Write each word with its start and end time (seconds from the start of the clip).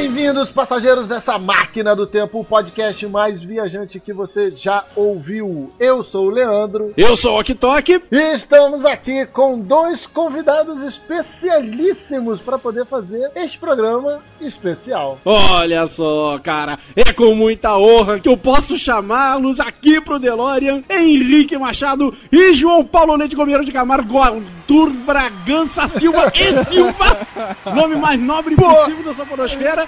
Bem-vindos, 0.00 0.52
passageiros 0.52 1.08
dessa 1.08 1.40
máquina 1.40 1.92
do 1.96 2.06
tempo, 2.06 2.38
o 2.38 2.44
podcast 2.44 3.04
mais 3.08 3.42
viajante 3.42 3.98
que 3.98 4.12
você 4.12 4.48
já 4.48 4.84
ouviu. 4.94 5.72
Eu 5.76 6.04
sou 6.04 6.26
o 6.26 6.30
Leandro. 6.30 6.92
Eu 6.96 7.16
sou 7.16 7.32
o 7.32 7.40
Ok 7.40 7.58
E 8.12 8.32
estamos 8.32 8.84
aqui 8.84 9.26
com 9.26 9.58
dois 9.58 10.06
convidados 10.06 10.84
especialíssimos 10.84 12.40
para 12.40 12.56
poder 12.56 12.86
fazer 12.86 13.28
este 13.34 13.58
programa 13.58 14.22
especial. 14.40 15.18
Olha 15.24 15.84
só, 15.88 16.38
cara, 16.38 16.78
é 16.94 17.12
com 17.12 17.34
muita 17.34 17.76
honra 17.76 18.20
que 18.20 18.28
eu 18.28 18.36
posso 18.36 18.78
chamá-los 18.78 19.58
aqui 19.58 20.00
pro 20.00 20.20
DeLorean 20.20 20.80
Henrique 20.88 21.58
Machado 21.58 22.14
e 22.30 22.54
João 22.54 22.84
Paulo 22.84 23.16
Leite 23.16 23.34
Gomeiro 23.34 23.64
de 23.64 23.72
Camargo, 23.72 24.22
Arthur 24.22 24.90
Bragança 24.90 25.88
Silva 25.88 26.32
e 26.32 26.64
Silva, 26.64 27.26
nome 27.74 27.96
mais 27.96 28.20
nobre 28.20 28.54
possível 28.54 29.12
da 29.12 29.26
podosfera 29.26 29.87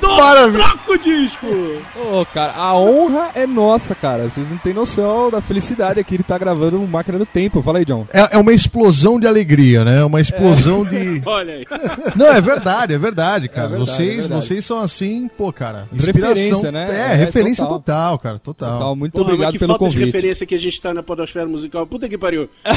do 0.00 0.16
Maravilha. 0.16 0.64
Troco 0.64 0.98
Disco. 0.98 1.46
Ô, 2.12 2.24
cara, 2.26 2.52
a 2.54 2.76
honra 2.78 3.30
é 3.34 3.46
nossa, 3.46 3.94
cara. 3.94 4.28
Vocês 4.28 4.48
não 4.50 4.58
têm 4.58 4.72
noção 4.74 5.30
da 5.30 5.40
felicidade 5.40 5.98
aqui 6.00 6.16
de 6.16 6.22
estar 6.22 6.38
gravando 6.38 6.78
Máquina 6.86 7.18
do 7.18 7.26
Tempo. 7.26 7.62
Fala 7.62 7.78
aí, 7.78 7.84
John. 7.84 8.06
É, 8.12 8.36
é 8.36 8.38
uma 8.38 8.52
explosão 8.52 9.18
de 9.20 9.26
alegria, 9.26 9.84
né? 9.84 10.04
Uma 10.04 10.20
explosão 10.20 10.84
de. 10.84 11.22
Olha 11.26 11.54
aí. 11.54 11.64
Não, 12.16 12.26
é 12.26 12.40
verdade, 12.40 12.94
é 12.94 12.98
verdade, 12.98 13.48
cara. 13.48 13.68
verdade, 13.68 13.90
vocês, 13.90 14.08
é 14.08 14.20
verdade. 14.20 14.46
vocês 14.46 14.64
são 14.64 14.80
assim, 14.80 15.28
pô, 15.36 15.52
cara. 15.52 15.88
Referência, 15.92 16.70
né? 16.72 16.88
É, 16.90 17.12
É, 17.12 17.14
referência 17.16 17.64
total. 17.64 17.78
total. 17.78 18.18
cara, 18.18 18.38
total. 18.38 18.72
Total, 18.78 18.96
muito 18.96 19.14
mas 19.18 19.22
obrigado 19.26 19.52
que 19.52 19.58
pelo 19.58 19.72
falta 19.72 19.84
de 19.86 19.90
convite. 19.96 20.06
referência 20.14 20.46
que 20.46 20.54
a 20.54 20.58
gente 20.58 20.80
tá 20.80 20.92
na 20.94 21.02
podosfera 21.02 21.46
musical. 21.46 21.86
Puta 21.86 22.08
que 22.08 22.16
pariu. 22.18 22.48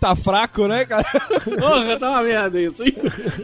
tá 0.00 0.14
fraco, 0.16 0.66
né, 0.66 0.84
cara? 0.84 1.04
Porra, 1.44 1.98
tá 1.98 2.10
uma 2.10 2.22
merda 2.22 2.60
isso. 2.60 2.82
hein? 2.82 2.94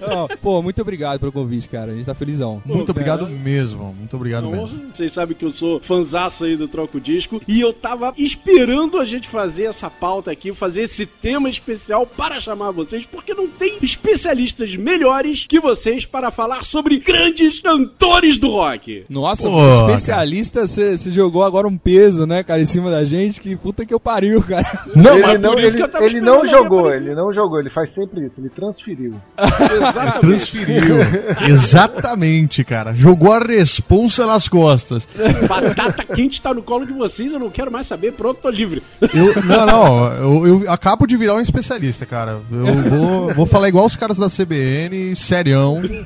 Ó, 0.02 0.28
pô, 0.40 0.62
muito 0.62 0.80
obrigado 0.82 1.20
pelo 1.20 1.32
convite, 1.32 1.61
cara. 1.68 1.92
A 1.92 1.94
gente 1.94 2.06
tá 2.06 2.14
felizão. 2.14 2.62
Muito 2.64 2.86
Pô, 2.86 2.92
obrigado 2.92 3.26
cara. 3.26 3.38
mesmo, 3.38 3.94
muito 3.98 4.16
obrigado 4.16 4.44
Porra, 4.44 4.56
mesmo. 4.56 4.80
Vocês 4.92 5.12
sabem 5.12 5.36
que 5.36 5.44
eu 5.44 5.52
sou 5.52 5.80
fanzaço 5.80 6.44
aí 6.44 6.56
do 6.56 6.68
Troco 6.68 7.00
Disco 7.00 7.40
e 7.46 7.60
eu 7.60 7.72
tava 7.72 8.12
esperando 8.16 8.98
a 8.98 9.04
gente 9.04 9.28
fazer 9.28 9.64
essa 9.64 9.90
pauta 9.90 10.30
aqui, 10.30 10.52
fazer 10.52 10.82
esse 10.82 11.06
tema 11.06 11.48
especial 11.48 12.06
para 12.06 12.40
chamar 12.40 12.70
vocês, 12.70 13.06
porque 13.06 13.34
não 13.34 13.48
tem 13.48 13.78
especialistas 13.82 14.74
melhores 14.76 15.46
que 15.46 15.60
vocês 15.60 16.06
para 16.06 16.30
falar 16.30 16.64
sobre 16.64 16.98
grandes 16.98 17.60
cantores 17.60 18.38
do 18.38 18.50
rock. 18.50 19.04
Nossa, 19.08 19.48
Pô, 19.48 19.70
especialista, 19.74 20.66
você 20.66 20.96
jogou 21.10 21.42
agora 21.42 21.66
um 21.66 21.76
peso, 21.76 22.26
né, 22.26 22.42
cara, 22.42 22.60
em 22.60 22.66
cima 22.66 22.90
da 22.90 23.04
gente. 23.04 23.40
Que 23.40 23.56
puta 23.56 23.84
que 23.84 23.92
eu 23.92 24.00
pariu, 24.00 24.42
cara. 24.42 24.86
Não, 24.94 25.14
ele 25.14 25.22
mas 25.22 25.40
não, 25.40 25.58
ele, 25.58 25.82
ele 26.00 26.20
não 26.20 26.46
jogou, 26.46 26.92
ele 26.92 27.14
não 27.14 27.32
jogou, 27.32 27.58
ele 27.58 27.70
faz 27.70 27.90
sempre 27.90 28.26
isso, 28.26 28.40
ele 28.40 28.48
transferiu. 28.48 29.14
Exatamente. 29.38 30.20
transferiu. 30.20 30.96
Exatamente, 31.52 32.64
cara. 32.64 32.94
Jogou 32.94 33.32
a 33.32 33.38
responsa 33.38 34.26
nas 34.26 34.48
costas. 34.48 35.06
Batata 35.48 36.04
quente 36.04 36.40
tá 36.40 36.52
no 36.54 36.62
colo 36.62 36.86
de 36.86 36.92
vocês, 36.92 37.32
eu 37.32 37.38
não 37.38 37.50
quero 37.50 37.70
mais 37.70 37.86
saber, 37.86 38.12
pronto, 38.12 38.38
tô 38.40 38.50
livre. 38.50 38.82
Eu, 39.00 39.34
não, 39.44 39.66
não, 39.66 40.12
eu, 40.12 40.46
eu 40.64 40.70
acabo 40.70 41.06
de 41.06 41.16
virar 41.16 41.34
um 41.34 41.40
especialista, 41.40 42.06
cara. 42.06 42.38
Eu 42.50 42.82
vou, 42.90 43.34
vou 43.34 43.46
falar 43.46 43.68
igual 43.68 43.86
os 43.86 43.96
caras 43.96 44.18
da 44.18 44.28
CBN, 44.28 45.14
serião. 45.16 45.80
e- 45.84 46.02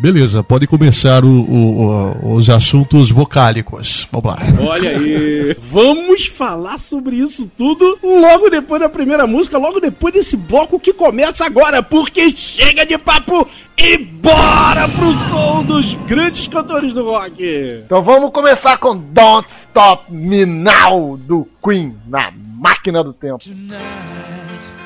Beleza, 0.00 0.42
pode 0.42 0.66
começar 0.66 1.24
o- 1.24 1.28
o- 1.28 2.34
os 2.34 2.48
assuntos 2.50 3.10
vocálicos. 3.10 4.08
Vamos 4.10 4.30
lá. 4.30 4.38
Olha 4.66 4.90
aí. 4.90 5.56
Vamos 5.60 6.26
falar 6.26 6.80
sobre 6.80 7.16
isso 7.16 7.50
tudo 7.56 7.98
logo 8.02 8.48
depois 8.50 8.80
da 8.80 8.88
primeira 8.88 9.26
música, 9.26 9.58
logo 9.58 9.80
depois 9.80 10.14
desse 10.14 10.36
bloco 10.36 10.78
que 10.80 10.92
começa 10.92 11.44
agora, 11.44 11.82
porque 11.82 12.34
chega 12.34 12.84
de 12.86 12.96
papo 13.20 13.48
e 13.76 13.98
bora 13.98 14.88
pro 14.88 15.12
som 15.28 15.62
dos 15.62 15.94
grandes 16.06 16.48
cantores 16.48 16.94
do 16.94 17.04
rock. 17.04 17.82
Então 17.84 18.02
vamos 18.02 18.30
começar 18.30 18.78
com 18.78 18.96
Don't 18.96 19.50
Stop 19.50 20.12
Me 20.12 20.44
Now 20.44 21.16
do 21.16 21.46
Queen 21.62 21.96
na 22.06 22.32
máquina 22.32 23.04
do 23.04 23.12
tempo. 23.12 23.38
Tonight 23.38 23.80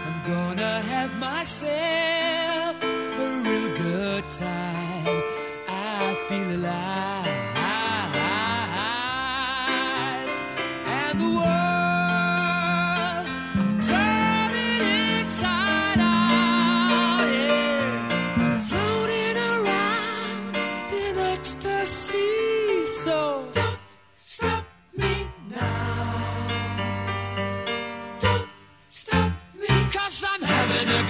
I'm 0.04 0.30
gonna 0.30 0.80
have 0.90 1.14
myself 1.18 2.13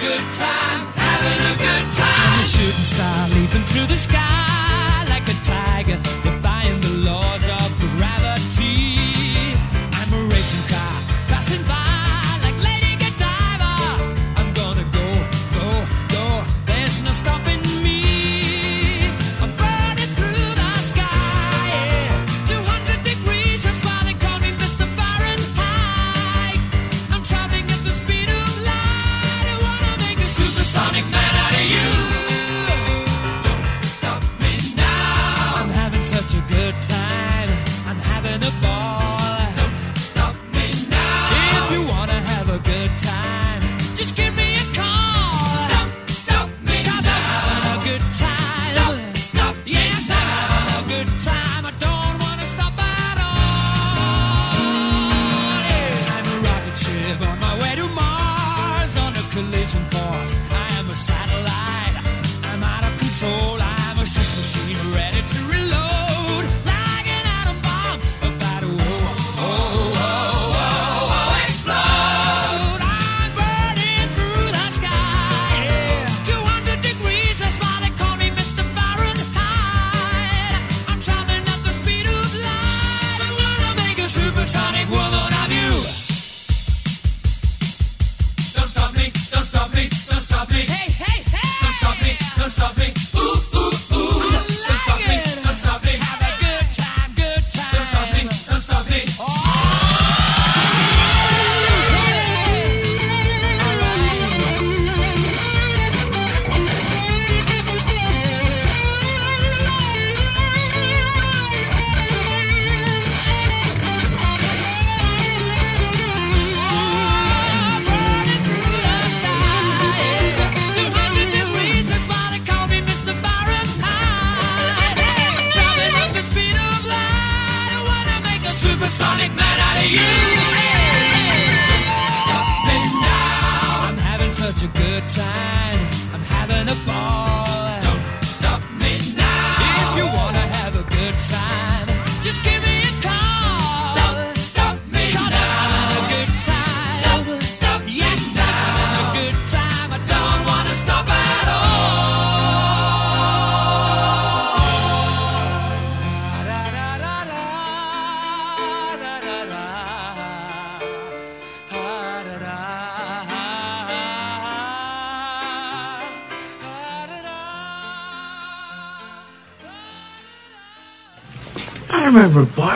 good 0.05 0.33
time, 0.37 0.85
having 0.93 1.41
a 1.51 1.55
good 1.65 1.85
time. 1.97 2.43
Shooting 2.45 2.85
star 2.93 3.29
leaping 3.29 3.65
through 3.69 3.87
the 3.87 3.95
sky 3.95 4.54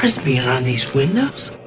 crispy 0.09 0.39
behind 0.39 0.65
these 0.65 0.91
windows. 0.95 1.58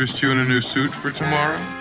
interest 0.00 0.22
you 0.22 0.30
in 0.30 0.38
a 0.38 0.44
new 0.46 0.62
suit 0.62 0.90
for 0.94 1.10
tomorrow? 1.10 1.79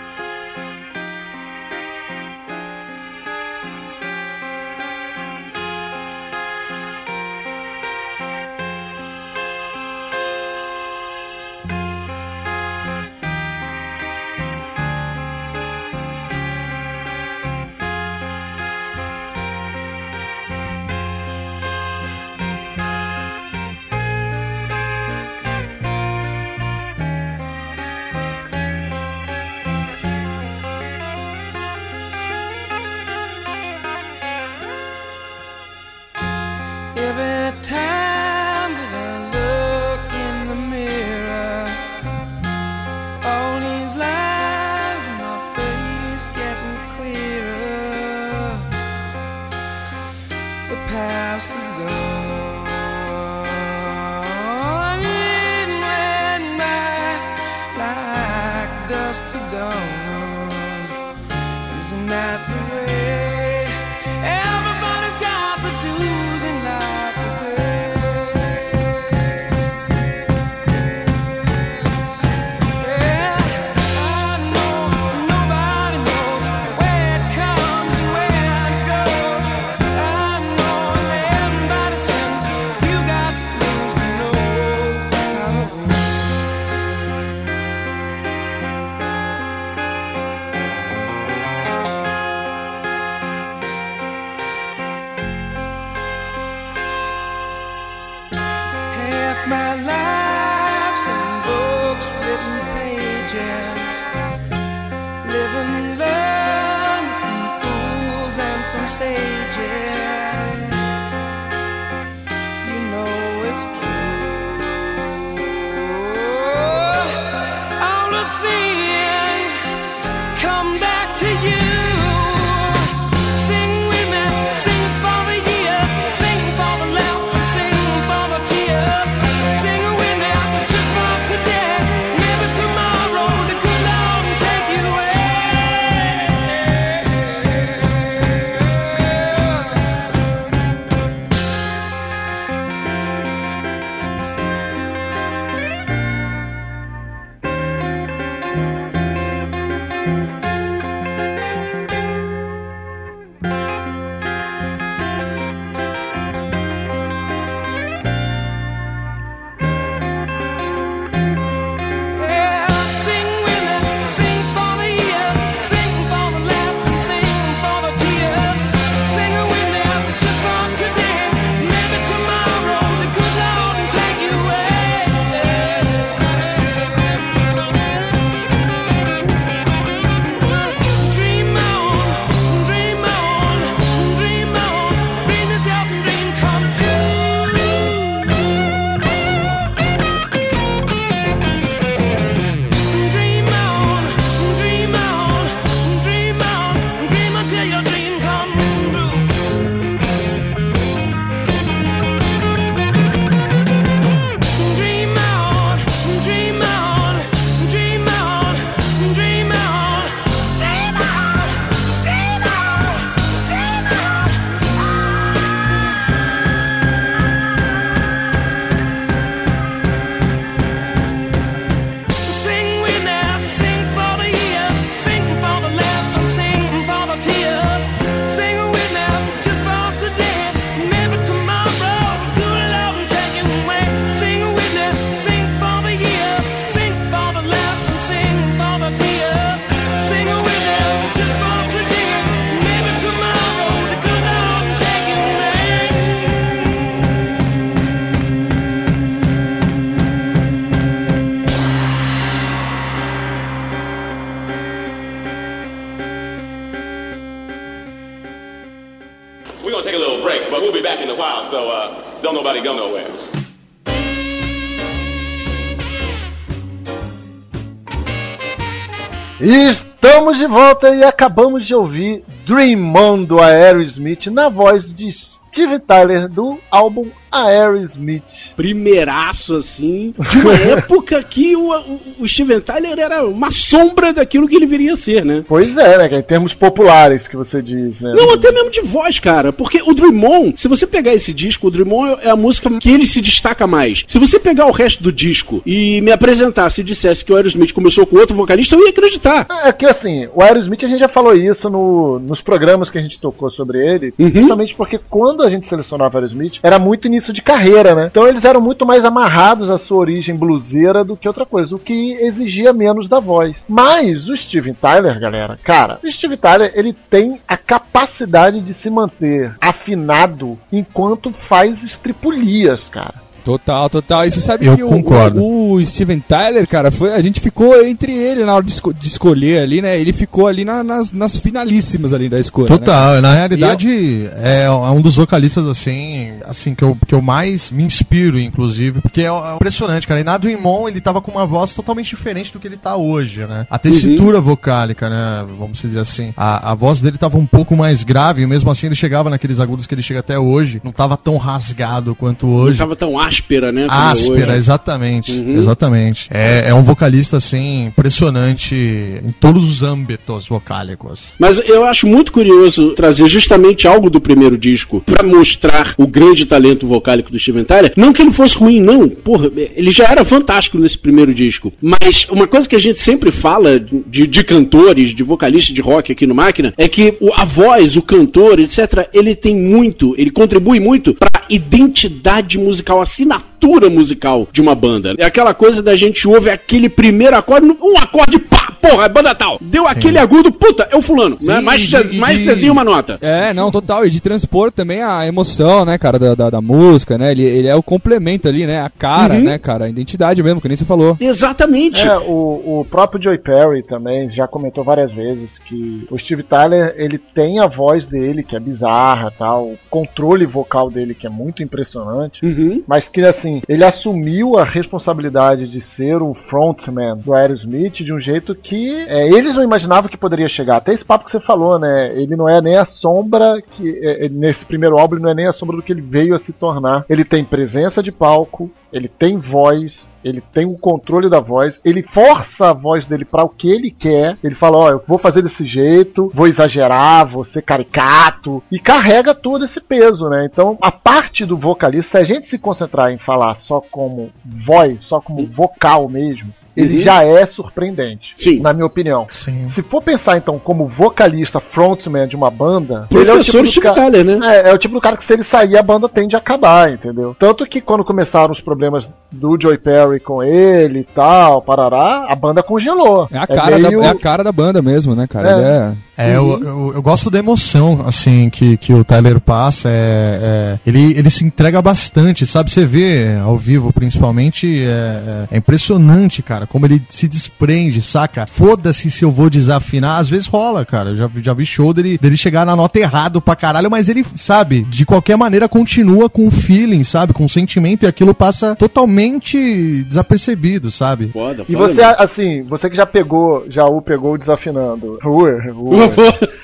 De 270.39 270.47
volta 270.47 270.95
e 270.95 271.03
acabamos 271.03 271.65
de 271.65 271.75
ouvir 271.75 272.23
Dream 272.45 272.95
On 272.95 273.25
do 273.25 273.41
Aerosmith 273.41 274.27
na 274.27 274.47
voz 274.47 274.93
de 274.93 275.05
Steve 275.51 275.79
Tyler 275.79 276.27
do 276.27 276.57
álbum 276.71 277.07
Aerosmith. 277.31 278.53
Primeiraço, 278.55 279.55
assim. 279.55 280.13
De 280.31 280.37
uma 280.39 280.53
época 280.77 281.21
que 281.23 281.55
o, 281.55 281.71
o, 281.71 281.99
o 282.21 282.27
Steven 282.27 282.59
Tyler 282.61 282.97
era 282.99 283.25
uma 283.25 283.51
sombra 283.51 284.13
daquilo 284.13 284.47
que 284.47 284.55
ele 284.55 284.65
viria 284.65 284.93
a 284.93 284.97
ser, 284.97 285.23
né? 285.25 285.43
Pois 285.47 285.75
é, 285.77 285.97
né? 286.09 286.17
Em 286.17 286.21
termos 286.21 286.53
populares 286.53 287.27
que 287.27 287.35
você 287.35 287.61
diz, 287.61 288.01
né? 288.01 288.13
Não, 288.15 288.33
até 288.33 288.51
mesmo 288.51 288.71
de 288.71 288.81
voz, 288.81 289.19
cara. 289.19 289.51
Porque 289.53 289.81
o 289.81 289.93
Dream 289.93 290.23
On, 290.23 290.53
se 290.55 290.67
você 290.67 290.87
pegar 290.87 291.13
esse 291.13 291.33
disco, 291.33 291.67
o 291.67 291.71
Dream 291.71 291.91
On 291.91 292.07
é 292.21 292.29
a 292.29 292.35
música 292.35 292.69
que 292.79 292.89
ele 292.91 293.05
se 293.05 293.21
destaca 293.21 293.67
mais. 293.67 294.03
Se 294.07 294.17
você 294.19 294.39
pegar 294.39 294.65
o 294.65 294.71
resto 294.71 295.03
do 295.03 295.11
disco 295.11 295.61
e 295.65 296.01
me 296.01 296.11
apresentasse 296.11 296.81
e 296.81 296.83
dissesse 296.83 297.23
que 297.23 297.31
o 297.31 297.35
Aerosmith 297.35 297.73
começou 297.73 298.05
com 298.05 298.17
outro 298.17 298.35
vocalista, 298.35 298.75
eu 298.75 298.81
ia 298.83 298.89
acreditar. 298.89 299.45
É 299.65 299.71
que 299.71 299.85
assim, 299.85 300.27
o 300.33 300.41
Aerosmith 300.41 300.83
a 300.83 300.87
gente 300.87 300.99
já 300.99 301.09
falou 301.09 301.35
isso 301.35 301.69
no- 301.69 302.19
nos 302.19 302.41
programas 302.41 302.89
que 302.89 302.97
a 302.97 303.01
gente 303.01 303.19
tocou 303.19 303.49
sobre 303.51 303.85
ele, 303.85 304.13
Uhum. 304.17 304.31
justamente 304.35 304.73
porque 304.75 304.99
quando 305.09 305.38
a 305.43 305.49
gente 305.49 305.67
selecionava 305.67 306.17
Aerosmith, 306.17 306.59
era 306.63 306.79
muito 306.79 307.07
início 307.07 307.33
de 307.33 307.41
carreira, 307.41 307.95
né? 307.95 308.07
Então 308.11 308.27
eles 308.27 308.45
eram 308.45 308.61
muito 308.61 308.85
mais 308.85 309.05
amarrados 309.05 309.69
à 309.69 309.77
sua 309.77 309.97
origem 309.97 310.35
bluseira 310.35 311.03
do 311.03 311.15
que 311.15 311.27
outra 311.27 311.45
coisa, 311.45 311.75
o 311.75 311.79
que 311.79 312.13
exigia 312.13 312.73
menos 312.73 313.07
da 313.07 313.19
voz. 313.19 313.65
Mas 313.67 314.27
o 314.27 314.35
Steven 314.35 314.73
Tyler, 314.73 315.19
galera, 315.19 315.59
cara, 315.63 315.99
o 316.03 316.11
Steven 316.11 316.37
Tyler, 316.37 316.71
ele 316.75 316.93
tem 316.93 317.35
a 317.47 317.57
capacidade 317.57 318.61
de 318.61 318.73
se 318.73 318.89
manter 318.89 319.55
afinado 319.61 320.57
enquanto 320.71 321.31
faz 321.31 321.83
estripulias, 321.83 322.87
cara. 322.89 323.28
Total, 323.43 323.89
total. 323.89 324.25
E 324.25 324.31
você 324.31 324.39
sabe 324.41 324.65
Eu 324.65 324.75
que 324.75 324.83
o- 324.83 324.87
concordo. 324.89 325.41
O, 325.41 325.73
o 325.73 325.85
Steven 325.85 326.19
Tyler, 326.19 326.67
cara, 326.67 326.91
foi, 326.91 327.13
a 327.13 327.21
gente 327.21 327.39
ficou 327.39 327.83
entre 327.85 328.11
ele 328.13 328.43
na 328.43 328.53
hora 328.55 328.63
de, 328.63 328.71
esco- 328.71 328.93
de 328.93 329.07
escolher 329.07 329.59
ali, 329.61 329.81
né? 329.81 329.99
Ele 329.99 330.13
ficou 330.13 330.47
ali 330.47 330.63
na- 330.65 330.83
nas, 330.83 331.11
nas 331.11 331.37
finalíssimas 331.37 332.13
ali 332.13 332.29
da 332.29 332.39
escolha. 332.39 332.69
né? 332.69 332.77
Total, 332.77 333.21
na 333.21 333.33
realidade 333.33 334.29
é, 334.37 334.63
é 334.63 334.71
um 334.71 335.01
dos 335.01 335.15
vocalistas 335.15 335.65
assim, 335.67 336.31
assim 336.45 336.73
que 336.75 336.83
eu, 336.83 336.97
que 337.07 337.13
eu 337.15 337.21
mais 337.21 337.71
me 337.71 337.83
inspiro, 337.83 338.39
inclusive, 338.39 339.01
porque 339.01 339.21
é, 339.21 339.25
é 339.25 339.55
impressionante, 339.55 340.07
cara. 340.07 340.19
E 340.19 340.23
na 340.23 340.37
Dream 340.37 340.65
On 340.65 340.87
ele 340.87 341.01
tava 341.01 341.21
com 341.21 341.31
uma 341.31 341.45
voz 341.45 341.73
totalmente 341.73 342.09
diferente 342.09 342.51
do 342.53 342.59
que 342.59 342.67
ele 342.67 342.77
tá 342.77 342.95
hoje, 342.95 343.45
né? 343.45 343.65
A 343.69 343.77
tessitura 343.77 344.39
vocálica, 344.41 345.09
né? 345.09 345.45
Vamos 345.57 345.79
dizer 345.79 345.99
assim. 345.99 346.33
A, 346.35 346.71
a 346.71 346.75
voz 346.75 347.01
dele 347.01 347.17
tava 347.17 347.37
um 347.37 347.45
pouco 347.45 347.75
mais 347.75 348.03
grave, 348.03 348.41
e 348.41 348.47
mesmo 348.47 348.69
assim 348.71 348.87
ele 348.87 348.95
chegava 348.95 349.29
naqueles 349.29 349.59
agudos 349.59 349.85
que 349.87 349.93
ele 349.95 350.01
chega 350.01 350.19
até 350.19 350.37
hoje. 350.37 350.81
Não 350.83 350.91
tava 350.91 351.17
tão 351.17 351.37
rasgado 351.37 352.15
quanto 352.15 352.45
Não 352.45 352.53
hoje. 352.55 352.77
tava 352.77 352.95
tão 352.95 353.19
áspera, 353.29 353.71
né? 353.71 353.87
como 353.87 353.99
Áspera, 353.99 354.49
hoje. 354.49 354.57
exatamente. 354.57 355.31
Uhum. 355.31 355.57
Exatamente. 355.57 356.27
É, 356.31 356.69
é 356.69 356.73
um 356.73 356.83
vocalista, 356.83 357.37
assim, 357.37 357.85
impressionante 357.85 358.75
em 358.75 359.31
todos 359.39 359.63
os 359.63 359.83
âmbitos 359.83 360.47
vocálicos. 360.47 361.33
Mas 361.39 361.59
eu 361.67 361.85
acho 361.85 362.07
muito 362.07 362.31
curioso 362.31 362.91
trazer 362.91 363.27
justamente 363.27 363.87
algo 363.87 364.09
do 364.09 364.19
primeiro 364.19 364.57
disco 364.57 365.01
pra 365.05 365.23
mostrar 365.23 365.93
o 365.97 366.07
grande 366.07 366.45
talento 366.45 366.87
vocálico 366.87 367.31
do 367.31 367.39
Steven 367.39 367.63
Tyler. 367.63 367.93
Não 367.95 368.13
que 368.13 368.21
ele 368.21 368.33
fosse 368.33 368.57
ruim, 368.57 368.79
não. 368.79 369.07
Porra, 369.07 369.49
ele 369.75 369.91
já 369.91 370.05
era 370.05 370.25
fantástico 370.25 370.77
nesse 370.77 370.97
primeiro 370.97 371.33
disco. 371.33 371.71
Mas 371.81 372.27
uma 372.29 372.47
coisa 372.47 372.67
que 372.67 372.75
a 372.75 372.79
gente 372.79 372.99
sempre 372.99 373.31
fala 373.31 373.79
de, 373.79 374.27
de 374.27 374.43
cantores, 374.43 375.13
de 375.15 375.23
vocalistas 375.23 375.73
de 375.73 375.81
rock 375.81 376.11
aqui 376.11 376.25
no 376.25 376.35
Máquina, 376.35 376.73
é 376.77 376.87
que 376.87 377.17
a 377.37 377.45
voz, 377.45 377.95
o 377.95 378.01
cantor, 378.01 378.59
etc., 378.59 379.09
ele 379.13 379.35
tem 379.35 379.55
muito, 379.55 380.15
ele 380.17 380.31
contribui 380.31 380.79
muito 380.79 381.13
pra 381.13 381.38
identidade 381.49 382.57
musical, 382.57 383.01
assinatura 383.01 383.89
musical 383.89 384.47
de 384.51 384.61
uma 384.61 384.75
banda. 384.75 385.13
É 385.17 385.25
aquela 385.25 385.53
coisa 385.53 385.81
da 385.81 385.95
gente 385.95 386.27
ouve 386.27 386.49
aquele 386.49 386.89
primeiro 386.89 387.35
acorde, 387.35 387.67
um 387.81 387.97
acorde, 387.97 388.39
pá, 388.39 388.68
porra, 388.81 389.05
é 389.05 389.09
banda 389.09 389.33
tal. 389.35 389.57
Deu 389.61 389.87
aquele 389.87 390.17
agudo, 390.17 390.51
puta, 390.51 390.87
é 390.91 390.95
o 390.95 391.01
fulano. 391.01 391.37
Sim, 391.39 391.47
né? 391.53 391.59
Mais, 391.61 391.81
e 391.83 391.87
de- 391.87 392.17
mais 392.17 392.39
de- 392.39 392.45
Cezinho 392.45 392.73
uma 392.73 392.83
nota. 392.83 393.17
É, 393.21 393.53
não, 393.53 393.71
total. 393.71 394.05
E 394.05 394.09
de 394.09 394.19
transpor 394.21 394.71
também 394.71 395.01
a 395.01 395.25
emoção, 395.27 395.85
né, 395.85 395.97
cara, 395.97 396.17
da, 396.17 396.35
da, 396.35 396.49
da 396.49 396.61
música, 396.61 397.17
né? 397.17 397.31
Ele, 397.31 397.43
ele 397.43 397.67
é 397.67 397.75
o 397.75 397.83
complemento 397.83 398.47
ali, 398.47 398.65
né? 398.65 398.81
A 398.81 398.89
cara, 398.89 399.35
Uhum. 399.35 399.43
né, 399.43 399.57
cara? 399.57 399.85
A 399.85 399.89
identidade 399.89 400.41
mesmo, 400.41 400.61
que 400.61 400.67
nem 400.67 400.75
você 400.77 400.85
falou. 400.85 401.17
Exatamente. 401.19 401.99
É, 402.01 402.17
o, 402.17 402.79
o 402.81 402.87
próprio 402.89 403.21
Joey 403.21 403.37
Perry 403.37 403.83
também 403.83 404.29
já 404.29 404.47
comentou 404.47 404.83
várias 404.83 405.11
vezes 405.11 405.57
que 405.59 406.07
o 406.09 406.17
Steve 406.17 406.43
Tyler 406.43 406.93
ele 406.97 407.17
tem 407.17 407.59
a 407.59 407.67
voz 407.67 408.05
dele 408.07 408.43
que 408.43 408.55
é 408.55 408.59
bizarra, 408.59 409.31
tal, 409.37 409.65
o 409.65 409.77
controle 409.89 410.45
vocal 410.45 410.89
dele 410.89 411.13
que 411.13 411.27
é 411.27 411.29
muito 411.29 411.61
impressionante, 411.63 412.43
Uhum. 412.45 412.83
mas 412.87 413.07
que 413.09 413.21
assim 413.21 413.61
ele 413.67 413.83
assumiu 413.83 414.57
a 414.57 414.63
responsabilidade 414.63 415.67
de 415.67 415.81
ser 415.81 416.21
o 416.21 416.33
frontman 416.33 417.17
do 417.17 417.33
Aerosmith 417.33 418.03
de 418.03 418.13
um 418.13 418.19
jeito 418.19 418.53
que 418.55 418.68
é, 418.75 419.27
eles 419.29 419.55
não 419.55 419.63
imaginavam 419.63 420.09
que 420.09 420.17
poderia 420.17 420.49
chegar. 420.49 420.77
Até 420.77 420.93
esse 420.93 421.05
papo 421.05 421.25
que 421.25 421.31
você 421.31 421.39
falou, 421.39 421.79
né? 421.79 422.11
Ele 422.15 422.35
não 422.35 422.47
é 422.47 422.61
nem 422.61 422.75
a 422.75 422.85
sombra 422.85 423.61
que 423.61 423.99
é, 424.03 424.25
é, 424.25 424.29
nesse 424.29 424.65
primeiro 424.65 424.97
álbum 424.97 425.15
ele 425.15 425.23
não 425.23 425.29
é 425.29 425.35
nem 425.35 425.47
a 425.47 425.53
sombra 425.53 425.77
do 425.77 425.83
que 425.83 425.91
ele 425.91 426.01
veio 426.01 426.35
a 426.35 426.39
se 426.39 426.51
tornar. 426.51 427.05
Ele 427.09 427.23
tem 427.23 427.43
presença 427.43 428.03
de 428.03 428.11
palco, 428.11 428.71
ele 428.91 429.07
tem 429.07 429.37
voz, 429.37 430.07
ele 430.23 430.41
tem 430.41 430.65
o 430.65 430.77
controle 430.77 431.29
da 431.29 431.39
voz, 431.39 431.79
ele 431.83 432.03
força 432.03 432.69
a 432.69 432.73
voz 432.73 433.05
dele 433.05 433.23
para 433.23 433.43
o 433.43 433.49
que 433.49 433.69
ele 433.69 433.91
quer. 433.91 434.37
Ele 434.43 434.55
fala: 434.55 434.77
Ó, 434.77 434.89
eu 434.89 435.03
vou 435.07 435.17
fazer 435.17 435.41
desse 435.41 435.65
jeito, 435.65 436.31
vou 436.33 436.47
exagerar, 436.47 437.27
vou 437.27 437.43
ser 437.43 437.61
caricato, 437.61 438.61
e 438.71 438.79
carrega 438.79 439.33
todo 439.33 439.65
esse 439.65 439.79
peso, 439.79 440.27
né? 440.29 440.45
Então, 440.45 440.77
a 440.81 440.91
parte 440.91 441.45
do 441.45 441.57
vocalista, 441.57 442.11
se 442.11 442.17
a 442.17 442.23
gente 442.23 442.47
se 442.47 442.57
concentrar 442.57 443.11
em 443.11 443.17
falar 443.17 443.55
só 443.55 443.79
como 443.79 444.31
voz, 444.43 445.01
só 445.01 445.21
como 445.21 445.45
vocal 445.45 446.09
mesmo, 446.09 446.53
ele 446.81 446.95
Uhum. 446.95 447.01
já 447.01 447.23
é 447.23 447.45
surpreendente, 447.45 448.35
Sim. 448.37 448.59
na 448.59 448.73
minha 448.73 448.85
opinião. 448.85 449.27
Sim. 449.29 449.65
Se 449.65 449.81
for 449.83 450.01
pensar 450.01 450.37
então 450.37 450.59
como 450.59 450.85
vocalista 450.87 451.59
frontman 451.59 452.27
de 452.27 452.35
uma 452.35 452.49
banda, 452.51 453.07
ele 453.11 453.29
é 453.29 453.33
o 453.33 453.41
tipo 453.43 453.61
do 453.61 453.67
Steve 453.67 453.81
ca- 453.81 453.93
Tyler, 453.93 454.25
né? 454.25 454.39
é, 454.43 454.69
é 454.69 454.73
o 454.73 454.77
tipo 454.77 454.93
do 454.95 455.01
cara 455.01 455.17
que 455.17 455.23
se 455.23 455.33
ele 455.33 455.43
sair 455.43 455.77
a 455.77 455.83
banda 455.83 456.07
tende 456.09 456.35
a 456.35 456.39
acabar, 456.39 456.91
entendeu? 456.91 457.35
Tanto 457.37 457.65
que 457.65 457.81
quando 457.81 458.03
começaram 458.05 458.51
os 458.51 458.61
problemas 458.61 459.11
do 459.31 459.57
Joey 459.61 459.77
Perry 459.77 460.19
com 460.19 460.41
ele 460.43 460.99
e 460.99 461.03
tal, 461.03 461.61
parará, 461.61 462.25
a 462.29 462.35
banda 462.35 462.63
congelou. 462.63 463.27
É 463.31 463.37
a 463.37 463.47
cara, 463.47 463.77
meio- 463.79 463.99
da, 464.01 464.05
é 464.07 464.09
a 464.09 464.15
cara 464.15 464.43
da 464.43 464.51
banda 464.51 464.81
mesmo, 464.81 465.15
né, 465.15 465.27
cara? 465.27 465.49
É. 465.49 465.53
Ele 465.53 465.65
é... 465.65 465.93
É, 466.21 466.35
eu, 466.35 466.61
eu, 466.61 466.91
eu 466.95 467.01
gosto 467.01 467.29
da 467.31 467.39
emoção, 467.39 468.03
assim, 468.05 468.49
que, 468.49 468.75
que 468.75 468.93
o 468.93 469.05
Tyler 469.05 469.39
passa. 469.39 469.87
É, 469.89 470.39
é- 470.41 470.79
ele, 470.85 471.13
ele 471.17 471.29
se 471.29 471.45
entrega 471.45 471.81
bastante, 471.81 472.45
sabe? 472.45 472.69
Você 472.69 472.85
vê 472.85 473.37
ao 473.41 473.55
vivo, 473.55 473.93
principalmente, 473.93 474.83
é, 474.83 474.89
é- 474.89 475.55
é 475.55 475.57
impressionante, 475.57 476.41
cara, 476.43 476.67
como 476.69 476.85
ele 476.85 477.01
se 477.09 477.27
desprende, 477.27 478.01
saca? 478.01 478.45
Foda-se 478.45 479.09
se 479.11 479.25
eu 479.25 479.31
vou 479.31 479.49
desafinar. 479.49 480.19
Às 480.19 480.29
vezes 480.29 480.47
rola, 480.47 480.85
cara. 480.85 481.09
Eu 481.09 481.15
já, 481.15 481.29
já 481.41 481.53
vi 481.53 481.65
show 481.65 481.93
dele, 481.93 482.17
dele 482.17 482.37
chegar 482.37 482.65
na 482.65 482.75
nota 482.75 482.99
errado 482.99 483.41
pra 483.41 483.55
caralho, 483.55 483.89
mas 483.89 484.07
ele, 484.07 484.23
sabe, 484.35 484.83
de 484.83 485.05
qualquer 485.05 485.35
maneira 485.37 485.67
continua 485.67 486.29
com 486.29 486.47
o 486.47 486.51
feeling, 486.51 487.03
sabe? 487.03 487.33
Com 487.33 487.45
o 487.45 487.49
sentimento 487.49 488.03
e 488.03 488.07
aquilo 488.07 488.33
passa 488.33 488.75
totalmente 488.75 490.03
desapercebido, 490.03 490.91
sabe? 490.91 491.27
Foda, 491.29 491.63
E 491.67 491.73
foda 491.73 491.87
você, 491.87 492.01
mesmo. 492.01 492.15
assim, 492.19 492.63
você 492.63 492.89
que 492.89 492.95
já 492.95 493.05
pegou, 493.05 493.65
já 493.69 493.85
o 493.85 494.01
pegou 494.01 494.37
desafinando. 494.37 495.17
Ua, 495.25 495.49
ua. 495.75 496.05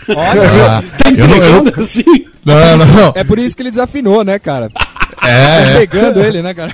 Ah, 0.10 0.84
Tá 1.02 1.10
eu 1.10 1.28
não, 1.28 1.36
eu, 1.38 1.84
assim? 1.84 2.04
não, 2.46 2.78
não, 2.78 2.86
não. 2.86 3.14
é 3.16 3.24
por 3.24 3.40
isso 3.40 3.56
que 3.56 3.64
ele 3.64 3.72
desafinou, 3.72 4.24
né, 4.24 4.38
cara? 4.40 4.70
É, 5.24 5.66
Tá 5.66 5.80
pegando 5.80 6.22
ele, 6.22 6.42
né, 6.42 6.54
cara? 6.54 6.74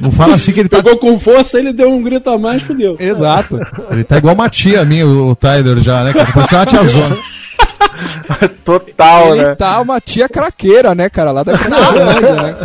não 0.00 0.10
fala 0.10 0.34
assim 0.34 0.52
que 0.52 0.60
ele 0.60 0.68
tá 0.68 0.76
Pegou 0.76 0.98
com 0.98 1.18
força, 1.18 1.58
ele 1.58 1.72
deu 1.72 1.90
um 1.90 2.02
grito 2.02 2.28
a 2.30 2.38
mais, 2.38 2.62
fudeu. 2.62 2.96
Exato. 2.98 3.58
Ele 3.90 4.04
tá 4.04 4.18
igual 4.18 4.34
uma 4.34 4.48
tia 4.48 4.84
minha, 4.84 5.06
o 5.06 5.30
o 5.30 5.36
Tyler 5.36 5.78
já, 5.80 6.04
né, 6.04 6.12
cara? 6.12 6.28
Parece 6.32 6.54
uma 6.54 6.66
tiazona. 6.66 7.16
Total, 8.64 9.34
ele 9.34 9.46
né? 9.46 9.54
tá 9.54 9.80
uma 9.80 10.00
tia 10.00 10.28
craqueira, 10.28 10.94
né, 10.94 11.08
cara? 11.08 11.30
Lá 11.30 11.42
da 11.42 11.56
Cracolândia, 11.56 12.42
né? 12.42 12.56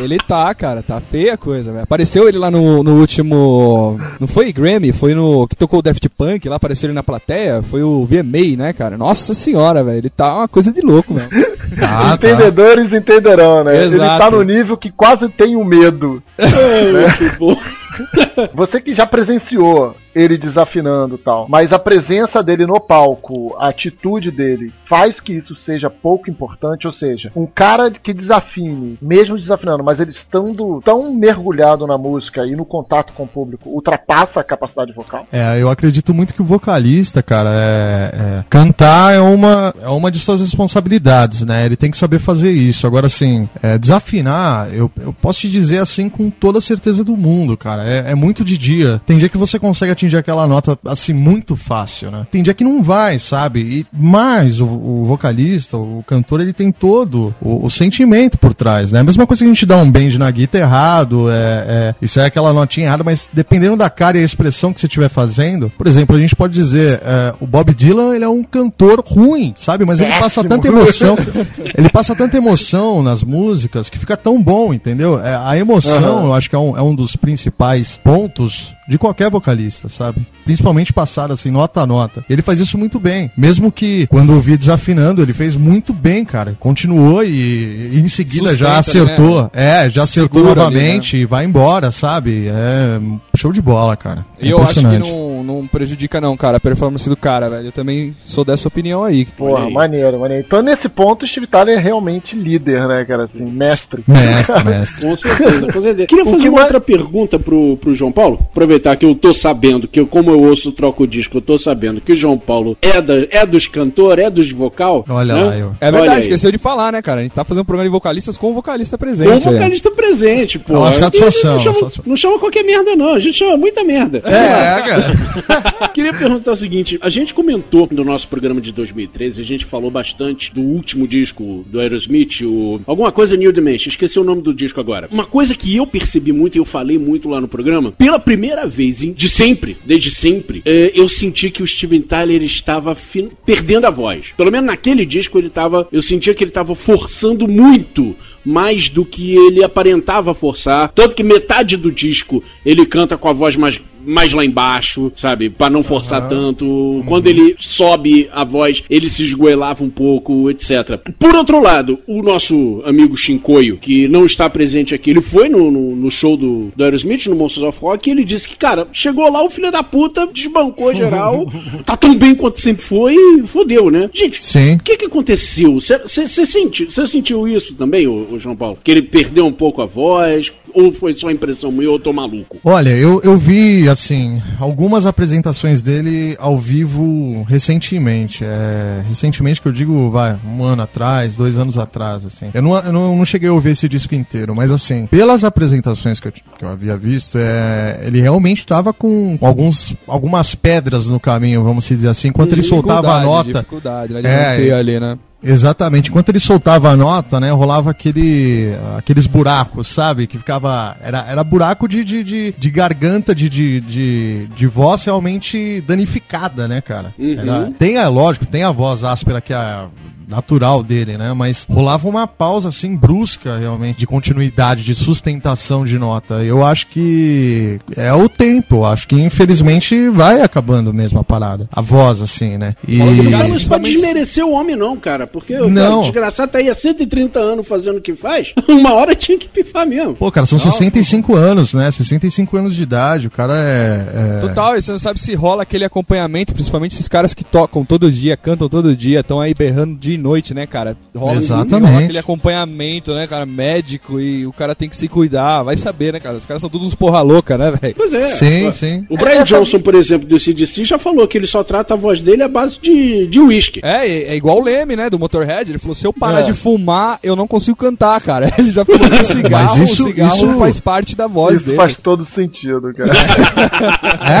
Ele 0.00 0.18
tá, 0.18 0.52
cara, 0.54 0.82
tá 0.82 1.00
feia 1.00 1.34
a 1.34 1.36
coisa, 1.36 1.70
velho. 1.70 1.84
Apareceu 1.84 2.28
ele 2.28 2.38
lá 2.38 2.50
no, 2.50 2.82
no 2.82 2.98
último. 2.98 3.98
Não 4.18 4.26
foi 4.26 4.52
Grammy, 4.52 4.92
foi 4.92 5.14
no. 5.14 5.46
que 5.46 5.56
tocou 5.56 5.80
o 5.80 5.82
Daft 5.82 6.08
Punk, 6.08 6.48
lá 6.48 6.56
apareceu 6.56 6.88
ele 6.88 6.94
na 6.94 7.02
plateia. 7.02 7.62
Foi 7.62 7.82
o 7.82 8.04
VMA, 8.06 8.56
né, 8.56 8.72
cara? 8.72 8.96
Nossa 8.96 9.34
senhora, 9.34 9.84
velho. 9.84 9.98
Ele 9.98 10.10
tá 10.10 10.38
uma 10.38 10.48
coisa 10.48 10.72
de 10.72 10.80
louco, 10.80 11.14
velho. 11.14 11.30
Tá, 11.72 12.18
tá. 12.18 12.28
Entendedores 12.28 12.92
entenderão, 12.92 13.64
né? 13.64 13.74
Ele 13.76 13.94
Exato. 13.94 14.18
tá 14.18 14.30
no 14.30 14.42
nível 14.42 14.76
que 14.76 14.90
quase 14.90 15.26
tem 15.30 15.56
o 15.56 15.64
medo. 15.64 16.22
É, 16.38 16.92
muito 17.18 17.38
bom. 17.38 17.56
Você 18.52 18.80
que 18.80 18.94
já 18.94 19.06
presenciou 19.06 19.94
ele 20.14 20.36
desafinando 20.36 21.16
tal, 21.16 21.46
mas 21.48 21.72
a 21.72 21.78
presença 21.78 22.42
dele 22.42 22.66
no 22.66 22.78
palco, 22.78 23.56
a 23.58 23.68
atitude 23.68 24.30
dele, 24.30 24.72
faz 24.84 25.20
que 25.20 25.32
isso 25.32 25.56
seja 25.56 25.88
pouco 25.88 26.28
importante, 26.28 26.86
ou 26.86 26.92
seja, 26.92 27.30
um 27.34 27.46
cara 27.46 27.90
que 27.90 28.12
desafine, 28.12 28.98
mesmo 29.00 29.36
desafinando, 29.36 29.82
mas 29.82 30.00
ele 30.00 30.10
estando 30.10 30.80
tão 30.84 31.12
mergulhado 31.14 31.86
na 31.86 31.96
música 31.96 32.46
e 32.46 32.54
no 32.54 32.64
contato 32.64 33.12
com 33.14 33.22
o 33.22 33.28
público, 33.28 33.70
ultrapassa 33.70 34.40
a 34.40 34.44
capacidade 34.44 34.92
vocal. 34.92 35.26
É, 35.32 35.60
eu 35.60 35.70
acredito 35.70 36.12
muito 36.12 36.34
que 36.34 36.42
o 36.42 36.44
vocalista, 36.44 37.22
cara, 37.22 37.50
é, 37.52 38.10
é- 38.14 38.44
cantar 38.50 39.14
é 39.14 39.20
uma, 39.20 39.74
é 39.80 39.88
uma 39.88 40.10
de 40.10 40.18
suas 40.18 40.40
responsabilidades, 40.40 41.44
né? 41.44 41.64
Ele 41.64 41.76
tem 41.76 41.90
que 41.90 41.96
saber 41.96 42.18
fazer 42.18 42.52
isso. 42.52 42.86
Agora, 42.86 43.06
assim, 43.06 43.48
é, 43.62 43.78
desafinar, 43.78 44.68
eu, 44.72 44.90
eu 45.00 45.12
posso 45.12 45.40
te 45.40 45.50
dizer 45.50 45.78
assim 45.78 46.08
com 46.08 46.28
toda 46.30 46.58
a 46.58 46.62
certeza 46.62 47.02
do 47.02 47.16
mundo, 47.16 47.56
cara. 47.56 47.81
É, 47.84 48.12
é 48.12 48.14
muito 48.14 48.44
de 48.44 48.56
dia. 48.56 49.00
Tem 49.06 49.18
dia 49.18 49.28
que 49.28 49.38
você 49.38 49.58
consegue 49.58 49.92
atingir 49.92 50.16
aquela 50.16 50.46
nota, 50.46 50.78
assim, 50.86 51.12
muito 51.12 51.56
fácil, 51.56 52.10
né? 52.10 52.26
Tem 52.30 52.42
dia 52.42 52.54
que 52.54 52.64
não 52.64 52.82
vai, 52.82 53.18
sabe? 53.18 53.60
E, 53.60 53.86
mas 53.92 54.60
o, 54.60 54.66
o 54.66 55.04
vocalista, 55.06 55.76
o 55.76 56.04
cantor, 56.06 56.40
ele 56.40 56.52
tem 56.52 56.70
todo 56.70 57.34
o, 57.40 57.66
o 57.66 57.70
sentimento 57.70 58.38
por 58.38 58.54
trás, 58.54 58.92
né? 58.92 59.00
A 59.00 59.04
mesma 59.04 59.26
coisa 59.26 59.44
que 59.44 59.50
a 59.50 59.52
gente 59.52 59.66
dá 59.66 59.76
um 59.76 59.90
bend 59.90 60.18
na 60.18 60.30
guitarra 60.30 60.62
errado, 60.62 61.30
é, 61.30 61.34
é, 61.34 61.94
isso 62.00 62.18
é 62.20 62.26
aquela 62.26 62.52
notinha 62.52 62.86
errada, 62.86 63.04
mas 63.04 63.28
dependendo 63.32 63.76
da 63.76 63.90
cara 63.90 64.18
e 64.18 64.22
a 64.22 64.24
expressão 64.24 64.72
que 64.72 64.80
você 64.80 64.86
estiver 64.86 65.08
fazendo, 65.08 65.70
por 65.70 65.86
exemplo, 65.86 66.16
a 66.16 66.20
gente 66.20 66.34
pode 66.34 66.54
dizer, 66.54 67.00
é, 67.04 67.34
o 67.40 67.46
Bob 67.46 67.74
Dylan, 67.74 68.14
ele 68.14 68.24
é 68.24 68.28
um 68.28 68.42
cantor 68.42 69.02
ruim, 69.04 69.54
sabe? 69.56 69.84
Mas 69.84 70.00
ele 70.00 70.12
passa 70.18 70.42
tanta 70.42 70.68
emoção, 70.68 71.16
ele 71.76 71.90
passa 71.90 72.14
tanta 72.14 72.36
emoção 72.36 73.02
nas 73.02 73.22
músicas 73.22 73.90
que 73.90 73.98
fica 73.98 74.16
tão 74.16 74.42
bom, 74.42 74.72
entendeu? 74.72 75.20
É, 75.20 75.34
a 75.36 75.56
emoção, 75.56 76.18
Aham. 76.18 76.26
eu 76.26 76.34
acho 76.34 76.48
que 76.48 76.56
é 76.56 76.58
um, 76.58 76.76
é 76.76 76.82
um 76.82 76.94
dos 76.94 77.16
principais 77.16 77.71
pontos 78.02 78.74
de 78.88 78.98
qualquer 78.98 79.30
vocalista, 79.30 79.88
sabe? 79.88 80.20
Principalmente 80.44 80.92
passado 80.92 81.32
assim, 81.32 81.50
nota 81.50 81.80
a 81.80 81.86
nota. 81.86 82.24
Ele 82.28 82.42
faz 82.42 82.58
isso 82.58 82.76
muito 82.76 82.98
bem. 82.98 83.30
Mesmo 83.36 83.70
que 83.70 84.06
quando 84.08 84.32
eu 84.32 84.40
vi 84.40 84.56
desafinando, 84.56 85.22
ele 85.22 85.32
fez 85.32 85.54
muito 85.54 85.92
bem, 85.92 86.24
cara. 86.24 86.56
Continuou 86.58 87.22
e, 87.24 87.90
e 87.94 88.00
em 88.00 88.08
seguida 88.08 88.54
já 88.56 88.82
Sustenta, 88.82 89.04
acertou. 89.04 89.50
É, 89.54 89.88
já 89.88 90.02
acertou 90.02 90.42
Segura 90.42 90.62
ali, 90.66 90.74
novamente 90.74 91.16
e 91.16 91.24
vai 91.24 91.44
embora, 91.44 91.90
sabe? 91.90 92.48
É 92.48 93.00
show 93.36 93.52
de 93.52 93.62
bola, 93.62 93.96
cara. 93.96 94.24
É 94.38 94.46
E 94.46 94.50
eu 94.50 94.62
acho 94.62 94.74
que 94.74 94.82
não, 94.82 95.31
não, 95.42 95.62
não 95.62 95.66
prejudica 95.66 96.20
não, 96.20 96.36
cara, 96.36 96.56
a 96.56 96.60
performance 96.60 97.08
do 97.08 97.16
cara, 97.16 97.48
velho. 97.48 97.68
Eu 97.68 97.72
também 97.72 98.14
sou 98.24 98.44
dessa 98.44 98.68
opinião 98.68 99.04
aí. 99.04 99.24
Porra, 99.24 99.66
aí. 99.66 99.72
maneiro, 99.72 100.18
maneiro. 100.18 100.44
Então, 100.46 100.62
nesse 100.62 100.88
ponto, 100.88 101.24
o 101.24 101.28
Steve 101.28 101.46
Tyler 101.46 101.78
é 101.78 101.80
realmente 101.80 102.36
líder, 102.36 102.86
né, 102.88 103.04
cara? 103.04 103.24
Assim, 103.24 103.44
mestre. 103.44 104.02
Mestre, 104.06 104.64
mestre. 104.64 105.06
Com 105.06 105.16
certeza, 105.16 105.66
com 105.72 105.82
certeza. 105.82 106.06
Queria 106.08 106.24
fazer 106.24 106.36
que 106.38 106.48
uma 106.48 106.56
mais- 106.56 106.66
outra 106.66 106.80
pergunta 106.80 107.38
pro, 107.38 107.76
pro 107.78 107.94
João 107.94 108.12
Paulo. 108.12 108.38
Aproveitar 108.50 108.96
que 108.96 109.04
eu 109.04 109.14
tô 109.14 109.32
sabendo, 109.34 109.86
que 109.88 110.00
eu, 110.00 110.06
como 110.06 110.30
eu 110.30 110.40
ouço 110.42 110.70
o 110.70 110.72
troco 110.72 111.06
disco, 111.06 111.38
eu 111.38 111.42
tô 111.42 111.58
sabendo 111.58 112.00
que 112.00 112.12
o 112.12 112.16
João 112.16 112.38
Paulo 112.38 112.76
é, 112.80 113.00
da, 113.00 113.14
é 113.30 113.44
dos 113.46 113.66
cantores, 113.66 114.24
é 114.24 114.30
dos 114.30 114.50
vocal. 114.50 115.04
Olha 115.08 115.34
né? 115.34 115.44
lá, 115.44 115.56
eu. 115.56 115.72
É 115.80 115.90
verdade, 115.90 116.14
aí. 116.16 116.20
esqueceu 116.22 116.50
de 116.52 116.58
falar, 116.58 116.92
né, 116.92 117.02
cara? 117.02 117.20
A 117.20 117.22
gente 117.22 117.32
tá 117.34 117.44
fazendo 117.44 117.62
um 117.62 117.66
programa 117.66 117.88
de 117.88 117.92
vocalistas 117.92 118.36
com 118.36 118.50
o 118.50 118.54
vocalista 118.54 118.96
presente. 118.98 119.42
Com 119.42 119.48
o 119.48 119.52
aí. 119.52 119.58
vocalista 119.58 119.90
presente, 119.90 120.58
pô. 120.58 120.74
É 120.74 120.78
uma 120.78 120.92
satisfação, 120.92 121.54
Não 121.54 121.60
chama, 121.60 121.74
satisfação. 121.74 122.04
não 122.06 122.16
chama 122.16 122.38
qualquer 122.38 122.62
merda, 122.64 122.94
não. 122.96 123.14
A 123.14 123.18
gente 123.18 123.38
chama 123.38 123.56
muita 123.56 123.82
merda. 123.84 124.18
É, 124.24 124.82
cara. 124.82 125.12
Queria 125.94 126.12
perguntar 126.14 126.52
o 126.52 126.56
seguinte: 126.56 126.98
a 127.00 127.08
gente 127.10 127.34
comentou 127.34 127.88
no 127.90 128.04
nosso 128.04 128.28
programa 128.28 128.60
de 128.60 128.72
2013, 128.72 129.40
a 129.40 129.44
gente 129.44 129.64
falou 129.64 129.90
bastante 129.90 130.52
do 130.52 130.60
último 130.60 131.06
disco 131.06 131.64
do 131.68 131.80
Aerosmith, 131.80 132.40
o 132.42 132.80
alguma 132.86 133.10
coisa 133.12 133.36
New 133.36 133.52
Dimension, 133.52 133.88
esqueci 133.90 134.18
o 134.18 134.24
nome 134.24 134.42
do 134.42 134.54
disco 134.54 134.80
agora. 134.80 135.08
Uma 135.10 135.24
coisa 135.26 135.54
que 135.54 135.74
eu 135.76 135.86
percebi 135.86 136.32
muito 136.32 136.56
e 136.56 136.58
eu 136.58 136.64
falei 136.64 136.98
muito 136.98 137.28
lá 137.28 137.40
no 137.40 137.48
programa, 137.48 137.92
pela 137.92 138.18
primeira 138.18 138.66
vez, 138.66 138.98
de 139.14 139.28
sempre, 139.28 139.76
desde 139.84 140.10
sempre, 140.10 140.62
eh, 140.64 140.92
eu 140.94 141.08
senti 141.08 141.50
que 141.50 141.62
o 141.62 141.66
Steven 141.66 142.02
Tyler 142.02 142.42
estava 142.42 142.94
fin- 142.94 143.30
perdendo 143.46 143.86
a 143.86 143.90
voz. 143.90 144.26
Pelo 144.36 144.50
menos 144.50 144.66
naquele 144.66 145.06
disco 145.06 145.38
ele 145.38 145.46
estava, 145.46 145.88
eu 145.90 146.02
sentia 146.02 146.34
que 146.34 146.44
ele 146.44 146.50
estava 146.50 146.74
forçando 146.74 147.48
muito 147.48 148.14
mais 148.44 148.88
do 148.88 149.04
que 149.04 149.34
ele 149.36 149.62
aparentava 149.62 150.34
forçar. 150.34 150.90
Tanto 150.94 151.14
que 151.14 151.22
metade 151.22 151.76
do 151.76 151.90
disco 151.92 152.42
ele 152.66 152.84
canta 152.84 153.16
com 153.16 153.28
a 153.28 153.32
voz 153.32 153.54
mais, 153.56 153.80
mais 154.04 154.32
lá 154.32 154.44
embaixo, 154.44 155.12
sabe? 155.22 155.48
Pra 155.48 155.70
não 155.70 155.84
forçar 155.84 156.28
tanto. 156.28 157.02
Quando 157.06 157.28
ele 157.28 157.54
sobe 157.58 158.28
a 158.32 158.44
voz, 158.44 158.82
ele 158.90 159.08
se 159.08 159.22
esgoelava 159.22 159.84
um 159.84 159.88
pouco, 159.88 160.50
etc. 160.50 160.98
Por 161.18 161.34
outro 161.36 161.62
lado, 161.62 162.00
o 162.08 162.22
nosso 162.22 162.82
amigo 162.84 163.16
Shinkoio, 163.16 163.78
que 163.78 164.08
não 164.08 164.26
está 164.26 164.50
presente 164.50 164.94
aqui, 164.94 165.10
ele 165.10 165.22
foi 165.22 165.48
no, 165.48 165.70
no, 165.70 165.94
no 165.94 166.10
show 166.10 166.36
do, 166.36 166.72
do 166.74 166.84
Aerosmith, 166.84 167.26
no 167.26 167.36
Monsters 167.36 167.66
of 167.66 167.78
Rock, 167.80 168.08
e 168.08 168.12
ele 168.12 168.24
disse 168.24 168.48
que, 168.48 168.56
cara, 168.56 168.88
chegou 168.92 169.30
lá, 169.30 169.44
o 169.44 169.50
filho 169.50 169.70
da 169.70 169.82
puta 169.82 170.26
desbancou 170.26 170.92
geral, 170.94 171.46
tá 171.86 171.96
tão 171.96 172.16
bem 172.16 172.34
quanto 172.34 172.60
sempre 172.60 172.82
foi 172.82 173.14
e 173.14 173.46
fodeu, 173.46 173.90
né? 173.90 174.10
Gente, 174.12 174.40
o 174.74 174.82
que, 174.82 174.96
que 174.96 175.04
aconteceu? 175.04 175.74
Você 175.74 176.46
sentiu, 176.46 176.90
cê 176.90 177.06
sentiu 177.06 177.46
isso 177.46 177.74
também, 177.74 178.08
ô, 178.08 178.26
ô 178.32 178.38
João 178.38 178.56
Paulo? 178.56 178.78
Que 178.82 178.90
ele 178.90 179.02
perdeu 179.02 179.46
um 179.46 179.52
pouco 179.52 179.82
a 179.82 179.86
voz? 179.86 180.52
Ou 180.74 180.90
foi 180.90 181.12
só 181.12 181.30
impressão 181.30 181.70
minha 181.70 181.90
ou 181.90 181.96
eu 181.96 182.00
tô 182.00 182.12
maluco? 182.12 182.58
Olha, 182.64 182.90
eu, 182.90 183.20
eu 183.22 183.36
vi, 183.36 183.88
assim, 183.88 184.40
algumas 184.58 185.06
apresentações 185.12 185.82
dele 185.82 186.36
ao 186.40 186.58
vivo 186.58 187.44
recentemente. 187.48 188.44
É, 188.44 189.04
recentemente 189.06 189.60
que 189.60 189.68
eu 189.68 189.72
digo, 189.72 190.10
vai, 190.10 190.36
um 190.44 190.64
ano 190.64 190.82
atrás, 190.82 191.36
dois 191.36 191.58
anos 191.58 191.78
atrás, 191.78 192.24
assim. 192.24 192.50
Eu 192.52 192.62
não, 192.62 192.76
eu 192.78 192.92
não, 192.92 193.16
não 193.16 193.24
cheguei 193.24 193.48
a 193.48 193.52
ouvir 193.52 193.70
esse 193.70 193.88
disco 193.88 194.14
inteiro, 194.14 194.54
mas 194.54 194.70
assim, 194.70 195.06
pelas 195.06 195.44
apresentações 195.44 196.18
que 196.18 196.28
eu, 196.28 196.32
que 196.32 196.64
eu 196.64 196.68
havia 196.68 196.96
visto, 196.96 197.38
é, 197.38 198.00
ele 198.04 198.20
realmente 198.20 198.60
estava 198.60 198.92
com 198.92 199.38
alguns, 199.40 199.94
algumas 200.06 200.54
pedras 200.54 201.06
no 201.06 201.20
caminho, 201.20 201.62
vamos 201.62 201.86
dizer 201.86 202.08
assim, 202.08 202.28
enquanto 202.28 202.52
ele 202.52 202.62
soltava 202.62 203.14
a 203.14 203.22
nota. 203.22 203.52
Dificuldade, 203.52 204.14
né? 204.14 204.22
De 204.22 204.26
É, 204.26 204.72
ali, 204.72 204.98
né? 204.98 205.18
Exatamente. 205.42 206.08
Enquanto 206.10 206.28
ele 206.28 206.40
soltava 206.40 206.90
a 206.90 206.96
nota, 206.96 207.40
né, 207.40 207.50
rolava 207.50 207.90
aquele, 207.90 208.72
aqueles 208.96 209.26
buracos, 209.26 209.88
sabe? 209.88 210.26
Que 210.26 210.38
ficava. 210.38 210.96
Era, 211.02 211.26
era 211.28 211.44
buraco 211.44 211.88
de, 211.88 212.04
de, 212.04 212.22
de, 212.22 212.54
de 212.56 212.70
garganta, 212.70 213.34
de, 213.34 213.48
de, 213.48 213.80
de, 213.80 214.46
de 214.54 214.66
voz 214.66 215.04
realmente 215.04 215.80
danificada, 215.80 216.68
né, 216.68 216.80
cara? 216.80 217.12
Era, 217.18 217.70
tem, 217.72 217.98
a, 217.98 218.08
lógico, 218.08 218.46
tem 218.46 218.62
a 218.62 218.70
voz 218.70 219.02
áspera 219.02 219.40
que 219.40 219.52
é 219.52 219.56
a 219.56 219.88
natural 220.28 220.82
dele, 220.82 221.16
né? 221.16 221.32
Mas 221.32 221.66
rolava 221.70 222.08
uma 222.08 222.26
pausa 222.26 222.68
assim 222.68 222.96
brusca, 222.96 223.58
realmente, 223.58 223.98
de 223.98 224.06
continuidade, 224.06 224.84
de 224.84 224.94
sustentação 224.94 225.84
de 225.84 225.98
nota. 225.98 226.42
Eu 226.42 226.64
acho 226.64 226.86
que 226.88 227.78
é 227.96 228.12
o 228.12 228.28
tempo. 228.28 228.84
Acho 228.84 229.06
que 229.08 229.16
infelizmente 229.20 230.08
vai 230.08 230.40
acabando 230.42 230.92
mesmo 230.92 231.18
a 231.18 231.24
parada. 231.24 231.68
A 231.72 231.80
voz, 231.80 232.20
assim, 232.22 232.56
né? 232.58 232.74
E. 232.86 232.98
Mas 232.98 233.16
não 233.24 233.30
Cara, 233.30 233.48
pode 233.68 233.84
desmerecer 233.92 234.44
o 234.44 234.52
homem, 234.52 234.76
não, 234.76 234.96
cara. 234.96 235.26
Porque 235.26 235.54
o 235.54 235.68
Não. 235.68 235.90
cara, 235.90 236.02
desgraçado 236.02 236.52
tá 236.52 236.58
aí 236.58 236.68
há 236.68 236.74
130 236.74 237.38
anos 237.38 237.66
fazendo 237.66 237.98
o 237.98 238.00
que 238.00 238.14
faz. 238.14 238.52
Uma 238.68 238.94
hora 238.94 239.14
tinha 239.14 239.38
que 239.38 239.48
pifar 239.48 239.86
mesmo. 239.86 240.14
Pô, 240.14 240.30
cara, 240.30 240.46
são 240.46 240.58
65 240.58 241.34
anos, 241.34 241.74
né? 241.74 241.90
65 241.90 242.56
anos 242.56 242.74
de 242.74 242.82
idade, 242.82 243.26
o 243.26 243.30
cara 243.30 243.54
é. 243.54 244.38
é- 244.42 244.48
Total, 244.48 244.76
e 244.76 244.82
você 244.82 244.90
não 244.92 244.98
sabe 244.98 245.20
se 245.20 245.34
rola 245.34 245.62
aquele 245.62 245.84
acompanhamento, 245.84 246.52
principalmente 246.52 246.92
esses 246.94 247.08
caras 247.08 247.32
que 247.34 247.44
tocam 247.44 247.84
todo 247.84 248.10
dia, 248.10 248.36
cantam 248.36 248.68
todo 248.68 248.94
dia, 248.96 249.20
estão 249.20 249.40
aí 249.40 249.54
berrando 249.54 249.96
dia 250.12 250.14
e 250.14 250.18
noite, 250.18 250.54
né, 250.54 250.66
cara? 250.66 250.96
Rola, 251.14 251.34
Exatamente. 251.36 251.90
rola 251.90 252.04
aquele 252.04 252.18
acompanhamento, 252.18 253.14
né, 253.14 253.26
cara, 253.26 253.46
médico, 253.46 254.20
e 254.20 254.46
o 254.46 254.52
cara 254.52 254.74
tem 254.74 254.88
que 254.88 254.96
se 254.96 255.08
cuidar, 255.08 255.62
vai 255.62 255.76
saber, 255.76 256.12
né, 256.12 256.20
cara? 256.20 256.36
Os 256.36 256.46
caras 256.46 256.60
são 256.60 256.70
todos 256.70 256.86
uns 256.86 256.94
porra 256.94 257.20
louca, 257.20 257.56
né, 257.58 257.72
velho? 257.80 257.94
Pois 257.96 258.12
é. 258.14 258.20
Sim, 258.20 258.64
Pô, 258.64 258.72
sim. 258.72 259.06
O 259.08 259.16
Brian 259.16 259.40
Essa- 259.42 259.44
Johnson, 259.58 259.80
por 259.80 259.94
exemplo, 259.94 260.26
do 260.28 260.38
CDC, 260.38 260.84
já 260.84 260.98
falou 260.98 261.26
que 261.26 261.36
ele 261.38 261.46
só 261.46 261.62
trata 261.64 261.94
a 261.94 261.96
voz 261.96 262.20
dele 262.20 262.42
à 262.42 262.48
base 262.48 262.78
de 262.80 263.26
de 263.26 263.40
uísque. 263.40 263.80
É, 263.82 264.06
é 264.06 264.22
é 264.32 264.36
igual 264.36 264.58
o 264.58 264.62
Leme, 264.64 264.96
né, 264.96 265.08
do 265.10 265.18
Motorhead, 265.18 265.70
ele 265.70 265.78
falou, 265.78 265.94
se 265.94 266.06
eu 266.06 266.12
parar 266.12 266.40
É. 266.40 266.42
de 266.42 266.54
fumar, 266.54 267.18
eu 267.22 267.34
não 267.36 267.46
consigo 267.46 267.76
cantar, 267.76 268.20
cara. 268.20 268.52
Ele 268.58 268.70
já 268.70 268.84
falou 268.84 269.08
que 269.08 269.14
o 269.16 269.24
cigarro, 269.24 269.78
Mas 269.78 269.90
isso- 269.90 270.02
o 270.04 270.06
cigarro 270.08 270.34
isso- 270.34 270.58
faz 270.58 270.80
parte 270.80 271.16
da 271.16 271.26
voz 271.26 271.56
Isso 271.56 271.66
dele. 271.66 271.76
faz 271.76 271.96
todo 271.96 272.24
sentido, 272.24 272.92
cara. 272.94 273.10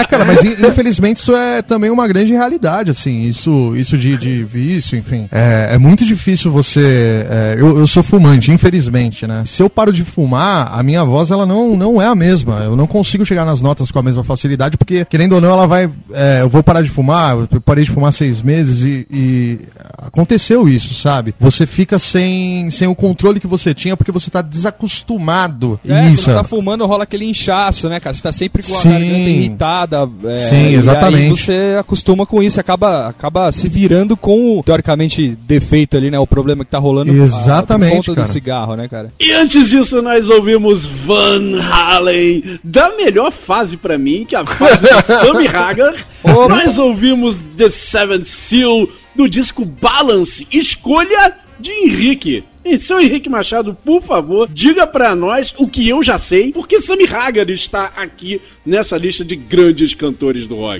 É, 0.00 0.04
cara, 0.04 0.24
mas 0.24 0.42
in- 0.44 0.66
infelizmente 0.66 1.18
isso 1.18 1.34
é 1.34 1.62
também 1.62 1.90
uma 1.90 2.06
grande 2.06 2.32
realidade, 2.32 2.90
assim. 2.90 3.22
Isso, 3.22 3.74
isso 3.76 3.96
de, 3.98 4.16
de 4.16 4.42
vício, 4.44 4.96
enfim. 4.98 5.28
É, 5.30 5.61
é 5.70 5.78
muito 5.78 6.04
difícil 6.04 6.50
você. 6.50 7.26
é, 7.28 7.56
eu, 7.58 7.78
eu 7.78 7.86
sou 7.86 8.02
fumante, 8.02 8.50
infelizmente, 8.50 9.26
né? 9.26 9.42
Se 9.44 9.62
eu 9.62 9.70
paro 9.70 9.92
de 9.92 10.04
fumar, 10.04 10.70
a 10.72 10.82
minha 10.82 11.04
voz 11.04 11.30
ela 11.30 11.46
não, 11.46 11.76
não 11.76 12.00
é 12.00 12.06
a 12.06 12.14
mesma. 12.14 12.60
Eu 12.64 12.76
não 12.76 12.86
consigo 12.86 13.24
chegar 13.24 13.44
nas 13.44 13.60
notas 13.62 13.90
com 13.90 13.98
a 13.98 14.02
mesma 14.02 14.24
facilidade, 14.24 14.76
porque, 14.76 15.04
querendo 15.04 15.34
ou 15.34 15.40
não, 15.40 15.50
ela 15.50 15.66
vai. 15.66 15.90
é, 16.12 16.42
eu 16.42 16.48
vou 16.48 16.62
parar 16.62 16.82
de 16.82 16.88
fumar, 16.88 17.36
eu 17.36 17.60
parei 17.60 17.84
de 17.84 17.90
fumar 17.90 18.12
seis 18.12 18.42
meses 18.42 18.84
e, 18.84 19.06
e 19.10 19.58
aconteceu 19.98 20.68
isso, 20.68 20.94
sabe? 20.94 21.34
Você 21.38 21.66
fica 21.66 21.98
sem, 21.98 22.70
sem 22.70 22.88
o 22.88 22.94
controle 22.94 23.40
que 23.40 23.46
você 23.46 23.72
tinha 23.74 23.96
porque 23.96 24.12
você 24.12 24.30
tá 24.30 24.42
desacostumado. 24.42 25.78
É, 25.86 26.08
isso. 26.10 26.24
quando 26.24 26.34
você 26.34 26.34
tá 26.34 26.44
fumando, 26.44 26.86
rola 26.86 27.04
aquele 27.04 27.24
inchaço, 27.24 27.88
né, 27.88 28.00
cara? 28.00 28.14
Você 28.14 28.22
tá 28.22 28.32
sempre 28.32 28.62
com 28.62 28.74
a 28.74 28.78
Sim. 28.78 28.90
garganta 28.90 29.30
irritada. 29.30 30.10
é, 30.24 30.34
Sim, 30.34 30.74
exatamente. 30.74 31.42
você 31.42 31.76
acostuma 31.78 32.26
com 32.26 32.42
isso, 32.42 32.60
acaba, 32.60 33.08
acaba 33.08 33.50
se 33.52 33.68
virando 33.68 34.16
com 34.16 34.58
o, 34.58 34.62
teoricamente, 34.62 35.36
defeito 35.52 35.96
ali, 35.96 36.10
né? 36.10 36.18
O 36.18 36.26
problema 36.26 36.64
que 36.64 36.70
tá 36.70 36.78
rolando 36.78 37.12
Exatamente, 37.12 37.92
ah, 37.92 37.96
por 37.96 37.96
conta 38.06 38.14
cara. 38.14 38.26
do 38.26 38.32
cigarro, 38.32 38.76
né, 38.76 38.88
cara? 38.88 39.12
E 39.20 39.32
antes 39.32 39.68
disso, 39.68 40.00
nós 40.00 40.28
ouvimos 40.30 40.86
Van 40.86 41.60
Halen, 41.60 42.58
da 42.64 42.90
melhor 42.96 43.30
fase 43.30 43.76
pra 43.76 43.98
mim, 43.98 44.24
que 44.26 44.34
é 44.34 44.38
a 44.38 44.46
fase 44.46 44.78
de 44.80 44.88
Sammy 45.20 45.48
Hagar. 45.48 45.94
nós 46.48 46.78
ouvimos 46.78 47.36
The 47.56 47.70
Seventh 47.70 48.26
Seal, 48.26 48.88
do 49.14 49.28
disco 49.28 49.64
Balance, 49.64 50.46
escolha 50.50 51.34
de 51.60 51.70
Henrique. 51.70 52.44
E 52.64 52.78
seu 52.78 53.00
Henrique 53.00 53.28
Machado, 53.28 53.76
por 53.84 54.00
favor, 54.02 54.48
diga 54.48 54.86
pra 54.86 55.16
nós 55.16 55.52
o 55.58 55.66
que 55.66 55.88
eu 55.88 56.00
já 56.02 56.16
sei, 56.18 56.52
porque 56.52 56.80
Sammy 56.80 57.08
Hagar 57.08 57.50
está 57.50 57.90
aqui 57.96 58.40
nessa 58.64 58.96
lista 58.96 59.24
de 59.24 59.34
grandes 59.34 59.94
cantores 59.94 60.46
do 60.46 60.54
rock. 60.56 60.78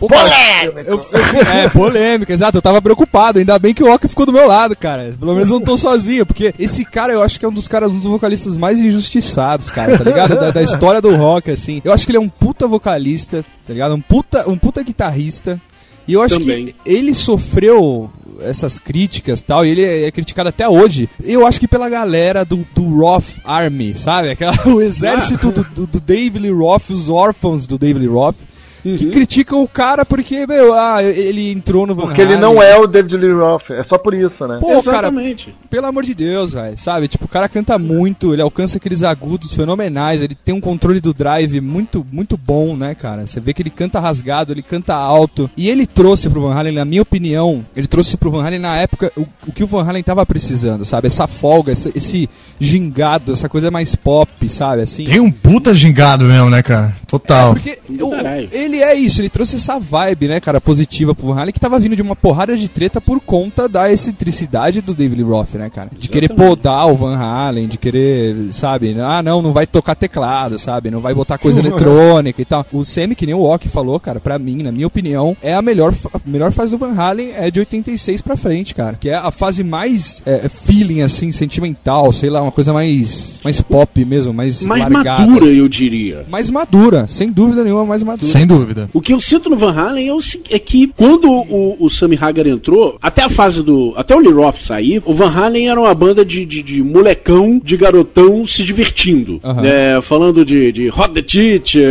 Eu- 0.64 0.79
eu- 0.79 1.07
é, 1.53 1.68
polêmica, 1.71 2.33
exato. 2.33 2.59
Eu 2.59 2.62
tava 2.62 2.81
preocupado. 2.81 3.40
Ainda 3.40 3.59
bem 3.59 3.75
que 3.75 3.83
o 3.83 3.92
Oka 3.92 4.07
ficou 4.09 4.25
do 4.25 4.33
meu 4.33 4.47
lado, 4.47 4.77
cara. 4.77 5.16
Pelo 5.18 5.35
menos 5.35 5.51
eu 5.51 5.59
não 5.59 5.64
tô 5.66 5.77
sozinho, 5.77 6.25
porque 6.25 6.55
esse 6.57 6.85
cara 6.85 7.12
eu 7.12 7.23
acho 7.23 7.38
que 7.40 7.45
é 7.45 7.49
um 7.49 7.53
dos 7.53 7.66
caras, 7.66 7.92
um 7.92 7.99
dos 7.99 8.07
vocalistas 8.07 8.57
mais 8.57 8.79
injustiçados, 8.79 9.68
cara, 9.71 9.99
tá 9.99 10.05
ligado? 10.05 10.37
Da, 10.37 10.51
da 10.53 10.62
história 10.62 11.01
do 11.01 11.14
rock, 11.16 11.51
assim. 11.51 11.83
Eu 11.85 11.92
acho 11.92 12.07
que 12.07 12.12
ele 12.12 12.18
é 12.18 12.21
um 12.21 12.29
puta 12.29 12.66
vocalista, 12.68 13.45
tá 13.66 13.73
ligado? 13.73 13.95
Um 13.95 14.01
puta, 14.01 14.49
um 14.49 14.57
puta 14.57 14.83
guitarrista. 14.85 15.61
E 16.07 16.14
eu 16.14 16.23
acho 16.23 16.38
Também. 16.38 16.64
que 16.66 16.75
ele 16.85 17.14
sofreu 17.14 18.11
essas 18.44 18.78
críticas 18.78 19.40
e 19.40 19.44
tal, 19.44 19.64
e 19.64 19.70
ele 19.70 19.85
é 19.85 20.11
criticado 20.11 20.48
até 20.48 20.68
hoje. 20.68 21.09
Eu 21.22 21.46
acho 21.46 21.61
que 21.61 21.68
pela 21.68 21.88
galera 21.88 22.44
do, 22.44 22.66
do 22.74 22.83
Roth 22.83 23.38
Army, 23.44 23.94
sabe? 23.94 24.31
Aquela, 24.31 24.55
o 24.66 24.81
exército 24.81 25.50
do, 25.50 25.64
do, 25.64 25.87
do 25.87 26.00
David 26.00 26.38
Lee 26.38 26.52
Roth, 26.52 26.90
os 26.90 27.09
órfãos 27.09 27.66
do 27.66 27.78
David 27.78 28.07
Lee 28.07 28.12
Roth. 28.12 28.37
Que 28.83 29.07
criticam 29.11 29.62
o 29.62 29.68
cara 29.68 30.05
porque, 30.05 30.47
meu, 30.47 30.75
ah, 30.75 31.03
ele 31.03 31.53
entrou 31.53 31.87
no 31.87 31.95
Van 31.95 32.03
Porque 32.07 32.21
ele 32.21 32.35
Halen. 32.35 32.40
não 32.40 32.62
é 32.62 32.77
o 32.77 32.87
David 32.87 33.16
Lee 33.16 33.33
Roth. 33.33 33.71
É 33.71 33.83
só 33.85 33.97
por 33.97 34.12
isso, 34.12 34.47
né? 34.49 34.59
Pô, 34.61 34.83
cara, 34.83 35.09
Exatamente. 35.09 35.55
pelo 35.71 35.87
amor 35.87 36.03
de 36.03 36.14
Deus, 36.14 36.53
velho, 36.53 36.77
sabe? 36.77 37.07
Tipo, 37.07 37.27
o 37.27 37.29
cara 37.29 37.49
canta 37.49 37.79
muito, 37.79 38.33
ele 38.33 38.42
alcança 38.42 38.79
aqueles 38.79 39.03
agudos 39.05 39.53
fenomenais, 39.55 40.21
ele 40.21 40.35
tem 40.35 40.55
um 40.55 40.61
controle 40.61 41.01
do 41.01 41.14
drive 41.14 41.61
muito, 41.61 42.05
muito 42.11 42.37
bom, 42.37 42.77
né, 42.77 42.95
cara? 42.95 43.27
Você 43.27 43.38
vê 43.38 43.55
que 43.55 43.62
ele 43.62 43.71
canta 43.71 44.01
rasgado, 44.01 44.53
ele 44.53 44.62
canta 44.62 44.95
alto. 44.95 45.49
E 45.57 45.68
ele 45.71 45.87
trouxe 45.87 46.29
pro 46.29 46.40
Van 46.42 46.55
Halen, 46.55 46.75
na 46.75 46.85
minha 46.85 47.03
opinião, 47.03 47.64
ele 47.77 47.87
trouxe 47.87 48.16
pro 48.16 48.31
Van 48.31 48.45
Halen 48.45 48.59
na 48.59 48.77
época 48.77 49.12
o, 49.16 49.23
o 49.47 49.53
que 49.53 49.62
o 49.62 49.66
Van 49.66 49.85
Halen 49.88 50.03
tava 50.03 50.27
precisando, 50.27 50.85
sabe? 50.85 51.07
Essa 51.07 51.27
folga, 51.29 51.73
esse, 51.73 51.92
esse 51.95 52.29
gingado, 52.61 53.33
essa 53.33 53.49
coisa 53.49 53.71
mais 53.71 53.95
pop, 53.95 54.49
sabe? 54.49 54.83
Assim. 54.83 55.05
Tem 55.05 55.21
um 55.21 55.31
puta 55.31 55.75
gingado 55.75 56.25
mesmo, 56.25 56.49
né, 56.51 56.62
cara? 56.62 56.95
Total. 57.07 57.53
Porque 57.55 57.79
o- 58.01 58.11
Caralho. 58.11 58.49
ele 58.53 58.72
ele 58.73 58.83
é 58.83 58.95
isso, 58.95 59.21
ele 59.21 59.29
trouxe 59.29 59.57
essa 59.57 59.79
vibe, 59.79 60.29
né, 60.29 60.41
cara, 60.41 60.61
positiva 60.61 61.15
pro 61.15 61.27
Van 61.27 61.39
Halen, 61.41 61.53
que 61.53 61.61
tava 61.61 61.79
vindo 61.79 61.95
de 61.95 62.03
uma 62.03 62.17
porrada 62.17 62.57
de 62.57 62.69
treta 62.69 63.01
por 63.01 63.21
conta 63.21 63.69
da 63.69 63.93
excentricidade 63.93 64.81
do 64.81 64.95
David 64.95 65.23
Roth, 65.23 65.55
né, 65.55 65.71
cara? 65.71 65.91
De 65.99 66.09
querer 66.09 66.31
podar 66.31 66.87
o 66.89 66.97
Van 66.97 67.17
Halen, 67.17 67.69
de 67.69 67.77
querer, 67.79 68.35
sabe, 68.51 68.97
ah, 69.01 69.23
não, 69.23 69.43
não 69.43 69.53
vai 69.53 69.67
tocar 69.67 69.95
teclado, 69.95 70.59
sabe? 70.59 70.91
Não 70.91 71.01
vai 71.01 71.15
botar 71.15 71.39
coisa 71.39 71.61
eletrônica 71.63 72.41
e 72.41 72.45
tal. 72.45 72.67
O 72.73 72.85
Semi, 72.85 73.15
que 73.15 73.27
nem 73.27 73.35
o 73.35 73.41
Walk 73.41 73.69
falou, 73.69 73.99
cara, 74.01 74.21
pra 74.21 74.39
mim, 74.39 74.63
na 74.63 74.73
minha 74.73 74.87
opinião, 74.87 75.37
é 75.43 75.55
a 75.55 75.63
melhor, 75.63 75.95
a 76.13 76.21
melhor 76.25 76.53
fase 76.53 76.73
do 76.73 76.79
Van 76.79 76.95
Halen 76.95 77.33
é 77.37 77.51
de 77.51 77.61
86 77.61 78.23
pra 78.23 78.37
frente, 78.37 78.75
cara. 78.75 78.97
Que 78.99 79.11
é 79.11 79.15
a 79.15 79.31
fase 79.31 79.63
mais 79.63 80.23
é, 80.25 80.49
feeling, 80.49 81.03
assim, 81.03 81.33
sentimental, 81.33 82.13
sei 82.13 82.31
lá, 82.31 82.41
uma 82.43 82.53
coisa 82.53 82.73
mais, 82.73 83.41
mais 83.45 83.61
pop 83.61 84.05
mesmo, 84.05 84.33
mais 84.33 84.63
Mais 84.63 84.83
largada, 84.83 85.27
madura, 85.27 85.47
assim. 85.47 85.57
eu 85.57 85.69
diria. 85.69 86.25
Mais 86.29 86.51
madura, 86.51 87.07
sem 87.09 87.31
dúvida 87.31 87.65
nenhuma, 87.65 87.85
mais 87.85 88.03
madura. 88.03 88.31
Sem 88.31 88.47
dúvida. 88.47 88.62
O 88.92 89.01
que 89.01 89.12
eu 89.12 89.20
sinto 89.20 89.48
no 89.51 89.57
Van 89.57 89.72
Halen 89.72 90.09
é, 90.09 90.12
o, 90.12 90.18
é 90.51 90.59
que 90.59 90.87
quando 90.96 91.31
o, 91.31 91.77
o 91.81 91.88
Sammy 91.90 92.18
Hagar 92.20 92.46
entrou, 92.46 92.96
até 93.01 93.22
a 93.22 93.29
fase 93.29 93.62
do. 93.62 93.92
Até 93.96 94.14
o 94.14 94.18
Lee 94.18 94.33
Roth 94.33 94.57
sair, 94.57 95.03
o 95.05 95.14
Van 95.14 95.31
Halen 95.33 95.68
era 95.68 95.81
uma 95.81 95.94
banda 95.94 96.25
de, 96.25 96.44
de, 96.44 96.62
de 96.62 96.83
molecão, 96.83 97.61
de 97.62 97.77
garotão 97.77 98.46
se 98.46 98.62
divertindo. 98.62 99.40
Aham. 99.42 99.62
É, 99.64 100.01
falando 100.03 100.44
de, 100.44 100.72
de 100.72 100.88
Hot 100.90 101.11
the 101.12 101.22
Teacher, 101.22 101.83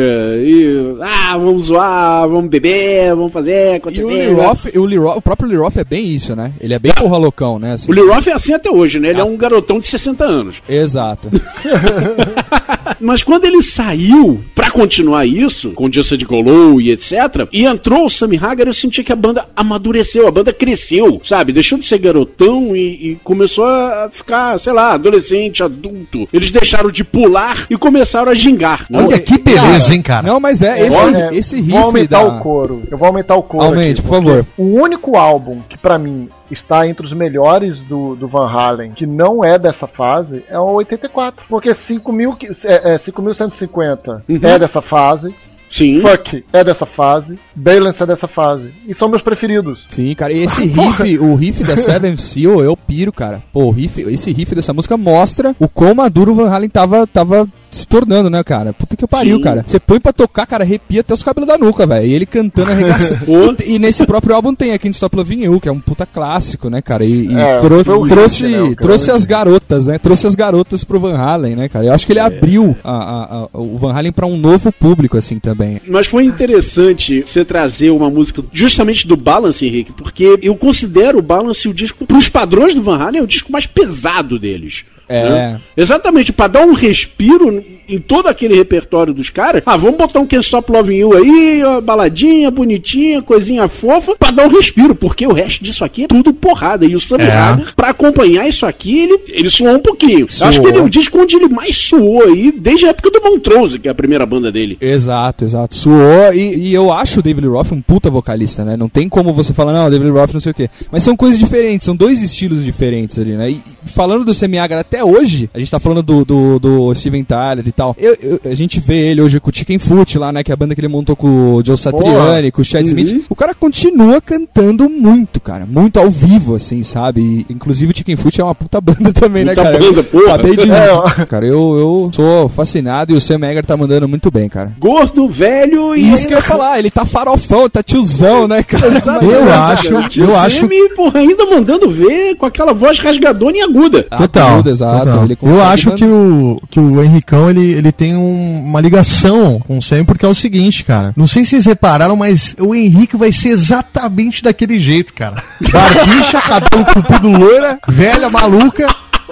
e. 0.43 0.95
Ah, 1.01 1.38
vamos 1.38 1.63
zoar, 1.65 2.27
vamos 2.29 2.49
beber, 2.49 3.15
vamos 3.15 3.31
fazer, 3.34 3.81
E 3.91 4.03
o 4.03 4.07
Lee 4.10 4.34
Roth, 4.34 4.65
o, 4.75 4.86
Lee 4.86 4.97
Roth- 4.97 5.17
o 5.17 5.21
próprio 5.21 5.47
Lee 5.49 5.57
Roth 5.57 5.77
é 5.77 5.84
bem 5.84 6.05
isso, 6.07 6.36
né? 6.36 6.53
Ele 6.60 6.73
é 6.73 6.79
bem 6.79 6.93
porra 6.93 7.17
loucão, 7.17 7.60
né? 7.60 7.73
assim. 7.73 7.91
O 7.91 7.93
Lee 7.95 8.07
Roth 8.07 8.27
é 8.27 8.34
assim 8.34 8.53
até 8.53 8.69
hoje, 8.69 8.99
né? 8.99 9.10
Ele 9.10 9.21
é 9.21 9.23
um 9.23 9.38
garotão 9.38 9.79
de 9.79 9.88
60 9.88 10.23
anos. 10.23 10.62
Exato. 10.67 11.29
Mas 12.99 13.23
quando 13.23 13.45
ele 13.45 13.62
saiu 13.62 14.41
pra 14.54 14.69
continuar 14.69 15.25
isso, 15.25 15.71
com 15.71 15.91
Just 15.91 16.13
de 16.13 16.25
Golou 16.25 16.80
e 16.82 16.91
etc, 16.91 17.47
e 17.51 17.65
entrou 17.65 18.06
o 18.06 18.10
Sammy 18.10 18.38
Hagar, 18.38 18.67
eu 18.67 18.73
senti 18.73 19.04
que 19.04 19.12
a 19.12 19.15
banda 19.15 19.45
amadureceu, 19.56 20.27
a 20.27 20.32
banda 20.32 20.54
cresceu, 20.54 21.21
sabe? 21.23 21.54
Deixou 21.54 21.77
de 21.77 21.86
ser 21.86 21.99
garotão 21.99 22.75
e, 22.75 23.12
e 23.12 23.15
começou 23.23 23.65
a 23.65 24.10
ficar, 24.12 24.60
sei 24.60 24.73
lá, 24.73 24.93
adolescente, 24.93 25.63
adulto. 25.63 26.27
Eles 26.34 26.51
deixaram 26.51 26.91
de 26.91 27.04
pular 27.04 27.67
e 27.69 27.77
começaram 27.77 28.32
a 28.32 28.36
gingar. 28.36 28.86
Olha 28.91 29.19
que 29.19 29.38
beleza, 29.38 29.93
hein, 29.93 30.01
cara. 30.01 30.27
Não, 30.27 30.39
mas 30.39 30.62
é, 30.62 30.88
esse, 30.88 31.15
é, 31.15 31.30
esse 31.36 31.56
riff 31.58 31.71
Vou 31.71 31.84
aumentar 31.84 32.23
da... 32.23 32.27
o 32.27 32.39
coro. 32.39 32.82
Eu 32.89 32.97
vou 32.97 33.08
aumentar 33.08 33.36
o 33.36 33.43
coro. 33.43 33.65
Aumente, 33.65 33.99
aqui, 33.99 34.10
por 34.10 34.15
favor. 34.15 34.45
O 34.58 34.82
único 34.82 35.17
álbum 35.17 35.62
que 35.67 35.77
pra 35.77 35.97
mim 35.97 36.30
está 36.51 36.87
entre 36.87 37.05
os 37.05 37.13
melhores 37.13 37.81
do, 37.83 38.15
do 38.15 38.27
Van 38.27 38.47
Halen, 38.49 38.91
que 38.91 39.05
não 39.05 39.43
é 39.43 39.57
dessa 39.57 39.87
fase, 39.87 40.43
é 40.49 40.59
o 40.59 40.71
84. 40.73 41.45
Porque 41.49 41.69
5.000 41.73 42.35
que- 42.35 42.47
é, 42.67 42.93
é, 42.95 42.97
5.150 42.97 44.21
Uhum. 44.29 44.39
é 44.43 44.59
dessa 44.59 44.81
fase. 44.81 45.33
Sim. 45.69 46.01
Fuck 46.01 46.43
é 46.51 46.63
dessa 46.65 46.85
fase. 46.85 47.39
Balance 47.55 48.03
é 48.03 48.05
dessa 48.05 48.27
fase. 48.27 48.73
E 48.85 48.93
são 48.93 49.07
meus 49.07 49.21
preferidos. 49.21 49.85
Sim, 49.89 50.13
cara, 50.15 50.33
e 50.33 50.39
esse 50.43 50.65
riff, 50.65 51.17
o 51.19 51.33
riff 51.35 51.63
da 51.63 51.77
Seven 51.77 52.17
Seal, 52.17 52.61
eu 52.61 52.75
piro, 52.75 53.13
cara. 53.13 53.41
Pô, 53.53 53.63
o 53.65 53.71
riff, 53.71 54.01
esse 54.01 54.33
riff 54.33 54.53
dessa 54.53 54.73
música 54.73 54.97
mostra 54.97 55.55
o 55.57 55.69
quão 55.69 55.95
maduro 55.95 56.33
o 56.33 56.35
Van 56.35 56.49
Halen 56.49 56.69
tava, 56.69 57.07
tava 57.07 57.47
se 57.71 57.88
tornando, 57.88 58.29
né, 58.29 58.43
cara? 58.43 58.73
Puta 58.73 58.95
que 58.95 59.07
pariu, 59.07 59.38
Sim. 59.38 59.43
cara. 59.43 59.63
Você 59.65 59.79
põe 59.79 59.99
pra 59.99 60.12
tocar, 60.13 60.45
cara, 60.45 60.63
arrepia 60.63 61.01
até 61.01 61.13
os 61.13 61.23
cabelos 61.23 61.47
da 61.47 61.57
nuca, 61.57 61.88
velho. 61.88 62.05
E 62.05 62.13
ele 62.13 62.25
cantando, 62.25 62.71
arregaçando. 62.71 63.21
E, 63.65 63.75
e 63.75 63.79
nesse 63.79 64.05
próprio 64.05 64.36
álbum 64.36 64.53
tem 64.53 64.73
aqui 64.73 64.88
Stop 64.89 65.15
Loving 65.15 65.43
You, 65.45 65.60
que 65.60 65.69
é 65.69 65.71
um 65.71 65.79
puta 65.79 66.05
clássico, 66.05 66.69
né, 66.69 66.81
cara? 66.81 67.05
E, 67.05 67.27
e 67.27 67.34
É, 67.36 67.57
trou- 67.57 67.84
foi 67.84 67.95
o 67.95 68.01
hit, 68.01 68.10
trouxe, 68.13 68.47
né, 68.47 68.75
trouxe 68.79 69.10
as 69.12 69.25
garotas, 69.25 69.88
né? 69.88 69.97
Trouxe 69.97 70.27
as 70.27 70.36
garotas 70.36 70.84
pro 70.84 70.99
Van 70.99 71.15
Halen, 71.17 71.55
né, 71.55 71.69
cara? 71.69 71.86
Eu 71.86 71.93
acho 71.93 72.05
que 72.05 72.13
ele 72.13 72.19
abriu 72.19 72.75
a- 72.84 72.91
a- 72.91 73.43
a- 73.53 73.57
o 73.60 73.77
Van 73.77 73.93
Halen 73.93 74.12
pra 74.12 74.25
um 74.25 74.38
novo 74.38 74.71
público, 74.71 75.17
assim, 75.17 75.39
também. 75.39 75.79
Mas 75.88 76.07
foi 76.07 76.25
interessante 76.25 77.21
você 77.25 77.43
trazer 77.45 77.89
uma 77.91 78.10
música 78.10 78.43
justamente 78.51 79.07
do 79.07 79.15
Balance, 79.15 79.65
Henrique, 79.65 79.91
porque 79.93 80.38
eu 80.41 80.55
considero 80.55 81.19
o 81.19 81.21
Balance 81.21 81.67
o 81.67 81.73
disco, 81.73 82.05
pros 82.05 82.27
padrões 82.29 82.75
do 82.75 82.84
Van 82.84 82.97
Halen, 82.97 83.21
é 83.21 83.23
o 83.23 83.27
disco 83.27 83.51
mais 83.51 83.65
pesado 83.65 84.38
deles. 84.38 84.84
É. 85.12 85.30
né? 85.30 85.62
Exatamente, 85.76 86.32
pra 86.32 86.47
dar 86.47 86.62
um 86.62 86.74
respiro 86.74 87.63
em 87.88 88.00
todo 88.00 88.28
aquele 88.28 88.56
repertório 88.56 89.13
dos 89.13 89.30
caras. 89.30 89.62
Ah, 89.65 89.78
vamos 89.78 89.98
botar 89.98 90.20
um 90.20 90.28
Can't 90.28 90.46
Stop 90.46 90.72
Loving 90.72 90.98
You 90.98 91.17
aí, 91.17 91.63
ó, 91.63 91.82
baladinha, 91.82 92.50
bonitinha, 92.52 93.22
coisinha 93.22 93.67
fofa, 93.67 94.15
pra 94.17 94.32
dar 94.32 94.48
um 94.48 94.52
respiro, 94.52 94.96
porque 94.96 95.26
o 95.26 95.34
resto 95.34 95.63
disso 95.63 95.84
aqui 95.84 96.04
é 96.04 96.08
tudo 96.08 96.34
porrada. 96.34 96.86
E 96.86 96.96
o 96.96 97.00
Sammy 97.00 97.24
É. 97.24 97.32
Hagar, 97.32 97.76
pra 97.76 97.89
acompanhar 97.89 98.48
isso 98.48 98.65
aqui, 98.65 99.00
ele, 99.00 99.20
ele 99.28 99.50
suou 99.50 99.76
um 99.76 99.80
pouquinho. 99.80 100.28
Eu 100.39 100.48
acho 100.48 100.62
que 100.62 100.67
ele 100.67 100.78
é 100.78 100.82
o 100.82 100.89
disco 100.89 101.20
onde 101.20 101.36
ele 101.36 101.50
mais 101.50 101.76
suou 101.78 102.24
aí, 102.24 102.52
desde 102.52 102.86
a 102.86 102.89
época 102.89 103.12
do 103.12 103.22
Montrose, 103.22 103.80
que 103.80 103.88
é 103.88 103.91
a 103.91 103.96
primeira 103.96 104.26
banda 104.26 104.52
dele. 104.52 104.78
Exato, 104.80 105.44
exato. 105.46 105.76
Suou 105.76 106.34
e, 106.34 106.70
e 106.70 106.74
eu 106.74 106.91
acho 106.91 107.20
o 107.20 107.24
David 107.24 107.46
Lee 107.46 107.54
Roth 107.56 107.72
um 107.72 107.82
puta 107.82 108.10
vocalista, 108.10 108.63
né? 108.63 108.76
Não 108.78 108.89
tem 108.89 109.08
como 109.10 109.34
você 109.34 109.54
falar, 109.54 109.74
não, 109.74 109.89
David 109.89 110.10
Lee 110.10 110.20
Roth 110.20 110.34
não 110.34 110.39
sei 110.39 110.52
o 110.52 110.56
quê. 110.56 110.70
Mas 110.91 111.04
são 111.04 111.15
coisas 111.15 111.39
diferentes, 111.39 111.86
são 111.86 111.96
dois 111.96 112.22
estilos 112.22 112.63
diferentes 112.63 113.17
ali, 113.20 113.34
né? 113.34 113.52
E, 113.52 113.62
falando 113.86 114.26
do 114.26 114.34
Semiagra 114.34 114.80
até 114.80 115.04
hoje, 115.04 115.50
a 115.54 115.60
gente 115.60 115.72
tá 115.72 115.80
falando 115.80 116.04
do, 116.04 116.26
do, 116.26 116.60
do 116.60 116.96
Steven 116.96 117.24
Tyler 117.24 117.67
e 117.71 117.73
tal. 117.73 117.95
Eu, 117.97 118.15
eu- 118.21 118.39
a 118.51 118.53
gente 118.55 118.79
vê 118.79 119.10
ele 119.12 119.21
hoje 119.21 119.39
com 119.39 119.49
o 119.49 119.53
Chicken 119.53 119.79
Foot 119.79 120.17
lá, 120.17 120.31
né? 120.31 120.43
Que 120.43 120.51
é 120.51 120.53
a 120.53 120.57
banda 120.57 120.75
que 120.75 120.81
ele 120.81 120.88
montou 120.88 121.15
com 121.15 121.55
o 121.55 121.65
Joe 121.65 121.77
Satriani, 121.77 122.51
com 122.51 122.62
o 122.62 122.65
Chad 122.65 122.81
Uhum. 122.88 122.88
Smith. 122.99 123.25
O 123.29 123.36
cara 123.36 123.53
continua 123.53 124.21
cantando 124.21 124.89
muito, 124.89 125.39
cara. 125.39 125.65
Muito 125.65 125.99
ao 125.99 126.10
vivo, 126.10 126.55
assim, 126.55 126.84
sabe? 126.84 127.45
E, 127.49 127.53
inclusive 127.53 127.91
o 127.91 127.97
Chicken 127.97 128.15
Foot 128.15 128.39
é 128.39 128.43
uma 128.43 128.55
puta 128.55 128.79
banda 128.79 129.12
também, 129.13 129.43
né, 129.45 129.51
Puta 129.55 129.63
cara? 129.63 129.79
banda, 129.79 129.99
Eu 129.99 130.03
porra. 130.03 130.34
Acabei 130.36 130.55
de... 130.55 130.71
É. 130.71 131.25
Cara, 131.25 131.45
eu, 131.45 131.77
eu 131.77 132.12
sou 132.13 132.49
fascinado 132.49 133.13
e 133.13 133.15
o 133.15 133.21
Sam 133.21 133.39
Egger 133.45 133.65
tá 133.65 133.75
mandando 133.77 134.07
muito 134.07 134.29
bem, 134.31 134.47
cara. 134.49 134.71
Gordo, 134.79 135.27
velho 135.27 135.95
e. 135.95 136.13
Isso 136.13 136.27
que 136.27 136.34
eu 136.34 136.38
ia 136.38 136.43
falar, 136.43 136.79
ele 136.79 136.89
tá 136.91 137.05
farofão, 137.05 137.69
tá 137.69 137.81
tiozão, 137.84 138.47
né, 138.47 138.63
cara? 138.63 138.88
Exatamente, 138.97 139.34
Eu 139.34 139.53
acho- 139.53 140.10
tio 140.10 140.23
eu 140.25 140.38
acho- 140.38 140.67
porra, 140.95 141.19
ainda 141.19 141.45
mandando 141.45 141.91
ver 141.93 142.36
com 142.36 142.45
aquela 142.45 142.73
voz 142.73 142.99
rasgadona 142.99 143.57
e 143.57 143.62
aguda. 143.62 144.03
Total. 144.03 144.57
Tudo, 144.57 144.69
exato. 144.69 145.05
total. 145.05 145.23
Ele 145.25 145.38
Eu 145.41 145.63
acho 145.63 145.91
que 145.91 146.03
o, 146.05 146.62
que 146.69 146.79
o 146.79 147.03
Henricão 147.03 147.49
ele, 147.49 147.61
ele 147.62 147.91
tem 147.91 148.15
um- 148.15 148.62
uma 148.65 148.82
ligação 148.82 149.60
com 149.60 149.78
o 149.78 149.82
Sam, 149.82 150.04
porque 150.06 150.26
é 150.26 150.28
o 150.30 150.36
seguinte, 150.36 150.84
cara. 150.84 151.13
Não 151.15 151.28
sei 151.28 151.43
se 151.43 151.52
vocês 151.52 151.65
repararam, 151.65 152.15
mas 152.15 152.56
o 152.60 152.74
Henrique 152.76 153.15
vai 153.17 153.32
ser 153.32 153.50
exatamente 153.50 154.43
daquele 154.43 154.80
jeito, 154.80 155.13
cara. 155.13 155.43
Barbicha, 155.71 156.41
cabelo 156.41 156.86
comprido 156.93 157.30
loira, 157.30 157.80
velha, 157.88 158.30
maluca. 158.30 158.88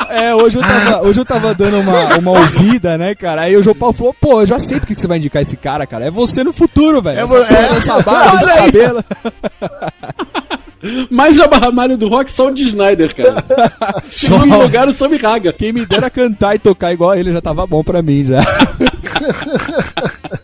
É, 0.09 0.33
hoje 0.33 0.57
eu 0.57 0.61
tava, 0.61 1.01
hoje 1.05 1.19
eu 1.19 1.25
tava 1.25 1.53
dando 1.53 1.81
uma, 1.81 2.17
uma 2.17 2.31
ouvida, 2.31 2.97
né, 2.97 3.13
cara? 3.13 3.41
Aí 3.41 3.57
o 3.57 3.61
João 3.61 3.75
Paulo 3.75 3.93
falou, 3.93 4.15
pô, 4.19 4.41
eu 4.41 4.47
já 4.47 4.57
sei 4.57 4.79
porque 4.79 4.95
que 4.95 5.01
você 5.01 5.07
vai 5.07 5.17
indicar 5.17 5.41
esse 5.41 5.57
cara, 5.57 5.85
cara. 5.85 6.05
É 6.05 6.11
você 6.11 6.41
no 6.41 6.53
futuro, 6.53 7.01
velho. 7.01 7.19
É 7.19 7.75
Essa 7.77 7.93
é. 7.99 8.03
barba, 8.03 8.37
esse 8.37 8.45
cabelo. 8.45 9.03
Mais 11.09 11.37
a 11.39 11.47
barramalho 11.47 11.97
do 11.97 12.07
rock 12.07 12.31
só 12.31 12.47
o 12.47 12.53
de 12.53 12.63
Snyder, 12.63 13.13
cara. 13.15 13.43
Segundo 14.09 14.47
Só. 14.49 14.61
lugar, 14.61 14.87
o 14.87 14.93
Sammy 14.93 15.19
Haga. 15.23 15.51
Quem 15.53 15.73
me 15.73 15.85
dera 15.85 16.09
cantar 16.09 16.55
e 16.55 16.59
tocar 16.59 16.93
igual 16.93 17.15
ele 17.15 17.33
já 17.33 17.41
tava 17.41 17.67
bom 17.67 17.83
pra 17.83 18.01
mim, 18.01 18.23
já. 18.25 18.39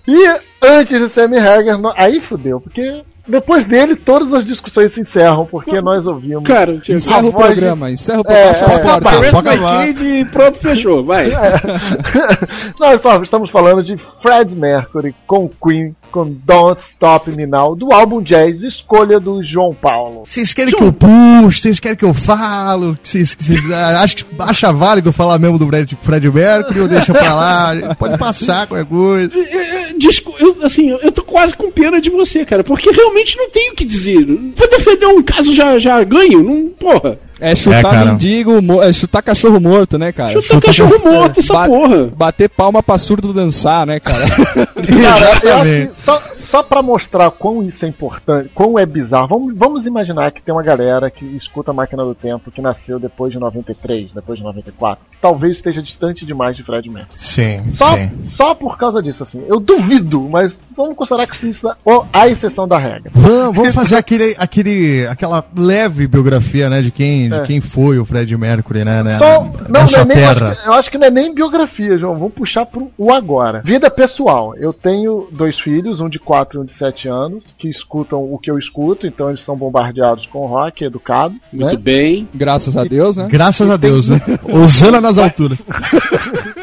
E 0.07 0.39
antes 0.61 0.99
de 0.99 1.09
Sammy 1.09 1.37
Hagar, 1.37 1.79
aí 1.95 2.19
fudeu, 2.19 2.61
porque 2.61 3.01
depois 3.27 3.65
dele 3.65 3.95
todas 3.95 4.33
as 4.33 4.45
discussões 4.45 4.91
se 4.93 5.01
encerram, 5.01 5.45
porque 5.45 5.81
nós 5.81 6.05
ouvimos. 6.05 6.43
Cara, 6.47 6.79
Encerra 6.87 7.25
o 7.25 7.31
voz 7.31 7.47
de- 7.49 7.55
programa, 7.55 7.89
encerra 7.89 8.19
o 8.19 8.31
É, 8.31 8.53
programa. 8.53 9.09
é. 9.09 9.31
my 9.31 9.37
acabar. 9.39 9.85
case 9.87 10.07
e 10.07 10.25
pronto, 10.25 10.59
fechou. 10.59 11.03
Vai. 11.03 11.31
Nós 12.79 13.01
só 13.01 13.21
estamos 13.23 13.49
falando 13.49 13.81
de 13.81 13.97
Fred 14.21 14.55
Mercury 14.55 15.15
com 15.25 15.49
Queen, 15.49 15.95
com 16.15 16.35
Don't 16.45 16.81
Stop 16.81 17.29
Me 17.31 17.45
Now, 17.45 17.75
do 17.75 17.93
álbum 17.93 18.21
Jazz, 18.21 18.63
escolha 18.63 19.19
do 19.19 19.43
João 19.43 19.73
Paulo. 19.73 20.23
Vocês 20.25 20.53
querem 20.53 20.73
que 20.73 20.83
eu 20.83 20.91
puxe, 20.91 21.61
vocês 21.61 21.79
querem 21.79 21.97
que 21.97 22.05
eu 22.05 22.13
falo, 22.13 22.97
vocês, 23.01 23.35
que 23.35 23.43
vocês 23.43 23.71
ah, 23.71 24.01
acham 24.01 24.17
que 24.17 24.25
acha 24.39 24.71
válido 24.71 25.11
falar 25.11 25.39
mesmo 25.39 25.57
do 25.57 25.67
Fred, 25.67 25.97
Fred 26.01 26.31
Mercury 26.31 26.79
ou 26.81 26.87
deixa 26.87 27.13
pra 27.13 27.33
lá? 27.33 27.95
Pode 27.95 28.17
passar 28.17 28.67
qualquer 28.67 28.85
coisa. 28.85 29.37
É, 29.37 29.89
é, 29.89 29.93
Disco, 29.93 30.33
eu, 30.39 30.57
assim, 30.63 30.89
eu 30.89 31.05
eu 31.05 31.11
tô 31.11 31.23
quase 31.23 31.55
com 31.55 31.71
pena 31.71 32.01
de 32.01 32.09
você, 32.09 32.43
cara, 32.43 32.63
porque 32.63 32.89
realmente 32.89 33.37
não 33.37 33.49
tenho 33.49 33.73
o 33.73 33.75
que 33.75 33.85
dizer. 33.85 34.25
Vou 34.25 34.69
defender 34.69 35.05
um 35.05 35.21
caso 35.21 35.53
já, 35.53 35.77
já 35.77 36.03
ganho, 36.03 36.43
não, 36.43 36.69
porra. 36.69 37.19
É 37.39 37.53
chutar 37.55 37.93
É, 37.93 38.05
mendigo, 38.05 38.81
é 38.81 38.93
chutar 38.93 39.21
cachorro 39.21 39.59
morto, 39.59 39.97
né, 39.97 40.11
cara? 40.11 40.41
Chutar 40.41 40.61
cachorro 40.61 40.99
morto, 41.03 41.39
essa 41.39 41.53
Ba- 41.53 41.65
porra. 41.67 42.05
Bater 42.15 42.49
palma 42.49 42.81
pra 42.81 42.97
surdo 42.97 43.33
dançar, 43.33 43.85
né, 43.85 43.99
cara? 43.99 44.25
Cara, 44.75 45.25
eu 45.25 45.31
acho 45.31 45.45
Exatamente. 45.45 45.87
que 45.91 45.97
só, 45.97 46.23
só 46.37 46.63
pra 46.63 46.81
mostrar 46.81 47.31
quão 47.31 47.63
isso 47.63 47.85
é 47.85 47.87
importante, 47.87 48.49
quão 48.53 48.77
é 48.77 48.85
bizarro, 48.85 49.27
vamos, 49.27 49.53
vamos 49.57 49.85
imaginar 49.85 50.31
que 50.31 50.41
tem 50.41 50.53
uma 50.53 50.61
galera 50.63 51.09
que 51.09 51.25
escuta 51.25 51.71
a 51.71 51.73
Máquina 51.73 52.03
do 52.03 52.13
Tempo, 52.13 52.51
que 52.51 52.61
nasceu 52.61 52.99
depois 52.99 53.31
de 53.31 53.39
93, 53.39 54.13
depois 54.13 54.37
de 54.39 54.43
94, 54.45 55.03
que 55.11 55.17
talvez 55.19 55.57
esteja 55.57 55.81
distante 55.81 56.25
demais 56.25 56.55
de 56.55 56.63
Fred 56.63 56.89
Mercury. 56.89 57.17
Sim, 57.19 57.63
Só, 57.67 57.95
sim. 57.97 58.11
só 58.19 58.53
por 58.55 58.77
causa 58.77 59.01
disso, 59.01 59.23
assim. 59.23 59.43
Eu 59.47 59.59
duvido, 59.59 60.21
mas 60.29 60.59
vamos 60.75 60.95
considerar 60.95 61.27
que 61.27 61.47
isso 61.49 61.67
é 61.67 61.73
a 62.13 62.27
exceção 62.27 62.67
da 62.67 62.77
regra. 62.77 63.11
Vamos, 63.13 63.55
vamos 63.55 63.73
fazer 63.75 63.95
aquele, 63.95 64.35
aquele, 64.37 65.07
aquela 65.07 65.43
leve 65.57 66.07
biografia, 66.07 66.69
né, 66.69 66.81
de 66.81 66.91
quem 66.91 67.24
assim, 67.27 67.39
de 67.39 67.43
É. 67.43 67.47
quem 67.47 67.61
foi 67.61 67.99
o 67.99 68.05
Fred 68.05 68.35
Mercury, 68.37 68.83
né? 68.83 69.03
né, 69.03 69.17
Só, 69.17 69.25
não, 69.43 69.51
não 69.51 69.81
nessa 69.81 70.01
é 70.01 70.05
nem, 70.05 70.17
eu 70.17 70.23
terra. 70.23 70.49
acho, 70.49 70.61
que, 70.61 70.67
eu 70.67 70.73
acho 70.73 70.91
que 70.91 70.97
não 70.97 71.07
é 71.07 71.11
nem 71.11 71.33
biografia, 71.33 71.97
João. 71.97 72.15
Vamos 72.15 72.33
puxar 72.33 72.65
pro 72.65 72.91
o 72.97 73.11
agora. 73.11 73.61
Vida 73.63 73.89
pessoal. 73.89 74.55
Eu 74.55 74.73
tenho 74.73 75.27
dois 75.31 75.59
filhos, 75.59 75.99
um 75.99 76.09
de 76.09 76.19
4 76.19 76.59
e 76.59 76.61
um 76.61 76.65
de 76.65 76.73
7 76.73 77.07
anos, 77.07 77.53
que 77.57 77.67
escutam 77.69 78.21
o 78.23 78.37
que 78.37 78.49
eu 78.49 78.57
escuto, 78.57 79.07
então 79.07 79.29
eles 79.29 79.41
são 79.41 79.55
bombardeados 79.55 80.25
com 80.25 80.45
rock, 80.45 80.83
educados. 80.83 81.49
Muito 81.51 81.73
né? 81.73 81.77
bem. 81.77 82.27
Graças 82.33 82.77
a 82.77 82.83
Deus, 82.83 83.17
né? 83.17 83.27
Graças 83.29 83.69
a 83.69 83.77
Deus, 83.77 84.09
né? 84.09 84.21
Osana 84.51 85.01
nas 85.01 85.17
alturas. 85.17 85.65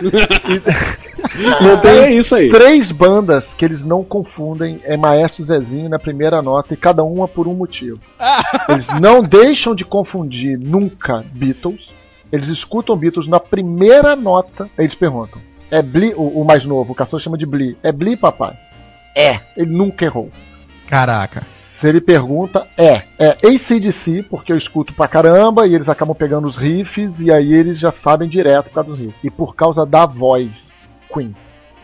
Então 1.25 1.91
é 1.91 2.13
isso 2.13 2.35
aí. 2.35 2.49
Três 2.49 2.91
bandas 2.91 3.55
que 3.55 3.65
eles 3.65 3.85
não 3.85 4.05
confundem 4.05 4.81
é 4.85 4.97
Maestro 4.97 5.45
Zezinho 5.45 5.89
na 5.89 5.99
primeira 5.99 6.43
nota 6.43 6.75
e 6.75 6.77
cada 6.77 7.03
uma 7.03 7.27
por 7.27 7.49
um 7.49 7.55
motivo. 7.55 8.01
Eles 8.69 8.89
não 9.01 9.23
deixam 9.23 9.75
de 9.75 9.85
confundir 9.85 10.59
nunca 10.59 11.25
Beatles. 11.33 11.93
Eles 12.31 12.49
escutam 12.49 12.97
Beatles 12.97 13.29
na 13.29 13.39
primeira 13.39 14.17
nota. 14.17 14.69
Eles 14.79 14.95
perguntam: 14.95 15.41
É 15.71 15.83
Bli? 15.83 16.15
O, 16.15 16.41
o 16.41 16.45
mais 16.45 16.65
novo, 16.65 16.93
o 16.93 16.95
Castor 16.95 17.21
chama 17.21 17.37
de 17.37 17.47
Bli. 17.47 17.77
É 17.83 17.93
Bli, 17.93 18.17
papai? 18.17 18.55
É. 19.17 19.41
Ele 19.57 19.71
nunca 19.71 20.05
errou. 20.05 20.31
Caraca. 20.89 21.43
Se 21.47 21.89
ele 21.89 22.01
pergunta, 22.01 22.67
é. 22.77 23.03
É 23.19 23.37
ACDC, 23.45 24.25
porque 24.31 24.53
eu 24.53 24.57
escuto 24.57 24.95
pra 24.95 25.09
caramba 25.09 25.67
e 25.67 25.75
eles 25.75 25.89
acabam 25.89 26.15
pegando 26.15 26.47
os 26.47 26.57
riffs 26.57 27.21
e 27.21 27.31
aí 27.31 27.53
eles 27.53 27.79
já 27.79 27.93
sabem 27.93 28.29
direto 28.29 28.67
por 28.67 28.75
causa 28.75 28.91
dos 28.91 29.01
riffs. 29.01 29.25
E 29.25 29.31
por 29.31 29.55
causa 29.55 29.85
da 29.85 30.07
voz, 30.07 30.72
Queen. 31.12 31.35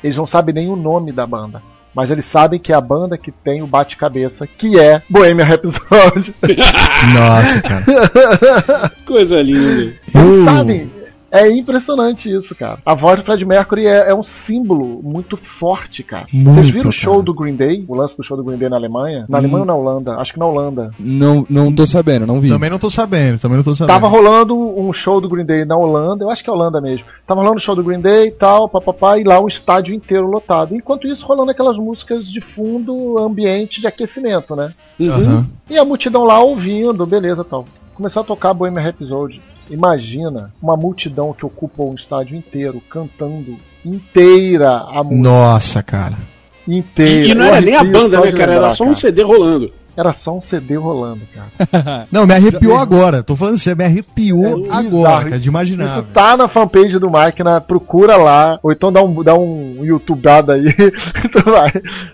Eles 0.02 0.16
não 0.16 0.26
sabem 0.26 0.54
nem 0.54 0.68
o 0.68 0.76
nome 0.76 1.12
da 1.12 1.26
banda. 1.26 1.62
Mas 1.94 2.10
eles 2.10 2.26
sabem 2.26 2.60
que 2.60 2.72
é 2.72 2.76
a 2.76 2.80
banda 2.80 3.18
que 3.18 3.32
tem 3.32 3.60
o 3.62 3.66
bate-cabeça, 3.66 4.46
que 4.46 4.78
é 4.78 5.02
Bohemian 5.10 5.44
Rhapsody. 5.46 6.34
Nossa, 7.14 7.60
cara. 7.62 8.92
Coisa 9.04 9.42
linda. 9.42 9.94
Eu- 10.14 10.44
Sabe? 10.44 10.90
É 11.30 11.50
impressionante 11.50 12.34
isso, 12.34 12.54
cara. 12.54 12.78
A 12.84 12.94
voz 12.94 13.18
do 13.18 13.24
Fred 13.24 13.44
Mercury 13.44 13.86
é, 13.86 14.10
é 14.10 14.14
um 14.14 14.22
símbolo 14.22 15.00
muito 15.02 15.36
forte, 15.36 16.02
cara. 16.02 16.26
Muito, 16.32 16.52
Vocês 16.52 16.70
viram 16.70 16.88
o 16.88 16.92
show 16.92 17.22
do 17.22 17.34
Green 17.34 17.54
Day? 17.54 17.84
O 17.86 17.94
lance 17.94 18.16
do 18.16 18.22
show 18.22 18.36
do 18.36 18.42
Green 18.42 18.56
Day 18.56 18.68
na 18.68 18.76
Alemanha? 18.76 19.26
Na 19.28 19.38
Alemanha 19.38 19.60
ou 19.60 19.66
na 19.66 19.74
Holanda? 19.74 20.16
Acho 20.16 20.32
que 20.32 20.38
na 20.38 20.46
Holanda. 20.46 20.90
Não, 20.98 21.46
não 21.48 21.72
tô 21.72 21.86
sabendo, 21.86 22.26
não 22.26 22.40
vi. 22.40 22.48
Também 22.48 22.70
não 22.70 22.78
tô 22.78 22.88
sabendo, 22.88 23.38
também 23.38 23.56
não 23.56 23.64
tô 23.64 23.74
sabendo. 23.74 23.94
Tava 23.94 24.08
rolando 24.08 24.56
um 24.56 24.92
show 24.92 25.20
do 25.20 25.28
Green 25.28 25.44
Day 25.44 25.64
na 25.64 25.76
Holanda, 25.76 26.24
eu 26.24 26.30
acho 26.30 26.42
que 26.42 26.48
é 26.48 26.52
Holanda 26.52 26.80
mesmo. 26.80 27.06
Tava 27.26 27.40
rolando 27.40 27.58
o 27.58 27.62
show 27.62 27.76
do 27.76 27.84
Green 27.84 28.00
Day 28.00 28.28
e 28.28 28.32
tal, 28.32 28.68
papapá, 28.68 29.18
e 29.18 29.24
lá 29.24 29.40
um 29.40 29.46
estádio 29.46 29.94
inteiro 29.94 30.26
lotado. 30.26 30.74
Enquanto 30.74 31.06
isso, 31.06 31.26
rolando 31.26 31.50
aquelas 31.50 31.76
músicas 31.76 32.30
de 32.30 32.40
fundo, 32.40 33.18
ambiente 33.18 33.80
de 33.80 33.86
aquecimento, 33.86 34.56
né? 34.56 34.72
Aham. 35.00 35.46
E 35.68 35.76
a 35.76 35.84
multidão 35.84 36.24
lá 36.24 36.40
ouvindo, 36.40 37.06
beleza 37.06 37.44
tal. 37.44 37.66
Começou 37.94 38.22
a 38.22 38.24
tocar 38.24 38.54
Bohemian 38.54 38.80
Rhapsody. 38.80 39.42
Imagina 39.70 40.52
uma 40.62 40.76
multidão 40.76 41.33
que 41.33 41.44
ocupa 41.44 41.83
um 41.83 41.94
estádio 41.94 42.37
inteiro, 42.37 42.83
cantando 42.88 43.57
inteira 43.85 44.70
a 44.70 45.02
música. 45.02 45.22
Nossa, 45.22 45.83
cara. 45.83 46.18
Inteira. 46.66 47.28
E, 47.28 47.31
e 47.31 47.35
não 47.35 47.44
era 47.44 47.61
nem 47.61 47.74
a 47.74 47.85
banda, 47.85 48.18
só 48.18 48.24
né, 48.24 48.33
cara? 48.33 48.42
Era 48.42 48.54
lembrar, 48.54 48.74
só 48.74 48.85
um 48.85 48.88
cara. 48.88 49.00
CD 49.00 49.22
rolando. 49.22 49.72
Era 49.98 50.12
só 50.12 50.37
um 50.37 50.40
CD 50.40 50.76
rolando, 50.76 51.22
cara. 51.35 52.07
Não, 52.12 52.24
me 52.24 52.33
arrepiou 52.33 52.76
agora. 52.76 53.20
Tô 53.20 53.35
falando 53.35 53.59
sério, 53.59 53.78
me 53.78 53.85
arrepiou 53.85 54.66
É 54.66 54.70
agora, 54.70 55.24
cara, 55.24 55.40
de 55.40 55.48
imaginar. 55.48 55.87
Isso 55.87 55.94
velho. 55.94 56.07
tá 56.14 56.37
na 56.37 56.46
fanpage 56.46 57.00
do 57.00 57.11
Máquina, 57.11 57.61
procura 57.61 58.16
lá, 58.16 58.61
ou 58.62 58.70
então 58.70 58.92
dá 58.92 59.02
um, 59.02 59.24
dá 59.24 59.35
um 59.35 59.81
YouTubeado 59.83 60.52
aí, 60.52 60.72
tu, 61.33 61.50
vai, 61.50 61.72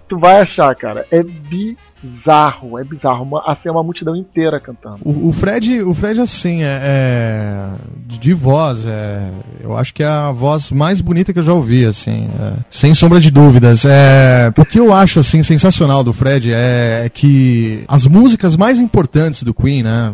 tu 0.09 0.19
vai 0.19 0.41
achar, 0.41 0.75
cara. 0.75 1.05
É 1.11 1.23
bizarro, 1.23 1.77
é 2.79 2.85
bizarro. 2.85 3.23
Uma, 3.25 3.43
assim, 3.47 3.69
é 3.69 3.73
uma 3.73 3.83
multidão 3.83 4.15
inteira 4.15 4.61
cantando. 4.61 4.99
O, 5.05 5.29
o 5.29 5.33
Fred, 5.33 5.83
o 5.83 5.95
Fred 5.95 6.21
assim, 6.21 6.63
é, 6.63 6.81
é- 6.83 7.69
de, 8.07 8.19
de 8.19 8.33
voz, 8.33 8.87
é, 8.87 9.31
eu 9.63 9.77
acho 9.77 9.95
que 9.95 10.03
é 10.03 10.07
a 10.07 10.31
voz 10.31 10.71
mais 10.71 11.01
bonita 11.01 11.33
que 11.33 11.39
eu 11.39 11.43
já 11.43 11.53
ouvi, 11.53 11.85
assim, 11.85 12.29
é, 12.41 12.53
sem 12.71 12.95
sombra 12.95 13.21
de 13.21 13.31
dúvidas. 13.31 13.85
É, 13.85 14.53
o 14.57 14.65
que 14.65 14.79
eu 14.79 14.93
acho 14.93 15.19
assim 15.21 15.43
sensacional 15.43 16.05
do 16.05 16.13
Fred 16.13 16.53
é, 16.53 17.03
é 17.05 17.09
que 17.09 17.85
as 17.89 18.07
músicas 18.07 18.57
mais 18.57 18.79
importantes 18.79 19.43
do 19.43 19.55
Queen, 19.55 19.83
né, 19.83 20.13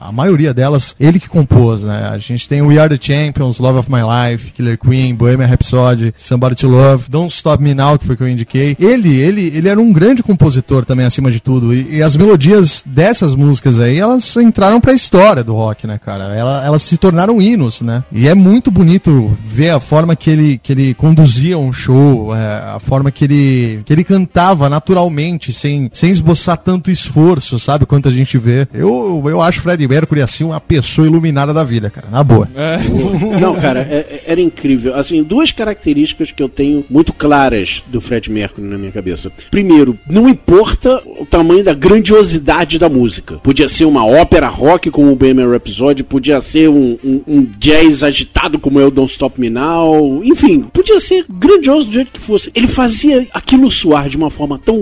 a 0.00 0.12
maioria 0.12 0.52
delas 0.52 0.94
ele 0.98 1.18
que 1.18 1.28
compôs, 1.28 1.82
né. 1.84 2.08
A 2.12 2.18
gente 2.18 2.48
tem 2.48 2.62
We 2.62 2.78
Are 2.78 2.96
the 2.96 3.02
Champions, 3.02 3.58
Love 3.58 3.78
of 3.78 3.90
My 3.90 4.00
Life, 4.02 4.52
Killer 4.52 4.78
Queen, 4.78 5.14
Bohemian 5.14 5.46
Rhapsody, 5.46 6.12
Somebody 6.16 6.56
to 6.56 6.68
Love, 6.68 7.08
Don't 7.08 7.32
Stop 7.32 7.62
Me 7.62 7.74
Now, 7.74 7.98
que 7.98 8.06
foi 8.06 8.16
que 8.16 8.22
eu 8.22 8.28
indiquei. 8.28 8.76
Ele, 8.78 9.16
ele, 9.16 9.46
ele 9.54 9.68
era 9.68 9.80
um 9.80 9.92
grande 9.92 10.22
compositor 10.22 10.84
também 10.84 11.06
acima 11.06 11.29
de 11.30 11.40
tudo 11.40 11.72
e, 11.74 11.96
e 11.96 12.02
as 12.02 12.16
melodias 12.16 12.82
dessas 12.86 13.34
músicas 13.34 13.80
aí, 13.80 13.98
elas 13.98 14.36
entraram 14.36 14.80
pra 14.80 14.92
história 14.92 15.42
do 15.44 15.54
rock, 15.54 15.86
né, 15.86 15.98
cara? 16.04 16.24
Ela- 16.34 16.64
elas 16.64 16.82
se 16.82 16.96
tornaram 16.96 17.40
hinos, 17.40 17.80
né? 17.82 18.02
E 18.12 18.28
é 18.28 18.34
muito 18.34 18.70
bonito 18.70 19.30
ver 19.44 19.70
a 19.70 19.80
forma 19.80 20.14
que 20.16 20.30
ele, 20.30 20.60
que 20.62 20.72
ele 20.72 20.94
conduzia 20.94 21.58
um 21.58 21.72
show, 21.72 22.34
é, 22.34 22.74
a 22.74 22.78
forma 22.80 23.10
que 23.10 23.24
ele, 23.24 23.80
que 23.84 23.92
ele 23.92 24.04
cantava 24.04 24.68
naturalmente, 24.68 25.52
sem, 25.52 25.90
sem 25.92 26.10
esboçar 26.10 26.56
tanto 26.58 26.90
esforço, 26.90 27.58
sabe? 27.58 27.86
Quanto 27.86 28.08
a 28.08 28.12
gente 28.12 28.36
vê. 28.38 28.66
Eu, 28.72 29.22
eu 29.26 29.40
acho 29.40 29.60
Fred 29.60 29.86
Mercury 29.86 30.22
assim 30.22 30.44
uma 30.44 30.60
pessoa 30.60 31.06
iluminada 31.06 31.52
da 31.54 31.64
vida, 31.64 31.90
cara, 31.90 32.08
na 32.10 32.22
boa. 32.22 32.48
Não, 33.40 33.54
cara, 33.56 33.80
é- 33.80 34.06
é- 34.08 34.22
era 34.26 34.40
incrível. 34.40 34.96
Assim, 34.96 35.22
duas 35.22 35.52
características 35.52 36.30
que 36.32 36.42
eu 36.42 36.48
tenho 36.48 36.84
muito 36.90 37.12
claras 37.12 37.82
do 37.86 38.00
Fred 38.00 38.30
Mercury 38.30 38.66
na 38.66 38.78
minha 38.78 38.92
cabeça. 38.92 39.30
Primeiro, 39.50 39.96
não 40.08 40.28
importa 40.28 41.00
o 41.20 41.26
tamanho 41.26 41.62
da 41.62 41.74
grandiosidade 41.74 42.78
da 42.78 42.88
música. 42.88 43.36
Podia 43.42 43.68
ser 43.68 43.84
uma 43.84 44.04
ópera 44.06 44.48
rock 44.48 44.90
como 44.90 45.12
o 45.12 45.16
Bohemian 45.16 45.50
Rhapsody, 45.50 46.02
podia 46.02 46.40
ser 46.40 46.68
um, 46.68 46.96
um- 47.04 47.22
um 47.26 47.42
jazz 47.58 48.02
agitado 48.02 48.58
como 48.58 48.80
é 48.80 48.84
o 48.86 48.90
Don't 48.90 49.12
Stop 49.12 49.40
Me 49.40 49.50
Now, 49.50 50.22
enfim, 50.24 50.62
podia 50.62 50.98
ser 51.00 51.24
grandioso 51.30 51.88
do 51.88 51.92
jeito 51.92 52.12
que 52.12 52.20
fosse. 52.20 52.50
Ele 52.54 52.68
fazia 52.68 53.26
aquilo 53.32 53.70
soar 53.70 54.08
de 54.08 54.16
uma 54.16 54.30
forma 54.30 54.58
tão 54.64 54.78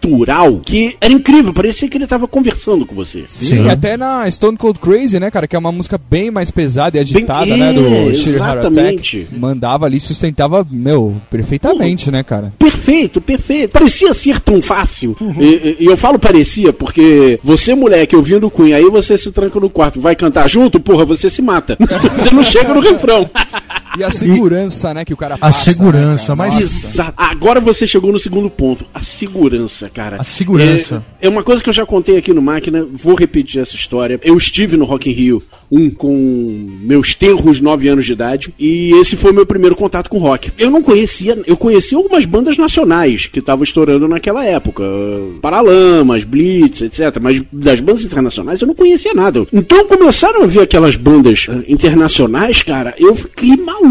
natural 0.00 0.60
que 0.64 0.96
era 1.00 1.12
incrível, 1.12 1.52
parecia 1.52 1.88
que 1.88 1.96
ele 1.96 2.04
estava 2.04 2.26
conversando 2.28 2.86
com 2.86 2.94
você. 2.94 3.24
Sim, 3.26 3.66
e 3.66 3.70
até 3.70 3.96
na 3.96 4.30
Stone 4.30 4.56
Cold 4.56 4.78
Crazy, 4.78 5.18
né, 5.18 5.30
cara, 5.30 5.46
que 5.46 5.56
é 5.56 5.58
uma 5.58 5.72
música 5.72 6.00
bem 6.10 6.30
mais 6.30 6.50
pesada 6.50 6.96
e 6.96 7.00
agitada, 7.00 7.44
Bem- 7.46 7.58
né, 7.58 7.70
é, 7.70 7.72
do 7.74 8.14
Sheer 8.14 8.36
Heart 8.36 8.58
exatamente. 8.58 9.16
Attack. 9.22 9.38
Mandava 9.40 9.86
ali, 9.86 10.00
sustentava, 10.00 10.66
meu, 10.70 11.16
perfeitamente, 11.30 12.10
né, 12.10 12.22
cara. 12.22 12.52
Perfeito, 12.58 13.20
perfeito. 13.20 13.72
Parecia 13.72 14.14
ser 14.14 14.40
tão 14.40 14.62
fácil. 14.62 15.16
E, 15.38 15.76
e 15.80 15.86
eu 15.86 15.96
falo 15.96 16.18
parecia 16.18 16.72
porque 16.72 17.38
você, 17.42 17.74
moleque, 17.74 18.14
ouvindo 18.14 18.46
o 18.46 18.50
Queen, 18.50 18.72
aí 18.74 18.84
você 18.84 19.18
se 19.18 19.30
tranca 19.30 19.58
no 19.58 19.68
quarto, 19.70 20.00
vai 20.00 20.14
cantar 20.14 20.48
junto, 20.48 20.78
porra, 20.80 21.04
você 21.04 21.28
se 21.28 21.42
mata. 21.42 21.76
você 22.16 22.34
não 22.34 22.42
chega 22.42 22.72
no 22.72 22.80
refrão. 22.80 23.28
E 23.98 24.04
a 24.04 24.10
segurança, 24.10 24.94
né, 24.94 25.04
que 25.04 25.12
o 25.12 25.16
cara 25.16 25.34
A 25.34 25.38
passa. 25.38 25.72
segurança, 25.72 26.32
né, 26.32 26.36
mas-. 26.36 26.60
Exato. 26.60 27.14
Agora 27.16 27.60
você 27.60 27.84
chegou 27.84 28.12
no 28.12 28.18
segundo 28.18 28.48
ponto. 28.48 28.84
A 28.94 29.02
segurança, 29.02 29.88
cara. 29.88 30.16
A 30.20 30.24
segurança. 30.24 31.04
É, 31.20 31.26
é 31.26 31.28
uma 31.28 31.42
coisa 31.42 31.60
que 31.60 31.68
eu 31.68 31.74
já 31.74 31.84
contei 31.84 32.16
aqui 32.16 32.32
no 32.32 32.40
Máquina, 32.40 32.86
vou 32.92 33.16
repetir 33.16 33.60
essa 33.60 33.74
história. 33.74 34.20
Eu 34.22 34.36
estive 34.36 34.76
no 34.76 34.84
Rock 34.84 35.10
in 35.10 35.14
Rio 35.14 35.42
1 35.70 35.90
com 35.90 36.66
meus 36.80 37.14
tenros 37.14 37.60
9 37.60 37.88
anos 37.88 38.06
de 38.06 38.12
idade 38.12 38.54
e 38.56 38.92
esse 39.00 39.16
foi 39.16 39.32
meu 39.32 39.44
primeiro 39.44 39.74
contato 39.74 40.08
com 40.08 40.18
rock. 40.18 40.52
Eu 40.56 40.70
não 40.70 40.80
conhecia, 40.80 41.36
eu 41.44 41.56
conhecia 41.56 41.98
algumas 41.98 42.24
bandas 42.24 42.56
nacionais 42.56 43.26
que 43.26 43.40
estavam 43.40 43.64
estourando 43.64 44.06
naquela 44.06 44.44
época. 44.44 44.84
Paralamas, 45.42 46.22
Blitz, 46.22 46.82
etc. 46.82 47.18
Mas 47.20 47.42
das 47.52 47.80
bandas 47.80 48.04
internacionais 48.04 48.60
eu 48.60 48.68
não 48.68 48.74
conhecia 48.74 49.12
nada. 49.12 49.44
Então 49.52 49.86
começaram 49.86 50.44
a 50.44 50.46
ver 50.46 50.60
aquelas 50.60 50.94
bandas 50.94 51.46
ah, 51.48 51.62
internacionais, 51.66 52.62
cara, 52.62 52.94
eu 52.96 53.16
fiquei 53.16 53.56
maluco. 53.56 53.87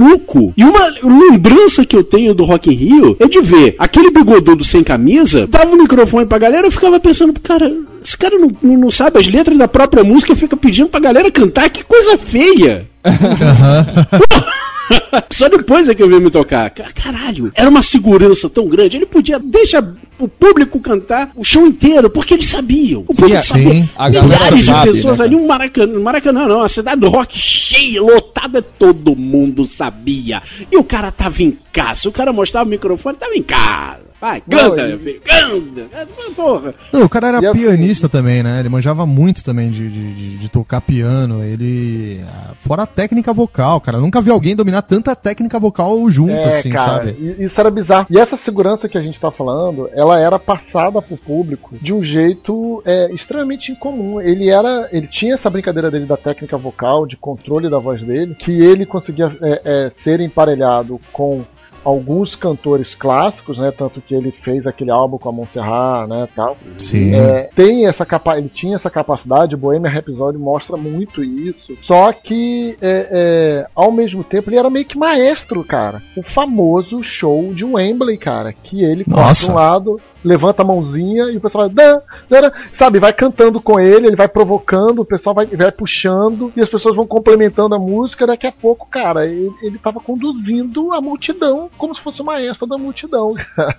E 0.56 0.64
uma 0.64 0.88
lembrança 1.04 1.86
que 1.86 1.96
eu 1.96 2.04
tenho 2.04 2.34
do 2.34 2.46
Rock 2.46 2.70
in 2.70 2.76
Rio 2.76 3.18
é 3.20 3.28
de 3.28 3.42
ver 3.42 3.76
aquele 3.78 4.12
bigodudo 4.12 4.64
sem 4.64 4.84
camisa, 4.84 5.48
dava 5.48 5.72
o 5.72 5.78
microfone 5.78 6.26
pra 6.26 6.38
galera, 6.38 6.68
eu 6.68 6.72
ficava 6.72 7.00
pensando, 7.00 7.34
cara, 7.40 7.72
esse 8.04 8.18
cara 8.18 8.38
não, 8.38 8.52
não, 8.62 8.78
não 8.78 8.92
sabe 8.92 9.20
as 9.20 9.32
letras 9.32 9.58
da 9.58 9.68
própria 9.68 10.04
música 10.04 10.34
e 10.34 10.38
fica 10.38 10.56
pedindo 10.56 10.90
pra 10.90 11.00
galera 11.00 11.32
cantar, 11.32 11.70
que 11.70 11.84
coisa 11.84 12.18
feia. 12.18 12.88
Só 15.34 15.50
depois 15.50 15.88
é 15.90 15.96
que 15.96 16.02
eu 16.04 16.08
vi 16.10 16.20
me 16.20 16.30
tocar. 16.30 16.70
Ca- 16.72 16.92
Caralho, 16.94 17.52
era 17.56 17.70
uma 17.70 17.84
segurança 17.84 18.50
tão 18.50 18.68
grande. 18.68 18.98
Ele 18.98 19.06
podia 19.06 19.40
deixar 19.40 19.84
o 20.20 20.28
público 20.28 20.80
cantar 20.80 21.32
o 21.36 21.44
show 21.44 21.66
inteiro, 21.68 22.10
porque 22.10 22.34
eles 22.34 22.48
sabiam. 22.50 23.02
O 23.08 23.14
público 23.16 23.38
sim, 23.44 23.48
sabia. 23.48 23.90
a 23.98 24.10
galera 24.10 24.52
Milhares 24.52 24.66
sabe, 24.66 24.88
de 24.88 24.96
pessoas 24.98 25.20
né, 25.20 25.26
ali, 25.26 25.36
um 25.36 25.48
Maracanã, 25.48 26.00
Maracanã 26.00 26.48
não, 26.48 26.62
a 26.64 26.70
cidade 26.70 27.02
do 27.02 27.10
rock 27.10 27.38
cheia, 27.38 28.02
lotada, 28.02 28.62
todo 28.62 29.16
mundo 29.16 29.66
sabia. 29.66 30.42
E 30.72 30.78
o 30.78 30.84
cara 30.84 31.12
tava 31.12 31.42
em 31.44 31.58
casa. 31.72 32.08
O 32.10 32.12
cara 32.12 32.32
mostrava 32.34 32.66
o 32.66 32.70
microfone, 32.70 33.18
tava 33.18 33.36
em 33.36 33.44
casa. 33.44 34.07
Vai, 34.20 34.42
canta, 34.42 34.88
meu 34.88 35.00
filho, 35.00 35.22
canta. 35.22 35.82
É, 35.96 36.08
Porra. 36.36 36.74
Não, 36.92 37.04
o 37.04 37.10
cara 37.10 37.28
era 37.28 37.42
E 37.42 37.46
assim- 37.46 37.60
pianista 37.60 38.10
também, 38.10 38.42
né? 38.42 38.60
Ele 38.60 38.70
manjava 38.70 39.06
muito 39.06 39.44
também 39.44 39.70
de, 39.70 39.88
de, 39.90 40.14
de- 40.14 40.38
de 40.38 40.50
tocar 40.50 40.82
piano. 40.82 41.44
Ele. 41.44 42.22
ah, 42.28 42.54
Fora 42.62 42.84
a 42.84 42.88
técnica 42.88 43.32
vocal, 43.32 43.80
cara. 43.80 43.98
Eu 43.98 44.02
nunca 44.02 44.20
vi 44.22 44.32
alguém 44.32 44.56
dominar 44.56 44.82
tanta 44.82 45.16
técnica 45.16 45.60
vocal 45.60 46.10
junto, 46.10 46.32
É, 46.32 46.60
assim, 46.60 46.70
cara, 46.72 46.92
sabe? 46.94 47.16
e- 47.20 47.44
isso 47.46 47.60
era 47.60 47.70
bizarro. 47.72 48.08
E 48.10 48.18
essa 48.20 48.36
segurança 48.36 48.90
que 48.90 48.98
a 48.98 49.02
gente 49.02 49.20
tá 49.20 49.30
falando, 49.32 49.90
ela 49.94 50.20
era 50.20 50.38
passada 50.40 51.02
pro 51.02 51.16
público 51.16 51.76
de 51.82 51.94
um 51.94 52.04
jeito 52.04 52.82
é, 52.86 53.12
extremamente 53.14 53.72
incomum. 53.72 54.20
Ele 54.20 54.50
era, 54.50 54.90
ele 54.92 55.08
tinha 55.08 55.36
essa 55.36 55.50
brincadeira 55.50 55.90
dele 55.92 56.06
da 56.06 56.18
técnica 56.18 56.58
vocal, 56.58 57.06
de 57.06 57.16
controle 57.18 57.70
da 57.70 57.78
voz 57.80 58.04
dele, 58.04 58.34
que 58.36 58.62
ele 58.64 58.86
conseguia 58.86 59.32
é, 59.42 59.62
é, 59.86 59.90
ser 59.92 60.20
emparelhado 60.20 61.00
com 61.14 61.44
alguns 61.88 62.36
cantores 62.36 62.94
clássicos, 62.94 63.58
né? 63.58 63.72
Tanto 63.72 64.02
que 64.02 64.14
ele 64.14 64.30
fez 64.30 64.68
aquele 64.68 64.92
álbum 64.92 65.18
com 65.18 65.30
a 65.30 65.32
Montserrat, 65.32 66.06
né, 66.10 66.28
tal. 66.36 66.58
Sim. 66.78 67.16
É, 67.16 67.50
tem 67.56 67.88
essa 67.88 68.06
capa 68.06 68.38
ele 68.38 68.50
tinha 68.50 68.76
essa 68.76 68.90
capacidade, 68.90 69.56
o 69.56 69.58
Bohemian 69.58 69.90
Rhapsody 69.90 70.38
mostra 70.38 70.76
muito 70.76 71.24
isso. 71.24 71.78
Só 71.82 72.12
que, 72.12 72.78
é, 72.82 73.08
é, 73.10 73.68
ao 73.74 73.90
mesmo 73.90 74.22
tempo, 74.22 74.50
ele 74.50 74.58
era 74.58 74.70
meio 74.70 74.86
que 74.86 74.98
maestro, 74.98 75.64
cara. 75.64 76.04
O 76.18 76.22
famoso 76.22 77.02
show 77.02 77.54
de 77.54 77.64
Wembley, 77.64 78.18
cara, 78.18 78.52
que 78.52 78.84
ele 78.84 79.06
Nossa. 79.08 79.50
um 79.50 79.56
lado, 79.56 80.02
levanta 80.26 80.64
a 80.64 80.66
mãozinha 80.66 81.26
e 81.26 81.38
o 81.38 81.42
pessoal 81.42 81.70
vai, 81.70 81.74
"Dan, 81.74 82.02
dan, 82.30 82.42
dan", 82.42 82.52
sabe, 82.74 83.00
vai 83.00 83.14
cantando 83.14 83.62
com 83.62 83.80
ele, 83.80 84.08
ele 84.08 84.16
vai 84.16 84.28
provocando, 84.28 85.00
o 85.00 85.06
pessoal 85.06 85.34
vai, 85.34 85.46
vai 85.46 85.72
puxando 85.72 86.52
e 86.56 86.62
as 86.62 86.68
pessoas 86.68 86.98
vão 86.98 87.08
complementando 87.08 87.76
a 87.76 87.80
música. 87.80 88.28
Daqui 88.28 88.46
a 88.46 88.52
pouco, 88.52 88.88
cara, 88.90 89.26
ele, 89.26 89.54
ele 89.64 89.78
tava 89.78 90.02
conduzindo 90.02 90.92
a 90.92 91.00
multidão 91.00 91.70
como 91.78 91.94
se 91.96 92.02
fosse 92.02 92.22
o 92.22 92.26
maestro 92.26 92.66
da 92.68 92.78
multidão, 92.78 93.34
cara. 93.56 93.76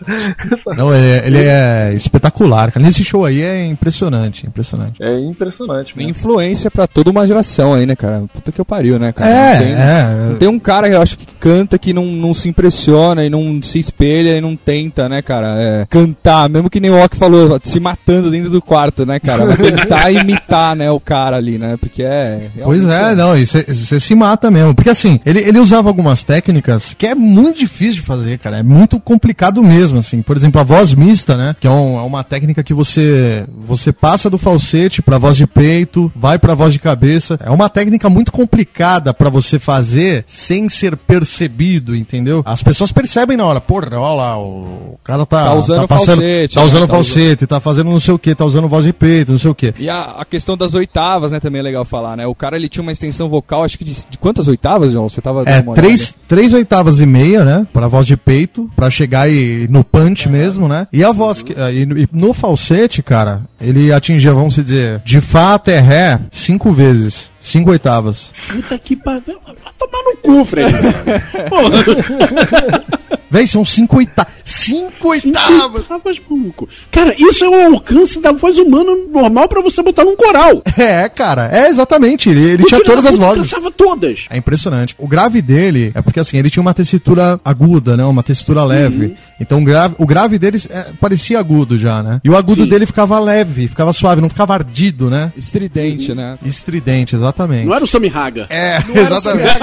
Não, 0.77 0.95
ele, 0.95 1.07
é- 1.07 1.27
ele 1.27 1.39
é 1.45 1.93
espetacular, 1.95 2.73
cara. 2.73 2.85
Nesse 2.85 3.03
show 3.05 3.25
aí 3.25 3.43
é 3.43 3.67
impressionante, 3.67 4.47
impressionante. 4.47 5.03
É 5.03 5.19
impressionante, 5.21 5.97
mesmo. 5.97 6.11
influência 6.11 6.71
pra 6.71 6.87
toda 6.87 7.11
uma 7.11 7.27
geração 7.27 7.75
aí, 7.75 7.87
né, 7.87 7.97
cara? 7.97 8.23
Puta 8.33 8.53
que 8.53 8.61
eu 8.61 8.65
pariu, 8.65 8.99
né, 8.99 9.13
cara? 9.13 9.31
É, 9.31 9.53
Não 9.55 9.59
tem, 9.65 9.73
é. 9.75 10.29
não 10.31 10.37
tem 10.39 10.49
um 10.49 10.59
cara, 10.59 10.89
eu 10.89 11.01
acho, 11.03 11.19
que 11.19 11.27
canta 11.39 11.79
que 11.79 11.93
não, 11.93 12.05
não 12.07 12.35
se 12.35 12.49
impressiona 12.49 13.25
e 13.25 13.31
não 13.31 13.61
se 13.63 13.79
espelha 13.79 14.37
e 14.37 14.41
não 14.41 14.57
tenta, 14.57 15.09
né, 15.09 15.23
cara? 15.23 15.55
É, 15.59 15.87
cantar, 15.89 16.49
mesmo 16.49 16.71
que 16.71 16.81
nem 16.81 16.91
o 16.91 17.03
Ock 17.03 17.17
falou, 17.17 17.59
se 17.63 17.81
matando 17.81 18.31
dentro 18.31 18.51
do 18.51 18.63
quarto, 18.63 19.05
né, 19.07 19.19
cara? 19.21 19.45
Vai 19.47 19.57
tentar 19.57 20.11
imitar, 20.13 20.75
né, 20.77 20.91
o 20.91 21.01
cara 21.01 21.37
ali, 21.37 21.59
né? 21.59 21.77
Porque 21.79 22.03
é. 22.03 22.51
Pois 22.63 22.83
realmente 22.85 23.13
é, 23.13 23.15
não, 23.15 23.37
e 23.37 23.47
você 23.47 24.01
se 24.01 24.15
mata 24.15 24.51
mesmo. 24.51 24.75
Porque 24.75 24.91
assim, 24.91 25.21
ele, 25.25 25.41
ele 25.41 25.59
usava 25.59 25.89
algumas 25.89 26.25
técnicas 26.25 26.95
que 26.95 27.07
é 27.07 27.15
muito 27.15 27.59
difícil 27.59 27.88
de 27.95 28.03
fazer, 28.03 28.39
cara. 28.39 28.59
É 28.59 28.63
muito 28.63 28.99
complicado 29.01 29.63
mesmo, 29.63 29.99
assim. 29.99 30.23
Por 30.23 30.37
exemplo, 30.37 30.61
a 30.61 30.65
voz 30.65 30.93
mista, 30.95 31.37
né? 31.37 31.55
Que 31.61 31.67
é, 31.67 31.71
um- 31.71 31.99
é 31.99 32.03
uma 32.03 32.23
técnica 32.25 32.63
que 32.63 32.75
você 32.75 33.45
você 33.67 33.93
passa 33.93 34.29
do 34.31 34.39
falsete 34.39 35.03
pra 35.03 35.19
voz 35.19 35.37
de 35.37 35.47
peito, 35.47 36.11
vai 36.17 36.39
pra 36.39 36.55
voz 36.55 36.73
de 36.73 36.79
cabeça. 36.79 37.39
É 37.43 37.51
uma 37.51 37.69
técnica 37.69 38.09
muito 38.09 38.33
complicada 38.33 39.13
pra 39.15 39.29
você 39.31 39.59
fazer 39.59 40.25
sem 40.27 40.69
ser 40.69 40.97
percebido, 40.97 41.95
entendeu? 41.95 42.43
As 42.45 42.63
pessoas 42.63 42.91
percebem 42.93 43.37
na 43.37 43.45
hora, 43.45 43.61
porra, 43.61 43.89
olha 43.99 44.15
lá, 44.15 44.39
o, 44.39 44.99
cara 45.05 45.25
tá, 45.27 45.45
Tá 45.45 45.55
usando 45.55 45.87
passando, 45.89 46.17
falsete, 46.17 46.55
tá 46.55 46.61
né? 46.61 46.67
usando 46.67 46.87
Tá 46.87 46.95
falsete, 46.95 47.47
tá 47.47 47.61
fazendo 47.61 47.91
não 47.91 48.01
sei 48.01 48.15
o 48.15 48.19
que, 48.19 48.35
tá 48.35 48.45
usando 48.45 48.69
voz 48.69 48.85
de 48.85 48.93
peito, 48.93 49.33
não 49.33 49.39
sei 49.39 49.51
o 49.51 49.55
que. 49.55 49.75
E 49.79 49.89
a, 49.89 50.17
a 50.21 50.25
questão 50.25 50.57
das 50.57 50.75
oitavas, 50.75 51.31
né, 51.33 51.39
também 51.41 51.61
é 51.61 51.63
legal 51.63 51.85
falar, 51.85 52.17
né? 52.17 52.27
O 52.27 52.35
cara 52.35 52.57
ele 52.57 52.69
tinha 52.69 52.83
uma 52.83 52.93
extensão 52.93 53.29
vocal, 53.29 53.63
acho 53.65 53.79
que 53.79 53.85
de, 53.85 53.95
de 54.11 54.19
quantas 54.19 54.49
oitavas, 54.49 54.93
João? 54.93 55.09
Você 55.09 55.21
tava 55.21 55.43
É, 55.47 55.63
três, 55.75 56.17
três 56.27 56.53
oitavas 56.53 57.01
e 57.01 57.07
meia, 57.07 57.45
né? 57.45 57.67
Pra 57.73 57.89
voz 57.89 58.07
de 58.07 58.17
peito, 58.17 58.71
pra 58.75 58.91
chegar 58.91 59.31
e, 59.31 59.67
no 59.71 59.85
punch 59.85 60.29
mesmo, 60.29 60.67
né? 60.69 60.87
E 60.93 61.05
a 61.05 61.13
voz, 61.13 61.43
que- 61.43 61.55
e, 61.73 61.87
no- 61.87 61.99
e 61.99 62.09
no 62.13 62.33
falsete, 62.35 63.03
cara, 63.03 63.43
ele 63.61 63.93
atingia, 63.93 64.33
vamos 64.33 64.57
dizer, 64.57 65.01
de 65.05 65.21
Fá 65.21 65.55
até 65.55 65.79
Ré, 65.81 66.19
cinco 66.31 66.73
vezes. 66.73 67.31
Cinco 67.41 67.71
oitavas. 67.71 68.33
Puta 68.51 68.79
que 68.79 68.97
pariu. 68.97 69.39
Vai 69.47 69.73
tomar 69.79 70.03
no 70.05 70.17
cu, 70.19 70.45
Fred. 70.45 70.73
Véi, 73.31 73.47
são 73.47 73.65
cinco 73.65 73.99
oitavas. 73.99 74.33
Cinco 74.45 75.09
oitavas! 75.09 75.83
Oitavas, 75.83 76.21
maluco. 76.29 76.69
Cara, 76.91 77.15
isso 77.19 77.45
é 77.45 77.49
um 77.51 77.75
alcance 77.75 78.19
da 78.21 78.33
voz 78.33 78.57
humana 78.59 78.93
normal 79.11 79.47
pra 79.49 79.61
você 79.61 79.83
botar 79.83 80.05
num 80.05 80.17
coral. 80.17 80.63
É, 80.79 81.09
cara, 81.09 81.51
é 81.53 81.69
exatamente. 81.69 82.31
Ele, 82.31 82.41
ele 82.41 82.63
O 82.63 82.67
tinha 82.67 82.83
todas 82.85 83.03
da 83.05 83.11
as 83.11 83.17
vozes. 83.17 83.51
Cansava 83.51 83.71
todas. 83.71 84.27
É 84.31 84.37
impressionante. 84.37 84.95
O 84.97 85.09
grave 85.09 85.43
dele 85.43 85.91
é 85.93 86.01
porque 86.01 86.21
assim, 86.21 86.39
ele 86.39 86.49
tinha 86.49 86.61
uma 86.63 86.73
tessitura 86.73 87.39
aguda, 87.45 87.97
né? 87.97 88.05
Uma 88.05 88.23
tessitura 88.23 88.63
leve. 88.65 89.17
Então 89.41 89.61
o 89.61 89.65
grave, 89.65 89.95
o 89.99 90.07
grave 90.07 90.39
dele 90.39 90.59
é, 90.71 90.87
parecia 91.01 91.39
agudo 91.39 91.79
já, 91.79 92.03
né? 92.03 92.21
E 92.25 92.31
o 92.31 92.37
agudo 92.37 92.65
Sim. 92.65 92.69
dele 92.69 92.87
ficava 92.87 93.19
leve, 93.21 93.69
ficava 93.69 93.93
suave, 93.93 94.21
não 94.21 94.29
ficava 94.29 94.55
ardido, 94.55 95.09
né? 95.09 95.33
Estridente, 95.37 96.15
né? 96.15 96.39
Estridente, 96.45 97.15
exatamente. 97.15 97.67
Não 97.67 97.75
era 97.75 97.85
o 97.85 97.89
Sammy 97.89 98.11
Haga. 98.13 98.47
É, 98.51 98.79
exatamente. 98.95 99.59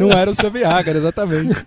Não 0.00 0.10
era 0.12 0.30
o 0.30 0.34
Sammy 0.42 0.64
Hagar, 0.64 0.96
exatamente. 0.96 1.64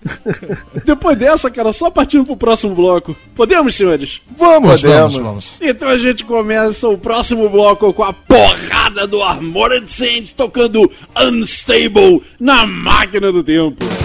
Depois 0.86 1.18
dessa, 1.18 1.50
cara, 1.50 1.72
só 1.72 1.90
partindo 1.90 2.26
pro 2.26 2.38
próximo 2.38 2.76
bloco. 2.76 3.16
Podemos, 3.36 3.76
senhores? 3.76 4.20
Vamos, 4.38 4.82
Podemos. 4.82 5.14
vamos, 5.14 5.28
vamos. 5.28 5.58
Então 5.62 5.88
a 5.88 5.98
gente 5.98 6.26
começa 6.26 6.88
o 6.88 6.98
próximo 6.98 7.50
bloco 7.50 7.94
com 7.94 8.04
a 8.04 8.14
porrada 8.14 9.08
do 9.08 9.22
Armored 9.22 9.92
Saints 9.92 10.34
tocando 10.34 10.92
Unstable 11.18 12.22
na 12.40 12.66
máquina 12.66 13.32
do 13.32 13.44
tempo. 13.44 14.05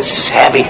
This 0.00 0.16
is 0.16 0.28
heavy. 0.30 0.64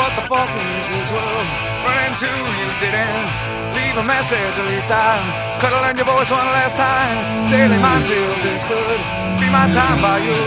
What 0.00 0.16
the 0.16 0.24
fuck 0.32 0.48
is 0.48 0.84
this 0.88 1.08
world? 1.12 1.48
Run 1.84 1.98
into 2.08 2.30
you 2.60 2.68
didn't 2.80 3.28
leave 3.76 3.96
a 4.00 4.06
message. 4.14 4.54
At 4.60 4.66
least 4.72 4.88
I 4.88 5.58
could 5.60 5.72
have 5.74 5.82
learned 5.84 5.98
your 6.00 6.08
voice 6.08 6.30
one 6.30 6.48
last 6.56 6.74
time. 6.80 7.50
Daily 7.52 7.76
minefield, 7.76 8.38
this 8.40 8.62
could 8.64 9.00
be 9.40 9.48
my 9.52 9.68
time 9.76 10.00
by 10.00 10.18
you. 10.24 10.40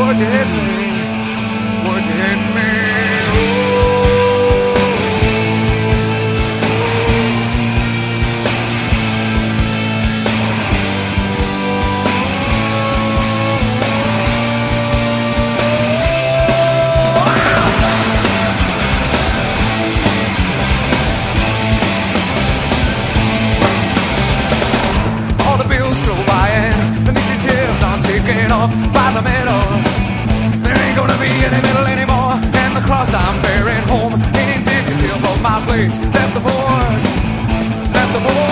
Would 0.00 0.16
you 0.18 0.28
hit 0.36 0.48
me? 0.48 0.80
Would 1.84 2.04
you 2.08 2.16
hit 2.24 2.42
me? 2.56 2.83
Any 31.54 31.62
middle 31.66 31.86
anymore. 31.86 32.34
And 32.62 32.76
the 32.76 32.80
cross 32.80 33.12
I'm 33.14 33.40
bearing 33.42 33.84
home 33.88 34.14
ain't 34.34 34.58
indicative 34.58 35.24
of 35.24 35.40
my 35.42 35.64
place. 35.66 35.94
Left 36.14 36.34
the 36.34 36.40
boards, 36.40 37.04
left 37.94 38.12
the 38.12 38.20
boards. 38.20 38.43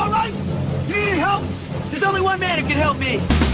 All 0.00 0.10
right? 0.10 0.32
You 0.88 0.94
need 0.94 1.18
help? 1.18 1.44
There's 1.90 2.02
only 2.02 2.20
one 2.20 2.40
man 2.40 2.58
who 2.58 2.66
can 2.66 2.76
help 2.76 2.98
me. 2.98 3.49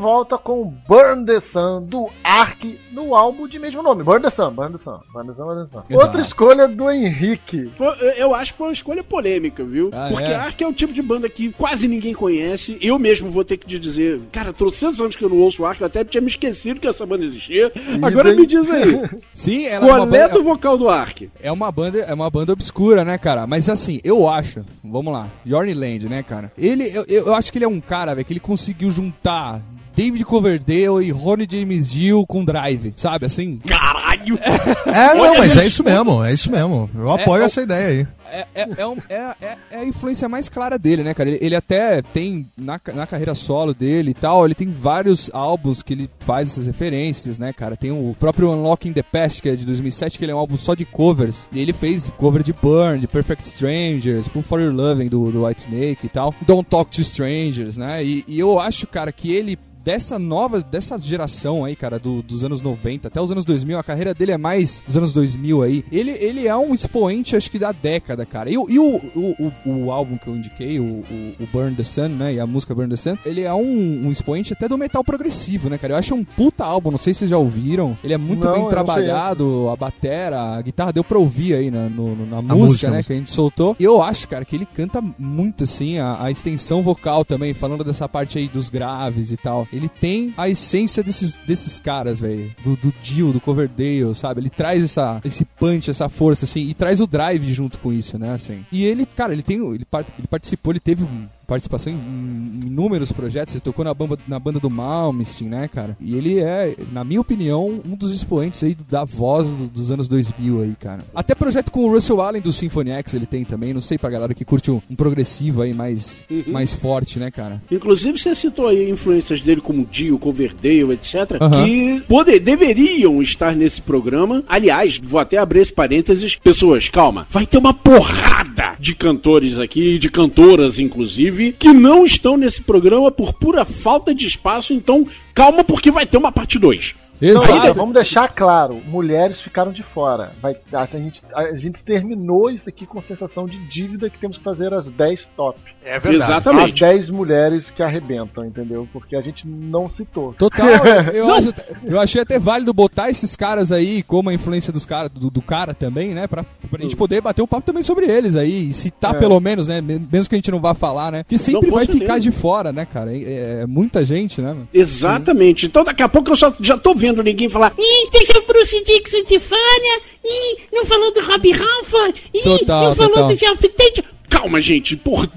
Volta 0.00 0.38
com 0.38 0.72
Burn 0.88 1.24
the 1.24 1.40
Sun 1.40 1.82
do 1.82 2.08
Ark 2.24 2.78
no 2.90 3.14
álbum 3.14 3.46
de 3.46 3.58
mesmo 3.58 3.82
nome. 3.82 4.02
Burn 4.02 4.22
the 4.22 4.30
Sun, 4.30 4.52
Burn 4.52 4.72
the 4.72 4.78
Sun, 4.78 4.98
Burn 5.12 5.26
the 5.28 5.34
Sun, 5.34 5.44
Burn 5.44 5.60
the 5.64 5.70
Sun. 5.70 5.82
Exato. 5.88 6.06
Outra 6.06 6.20
escolha 6.22 6.66
do 6.66 6.90
Henrique. 6.90 7.70
Foi- 7.76 7.96
eu 8.16 8.34
acho 8.34 8.52
que 8.52 8.58
foi 8.58 8.66
uma 8.68 8.72
escolha 8.72 9.04
polêmica, 9.04 9.62
viu? 9.64 9.90
Ah, 9.92 10.08
Porque 10.10 10.24
é? 10.30 10.34
Ark 10.34 10.62
é 10.62 10.66
o 10.66 10.72
tipo 10.72 10.92
de 10.92 11.02
banda 11.02 11.28
que 11.28 11.52
quase 11.52 11.86
ninguém 11.86 12.14
conhece. 12.14 12.78
Eu 12.80 12.98
mesmo 12.98 13.30
vou 13.30 13.44
ter 13.44 13.56
que 13.56 13.66
te 13.66 13.78
dizer, 13.78 14.20
cara, 14.32 14.52
trocentos 14.52 15.00
anos 15.00 15.14
que 15.16 15.24
eu 15.24 15.28
não 15.28 15.38
ouço 15.38 15.64
Ark, 15.64 15.80
eu 15.80 15.86
até 15.86 16.02
tinha 16.04 16.20
me 16.20 16.28
esquecido 16.28 16.80
que 16.80 16.88
essa 16.88 17.04
banda 17.06 17.24
existia. 17.24 17.70
Agora 18.02 18.34
me 18.34 18.46
diz 18.46 18.70
aí, 18.70 19.02
Sim, 19.34 19.66
ela 19.66 19.86
é 19.86 19.88
uma, 19.90 19.98
qual 20.06 20.08
é 20.14 20.22
banda, 20.22 20.34
do 20.34 20.42
vocal 20.42 20.78
do 20.78 20.88
Ark? 20.88 21.28
é 21.42 21.52
uma 21.52 21.70
banda, 21.70 21.98
é 21.98 22.14
uma 22.14 22.30
banda 22.30 22.52
obscura, 22.52 23.04
né, 23.04 23.18
cara? 23.18 23.46
Mas 23.46 23.68
assim, 23.68 24.00
eu 24.02 24.28
acho, 24.28 24.64
vamos 24.82 25.12
lá, 25.12 25.28
Yorny 25.46 25.74
Land, 25.74 26.08
né, 26.08 26.22
cara? 26.22 26.50
Ele, 26.56 26.90
eu, 26.94 27.04
eu 27.08 27.34
acho 27.34 27.52
que 27.52 27.58
ele 27.58 27.64
é 27.64 27.68
um 27.68 27.80
cara, 27.80 28.14
velho, 28.14 28.24
que 28.24 28.32
ele 28.32 28.40
conseguiu 28.40 28.90
juntar 28.90 29.60
David 29.94 30.24
Coverdale 30.24 31.04
e 31.04 31.10
Ronnie 31.10 31.48
James 31.50 31.90
Dio 31.90 32.26
com 32.26 32.44
Drive, 32.44 32.92
sabe, 32.96 33.26
assim? 33.26 33.58
Caralho! 33.58 34.38
É, 34.86 35.14
não, 35.14 35.20
Olha, 35.22 35.38
mas 35.38 35.56
é 35.56 35.66
isso 35.66 35.82
mesmo, 35.82 36.24
é 36.24 36.32
isso 36.32 36.50
mesmo. 36.50 36.90
Eu 36.94 37.10
apoio 37.10 37.42
é- 37.42 37.46
essa 37.46 37.62
ideia 37.62 37.86
aí. 37.88 38.06
É, 38.32 38.46
é, 38.54 38.68
é, 38.78 38.86
um- 38.86 38.96
é- 39.08 39.34
é- 39.42 39.56
é 39.72 39.76
a 39.78 39.84
influência 39.84 40.28
mais 40.28 40.48
clara 40.48 40.78
dele, 40.78 41.02
né, 41.02 41.12
cara? 41.14 41.30
Ele, 41.30 41.38
ele 41.44 41.56
até 41.56 42.00
tem, 42.00 42.46
na, 42.56 42.80
na 42.94 43.04
carreira 43.06 43.34
solo 43.34 43.74
dele 43.74 44.12
e 44.12 44.14
tal, 44.14 44.44
ele 44.44 44.54
tem 44.54 44.68
vários 44.70 45.28
álbuns 45.32 45.82
que 45.82 45.92
ele 45.94 46.08
faz 46.20 46.50
essas 46.52 46.66
referências, 46.68 47.38
né, 47.40 47.52
cara? 47.52 47.76
Tem 47.76 47.90
o 47.90 48.14
próprio 48.20 48.50
Unlocking 48.52 48.92
the 48.92 49.02
Past, 49.02 49.42
que 49.42 49.48
é 49.48 49.56
de 49.56 49.66
2007, 49.66 50.16
que 50.16 50.24
ele 50.24 50.30
é 50.32 50.34
um 50.34 50.38
álbum 50.38 50.56
só 50.56 50.74
de 50.74 50.84
covers. 50.84 51.48
E 51.50 51.58
ele 51.58 51.72
fez 51.72 52.08
cover 52.16 52.42
de 52.44 52.52
Burn, 52.52 53.00
de 53.00 53.08
Perfect 53.08 53.44
Strangers, 53.48 54.28
From 54.28 54.42
For 54.42 54.60
Your 54.60 54.72
Loving, 54.72 55.08
do, 55.08 55.30
do 55.32 55.44
White 55.46 55.62
Snake 55.62 56.06
e 56.06 56.08
tal. 56.08 56.32
Don't 56.46 56.68
Talk 56.68 56.90
to 56.90 57.00
Strangers, 57.00 57.76
né? 57.76 58.04
E, 58.04 58.24
e 58.28 58.38
eu 58.38 58.60
acho, 58.60 58.86
cara, 58.86 59.10
que 59.10 59.32
ele 59.32 59.58
dessa 59.84 60.18
nova, 60.18 60.60
dessa 60.60 60.98
geração 60.98 61.64
aí, 61.64 61.74
cara, 61.76 61.98
do- 61.98 62.22
dos 62.22 62.44
anos 62.44 62.60
90 62.60 63.08
até 63.08 63.20
os 63.20 63.30
anos 63.30 63.44
2000, 63.44 63.78
a 63.78 63.82
carreira 63.82 64.12
dele 64.14 64.32
é 64.32 64.38
mais 64.38 64.82
dos 64.86 64.96
anos 64.96 65.12
2000 65.12 65.62
aí. 65.62 65.84
Ele, 65.90 66.10
ele 66.12 66.46
é 66.46 66.56
um 66.56 66.72
expoente, 66.74 67.36
acho 67.36 67.50
que 67.50 67.58
da 67.58 67.72
década, 67.72 68.24
cara. 68.26 68.50
E, 68.50 68.58
o- 68.58 68.68
e 68.70 68.78
o, 68.78 68.96
o, 69.14 69.52
o, 69.66 69.84
o 69.86 69.90
álbum 69.92 70.16
que 70.18 70.26
eu 70.28 70.36
indiquei, 70.36 70.78
o, 70.78 70.84
o, 70.84 71.34
o 71.40 71.46
Burn 71.52 71.74
the 71.74 71.84
Sun, 71.84 72.08
né, 72.08 72.34
e 72.34 72.40
a 72.40 72.46
música 72.46 72.74
Burn 72.74 72.88
the 72.90 72.96
Sun, 72.96 73.16
ele 73.24 73.42
é 73.42 73.52
um, 73.54 74.06
um 74.06 74.10
expoente 74.10 74.52
até 74.52 74.68
do 74.68 74.76
metal 74.78 75.02
progressivo, 75.04 75.68
né, 75.68 75.78
cara. 75.78 75.94
Eu 75.94 75.98
acho 75.98 76.14
um 76.14 76.24
puta 76.24 76.64
álbum, 76.64 76.90
não 76.90 76.98
sei 76.98 77.14
se 77.14 77.20
vocês 77.20 77.30
já 77.30 77.38
ouviram. 77.38 77.96
Ele 78.04 78.14
é 78.14 78.18
muito 78.18 78.44
Não, 78.46 78.52
bem 78.54 78.68
trabalhado, 78.68 79.68
a 79.70 79.76
batera, 79.76 80.40
a 80.56 80.62
guitarra 80.62 80.92
deu 80.92 81.04
pra 81.04 81.18
ouvir 81.18 81.54
aí 81.54 81.70
na, 81.70 81.88
no- 81.88 82.14
na 82.26 82.36
música, 82.42 82.54
música, 82.54 82.90
né, 82.90 83.02
que 83.02 83.12
a 83.12 83.16
gente 83.16 83.30
soltou. 83.30 83.76
E 83.78 83.84
eu 83.84 84.02
acho, 84.02 84.28
cara, 84.28 84.44
que 84.44 84.54
ele 84.56 84.66
canta 84.66 85.02
muito, 85.18 85.64
assim, 85.64 85.98
a, 85.98 86.22
a 86.24 86.30
extensão 86.30 86.82
vocal 86.82 87.24
também, 87.24 87.54
falando 87.54 87.84
dessa 87.84 88.08
parte 88.08 88.38
aí 88.38 88.48
dos 88.48 88.68
graves 88.68 89.32
e 89.32 89.36
tal. 89.36 89.66
Ele 89.72 89.88
tem 89.88 90.34
a 90.36 90.48
essência 90.48 91.02
desses, 91.02 91.36
desses 91.46 91.78
caras, 91.80 92.20
velho. 92.20 92.50
Do, 92.64 92.76
do 92.76 92.92
Dio, 93.02 93.32
do 93.32 93.40
Coverdale, 93.40 94.14
sabe? 94.14 94.40
Ele 94.40 94.50
traz 94.50 94.82
essa, 94.82 95.20
esse 95.24 95.44
punch, 95.44 95.90
essa 95.90 96.08
força, 96.08 96.44
assim, 96.44 96.62
e 96.68 96.74
traz 96.74 97.00
o 97.00 97.06
drive 97.06 97.52
junto 97.54 97.78
com 97.78 97.92
isso, 97.92 98.18
né, 98.18 98.32
assim. 98.32 98.64
E 98.72 98.84
ele, 98.84 99.06
cara, 99.06 99.32
ele 99.32 99.42
tem, 99.42 99.58
ele, 99.74 99.84
par- 99.84 100.04
ele 100.18 100.26
participou, 100.28 100.72
ele 100.72 100.80
teve 100.80 101.04
um 101.04 101.26
participação 101.50 101.92
em, 101.92 102.66
inúmeros 102.66 103.10
projetos, 103.12 103.54
ele 103.54 103.60
tocou 103.60 103.84
na 103.84 103.92
banda, 103.92 104.16
na 104.28 104.38
banda 104.38 104.60
do 104.60 104.70
Malmsteen, 104.70 105.50
né, 105.50 105.68
cara? 105.68 105.96
E 106.00 106.14
ele 106.16 106.38
é, 106.38 106.74
na 106.92 107.02
minha 107.04 107.20
opinião, 107.20 107.80
um 107.84 107.96
dos 107.96 108.12
expoentes 108.12 108.62
aí 108.62 108.76
da 108.88 109.04
voz 109.04 109.48
do- 109.48 109.66
dos 109.68 109.90
anos 109.90 110.06
2000 110.06 110.62
aí, 110.62 110.74
cara. 110.80 111.00
Até 111.14 111.34
projeto 111.34 111.70
com 111.70 111.80
o 111.84 111.90
Russell 111.92 112.20
Allen 112.22 112.40
do 112.40 112.52
Symphony 112.52 112.90
X 112.92 113.14
ele 113.14 113.26
tem 113.26 113.44
também, 113.44 113.74
não 113.74 113.80
sei 113.80 113.98
pra 113.98 114.08
galera 114.10 114.32
que 114.32 114.44
curte 114.44 114.70
um, 114.70 114.80
um 114.88 114.94
progressivo 114.94 115.62
aí 115.62 115.74
mais, 115.74 116.24
mais 116.46 116.72
forte, 116.72 117.18
né, 117.18 117.30
cara? 117.30 117.60
Inclusive, 117.70 118.18
você 118.18 118.34
citou 118.34 118.68
aí 118.68 118.88
influências 118.88 119.40
dele 119.40 119.60
como 119.60 119.84
Dio, 119.90 120.18
Coverdale, 120.18 120.92
etc., 120.92 121.38
Aham. 121.40 121.64
que 121.64 122.00
poder, 122.06 122.38
deveriam 122.38 123.20
estar 123.20 123.56
nesse 123.56 123.82
programa. 123.82 124.44
Aliás, 124.48 124.98
vou 125.02 125.18
até 125.20 125.36
abrir 125.38 125.60
esse 125.60 125.72
parênteses. 125.72 126.36
Pessoas, 126.36 126.88
calma. 126.88 127.26
Vai 127.30 127.46
ter 127.46 127.58
uma 127.58 127.74
porrada 127.74 128.76
de 128.78 128.94
cantores 128.94 129.58
aqui, 129.58 129.98
de 129.98 130.08
cantoras, 130.10 130.78
inclusive, 130.78 131.39
que 131.58 131.72
não 131.72 132.04
estão 132.04 132.36
nesse 132.36 132.62
programa 132.62 133.10
por 133.10 133.34
pura 133.34 133.64
falta 133.64 134.14
de 134.14 134.26
espaço. 134.26 134.72
Então, 134.72 135.06
calma, 135.34 135.64
porque 135.64 135.90
vai 135.90 136.06
ter 136.06 136.16
uma 136.16 136.32
parte 136.32 136.58
2. 136.58 136.99
Exato. 137.20 137.56
então, 137.56 137.74
vamos 137.74 137.94
deixar 137.94 138.28
claro, 138.28 138.80
mulheres 138.86 139.40
ficaram 139.40 139.72
de 139.72 139.82
fora. 139.82 140.32
Vai, 140.40 140.56
a, 140.72 140.86
gente, 140.86 141.22
a 141.34 141.54
gente 141.56 141.82
terminou 141.82 142.50
isso 142.50 142.68
aqui 142.68 142.86
com 142.86 143.00
sensação 143.00 143.46
de 143.46 143.58
dívida 143.68 144.08
que 144.08 144.18
temos 144.18 144.38
que 144.38 144.44
fazer 144.44 144.72
as 144.72 144.88
10 144.90 145.30
top. 145.36 145.58
É 145.84 145.96
As 145.96 146.04
Exatamente. 146.04 146.80
10 146.80 147.10
mulheres 147.10 147.70
que 147.70 147.82
arrebentam, 147.82 148.44
entendeu? 148.44 148.88
Porque 148.92 149.16
a 149.16 149.20
gente 149.22 149.46
não 149.46 149.88
citou. 149.90 150.34
Total, 150.34 150.66
eu, 151.12 151.32
acho, 151.32 151.52
eu 151.84 152.00
achei 152.00 152.22
até 152.22 152.38
válido 152.38 152.72
botar 152.72 153.10
esses 153.10 153.34
caras 153.36 153.72
aí, 153.72 154.02
como 154.02 154.30
a 154.30 154.34
influência 154.34 154.72
dos 154.72 154.84
cara, 154.86 155.08
do, 155.08 155.30
do 155.30 155.42
cara 155.42 155.74
também, 155.74 156.08
né? 156.14 156.26
Pra, 156.26 156.44
pra 156.70 156.82
gente 156.82 156.96
poder 156.96 157.20
bater 157.20 157.42
um 157.42 157.46
papo 157.46 157.66
também 157.66 157.82
sobre 157.82 158.06
eles 158.06 158.36
aí, 158.36 158.70
e 158.70 158.72
citar 158.72 159.14
É. 159.14 159.18
pelo 159.18 159.38
menos, 159.40 159.68
né? 159.68 159.80
me- 159.80 159.98
Mesmo 160.10 160.28
que 160.28 160.34
a 160.34 160.38
gente 160.38 160.50
não 160.50 160.60
vá 160.60 160.74
falar, 160.74 161.10
né? 161.12 161.24
Que 161.28 161.38
sempre 161.38 161.70
vai 161.70 161.86
ficar 161.86 162.18
de 162.18 162.30
fora, 162.30 162.72
né, 162.72 162.86
cara? 162.86 163.14
É, 163.14 163.60
é 163.62 163.66
muita 163.66 164.04
gente, 164.04 164.40
né? 164.40 164.56
Exatamente. 164.72 165.66
Então 165.66 165.84
daqui 165.84 166.02
a 166.02 166.08
pouco 166.08 166.30
eu 166.30 166.36
só, 166.36 166.52
já 166.60 166.76
tô 166.76 166.94
vendo 166.94 167.09
ninguém 167.22 167.48
falar. 167.50 167.72
Ih, 167.78 168.08
Deixa 168.12 168.38
o 168.38 168.46
Bruce 168.46 168.82
Dixon 168.84 169.24
de 169.24 169.38
fora. 169.40 170.00
Ih, 170.24 170.56
não 170.72 170.84
falou 170.84 171.12
do 171.12 171.20
Rob 171.20 171.52
Halford. 171.52 172.20
Ih, 172.34 172.42
Total, 172.42 172.84
não 172.84 172.94
falou 172.94 173.10
total. 173.14 173.28
do 173.28 173.36
Jeff 173.36 173.68
Tate. 173.68 174.04
calma, 174.28 174.60
gente, 174.60 174.96
porra. 174.96 175.30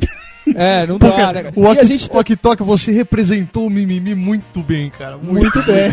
É, 0.55 0.86
não 0.86 0.97
dá, 0.97 1.32
né? 1.32 1.51
O 1.55 1.61
E 1.63 1.67
a 1.67 1.74
Ok 1.74 1.86
gente 1.86 2.09
Tok, 2.36 2.61
você 2.63 2.91
representou 2.91 3.65
o 3.65 3.69
mimimi 3.69 4.13
muito 4.13 4.59
bem, 4.61 4.89
cara. 4.89 5.17
Muito, 5.17 5.41
Muito 5.41 5.61
bem. 5.63 5.89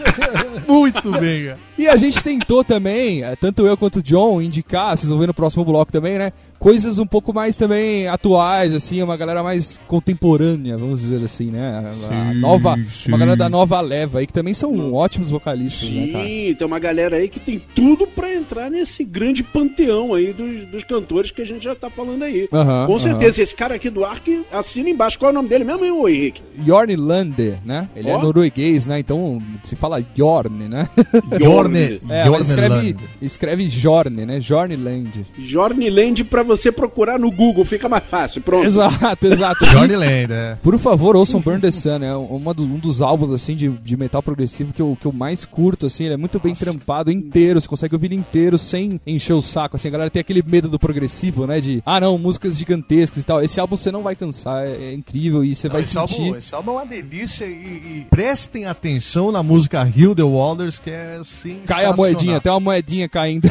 muito 0.66 1.10
bem, 1.20 1.44
cara. 1.46 1.58
E 1.76 1.86
a 1.86 1.96
gente 1.96 2.22
tentou 2.24 2.64
também, 2.64 3.22
eh, 3.22 3.36
tanto 3.36 3.66
eu 3.66 3.76
quanto 3.76 3.96
o 3.98 4.02
John, 4.02 4.40
indicar, 4.40 4.96
vocês 4.96 5.10
vão 5.10 5.18
ver 5.18 5.26
no 5.26 5.34
próximo 5.34 5.64
bloco 5.66 5.92
também, 5.92 6.18
né? 6.18 6.32
Coisas 6.64 6.98
um 6.98 7.04
pouco 7.06 7.34
mais 7.34 7.58
também 7.58 8.08
atuais, 8.08 8.72
assim, 8.72 9.02
uma 9.02 9.18
galera 9.18 9.42
mais 9.42 9.78
contemporânea, 9.86 10.78
vamos 10.78 11.02
dizer 11.02 11.22
assim, 11.22 11.50
né? 11.50 11.84
A 11.86 11.90
Sim, 11.92 12.40
nova, 12.40 12.74
sim. 12.88 13.10
uma 13.10 13.18
galera 13.18 13.36
da 13.36 13.50
nova 13.50 13.78
leva 13.82 14.20
aí, 14.20 14.26
que 14.26 14.32
também 14.32 14.54
são 14.54 14.94
ótimos 14.94 15.28
vocalistas, 15.28 15.90
né, 15.90 16.06
cara? 16.10 16.24
Sim, 16.24 16.54
tem 16.56 16.66
uma 16.66 16.78
galera 16.78 17.16
aí 17.16 17.28
que 17.28 17.38
tem 17.38 17.60
tudo 17.74 18.06
pra 18.06 18.34
entrar 18.34 18.70
nesse 18.70 19.04
grande 19.04 19.42
panteão 19.42 20.14
aí 20.14 20.32
dos, 20.32 20.66
dos 20.70 20.84
cantores 20.84 21.30
que 21.30 21.42
a 21.42 21.44
gente 21.44 21.62
já 21.62 21.74
tá 21.74 21.90
falando 21.90 22.22
aí. 22.22 22.48
Com 22.86 22.98
certeza, 22.98 23.42
esse 23.42 23.54
cara 23.54 23.74
aqui 23.74 23.90
do 23.90 24.02
Ark 24.02 24.26
assina 24.50 24.88
embaixo. 24.88 25.18
Qual 25.18 25.28
é 25.28 25.32
o 25.32 25.34
nome 25.34 25.50
dele 25.50 25.64
mesmo, 25.64 25.84
hein, 25.84 25.90
ô 25.90 26.08
Henrique? 26.08 26.40
Jorn 26.64 26.96
Lande, 26.96 27.56
né? 27.62 27.90
Ele 27.94 28.08
é 28.08 28.16
Ó. 28.16 28.22
norueguês, 28.22 28.86
né? 28.86 28.98
Então 29.00 29.38
se 29.64 29.76
fala 29.76 30.02
Jorn, 30.16 30.66
né? 30.66 30.88
Jorne, 31.42 32.00
É, 32.08 32.26
escreve, 32.40 32.96
escreve 33.20 33.68
Jorn, 33.68 34.24
né? 34.24 34.40
Jornland. 34.40 35.10
Jornland 35.38 36.24
pra 36.24 36.42
você 36.42 36.53
procurar 36.72 37.18
no 37.18 37.30
Google, 37.30 37.64
fica 37.64 37.88
mais 37.88 38.04
fácil. 38.04 38.40
Pronto. 38.42 38.64
Exato, 38.64 39.26
exato. 39.26 39.64
Jorneland, 39.66 40.32
é. 40.32 40.56
Por 40.62 40.78
favor, 40.78 41.16
ouçam 41.16 41.40
Burn 41.40 41.60
the 41.60 41.70
Sun, 41.70 42.02
é 42.02 42.14
uma 42.16 42.52
do- 42.54 42.62
um 42.64 42.78
dos 42.78 43.00
álbuns 43.02 43.30
assim 43.30 43.54
de, 43.54 43.68
de 43.68 43.96
metal 43.96 44.22
progressivo 44.22 44.72
que 44.72 44.80
eu, 44.82 44.96
que 45.00 45.06
eu 45.06 45.12
mais 45.12 45.44
curto, 45.44 45.86
assim, 45.86 46.04
ele 46.04 46.14
é 46.14 46.16
muito 46.16 46.38
bem 46.38 46.54
trampado 46.54 47.10
inteiro, 47.10 47.60
você 47.60 47.68
consegue 47.68 47.94
ouvir 47.94 48.06
ele 48.08 48.16
inteiro 48.16 48.58
sem 48.58 49.00
encher 49.06 49.32
o 49.34 49.40
saco, 49.42 49.76
assim, 49.76 49.88
a 49.88 49.90
galera 49.90 50.10
tem 50.10 50.20
aquele 50.20 50.42
medo 50.46 50.68
do 50.68 50.78
progressivo, 50.78 51.46
né, 51.46 51.60
de, 51.60 51.82
ah 51.84 52.00
não, 52.00 52.18
músicas 52.18 52.58
gigantescas 52.58 53.22
e 53.22 53.26
tal, 53.26 53.42
esse 53.42 53.58
álbum 53.60 53.76
você 53.76 53.90
não 53.90 54.02
vai 54.02 54.14
cansar, 54.14 54.66
é, 54.66 54.90
é 54.90 54.92
incrível 54.92 55.44
e 55.44 55.54
você 55.54 55.68
vai 55.68 55.80
esse, 55.80 55.92
sentir... 55.92 56.20
álbum, 56.20 56.36
esse 56.36 56.54
álbum 56.54 56.70
é 56.72 56.74
uma 56.74 56.86
delícia 56.86 57.44
e, 57.44 57.50
e 57.50 58.06
prestem 58.10 58.66
atenção 58.66 59.30
na 59.32 59.42
música 59.42 59.90
Hill 59.94 60.14
the 60.14 60.22
Walders, 60.22 60.78
que 60.78 60.90
é 60.90 61.20
sensacional. 61.24 61.66
Cai 61.66 61.84
a 61.84 61.92
moedinha, 61.94 62.36
até 62.36 62.50
uma 62.50 62.60
moedinha 62.60 63.08
caindo. 63.08 63.48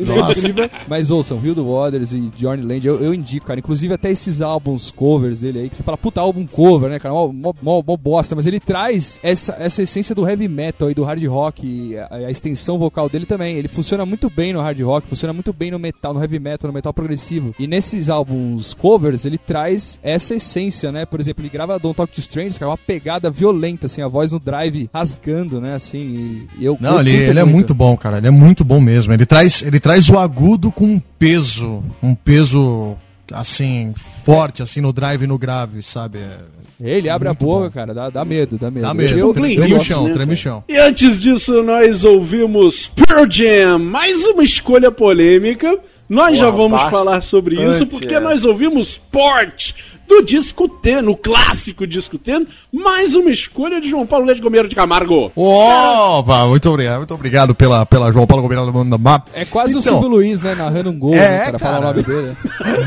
Nossa. 0.00 0.36
Mas 0.88 1.10
ouçam, 1.10 1.40
Hill 1.44 1.54
the 1.54 1.60
Waters 1.60 2.12
e 2.12 2.25
Johnny 2.36 2.62
Land, 2.62 2.86
eu, 2.86 3.02
eu 3.02 3.14
indico, 3.14 3.46
cara. 3.46 3.58
Inclusive 3.60 3.94
até 3.94 4.10
esses 4.10 4.40
álbuns 4.40 4.90
covers 4.90 5.40
dele 5.40 5.60
aí, 5.60 5.68
que 5.68 5.76
você 5.76 5.82
fala, 5.82 5.96
puta, 5.98 6.20
álbum 6.20 6.46
cover, 6.46 6.90
né, 6.90 6.98
cara? 6.98 7.14
Mó, 7.14 7.28
mó, 7.32 7.52
mó- 7.62 7.82
mó 7.86 7.96
bosta, 7.96 8.34
mas 8.34 8.46
ele 8.46 8.60
traz 8.60 9.18
essa, 9.22 9.56
essa 9.58 9.82
essência 9.82 10.14
do 10.14 10.28
heavy 10.28 10.48
metal 10.48 10.90
e 10.90 10.94
do 10.94 11.04
hard 11.04 11.24
rock, 11.26 11.96
a, 11.98 12.14
a 12.16 12.30
extensão 12.30 12.78
vocal 12.78 13.08
dele 13.08 13.26
também. 13.26 13.56
Ele 13.56 13.68
funciona 13.68 14.04
muito 14.06 14.28
bem 14.30 14.52
no 14.52 14.60
hard 14.60 14.80
rock, 14.80 15.08
funciona 15.08 15.32
muito 15.32 15.52
bem 15.52 15.70
no 15.70 15.78
metal, 15.78 16.14
no 16.14 16.20
heavy 16.20 16.38
metal, 16.38 16.68
no 16.68 16.74
metal 16.74 16.92
progressivo. 16.92 17.54
E 17.58 17.66
nesses 17.66 18.08
álbuns 18.08 18.74
covers, 18.74 19.24
ele 19.24 19.38
traz 19.38 19.98
essa 20.02 20.34
essência, 20.34 20.90
né? 20.92 21.04
Por 21.04 21.20
exemplo, 21.20 21.42
ele 21.42 21.50
grava 21.50 21.78
Don't 21.78 21.96
Talk 21.96 22.12
to 22.12 22.20
Strangers, 22.20 22.58
que 22.58 22.64
é 22.64 22.66
uma 22.66 22.78
pegada 22.78 23.30
violenta, 23.30 23.86
assim, 23.86 24.02
a 24.02 24.08
voz 24.08 24.32
no 24.32 24.38
drive 24.40 24.88
rasgando, 24.92 25.60
né, 25.60 25.74
assim. 25.74 26.46
E, 26.58 26.64
eu 26.64 26.76
Não, 26.80 26.94
eu 26.94 27.00
ele, 27.00 27.10
curto 27.12 27.30
ele 27.30 27.38
é 27.40 27.44
muito 27.44 27.74
bom, 27.74 27.96
cara. 27.96 28.18
Ele 28.18 28.28
é 28.28 28.30
muito 28.30 28.64
bom 28.64 28.80
mesmo. 28.80 29.12
Ele 29.12 29.26
traz, 29.26 29.62
ele 29.62 29.80
traz 29.80 30.08
o 30.08 30.18
agudo 30.18 30.70
com 30.70 31.00
peso. 31.18 31.82
Um 32.06 32.14
peso, 32.14 32.94
assim, 33.32 33.92
forte, 34.24 34.62
assim, 34.62 34.80
no 34.80 34.92
drive 34.92 35.22
e 35.22 35.26
no 35.26 35.36
grave, 35.38 35.82
sabe? 35.82 36.18
É- 36.18 36.38
Ele 36.78 37.08
abre 37.08 37.28
Muito 37.28 37.42
a 37.42 37.46
boca, 37.46 37.64
bom. 37.66 37.70
cara, 37.70 37.94
dá, 37.94 38.10
dá 38.10 38.24
medo, 38.24 38.58
dá 38.58 38.70
medo. 38.70 38.82
Dá 38.86 38.92
medo. 38.94 39.18
Eu, 39.18 39.28
eu 39.28 39.34
treme 39.34 39.74
o 39.74 39.80
chão, 39.80 40.06
né, 40.06 40.12
treme 40.12 40.32
o 40.34 40.36
chão. 40.36 40.62
E 40.68 40.76
antes 40.76 41.20
disso, 41.20 41.62
nós 41.62 42.04
ouvimos 42.04 42.86
Pearl 42.88 43.26
Jam, 43.30 43.78
mais 43.78 44.22
uma 44.24 44.42
escolha 44.42 44.90
polêmica. 44.92 45.78
Nós 46.08 46.38
já 46.38 46.52
Porra, 46.52 46.56
vamos 46.68 46.82
falar 46.90 47.20
sobre 47.22 47.56
isso 47.68 47.84
porque 47.86 48.14
é. 48.14 48.20
nós 48.20 48.44
ouvimos 48.44 48.96
Port 49.10 49.72
do 50.08 50.22
disco 50.22 50.68
T, 50.68 51.00
no 51.02 51.16
clássico 51.16 51.86
disco 51.86 52.16
T, 52.18 52.46
mais 52.72 53.14
uma 53.14 53.30
escolha 53.30 53.80
de 53.80 53.88
João 53.90 54.06
Paulo 54.06 54.26
Leite 54.26 54.40
Gomeiro 54.40 54.68
de 54.68 54.74
Camargo. 54.74 55.30
Opa, 55.34 56.46
muito 56.46 56.68
obrigado, 56.70 56.98
muito 56.98 57.14
obrigado 57.14 57.54
pela, 57.54 57.84
pela 57.84 58.10
João 58.12 58.26
Paulo 58.26 58.42
Gomes 58.42 58.66
do 58.66 58.72
Mundo 58.72 58.90
da 58.90 58.98
Map. 58.98 59.28
É 59.34 59.44
quase 59.44 59.74
o 59.74 59.80
Então, 59.80 59.92
Silvio 59.94 60.08
Luiz, 60.08 60.42
né? 60.42 60.54
Narrando 60.54 60.90
um 60.90 60.98
gol, 60.98 61.14
É, 61.14 61.18
né, 61.18 61.38
cara, 61.46 61.58
Fala 61.58 61.78
o 61.78 61.82
cara. 61.82 61.92
nome 61.94 62.02
dele. 62.04 62.36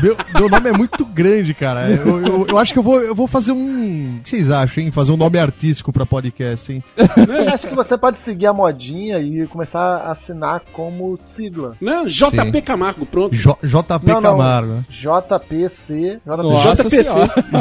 Meu, 0.02 0.16
meu 0.34 0.48
nome 0.48 0.70
é 0.70 0.72
muito 0.72 1.04
grande, 1.04 1.52
cara. 1.54 1.88
Eu, 1.90 2.20
eu- 2.26 2.46
eu 2.48 2.58
acho 2.58 2.72
que 2.72 2.78
eu 2.78 2.82
vou, 2.82 3.00
eu 3.00 3.14
vou 3.14 3.26
fazer 3.26 3.52
um. 3.52 4.16
O 4.18 4.22
que 4.22 4.28
vocês 4.28 4.50
acham, 4.50 4.82
hein? 4.84 4.90
Fazer 4.90 5.12
um 5.12 5.16
nome 5.16 5.38
artístico 5.38 5.92
pra 5.92 6.06
podcast, 6.06 6.72
hein? 6.72 6.82
Eu 6.96 7.48
acho 7.52 7.68
que 7.68 7.74
você 7.74 7.96
pode 7.98 8.20
seguir 8.20 8.46
a 8.46 8.52
modinha 8.52 9.18
e 9.18 9.46
começar 9.46 9.80
a 9.80 10.12
assinar 10.12 10.62
como 10.72 11.16
sigla. 11.20 11.76
Né? 11.80 12.04
JP 12.06 12.52
Sim. 12.52 12.60
Camargo, 12.62 13.04
pronto. 13.04 13.34
J- 13.34 13.56
JP 13.62 14.06
Não, 14.06 14.14
não. 14.14 14.22
Camargo. 14.22 14.84
JPC. 14.88 16.20
JPC. 16.24 16.42
Nossa 16.42 16.82
JPC. 16.84 16.96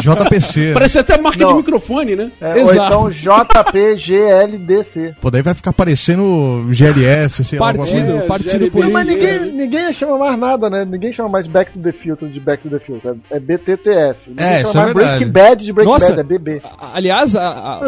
JPC. 0.02 0.60
né? 0.68 0.74
Parece 0.74 1.00
até 1.00 1.18
marca 1.20 1.40
Não. 1.40 1.50
de 1.52 1.58
microfone, 1.58 2.16
né? 2.16 2.32
É, 2.42 2.64
ou 2.64 2.72
Exato. 2.72 2.94
então 2.94 3.10
JPGLDC. 3.12 5.16
Pô, 5.22 5.30
daí 5.32 5.42
vai 5.42 5.54
ficar 5.54 5.74
parecendo 5.74 6.66
GLS, 6.70 7.44
sei 7.44 7.60
lá. 7.60 7.74
Partido, 7.74 8.06
coisa. 8.06 8.18
É, 8.18 8.22
partido 8.28 8.52
GLB. 8.60 8.70
político. 8.72 8.94
Mas 8.94 9.08
ninguém, 9.08 9.40
ninguém 9.52 9.94
chama 9.94 10.18
mais 10.18 10.38
nada, 10.40 10.70
né? 10.70 10.86
Ninguém 10.86 11.12
chama 11.14 11.30
mais 11.30 11.46
de 11.46 11.52
Back 11.52 11.72
to 11.74 11.80
the 11.80 11.92
Future 11.92 12.32
de 12.32 12.40
Back 12.40 12.64
to 12.64 12.70
the 12.70 12.80
Future. 12.80 13.16
É 13.32 13.38
é 13.38 13.40
BTTF. 13.40 14.20
Ninguém 14.28 14.46
É, 14.46 14.66
chama 14.66 14.90
é 14.90 14.94
mais 14.94 14.96
verdade. 14.96 15.26
Breaking 15.26 15.32
Bad 15.32 15.66
de 15.66 15.74
Breaking 15.74 15.92
Nossa. 15.94 16.08
Bad, 16.10 16.20
é 16.20 16.24
BB. 16.24 16.62
Aliás, 16.94 17.36
a- 17.36 17.50
a- 17.50 17.80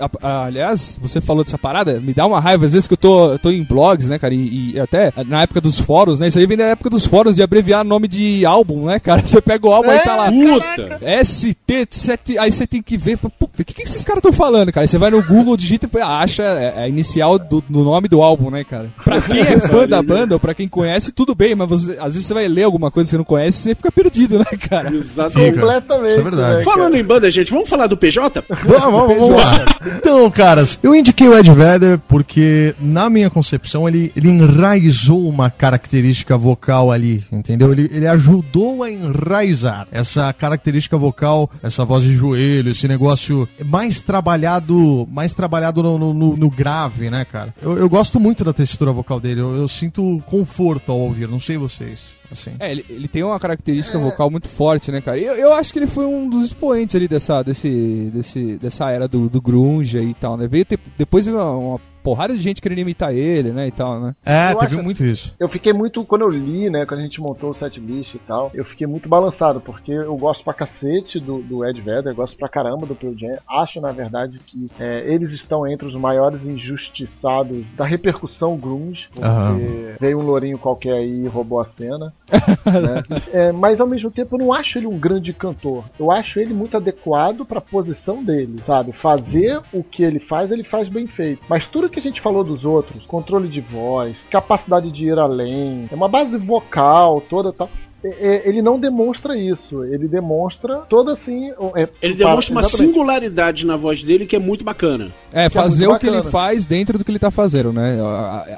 a- 0.00 0.10
a- 0.22 0.44
aliás, 0.46 0.98
você 1.00 1.20
falou 1.20 1.42
dessa 1.44 1.58
parada, 1.58 1.98
me 2.00 2.12
dá 2.12 2.26
uma 2.26 2.40
raiva 2.40 2.64
às 2.66 2.72
vezes 2.72 2.86
que 2.86 2.94
eu 2.94 2.98
tô, 2.98 3.38
tô 3.38 3.50
em 3.50 3.62
blogs, 3.64 4.08
né, 4.08 4.18
cara, 4.18 4.34
e, 4.34 4.72
e 4.74 4.80
até 4.80 5.12
na 5.26 5.42
época 5.42 5.60
dos 5.60 5.78
fóruns, 5.80 6.20
né, 6.20 6.28
isso 6.28 6.38
aí 6.38 6.46
vem 6.46 6.56
da 6.56 6.64
época 6.64 6.90
dos 6.90 7.06
fóruns 7.06 7.36
de 7.36 7.42
abreviar 7.42 7.84
nome 7.84 8.06
de 8.08 8.44
álbum, 8.44 8.86
né, 8.86 8.98
cara, 9.00 9.22
você 9.26 9.40
pega 9.40 9.66
o 9.66 9.72
álbum 9.72 9.90
É, 9.90 9.96
e 9.96 10.00
tá 10.00 10.16
lá, 10.16 10.30
Puta! 10.30 10.91
ST7, 11.00 12.36
aí 12.38 12.52
você 12.52 12.66
tem 12.66 12.82
que 12.82 12.96
ver, 12.96 13.16
puta, 13.18 13.62
o 13.62 13.64
que, 13.64 13.74
que 13.74 13.82
esses 13.82 14.04
caras 14.04 14.18
estão 14.18 14.32
falando, 14.32 14.72
cara? 14.72 14.84
Aí 14.84 14.88
você 14.88 14.98
vai 14.98 15.10
no 15.10 15.22
Google, 15.22 15.56
digita 15.56 15.88
e 15.92 16.00
acha 16.00 16.42
é, 16.42 16.74
é 16.76 16.82
a 16.84 16.88
inicial 16.88 17.38
do, 17.38 17.62
do 17.68 17.82
nome 17.84 18.08
do 18.08 18.22
álbum, 18.22 18.50
né, 18.50 18.64
cara? 18.64 18.88
Pra 19.04 19.20
quem 19.20 19.40
é 19.40 19.58
fã 19.60 19.86
da 19.86 20.02
banda 20.02 20.34
ou 20.34 20.40
pra 20.40 20.54
quem 20.54 20.68
conhece, 20.68 21.12
tudo 21.12 21.34
bem, 21.34 21.54
mas 21.54 21.68
você- 21.68 21.92
às 21.98 22.14
vezes 22.14 22.26
você 22.26 22.34
vai 22.34 22.48
ler 22.48 22.64
alguma 22.64 22.90
coisa 22.90 23.06
que 23.08 23.10
você 23.12 23.18
não 23.18 23.24
conhece 23.24 23.58
e 23.58 23.62
você 23.62 23.74
fica 23.74 23.92
perdido, 23.92 24.38
né, 24.38 24.44
cara? 24.68 24.92
Exatamente. 24.94 25.52
Fica. 25.52 25.60
Completamente. 25.60 26.10
Isso 26.10 26.20
é 26.20 26.22
verdade. 26.22 26.56
né, 26.58 26.64
Falando 26.64 26.96
em 26.96 27.04
banda, 27.04 27.30
gente, 27.30 27.50
vamos 27.50 27.68
falar 27.68 27.86
do 27.86 27.96
PJ? 27.96 28.42
Vamos, 28.64 28.80
vamos, 28.92 29.16
vamos 29.18 29.36
lá. 29.36 29.64
Então, 29.96 30.30
caras, 30.30 30.78
eu 30.82 30.94
indiquei 30.94 31.28
o 31.28 31.36
Ed 31.36 31.50
Vedder 31.52 31.98
porque, 32.08 32.74
na 32.80 33.08
minha 33.10 33.30
concepção, 33.30 33.88
ele, 33.88 34.12
ele 34.16 34.28
enraizou 34.28 35.28
uma 35.28 35.50
característica 35.50 36.36
vocal 36.36 36.90
ali, 36.90 37.24
entendeu? 37.30 37.72
Ele, 37.72 37.90
ele 37.92 38.06
ajudou 38.06 38.82
a 38.82 38.90
enraizar 38.90 39.86
essa 39.92 40.32
característica 40.32 40.81
vocal, 40.96 41.50
essa 41.62 41.84
voz 41.84 42.04
de 42.04 42.12
joelho, 42.12 42.70
esse 42.70 42.86
negócio 42.88 43.48
mais 43.64 44.00
trabalhado, 44.00 45.06
mais 45.10 45.34
trabalhado 45.34 45.82
no, 45.82 45.98
no- 45.98 46.36
no- 46.36 46.50
grave, 46.50 47.10
né, 47.10 47.24
cara? 47.24 47.54
Eu, 47.62 47.76
eu 47.78 47.88
gosto 47.88 48.18
muito 48.20 48.44
da 48.44 48.52
textura 48.52 48.92
vocal 48.92 49.18
dele, 49.20 49.40
eu, 49.40 49.54
eu 49.56 49.68
sinto 49.68 50.22
conforto 50.26 50.90
ao 50.92 50.98
ouvir, 50.98 51.28
não 51.28 51.40
sei 51.40 51.56
vocês. 51.56 52.20
Assim. 52.30 52.52
É, 52.58 52.70
ele, 52.70 52.84
ele 52.88 53.08
tem 53.08 53.22
uma 53.22 53.38
característica 53.38 53.98
vocal 53.98 54.30
muito 54.30 54.48
forte, 54.48 54.90
né, 54.90 55.02
cara? 55.02 55.18
Eu, 55.18 55.34
eu 55.34 55.52
acho 55.52 55.70
que 55.70 55.78
ele 55.78 55.86
foi 55.86 56.06
um 56.06 56.28
dos 56.30 56.46
expoentes 56.46 56.94
ali 56.96 57.06
dessa, 57.06 57.42
desse, 57.42 58.10
desse, 58.14 58.56
dessa 58.56 58.90
era 58.90 59.06
do, 59.06 59.28
do 59.28 59.38
grunge 59.40 59.98
e 59.98 60.14
tal, 60.14 60.38
né? 60.38 60.46
Veio 60.48 60.64
ter- 60.64 60.78
depois 60.96 61.26
uma, 61.26 61.50
uma 61.50 61.80
porrada 62.02 62.34
de 62.34 62.40
gente 62.40 62.60
querendo 62.60 62.78
imitar 62.80 63.14
ele, 63.14 63.52
né, 63.52 63.66
e 63.68 63.70
tal, 63.70 64.00
né? 64.00 64.14
É, 64.24 64.52
Eu 64.52 64.58
teve 64.58 64.74
acho- 64.74 64.82
muito 64.84 65.04
isso. 65.04 65.34
Eu 65.38 65.48
fiquei 65.48 65.72
muito, 65.72 66.04
quando 66.04 66.22
eu 66.22 66.28
li, 66.30 66.68
né, 66.70 66.84
quando 66.86 67.00
a 67.00 67.02
gente 67.02 67.20
montou 67.20 67.50
o 67.50 67.54
setlist 67.54 68.14
e 68.14 68.18
tal, 68.18 68.50
eu 68.54 68.64
fiquei 68.64 68.86
muito 68.86 69.08
balançado, 69.08 69.60
porque 69.60 69.92
eu 69.92 70.16
gosto 70.16 70.44
pra 70.44 70.54
cacete 70.54 71.18
do, 71.20 71.38
do 71.42 71.64
Ed 71.64 71.80
Vedder, 71.80 72.14
gosto 72.14 72.36
pra 72.36 72.48
caramba 72.48 72.86
do 72.86 72.94
Pearl 72.94 73.14
Jam. 73.16 73.36
Acho, 73.48 73.80
na 73.80 73.92
verdade, 73.92 74.38
que 74.46 74.68
é, 74.78 75.04
eles 75.12 75.32
estão 75.32 75.66
entre 75.66 75.86
os 75.86 75.94
maiores 75.94 76.44
injustiçados 76.46 77.64
da 77.76 77.84
repercussão 77.84 78.56
grunge, 78.56 79.08
porque 79.14 79.26
Aham. 79.26 79.96
veio 80.00 80.18
um 80.18 80.22
lourinho 80.22 80.58
qualquer 80.58 80.94
aí 80.94 81.24
e 81.24 81.28
roubou 81.28 81.60
a 81.60 81.64
cena. 81.64 82.12
né? 82.66 83.02
É, 83.32 83.52
mas 83.52 83.80
ao 83.80 83.86
mesmo 83.86 84.10
tempo 84.10 84.34
eu 84.34 84.38
não 84.38 84.52
acho 84.52 84.78
ele 84.78 84.86
um 84.86 84.98
grande 84.98 85.32
cantor. 85.32 85.84
Eu 85.98 86.10
acho 86.10 86.40
ele 86.40 86.54
muito 86.54 86.76
adequado 86.76 87.44
para 87.44 87.58
a 87.58 87.62
posição 87.62 88.22
dele, 88.24 88.60
sabe? 88.64 88.92
Fazer 88.92 89.60
o 89.72 89.82
que 89.82 90.02
ele 90.02 90.18
faz, 90.20 90.50
ele 90.50 90.64
faz 90.64 90.88
bem 90.88 91.06
feito. 91.06 91.42
Mas 91.48 91.66
tudo 91.66 91.88
que 91.92 91.98
a 91.98 92.02
gente 92.02 92.20
falou 92.20 92.42
dos 92.42 92.64
outros, 92.64 93.04
controle 93.06 93.48
de 93.48 93.60
voz, 93.60 94.26
capacidade 94.30 94.90
de 94.90 95.06
ir 95.06 95.18
além, 95.18 95.88
é 95.90 95.94
uma 95.94 96.08
base 96.08 96.36
vocal 96.38 97.20
toda 97.20 97.52
tal. 97.52 97.68
é- 97.68 97.91
é- 98.04 98.48
ele 98.48 98.60
não 98.62 98.78
demonstra 98.78 99.36
isso. 99.36 99.84
Ele 99.84 100.08
demonstra 100.08 100.78
toda 100.88 101.12
assim. 101.12 101.50
é, 101.76 101.88
Ele 102.00 102.14
demonstra 102.14 102.52
uma 102.54 102.60
exatamente. 102.62 102.88
singularidade 102.92 103.66
na 103.66 103.76
voz 103.76 104.02
dele 104.02 104.26
que 104.26 104.36
é 104.36 104.38
muito 104.38 104.64
bacana. 104.64 105.10
É, 105.32 105.48
Que 105.48 105.58
é 105.58 105.60
fazer 105.62 105.86
muito 105.86 105.96
o 105.96 106.00
que 106.00 106.06
ele 106.08 106.22
faz 106.22 106.66
dentro 106.66 106.98
do 106.98 107.04
que 107.04 107.10
ele 107.10 107.18
tá 107.18 107.30
fazendo, 107.30 107.72
né? 107.72 107.96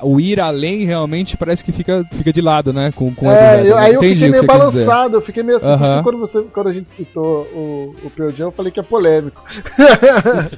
O 0.03 0.19
ir 0.21 0.41
além 0.41 0.85
realmente 0.85 1.37
parece 1.37 1.63
que 1.65 1.73
fica, 1.73 2.05
fica 2.13 2.33
de 2.33 2.41
lado, 2.41 2.73
né? 2.73 2.91
Com, 2.95 3.15
com 3.15 3.27
o 3.27 3.31
É, 3.31 3.55
eu, 3.61 3.63
Vedder. 3.65 3.77
aí 3.79 3.95
eu 3.95 4.01
fiquei 4.03 4.29
meio 4.31 4.47
balançado, 4.47 5.17
eu 5.17 5.21
fiquei 5.23 5.43
meio 5.43 5.59
assim, 5.59 5.67
porque 5.79 6.03
quando, 6.03 6.19
você, 6.19 6.43
quando 6.53 6.69
a 6.69 6.73
gente 6.73 6.91
citou 6.93 7.43
o, 7.55 7.95
o 8.05 8.11
Pearl 8.11 8.31
Jam, 8.31 8.47
eu 8.49 8.53
falei 8.53 8.73
que 8.73 8.81
é 8.81 8.83
polêmico. 8.83 9.43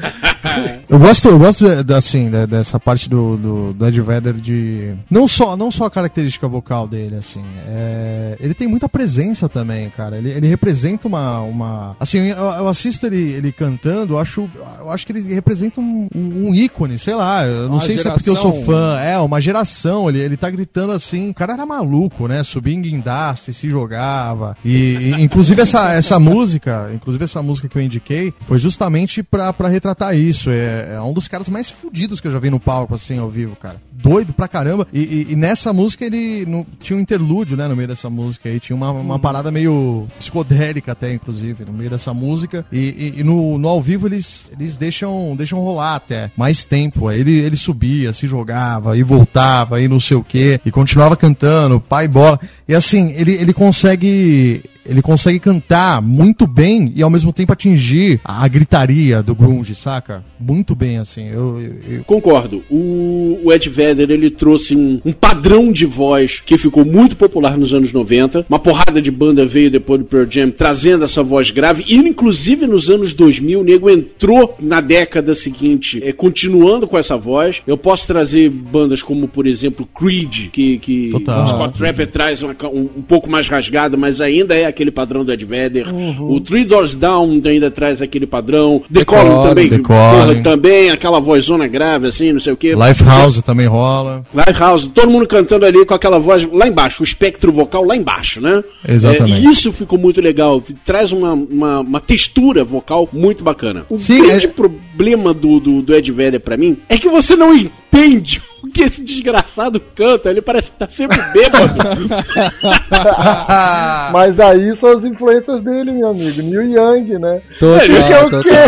Eu 0.89 0.99
gosto, 0.99 1.29
eu 1.29 1.39
gosto 1.39 1.65
assim, 1.95 2.31
dessa 2.49 2.79
parte 2.79 3.09
do, 3.11 3.37
do, 3.37 3.73
do 3.75 3.87
Ed 3.87 4.01
Vedder 4.01 4.33
de. 4.35 4.95
Não 5.11 5.27
só, 5.27 5.57
não 5.57 5.71
só 5.71 5.85
a 5.87 5.91
característica 5.91 6.47
vocal 6.47 6.87
dele, 6.87 7.17
assim. 7.17 7.43
é, 7.69 8.37
ele 8.41 8.55
tem 8.55 8.69
muita 8.77 8.89
presença 8.89 9.49
também, 9.49 9.91
cara. 9.91 10.19
Ele, 10.19 10.31
ele 10.31 10.47
representa 10.47 11.09
uma. 11.09 11.41
uma 11.41 11.97
assim, 11.99 12.19
eu, 12.19 12.37
eu 12.37 12.69
assisto 12.69 13.07
ele, 13.07 13.33
ele 13.33 13.53
cantando, 13.53 14.15
eu 14.15 14.19
acho, 14.19 14.49
eu 14.79 14.91
acho 14.91 15.07
que 15.07 15.13
ele 15.13 15.33
representa 15.35 15.81
um, 15.81 16.09
um, 16.15 16.49
um 16.49 16.55
ícone, 16.55 16.99
sei 16.99 17.15
lá. 17.15 17.45
Eu 17.47 17.69
não 17.69 17.77
Uma 17.77 17.81
sei 17.83 17.99
se 17.99 18.07
é 18.07 18.11
porque 18.11 18.29
eu 18.31 18.37
sou 18.37 18.53
geração. 18.53 18.73
fã. 18.75 19.01
É, 19.01 19.19
uma 19.19 19.41
geração. 19.41 20.09
Ele, 20.09 20.21
ele 20.21 20.37
tá 20.37 20.51
gritando 20.51 20.93
assim. 20.93 21.31
O 21.31 21.35
cara 21.35 21.55
era 21.55 21.67
maluco, 21.67 22.29
né? 22.29 22.43
Subia 22.43 22.75
em 22.75 22.83
guindaste, 22.83 23.53
se 23.53 23.69
jogava. 23.71 24.57
E, 24.65 24.71
e, 25.17 25.23
inclusive 25.23 25.61
essa, 25.63 25.93
essa 25.95 26.19
música, 26.19 26.91
inclusive 26.95 27.25
essa 27.25 27.43
música 27.43 27.69
que 27.69 27.77
eu 27.79 27.83
indiquei, 27.83 28.33
foi 28.47 28.59
justamente 28.59 29.23
pra, 29.23 29.53
pra 29.53 29.69
retratar 29.69 30.17
isso. 30.17 30.51
É, 30.51 30.95
é 30.95 31.01
um 31.01 31.13
dos 31.13 31.29
caras 31.29 31.49
mais 31.49 31.71
fudidos 31.71 32.21
que 32.21 32.29
eu 32.29 32.33
já 32.33 32.39
vi 32.39 32.51
no 32.51 32.61
palco, 32.61 32.95
assim, 32.95 33.19
ao 33.19 33.31
vivo, 33.31 33.57
cara. 33.57 33.81
Doido 33.93 34.33
pra 34.33 34.47
caramba. 34.47 34.87
E, 34.93 35.01
e- 35.01 35.27
e 35.31 35.37
nessa 35.37 35.73
música 35.73 36.05
ele 36.05 36.45
no- 36.47 36.67
tinha 36.81 36.97
um 36.97 37.01
interlúdio, 37.01 37.57
né, 37.57 37.67
no 37.67 37.75
meio 37.75 37.89
dessa 37.89 38.11
música 38.11 38.49
aí. 38.49 38.61
Tinha 38.67 38.77
uma, 38.77 38.91
uma 38.91 39.17
parada 39.19 39.49
meio 39.53 40.09
psicodélica 40.19 40.91
até, 40.91 41.13
inclusive, 41.15 41.65
no 41.65 41.73
meio 41.73 41.89
dessa 41.89 42.13
música. 42.13 42.67
E, 42.73 42.79
e- 43.17 43.21
e 43.21 43.23
no, 43.23 43.57
no 43.59 43.69
ao 43.69 43.81
vivo 43.81 44.09
eles, 44.09 44.49
eles 44.53 44.77
deixam, 44.77 45.37
deixam 45.37 45.61
rolar 45.61 45.95
até 45.95 46.33
mais 46.37 46.65
tempo. 46.65 47.07
Aí 47.07 47.21
Ele, 47.21 47.33
ele 47.39 47.57
subia, 47.57 48.13
se 48.13 48.27
jogava 48.27 48.99
e 48.99 49.05
voltava 49.05 49.81
e 49.81 49.87
não 49.87 50.01
sei 50.01 50.17
o 50.17 50.25
quê. 50.25 50.61
E 50.67 50.71
continuava 50.73 51.17
cantando, 51.17 51.81
pai 51.81 52.09
bola. 52.09 52.41
E 52.69 52.75
assim, 52.75 53.13
ele, 53.13 53.35
ele 53.35 53.53
consegue 53.53 54.65
ele 54.89 55.03
consegue 55.03 55.39
cantar 55.39 56.01
muito 56.03 56.47
bem 56.47 56.93
e 56.95 57.03
ao 57.03 57.11
mesmo 57.11 57.33
tempo 57.33 57.53
atingir 57.53 58.21
a 58.25 58.47
gritaria 58.49 59.23
do 59.23 59.35
grunge, 59.35 59.75
saca? 59.75 60.23
Muito 60.41 60.75
bem, 60.75 60.99
assim. 60.99 61.29
Eu, 61.29 61.61
eu- 61.61 61.97
eu- 61.97 62.05
Concordo. 62.05 62.63
O, 62.71 63.41
o 63.45 63.53
Ed 63.53 63.69
Vedder 63.69 64.11
ele 64.11 64.31
trouxe 64.31 64.75
um, 64.77 65.01
um 65.05 65.13
padrão 65.13 65.73
de 65.73 65.85
voz 65.87 66.41
que 66.45 66.57
ficou 66.59 66.85
muito 66.85 67.17
popular 67.17 67.57
nos 67.59 67.73
anos 67.75 67.93
90. 67.93 68.47
Uma 68.49 68.59
porrada 68.59 69.01
de 69.03 69.11
banda 69.11 69.45
veio 69.47 69.71
depois 69.71 70.01
do 70.01 70.07
Pearl 70.07 70.27
Jam 70.31 70.51
trazendo 70.51 71.05
essa 71.05 71.23
voz 71.23 71.51
grave. 71.51 71.85
E 71.87 71.97
inclusive 71.97 72.67
nos 72.67 72.89
anos 72.89 73.15
2000 73.15 73.61
o 73.61 73.65
nego 73.65 73.91
entrou 73.91 74.57
na 74.61 74.81
década 74.81 75.35
seguinte, 75.35 76.01
eh, 76.03 76.13
continuando 76.13 76.87
com 76.87 76.99
essa 76.99 77.17
voz. 77.17 77.63
Eu 77.67 77.77
posso 77.77 78.07
trazer 78.07 78.51
bandas 78.51 79.03
como, 79.03 79.27
por 79.29 79.47
exemplo, 79.47 79.87
Creed, 79.95 80.49
que, 80.51 80.79
que 80.79 81.09
Total. 81.11 81.45
o 81.45 81.49
Scott 81.49 81.79
Trapper 81.79 82.11
traz 82.11 82.43
uma 82.43 82.55
um, 82.73 82.89
um 82.99 83.03
pouco 83.03 83.29
mais 83.31 83.49
rasgada, 83.49 83.97
mas 83.97 84.21
ainda 84.21 84.55
é 84.55 84.67
aquele 84.77 84.91
padrão 84.91 85.25
do 85.25 85.33
Ed 85.33 85.45
Vedder. 85.45 85.87
O 86.21 86.39
Three 86.41 86.65
Doors 86.67 86.95
Down 86.95 87.41
ainda 87.45 87.71
traz 87.71 88.03
aquele 88.03 88.27
padrão. 88.27 88.83
The, 88.93 89.05
Calling 89.05 89.31
Calling, 89.31 89.49
também. 89.49 89.69
The 89.71 89.79
Calling. 89.79 90.43
também, 90.43 90.91
aquela 90.91 91.19
vozona 91.19 91.67
grave, 91.67 92.09
assim, 92.09 92.33
não 92.33 92.41
sei 92.41 92.53
o 92.53 92.57
quê. 92.57 92.75
Lifehouse 92.75 93.43
também 93.43 93.67
rola. 93.67 94.25
Lifehouse, 94.35 94.89
todo 94.91 95.11
mundo 95.11 95.27
cantando 95.27 95.65
ali 95.65 95.85
com 95.87 95.95
aquela 95.95 96.19
voz 96.19 96.47
lá 96.53 96.69
embaixo, 96.69 97.03
o 97.03 97.05
espectro 97.05 97.51
vocal 97.53 97.85
lá 97.85 97.97
embaixo, 97.97 98.41
né? 98.41 98.63
Exatamente. 98.87 99.47
É, 99.47 99.49
e 99.49 99.53
isso 99.53 99.73
ficou 99.73 99.99
muito 99.99 100.21
legal, 100.21 100.63
traz 100.85 101.13
uma, 101.13 101.33
uma, 101.33 101.81
uma 101.81 102.01
textura 102.01 102.65
vocal 102.65 103.09
muito 103.13 103.43
bacana. 103.43 103.87
O 103.89 103.99
Sim, 103.99 104.23
grande 104.23 104.47
é- 104.47 104.49
problema 104.49 105.33
do, 105.33 105.59
do, 105.59 105.83
do 105.83 105.95
Ed 105.95 106.13
Vedder 106.13 106.41
pra 106.41 106.57
mim 106.57 106.77
é 106.89 106.99
que 106.99 107.09
você 107.09 107.35
não 107.35 107.55
entende 107.93 108.43
o 108.63 108.69
que 108.69 108.83
esse 108.83 109.03
desgraçado 109.03 109.81
canta, 109.95 110.31
ele 110.31 110.43
parece 110.43 110.71
que 110.71 110.79
tá 110.79 110.89
sempre 110.89 111.19
bêbado. 111.33 111.75
Mas 114.13 114.39
aí 114.41 114.77
são 114.77 114.91
as 114.91 115.05
influências 115.05 115.63
dele, 115.63 115.93
meu 115.93 116.09
amigo. 116.09 116.43
Neil 116.43 116.73
Young, 116.73 117.19
né? 117.19 117.41
Total, 117.59 117.87
que 117.87 118.13
é 118.13 118.25
o 118.25 118.31
total. 118.31 118.43
quê? 118.43 118.59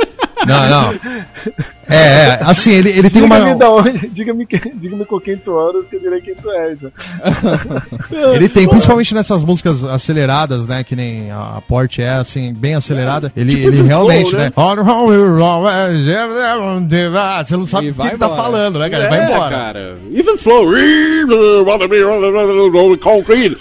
Não, 0.46 0.70
não. 0.70 0.94
É, 1.88 1.96
é, 1.96 2.38
assim, 2.42 2.72
ele, 2.72 2.90
ele 2.90 3.10
tem 3.10 3.22
uma. 3.22 3.38
Diga-me 3.38 3.58
da 3.58 3.70
onde, 3.70 4.08
diga-me, 4.08 4.46
diga-me 4.74 5.04
com 5.04 5.20
quem 5.20 5.36
tu 5.36 5.58
andas 5.58 5.86
que 5.86 5.96
eu 5.96 6.00
direi 6.00 6.20
quem 6.20 6.34
tu 6.34 6.50
és. 6.50 6.78
Ele 8.34 8.48
tem, 8.48 8.66
principalmente 8.66 9.14
nessas 9.14 9.44
músicas 9.44 9.84
aceleradas, 9.84 10.66
né? 10.66 10.82
Que 10.82 10.96
nem 10.96 11.30
a 11.30 11.60
Porte 11.68 12.00
é, 12.00 12.10
assim, 12.10 12.54
bem 12.54 12.74
acelerada. 12.74 13.30
Ele, 13.36 13.52
ele 13.52 13.66
Even 13.76 13.82
realmente, 13.86 14.30
Flow, 14.30 14.40
né? 14.40 14.50
Você 17.44 17.56
não 17.56 17.66
sabe 17.66 17.90
o 17.90 17.94
que 17.94 18.06
ele 18.08 18.18
tá 18.18 18.28
falando, 18.30 18.78
né, 18.78 18.88
cara? 18.88 19.04
É, 19.04 19.08
Vai 19.08 19.24
embora. 19.24 19.56
cara. 19.56 19.94
Even 20.12 20.36
Flow. 20.38 20.64
Concrete. 23.00 23.56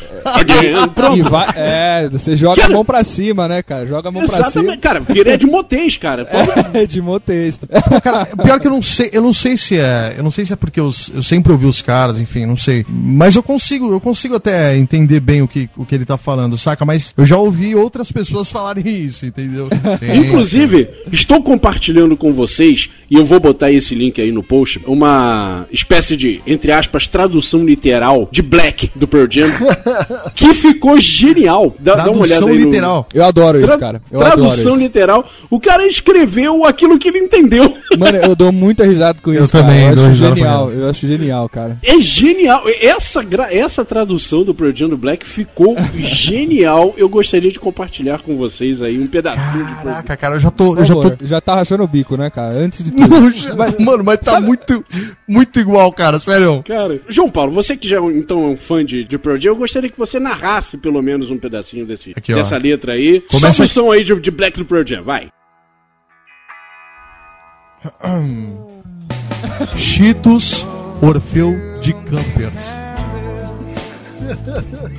E 1.16 1.22
vai, 1.22 1.48
é, 1.56 2.10
você 2.10 2.36
joga 2.36 2.62
Cara- 2.62 2.74
a 2.74 2.76
mão 2.76 2.86
pra 2.86 3.04
cima, 3.04 3.48
né, 3.48 3.62
cara? 3.62 3.86
Joga 3.86 4.10
a 4.10 4.12
mão 4.12 4.26
pra 4.26 4.40
Exatamente, 4.40 4.78
cara, 4.78 5.00
vira 5.02 5.38
de 5.38 5.46
motês, 5.46 5.98
cara. 5.98 6.26
cima. 6.26 6.54
É, 6.73 6.73
de 6.88 7.02
motexto. 7.02 7.68
Pô, 7.68 8.02
cara, 8.02 8.26
pior 8.26 8.60
que 8.60 8.68
eu 8.68 8.72
não 8.72 8.82
sei, 8.82 9.10
eu 9.14 9.22
não 9.22 9.34
sei 9.34 9.56
se 9.58 9.78
é, 9.78 10.16
eu 10.18 10.24
não 10.24 10.32
sei 10.32 10.46
se 10.46 10.54
é 10.54 10.56
porque 10.56 10.80
eu, 10.80 10.92
eu 11.14 11.24
sempre 11.24 11.52
ouvi 11.52 11.66
os 11.66 11.82
caras, 11.82 12.20
enfim, 12.20 12.46
não 12.46 12.58
sei. 12.58 12.86
Mas 12.90 13.36
eu 13.36 13.44
consigo, 13.44 13.92
eu 13.92 14.00
consigo 14.00 14.36
até 14.36 14.76
entender 14.78 15.20
bem 15.20 15.42
o 15.42 15.48
que, 15.48 15.70
o 15.78 15.86
que 15.86 15.96
ele 15.96 16.06
tá 16.06 16.18
falando, 16.18 16.58
saca? 16.58 16.84
Mas 16.86 17.14
eu 17.18 17.26
já 17.26 17.38
ouvi 17.38 17.76
outras 17.76 18.12
pessoas 18.12 18.50
falarem 18.52 18.84
isso, 19.06 19.26
entendeu? 19.26 19.70
Sim, 20.00 20.14
Inclusive, 20.28 20.90
estou 21.12 21.42
compartilhando 21.44 22.16
com 22.18 22.32
vocês, 22.34 22.90
e 23.10 23.16
eu 23.16 23.26
vou 23.26 23.40
botar 23.40 23.72
esse 23.72 23.94
link 23.96 24.20
aí 24.22 24.32
no 24.32 24.44
post, 24.44 24.82
uma 24.86 25.66
espécie 25.72 26.16
de, 26.18 26.42
entre 26.46 26.72
aspas, 26.72 27.08
tradução 27.08 27.64
literal 27.66 28.28
de 28.32 28.42
Black 28.42 28.92
do 28.96 29.08
Pearl 29.08 29.28
Jam, 29.30 29.50
que 30.36 30.54
ficou 30.56 31.00
genial. 31.00 31.76
Dá, 31.80 31.96
dá 31.96 32.12
uma 32.12 32.22
olhada 32.22 32.28
tradução 32.28 32.48
aí 32.50 32.60
no- 32.60 32.66
literal. 32.66 33.08
Eu 33.14 33.24
adoro 33.24 33.64
isso, 33.64 33.78
cara. 33.80 34.02
Eu 34.12 34.22
adoro 34.22 34.42
tradução 34.48 34.74
isso. 34.74 34.84
literal. 34.84 35.26
O 35.50 35.60
cara 35.60 35.86
escreveu 35.88 36.62
aquilo 36.66 36.97
que 36.99 37.07
ele 37.09 37.20
entendeu. 37.20 37.64
Mano, 37.97 38.18
eu 38.18 38.36
dou 38.36 38.51
muita 38.51 38.84
risada 38.86 39.20
com 39.22 39.32
Eu 39.34 39.43
isso, 39.43 39.51
cara. 39.51 39.66
também 39.66 39.88
Eu 39.89 39.95
dou 39.95 40.03
acho 40.05 40.14
risada 40.14 40.36
genial. 40.36 40.72
Eu 40.72 40.89
acho 40.89 41.07
genial, 41.07 41.49
cara. 41.49 41.78
É 41.84 41.99
genial. 41.99 42.64
Essa, 42.82 43.24
gra- 43.24 43.53
essa 43.53 43.86
tradução 43.86 44.43
do 44.43 44.53
Pearl 44.53 44.76
Jam 44.76 44.89
do 44.89 44.97
Black 44.97 45.26
ficou 45.26 45.76
genial. 45.95 46.93
Eu 46.97 47.07
gostaria 47.09 47.51
de 47.51 47.59
compartilhar 47.59 48.22
com 48.22 48.36
vocês 48.38 48.82
aí 48.82 48.99
um 48.99 49.07
pedacinho 49.07 49.66
de 49.66 49.74
Pearl 49.76 49.84
Jam. 49.84 49.84
Caraca, 49.93 50.18
cara, 50.18 50.36
eu 50.36 50.39
já 50.39 50.51
tô, 50.51 50.78
eu 50.78 50.86
já 50.86 50.93
tô 50.95 51.14
já 51.26 51.41
tá 51.41 51.55
rachando 51.55 51.84
o 51.84 51.88
bico, 51.88 52.18
né, 52.18 52.30
cara? 52.30 52.55
Antes 52.55 52.84
de 52.84 52.91
tudo. 52.91 53.07
Não, 53.07 53.32
já- 53.32 53.55
mano, 53.80 54.03
mas 54.03 54.20
tá 54.20 54.39
muito, 54.39 54.84
muito 55.28 55.59
igual, 55.59 55.91
cara, 55.91 56.20
sério. 56.20 56.64
Cara, 56.66 56.99
João 57.09 57.30
Paulo, 57.30 57.51
você 57.51 57.76
que 57.78 57.88
já 57.88 57.97
então 57.99 58.43
é 58.45 58.47
um 58.49 58.57
fã 58.57 58.84
de, 58.84 59.03
de 59.03 59.18
Pearl 59.18 59.38
Jam, 59.39 59.51
eu 59.51 59.55
gostaria 59.57 59.89
que 59.89 59.97
você 59.97 60.20
narrasse 60.20 60.78
pelo 60.78 61.01
menos 61.01 61.30
um 61.30 61.38
pedacinho 61.38 61.86
desse, 61.86 62.14
Aqui, 62.16 62.34
ó. 62.34 62.38
dessa 62.38 62.57
letra 62.57 62.93
aí. 62.93 63.22
Começa- 63.30 63.64
o 63.64 63.68
som 63.70 63.91
aí 63.91 64.03
de, 64.03 64.20
de 64.20 64.32
Black 64.32 64.57
do 64.57 64.66
Pearl 64.66 64.86
Jam, 64.86 65.03
vai. 65.03 65.28
Cheetos 69.76 70.66
Orfeu 71.02 71.54
de 71.82 71.94
Campers. 71.94 72.72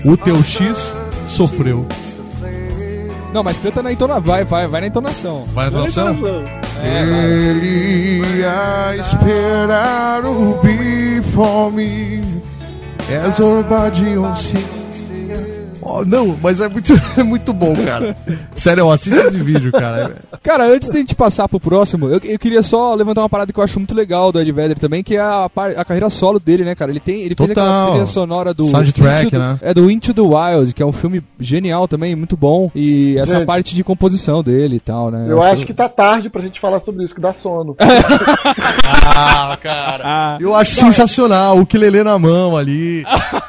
O 0.05 0.17
teu 0.17 0.43
X 0.43 0.95
sofreu. 1.27 1.87
Não, 3.33 3.43
mas 3.43 3.59
canta 3.59 3.83
na 3.83 3.93
entonação. 3.93 4.23
Vai, 4.23 4.45
vai, 4.45 4.69
vai 4.69 4.81
na 4.83 4.87
entonação. 4.87 5.47
Vai 5.49 5.69
a 5.69 5.71
tradução? 5.71 6.15
É. 6.83 7.03
Ele 7.03 8.39
ia 8.39 8.97
esperar 8.97 10.25
o 10.25 10.61
before 10.63 11.73
me 11.73 12.23
as 13.27 13.41
orba 13.41 13.91
de 13.91 14.19
oncinha 14.19 14.84
Ó, 15.85 16.05
não, 16.05 16.37
mas 16.43 16.61
é 16.61 16.69
muito, 16.69 16.93
é 17.17 17.23
muito 17.23 17.53
bom, 17.53 17.75
cara. 17.77 18.17
Sério, 18.55 18.91
assista 18.91 19.21
esse 19.21 19.39
vídeo, 19.39 19.71
cara. 19.71 20.15
Cara, 20.43 20.67
antes 20.67 20.89
de 20.89 20.97
a 20.97 21.01
gente 21.01 21.15
passar 21.15 21.49
pro 21.49 21.61
próximo, 21.61 22.09
eu, 22.09 22.21
eu 22.25 22.39
queria 22.39 22.63
só 22.63 22.95
levantar 22.95 23.21
uma 23.21 23.29
parada 23.29 23.53
que 23.53 23.59
eu 23.59 23.65
acho 23.65 23.79
muito 23.79 23.95
legal 23.95 24.33
do 24.33 24.41
Ed 24.41 24.51
Vedder 24.51 24.79
também, 24.79 25.03
que 25.03 25.17
é 25.17 25.21
a, 25.21 25.51
a 25.77 25.85
carreira 25.85 26.09
solo 26.09 26.41
dele, 26.41 26.65
né, 26.65 26.75
cara? 26.75 26.91
Ele 26.91 27.01
tem, 27.01 27.23
ele 27.23 27.35
fez 27.35 27.51
aquela 27.51 27.91
trilha 27.91 28.07
sonora 28.07 28.55
do 28.55 28.65
Soundtrack, 28.65 29.27
Into 29.27 29.39
né? 29.39 29.59
É 29.61 29.75
do 29.75 29.91
Into 29.91 30.15
the 30.15 30.21
Wild, 30.21 30.73
que 30.73 30.83
é 30.83 30.87
um 30.87 30.93
filme 30.93 31.23
genial 31.39 31.87
também, 31.87 32.17
muito 32.17 32.37
bom. 32.37 32.71
E 32.75 33.17
essa 33.19 33.37
Gente. 33.37 33.47
parte 33.47 33.75
de 33.75 33.85
composição 33.85 34.43
dele 34.43 34.77
e 34.77 34.81
tal, 34.81 35.11
né? 35.11 35.27
Eu 35.29 35.43
acho 35.43 35.67
que 35.67 35.75
tá 35.75 35.89
tarde 35.89 36.31
pra 36.31 36.41
gente 36.41 36.59
falar 36.61 36.81
sobre 36.81 37.05
isso, 37.05 37.15
que 37.15 37.21
dá 37.21 37.33
sono. 37.33 37.77
Ah, 39.17 39.57
cara. 39.61 40.39
Eu 40.41 40.55
acho 40.55 40.75
sensacional. 40.75 41.59
O 41.59 41.67
Quelele 41.67 42.03
na 42.03 42.19
mão 42.19 42.57
ali. 42.57 43.05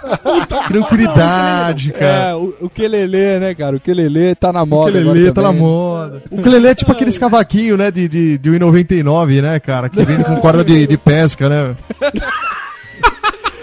Tranquilidade, 0.68 1.92
cara. 1.92 2.06
É, 2.06 2.25
o, 2.34 2.54
o 2.62 2.70
Quelele, 2.70 3.40
né, 3.40 3.54
cara? 3.54 3.76
O 3.76 3.80
Quelele 3.80 4.36
tá 4.36 4.54
na 4.54 4.64
O 4.64 4.66
moda. 4.66 4.92
Quelele 4.92 5.10
agora 5.10 5.34
tá 5.34 5.42
na 5.42 5.52
moda. 5.52 6.24
O 6.32 6.42
Quelele 6.42 6.68
é 6.68 6.76
tipo 6.76 6.92
aqueles 6.92 7.18
cavaquinhos, 7.18 7.78
né, 7.78 7.92
de, 7.92 8.08
de, 8.08 8.38
de 8.38 8.50
1,99, 8.50 9.42
né, 9.42 9.60
cara? 9.60 9.90
Que 9.90 10.04
vem 10.04 10.24
com 10.24 10.36
corda 10.38 10.64
de, 10.64 10.88
de 10.88 10.98
pesca, 10.98 11.50
né? 11.50 11.76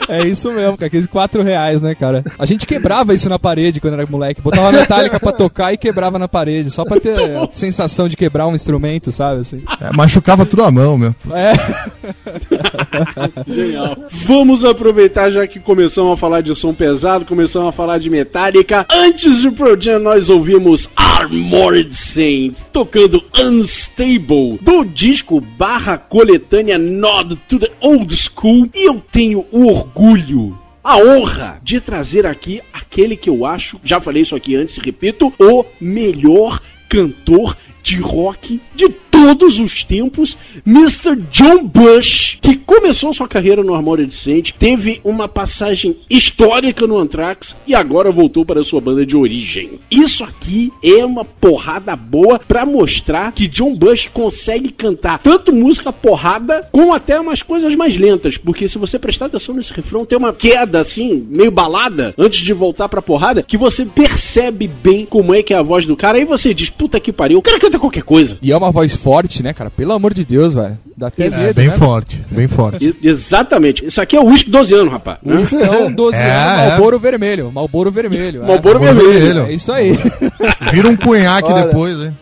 É 0.08 0.26
isso 0.26 0.52
mesmo, 0.52 0.76
cara. 0.76 0.86
Aqueles 0.86 1.06
4 1.06 1.42
reais, 1.42 1.80
né, 1.80 1.94
cara? 1.94 2.24
A 2.38 2.44
gente 2.44 2.66
quebrava 2.66 3.14
isso 3.14 3.28
na 3.28 3.38
parede 3.38 3.80
quando 3.80 3.94
era 3.94 4.06
moleque. 4.06 4.42
Botava 4.42 4.68
a 4.68 4.72
metálica 4.72 5.20
pra 5.20 5.32
tocar 5.32 5.72
e 5.72 5.76
quebrava 5.76 6.18
na 6.18 6.28
parede. 6.28 6.70
Só 6.70 6.84
pra 6.84 7.00
ter 7.00 7.14
a 7.18 7.48
sensação 7.52 8.08
de 8.08 8.16
quebrar 8.16 8.46
um 8.46 8.54
instrumento, 8.54 9.12
sabe? 9.12 9.40
Assim. 9.40 9.62
É, 9.80 9.92
machucava 9.92 10.44
tudo 10.44 10.64
a 10.64 10.70
mão, 10.70 10.98
meu. 10.98 11.14
É. 11.32 11.52
Genial. 13.46 13.96
Vamos 14.26 14.64
aproveitar, 14.64 15.30
já 15.30 15.46
que 15.46 15.60
começamos 15.60 16.12
a 16.12 16.16
falar 16.16 16.40
de 16.40 16.54
som 16.56 16.74
pesado, 16.74 17.24
começamos 17.24 17.68
a 17.68 17.72
falar 17.72 17.98
de 17.98 18.10
Metallica. 18.10 18.86
Antes 18.90 19.40
de 19.40 19.50
Pearl 19.50 19.80
Jam, 19.80 19.98
nós 20.00 20.28
ouvimos 20.28 20.88
Armored 20.96 21.94
Saint 21.94 22.56
tocando 22.72 23.22
Unstable 23.38 24.58
do 24.60 24.84
disco 24.84 25.40
barra 25.40 25.96
coletânea 25.96 26.78
Nod 26.78 27.36
to 27.48 27.58
the 27.58 27.70
Old 27.80 28.14
School. 28.16 28.68
E 28.74 28.88
eu 28.88 29.02
tenho 29.12 29.46
o 29.52 29.66
orgulho 29.66 29.91
a 30.82 30.96
honra 30.98 31.60
de 31.62 31.80
trazer 31.80 32.26
aqui 32.26 32.60
aquele 32.72 33.16
que 33.16 33.30
eu 33.30 33.46
acho, 33.46 33.80
já 33.84 34.00
falei 34.00 34.22
isso 34.22 34.34
aqui 34.34 34.56
antes, 34.56 34.78
repito, 34.78 35.32
o 35.38 35.64
melhor 35.80 36.60
cantor 36.88 37.56
de 37.82 37.96
rock 37.96 38.60
de 38.74 38.88
todos 39.10 39.60
os 39.60 39.84
tempos, 39.84 40.36
Mr. 40.66 41.16
John 41.30 41.64
Bush, 41.64 42.38
que 42.40 42.56
começou 42.56 43.14
sua 43.14 43.28
carreira 43.28 43.62
no 43.62 43.74
Armored 43.74 44.12
Saint, 44.14 44.50
teve 44.52 45.00
uma 45.04 45.28
passagem 45.28 45.96
histórica 46.08 46.86
no 46.86 46.98
Anthrax 46.98 47.54
e 47.66 47.74
agora 47.74 48.10
voltou 48.10 48.44
para 48.44 48.64
sua 48.64 48.80
banda 48.80 49.06
de 49.06 49.16
origem. 49.16 49.78
Isso 49.90 50.24
aqui 50.24 50.72
é 50.82 51.04
uma 51.04 51.24
porrada 51.24 51.94
boa 51.94 52.38
pra 52.38 52.66
mostrar 52.66 53.32
que 53.32 53.46
John 53.46 53.76
Bush 53.76 54.08
consegue 54.12 54.70
cantar 54.70 55.20
tanto 55.20 55.54
música 55.54 55.92
porrada 55.92 56.68
como 56.72 56.92
até 56.92 57.20
umas 57.20 57.42
coisas 57.42 57.74
mais 57.76 57.96
lentas, 57.96 58.36
porque 58.36 58.68
se 58.68 58.78
você 58.78 58.98
prestar 58.98 59.26
atenção 59.26 59.54
nesse 59.54 59.72
refrão, 59.72 60.04
tem 60.04 60.18
uma 60.18 60.32
queda 60.32 60.80
assim, 60.80 61.26
meio 61.28 61.50
balada, 61.50 62.14
antes 62.18 62.40
de 62.40 62.52
voltar 62.52 62.88
pra 62.88 63.02
porrada, 63.02 63.42
que 63.42 63.56
você 63.56 63.84
percebe 63.84 64.66
bem 64.66 65.06
como 65.06 65.34
é 65.34 65.42
que 65.42 65.54
é 65.54 65.58
a 65.58 65.62
voz 65.62 65.86
do 65.86 65.96
cara, 65.96 66.18
aí 66.18 66.24
você 66.24 66.52
diz, 66.52 66.70
puta 66.70 66.98
que 66.98 67.12
pariu, 67.12 67.38
o 67.38 67.42
cara 67.42 67.71
canta 67.72 67.78
qualquer 67.78 68.02
coisa. 68.02 68.36
E 68.42 68.52
é 68.52 68.56
uma 68.56 68.70
voz 68.70 68.94
forte, 68.94 69.42
né, 69.42 69.52
cara? 69.52 69.70
Pelo 69.70 69.92
amor 69.92 70.12
de 70.14 70.24
Deus, 70.24 70.52
velho. 70.54 70.78
Dá 70.96 71.06
até 71.08 71.26
É, 71.26 71.30
medo, 71.30 71.54
bem 71.54 71.68
né? 71.68 71.76
forte, 71.76 72.22
bem 72.30 72.46
forte. 72.46 72.84
E- 73.02 73.08
exatamente. 73.08 73.84
Isso 73.84 74.00
aqui 74.00 74.14
é 74.16 74.20
o 74.20 74.26
uísque 74.26 74.50
12 74.50 74.74
anos, 74.74 74.92
rapaz. 74.92 75.18
né? 75.22 75.40
Então, 75.42 75.90
12 75.92 76.16
É, 76.18 76.30
anos, 76.30 76.62
é. 76.62 76.68
Malboro 76.68 76.98
Vermelho. 76.98 77.50
Malboro 77.52 77.90
Vermelho. 77.90 78.44
Malboro 78.44 78.84
é. 78.84 78.92
vermelho. 78.92 79.46
É 79.46 79.52
isso 79.52 79.72
aí. 79.72 79.92
Vira 80.70 80.88
um 80.88 80.96
cunhaque 80.96 81.50
Olha. 81.50 81.64
depois, 81.66 81.98
hein? 81.98 82.16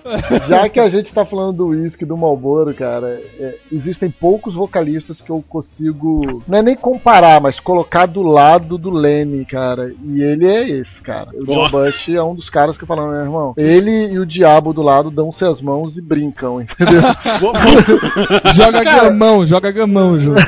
Já 0.48 0.68
que 0.68 0.78
a 0.80 0.88
gente 0.88 1.12
tá 1.12 1.26
falando 1.26 1.53
do 1.53 1.66
whisky 1.68 2.05
do 2.05 2.16
Marlboro, 2.16 2.72
cara, 2.72 3.20
é, 3.38 3.57
existem 3.72 4.09
poucos 4.11 4.55
vocalistas 4.55 5.20
que 5.20 5.30
eu 5.30 5.44
consigo, 5.48 6.42
não 6.46 6.59
é 6.59 6.62
nem 6.62 6.76
comparar, 6.76 7.40
mas 7.40 7.59
colocar 7.61 8.07
do 8.07 8.22
lado 8.22 8.78
do 8.78 8.90
Lenny, 8.90 9.44
cara. 9.44 9.92
E 10.09 10.22
ele 10.22 10.46
é 10.46 10.68
esse, 10.68 11.01
cara. 11.03 11.30
O 11.34 11.44
John. 11.44 11.70
Bush 11.70 12.09
é 12.11 12.22
um 12.22 12.34
dos 12.34 12.48
caras 12.48 12.78
que 12.78 12.86
falam, 12.86 13.09
meu 13.11 13.20
irmão, 13.20 13.55
ele 13.57 14.12
e 14.12 14.18
o 14.18 14.24
diabo 14.26 14.72
do 14.72 14.82
lado 14.82 15.11
dão-se 15.41 15.45
as 15.45 15.61
mãos 15.62 15.97
e 15.97 16.03
brincam, 16.03 16.61
entendeu? 16.61 17.01
Joga 18.55 18.84
gamão, 18.84 19.47
joga 19.47 19.70
gamão 19.70 20.18
junto. 20.18 20.41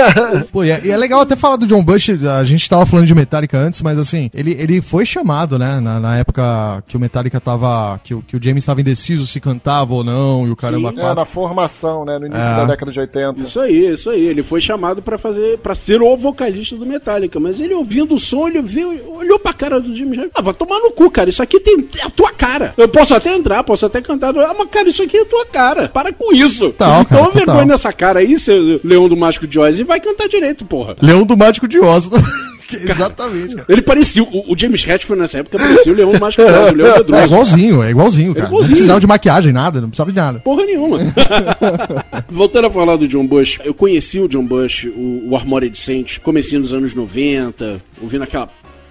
Pô, 0.52 0.64
e 0.64 0.70
é, 0.70 0.80
e 0.84 0.90
é 0.90 0.96
legal 0.96 1.20
até 1.20 1.36
falar 1.36 1.56
do 1.56 1.66
John 1.66 1.82
Bush, 1.82 2.10
a 2.38 2.44
gente 2.44 2.68
tava 2.68 2.84
falando 2.86 3.06
de 3.06 3.14
Metallica 3.14 3.58
antes, 3.58 3.80
mas 3.82 3.98
assim, 3.98 4.30
ele, 4.34 4.52
ele 4.58 4.80
foi 4.80 5.04
chamado, 5.06 5.58
né, 5.58 5.80
na, 5.80 6.00
na 6.00 6.16
época 6.18 6.82
que 6.86 6.96
o 6.96 7.00
Metallica 7.00 7.40
tava, 7.40 8.00
que, 8.02 8.14
o- 8.14 8.22
que 8.22 8.36
o 8.36 8.42
James 8.42 8.64
tava 8.64 8.80
indeciso 8.80 9.26
se 9.26 9.40
cantava 9.40 9.94
ou 9.94 10.04
não, 10.04 10.46
e 10.46 10.50
o 10.50 10.56
caramba 10.56 10.90
Sim. 10.90 11.00
É, 11.00 11.14
na 11.14 11.24
formação, 11.24 12.04
né, 12.04 12.18
no 12.18 12.26
início 12.26 12.42
É. 12.42 12.56
da 12.56 12.64
década 12.66 12.92
de 12.92 13.00
80. 13.00 13.40
Isso 13.40 13.60
aí, 13.60 13.92
isso 13.92 14.10
aí. 14.10 14.20
Ele 14.26 14.42
foi 14.42 14.60
chamado 14.60 15.02
pra 15.02 15.18
fazer, 15.18 15.58
para 15.58 15.74
ser 15.74 16.00
o 16.02 16.16
vocalista 16.16 16.76
do 16.76 16.86
Metallica, 16.86 17.38
mas 17.40 17.60
ele 17.60 17.74
ouvindo 17.74 18.14
o 18.14 18.18
som, 18.18 18.48
ele 18.48 18.62
viu, 18.62 18.90
olhou 19.16 19.38
pra 19.38 19.52
cara 19.52 19.80
do 19.80 19.94
Jimmy 19.96 20.16
Hendrix. 20.16 20.32
Ah, 20.34 20.42
vai 20.42 20.54
tomar 20.54 20.78
no 20.80 20.90
cu, 20.92 21.10
cara. 21.10 21.28
Isso 21.30 21.42
aqui 21.42 21.60
tem 21.60 21.88
é 21.98 22.06
a 22.06 22.10
tua 22.10 22.32
cara. 22.32 22.74
Eu 22.76 22.88
posso 22.88 23.14
até 23.14 23.34
entrar, 23.34 23.62
posso 23.64 23.86
até 23.86 24.00
cantar, 24.00 24.32
ah, 24.44 24.54
mas 24.58 24.68
cara, 24.70 24.88
isso 24.88 25.02
aqui 25.02 25.16
é 25.16 25.22
a 25.22 25.26
tua 25.26 25.46
cara. 25.46 25.88
Para 25.88 26.12
com 26.12 26.32
isso. 26.34 26.66
Total, 26.70 27.04
cara, 27.04 27.20
Toma 27.22 27.30
vergonha 27.32 27.66
nessa 27.66 27.92
cara 27.92 28.20
aí, 28.20 28.38
seu 28.38 28.80
Leão 28.84 29.08
do 29.08 29.16
Mágico 29.16 29.46
de 29.46 29.58
Oz, 29.58 29.78
e 29.78 29.84
vai 29.84 30.00
cantar 30.00 30.28
direito, 30.28 30.64
porra. 30.64 30.96
Leão 31.02 31.24
do 31.24 31.36
Mágico 31.36 31.66
de 31.68 31.78
Oz. 31.80 32.08
Que- 32.70 32.88
Exatamente, 32.88 33.56
cara. 33.56 33.66
Ele 33.68 33.82
parecia, 33.82 34.22
o, 34.22 34.52
o 34.52 34.56
James 34.56 34.86
Hetfield 34.86 35.20
nessa 35.20 35.38
época 35.38 35.58
parecia 35.58 35.92
o 35.92 35.96
Leão 35.96 36.12
do 36.12 36.20
Mágico 36.20 36.40
o 36.44 36.46
Leão 36.46 36.68
É 36.68 36.72
Medroso. 36.98 37.24
igualzinho, 37.24 37.82
é 37.82 37.90
igualzinho, 37.90 38.28
cara. 38.32 38.42
Não 38.44 38.48
igualzinho. 38.48 38.76
precisava 38.76 39.00
de 39.00 39.06
maquiagem, 39.08 39.52
nada, 39.52 39.80
não 39.80 39.88
precisava 39.88 40.12
de 40.12 40.16
nada. 40.16 40.38
Porra 40.38 40.64
nenhuma. 40.64 40.98
Voltando 42.30 42.66
a 42.66 42.70
falar 42.70 42.96
do 42.96 43.08
John 43.08 43.26
Bush, 43.26 43.58
eu 43.64 43.74
conheci 43.74 44.20
o 44.20 44.28
John 44.28 44.44
Bush, 44.44 44.84
o, 44.84 45.30
o 45.30 45.36
Armored 45.36 45.76
Saints, 45.76 46.18
comecinho 46.18 46.62
nos 46.62 46.72
anos 46.72 46.94
90, 46.94 47.80
ouvindo 48.00 48.22
aquela 48.22 48.48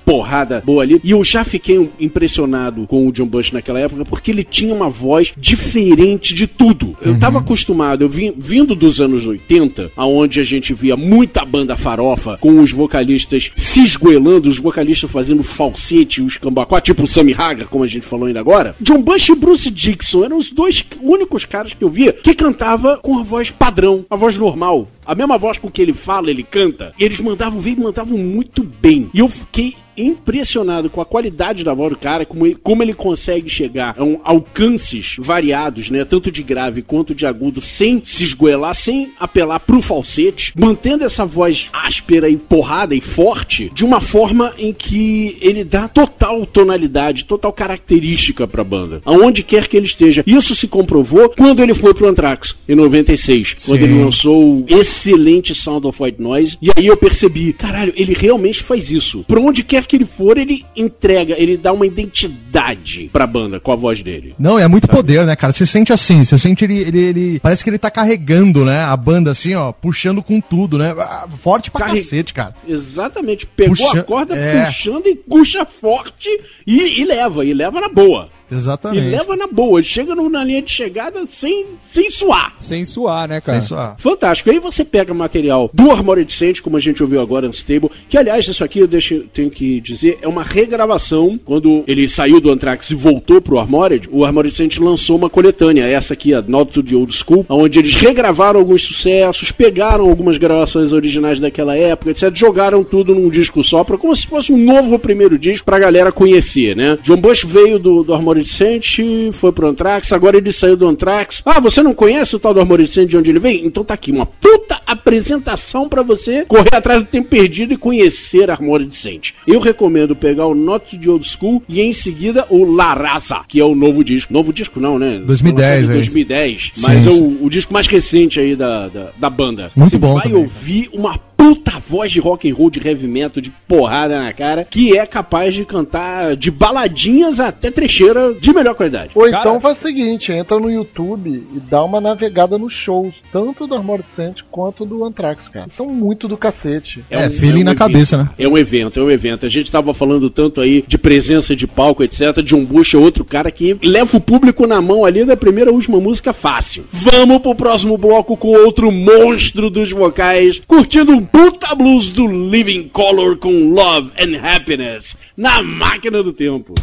porrada 0.10 0.64
boa 0.66 0.82
ali. 0.82 1.00
E 1.04 1.12
eu 1.12 1.24
já 1.24 1.44
fiquei 1.44 1.88
impressionado 2.00 2.88
com 2.88 3.08
o 3.08 3.12
John 3.12 3.28
Bush 3.28 3.52
naquela 3.52 3.80
época, 3.80 4.04
porque 4.06 4.32
ele 4.32 4.44
tinha 4.44 4.74
uma 4.74 4.90
voz 4.90 5.32
diferente 5.38 6.34
de 6.34 6.48
tudo. 6.48 6.98
Eu 7.00 7.20
tava 7.20 7.38
acostumado, 7.38 8.04
eu 8.04 8.10
vim, 8.10 8.34
vindo 8.36 8.74
dos 8.74 9.00
anos 9.00 9.28
80, 9.28 9.92
aonde 9.96 10.40
a 10.40 10.44
gente 10.44 10.74
via 10.74 10.98
muita 10.98 11.46
banda 11.46 11.78
farofa, 11.78 12.40
com 12.40 12.60
os 12.60 12.72
vocalistas 12.72 13.52
se 13.56 13.84
esgoelando, 13.84 14.50
os 14.50 14.58
vocalistas 14.58 15.12
fazendo 15.12 15.44
falsete, 15.44 16.24
os 16.24 16.38
cambacó, 16.38 16.80
tipo 16.80 17.04
o 17.04 17.08
Sammy 17.08 17.36
Hagar, 17.36 17.68
como 17.68 17.84
a 17.84 17.88
gente 17.88 18.08
falou 18.08 18.26
ainda 18.26 18.40
agora. 18.40 18.76
John 18.82 19.04
Bush 19.04 19.30
e 19.30 19.36
Bruce 19.36 19.70
Dixon 19.70 20.24
eram 20.24 20.38
os 20.38 20.50
dois 20.50 20.84
únicos 21.04 21.46
caras 21.46 21.74
que 21.74 21.84
eu 21.84 21.90
via 21.90 22.14
que 22.14 22.34
cantava 22.34 22.98
com 22.98 23.20
a 23.20 23.24
voz 23.24 23.52
padrão, 23.52 24.04
a 24.10 24.16
voz 24.16 24.36
normal. 24.36 24.88
A 25.10 25.16
mesma 25.16 25.40
voz 25.40 25.58
com 25.58 25.72
que 25.72 25.82
ele 25.82 25.92
fala, 25.92 26.30
ele 26.30 26.44
canta. 26.44 26.94
E 27.00 27.04
eles 27.04 27.20
mandavam 27.20 27.60
ver 27.60 27.72
e 27.72 27.76
mandavam 27.76 28.16
muito 28.16 28.62
bem. 28.62 29.10
E 29.12 29.18
eu 29.18 29.28
fiquei 29.28 29.74
impressionado 30.00 30.90
com 30.90 31.02
a 31.02 31.06
qualidade 31.06 31.64
da 31.64 31.74
voz 31.74 31.92
do 31.92 32.00
cara, 32.00 32.26
como 32.26 32.46
ele, 32.46 32.56
como 32.56 32.84
ele 32.84 32.94
consegue 32.94 33.50
chegar 33.50 33.96
a 33.98 34.04
um, 34.04 34.20
alcances 34.24 35.16
variados, 35.20 35.90
né? 35.90 36.06
Tanto 36.06 36.32
de 36.32 36.42
grave 36.42 36.82
quanto 36.82 37.14
de 37.14 37.26
agudo, 37.26 37.62
sem 37.62 38.02
se 38.06 38.24
esgoelar, 38.24 38.74
sem 38.74 39.12
apelar 39.20 39.60
pro 39.60 39.82
falsete, 39.82 40.54
mantendo 40.56 41.04
essa 41.04 41.26
voz 41.26 41.68
áspera 41.74 42.30
e 42.30 42.38
porrada 42.38 42.96
e 42.96 43.02
forte, 43.02 43.70
de 43.74 43.84
uma 43.84 44.00
forma 44.00 44.54
em 44.58 44.74
que 44.74 45.38
ele 45.42 45.64
dá 45.64 45.88
total 45.88 46.46
tonalidade, 46.46 47.26
total 47.26 47.52
característica 47.52 48.48
pra 48.48 48.64
banda. 48.64 49.02
Aonde 49.06 49.44
quer 49.44 49.68
que 49.68 49.76
ele 49.76 49.86
esteja. 49.86 50.24
Isso 50.26 50.56
se 50.56 50.68
comprovou 50.68 51.30
quando 51.30 51.62
ele 51.62 51.74
foi 51.74 51.94
pro 51.94 52.08
Anthrax, 52.08 52.56
em 52.68 52.76
96. 52.76 53.56
Quando 53.66 53.80
Sim. 53.80 53.86
ele 53.86 54.04
lançou 54.04 54.60
o 54.60 54.66
excelente 55.00 55.56
Sound 55.56 55.88
of 55.88 56.02
White 56.02 56.22
Noise. 56.22 56.58
E 56.62 56.70
aí 56.76 56.86
eu 56.86 56.98
percebi, 56.98 57.54
caralho, 57.54 57.94
ele 57.96 58.14
realmente 58.14 58.62
faz 58.64 58.92
isso. 58.92 59.24
Pra 59.28 59.40
onde 59.40 59.64
quer 59.64 59.86
que 59.86 59.96
ele 59.96 60.06
for, 60.06 60.38
ele 60.38 60.66
entrega, 60.76 61.36
ele 61.38 61.56
dá 61.58 61.72
uma 61.72 61.86
identidade 61.88 63.10
pra 63.12 63.26
banda 63.26 63.60
com 63.60 63.72
a 63.72 63.76
voz 63.76 64.02
dele. 64.02 64.36
Não, 64.38 64.60
é 64.60 64.68
muito 64.68 64.88
poder, 64.88 65.26
né, 65.26 65.36
cara? 65.36 65.54
Você 65.54 65.66
sente 65.66 65.94
assim, 65.94 66.24
você 66.24 66.38
sente 66.38 66.64
ele, 66.66 66.78
ele, 66.80 67.00
ele- 67.00 67.40
Parece 67.40 67.64
que 67.64 67.70
ele 67.70 67.78
tá 67.78 67.90
carregando, 67.90 68.66
né? 68.66 68.84
A 68.84 68.96
banda 68.98 69.32
assim, 69.32 69.56
ó, 69.56 69.72
puxando 69.72 70.22
com 70.22 70.40
tudo, 70.42 70.78
né? 70.78 70.94
Ah, 70.98 71.28
Forte 71.40 71.72
pra 71.72 71.86
Carre- 71.88 72.00
cacete, 72.00 72.34
cara. 72.34 72.54
Exatamente. 72.68 73.46
Pegou 73.48 73.76
Puxa- 73.76 74.00
a 74.00 74.04
corda 74.04 74.36
é. 74.36 74.66
puxando 74.66 75.08
e 75.08 75.16
puxa 75.16 75.66
forte 75.66 76.30
e, 76.68 77.02
e 77.02 77.06
leva, 77.06 77.46
e 77.46 77.54
leva 77.54 77.80
na 77.80 77.90
boa. 77.90 78.30
Exatamente. 78.52 79.06
E 79.08 79.10
leva 79.12 79.36
na 79.36 79.48
boa, 79.48 79.82
chega 79.84 80.16
no- 80.16 80.30
na 80.30 80.44
linha 80.44 80.62
de 80.62 80.72
chegada 80.72 81.26
sem, 81.26 81.66
sem 81.86 82.10
suar. 82.12 82.56
Sem 82.60 82.84
suar, 82.86 83.28
né, 83.28 83.42
cara? 83.42 83.60
Sem 83.60 83.68
suar. 83.68 83.96
Fantástico. 84.00 84.50
Aí 84.50 84.60
você 84.60 84.84
pega 84.84 85.14
material 85.14 85.70
do 85.74 85.92
Armored 85.92 86.32
Saint, 86.34 86.60
como 86.62 86.78
a 86.78 86.80
gente 86.80 87.02
ouviu 87.04 87.22
agora 87.22 87.48
no 87.48 87.54
Stable, 87.54 87.90
que 88.10 88.18
aliás, 88.18 88.48
isso 88.48 88.64
aqui 88.64 88.80
eu 88.80 88.88
deixo, 88.88 89.24
tenho 89.34 89.50
que 89.50 89.80
dizer, 89.82 90.18
é 90.22 90.28
uma 90.28 90.44
regravação. 90.44 91.40
Quando 91.44 91.84
ele 91.88 92.08
saiu 92.08 92.40
do 92.40 92.52
Anthrax 92.52 92.90
e 92.92 92.96
voltou 92.96 93.42
pro 93.42 93.60
Armored, 93.60 94.08
o 94.12 94.26
Armored 94.26 94.56
Saint 94.56 94.78
lançou 94.78 95.16
uma 95.18 95.30
coletânea, 95.30 95.86
essa 95.86 96.14
aqui, 96.14 96.34
a 96.34 96.42
Not 96.42 96.72
to 96.72 96.84
the 96.84 96.96
Old 96.96 97.14
School, 97.14 97.46
onde 97.50 97.80
eles 97.80 97.94
regravaram 97.96 98.60
alguns 98.60 98.84
sucessos, 98.84 99.52
pegaram 99.52 100.10
algumas 100.10 100.38
gravações 100.38 100.94
originais 100.94 101.40
daquela 101.40 101.76
época, 101.76 102.12
etc. 102.12 102.32
Jogaram 102.34 102.84
tudo 102.84 103.14
num 103.14 103.30
disco 103.30 103.64
só, 103.64 103.84
pra, 103.84 103.98
como 103.98 104.16
se 104.16 104.28
fosse 104.28 104.52
um 104.52 104.58
novo 104.58 104.98
primeiro 105.00 105.38
disco 105.38 105.66
pra 105.66 105.80
galera 105.80 106.12
conhecer, 106.12 106.76
né? 106.76 106.98
John 107.04 107.18
Bush 107.18 107.44
veio 107.44 107.78
do, 107.80 108.04
do 108.04 108.14
Armored 108.14 108.39
Saint, 108.48 108.86
foi 109.34 109.52
pro 109.52 109.68
Anthrax, 109.68 110.12
agora 110.12 110.38
ele 110.38 110.52
saiu 110.54 110.78
do 110.78 110.88
Anthrax. 110.88 111.42
Ah, 111.46 111.60
você 111.60 111.82
não 111.82 111.94
conhece 111.94 112.36
o 112.36 112.40
tal 112.40 112.54
do 112.54 112.60
Armored 112.60 112.92
Saint 112.92 113.10
de 113.10 113.18
onde 113.18 113.30
ele 113.30 113.40
vem? 113.40 113.66
Então 113.66 113.84
tá 113.84 113.94
aqui, 113.94 114.12
uma 114.12 114.26
puta 114.26 114.80
apresentação 114.86 115.88
pra 115.90 116.02
você 116.02 116.46
correr 116.46 116.74
atrás 116.76 117.00
do 117.00 117.06
tempo 117.06 117.30
perdido 117.30 117.74
e 117.74 117.78
conhecer 117.78 118.50
Armored 118.50 118.96
Saint. 118.96 119.32
Eu 119.48 119.60
recomendo 119.60 120.16
pegar 120.16 120.46
o 120.46 120.56
Not 120.56 120.98
de 120.98 121.10
Old 121.10 121.28
School 121.28 121.64
e 121.68 121.82
em 121.82 121.94
seguida 121.94 122.46
o 122.50 122.64
La 122.72 122.94
Raza, 122.94 123.42
que 123.48 123.60
é 123.60 123.66
o 123.66 123.76
novo 123.76 124.04
disco. 124.04 124.32
Novo 124.34 124.54
disco 124.54 124.80
não, 124.80 124.98
né? 125.00 125.20
2010 125.26 125.70
Foi 125.70 125.78
lançado 125.78 125.90
em 125.90 125.94
aí. 125.94 125.98
2010, 126.00 126.70
Sim, 126.74 126.82
mas 126.82 127.08
é 127.08 127.12
sim. 127.12 127.22
o, 127.22 127.46
o 127.46 127.50
disco 127.50 127.74
mais 127.74 127.88
recente 127.88 128.40
aí 128.40 128.56
da, 128.56 128.88
da, 128.88 129.10
da 129.18 129.30
banda. 129.30 129.72
Muito 129.76 129.92
Você 129.94 129.98
bom 129.98 130.14
vai 130.14 130.24
também. 130.24 130.38
ouvir 130.38 130.90
uma 130.94 131.20
puta 131.40 131.80
voz 131.80 132.12
de 132.12 132.20
rock 132.20 132.50
and 132.52 132.54
roll, 132.54 132.70
de 132.70 132.86
heavy 132.86 133.08
metal, 133.08 133.42
de 133.42 133.50
porrada 133.66 134.20
na 134.22 134.34
cara, 134.34 134.66
que 134.70 134.98
é 134.98 135.06
capaz 135.06 135.54
de 135.54 135.64
cantar 135.64 136.36
de 136.36 136.52
baladinhas 136.52 137.40
até 137.40 137.72
trecheira 137.72 138.34
de 138.34 138.54
melhor 138.54 138.76
qualidade. 138.76 139.12
Ou 139.16 139.24
Cara- 139.30 139.40
então 139.40 139.62
faz 139.62 139.78
o 139.78 139.82
seguinte, 139.82 140.34
entra 140.34 140.60
no 140.60 140.70
YouTube 140.70 141.30
e 141.30 141.60
dá 141.62 141.82
uma 141.84 142.02
navegada 142.02 142.58
nos 142.58 142.74
shows, 142.74 143.22
tanto 143.32 143.66
do 143.66 143.74
Armored 143.76 144.10
Saint 144.12 144.42
quanto 144.52 144.84
do 144.86 145.06
Anthrax, 145.06 145.48
cara. 145.48 145.68
São 145.72 145.86
muito 145.88 146.28
do 146.28 146.36
cacete. 146.36 147.06
É, 147.10 147.30
feeling 147.30 147.64
na 147.64 147.72
evento. 147.72 147.78
cabeça, 147.80 148.18
né? 148.18 148.30
É 148.38 148.48
um 148.48 148.58
evento, 148.58 149.00
é 149.00 149.04
um 149.04 149.10
evento. 149.10 149.46
A 149.46 149.50
gente 149.50 149.72
tava 149.72 149.94
falando 149.94 150.30
tanto 150.30 150.60
aí 150.60 150.84
de 150.86 150.98
presença 150.98 151.56
de 151.56 151.66
palco, 151.66 152.04
etc. 152.04 152.42
John 152.44 152.66
Bush 152.66 152.94
é 152.94 152.98
outro 152.98 153.24
cara 153.24 153.50
que 153.50 153.78
leva 153.82 154.18
o 154.18 154.22
público 154.22 154.68
na 154.68 154.82
mão 154.82 155.06
ali 155.06 155.24
da 155.24 155.38
primeira 155.38 155.72
última 155.72 156.00
música 156.02 156.34
fácil. 156.34 156.84
Vamos 156.92 157.38
pro 157.42 157.56
próximo 157.56 157.98
bloco 157.98 158.36
com 158.36 158.50
outro 158.50 158.92
monstro 158.92 159.70
dos 159.70 159.92
vocais, 159.92 160.60
curtindo 160.68 161.14
um 161.14 161.29
puta 161.32 161.76
blues 161.76 162.10
do 162.10 162.28
Living 162.28 162.90
Color 162.90 163.38
com 163.38 163.74
Love 163.74 164.12
and 164.18 164.38
Happiness 164.38 165.16
na 165.36 165.62
máquina 165.62 166.22
do 166.24 166.34
tempo. 166.34 166.74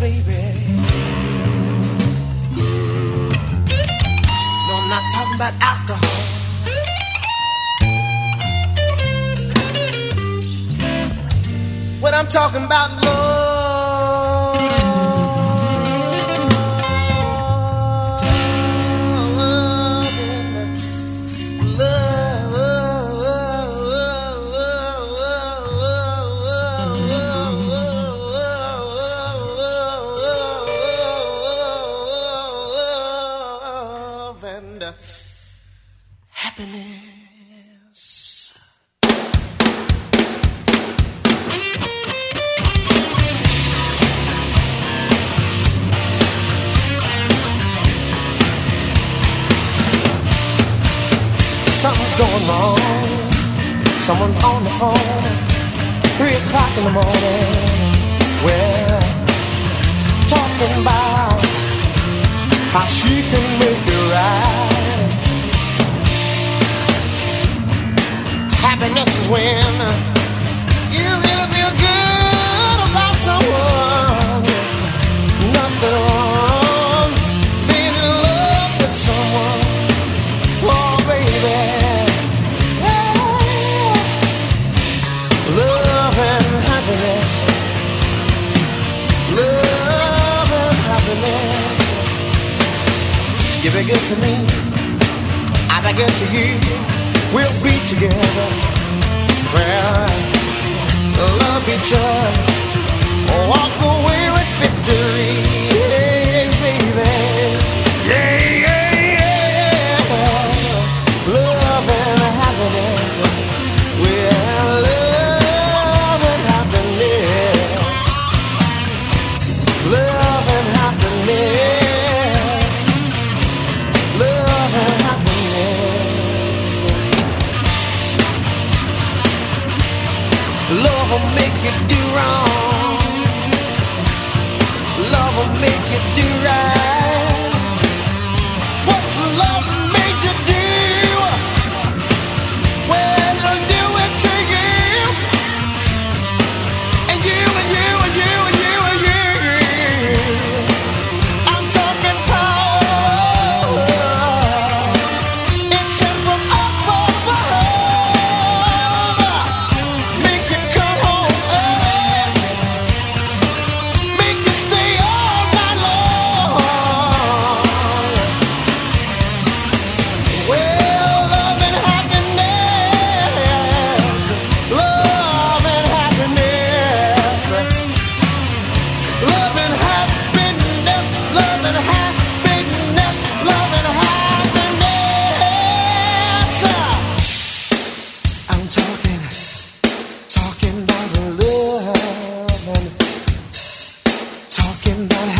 Baby. 0.00 0.32
No, 4.66 4.72
I'm 4.76 4.88
not 4.88 5.04
talking 5.14 5.34
about 5.36 5.54
alcohol. 5.60 6.22
What 12.00 12.14
I'm 12.14 12.28
talking 12.28 12.64
about, 12.64 13.04
love. 13.04 13.25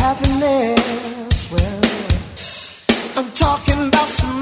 happiness. 0.07 1.51
Well, 1.51 1.81
I'm 3.17 3.29
talking 3.33 3.87
about 3.89 4.07
some 4.07 4.36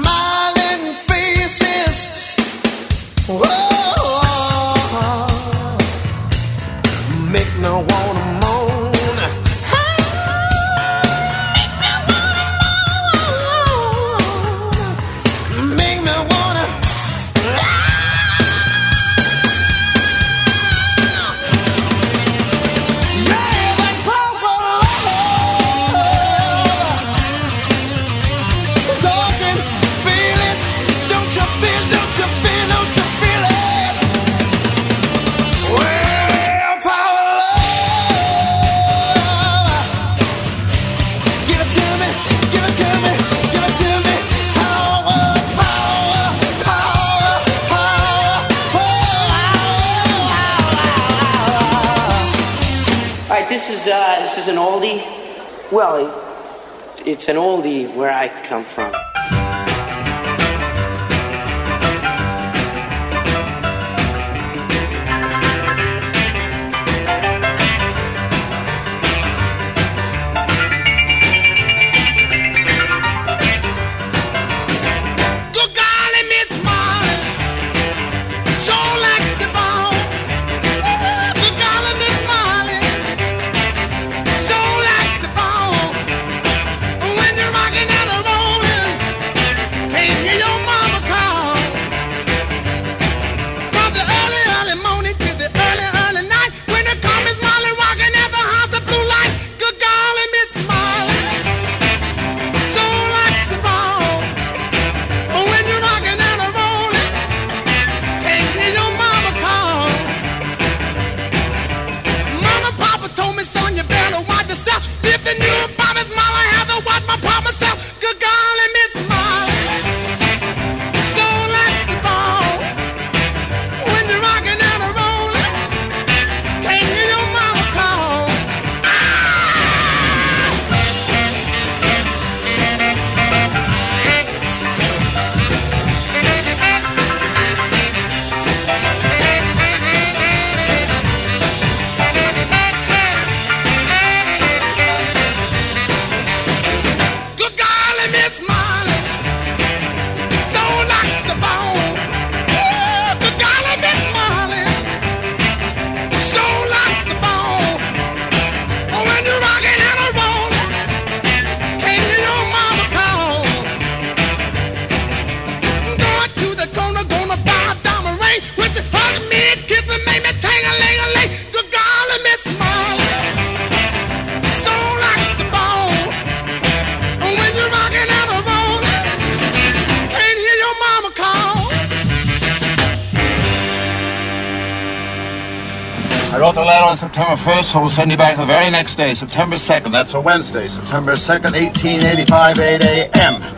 So 187.76 187.80
we'll 187.82 187.90
send 187.90 188.10
you 188.10 188.16
back 188.16 188.38
the 188.38 188.46
very 188.46 188.70
next 188.70 188.96
day, 188.96 189.12
September 189.12 189.56
2nd. 189.56 189.92
That's 189.92 190.14
a 190.14 190.18
Wednesday, 190.18 190.66
September 190.66 191.12
2nd, 191.12 191.52
1885, 191.52 192.58
8 192.58 192.82
a.m. 192.82 193.55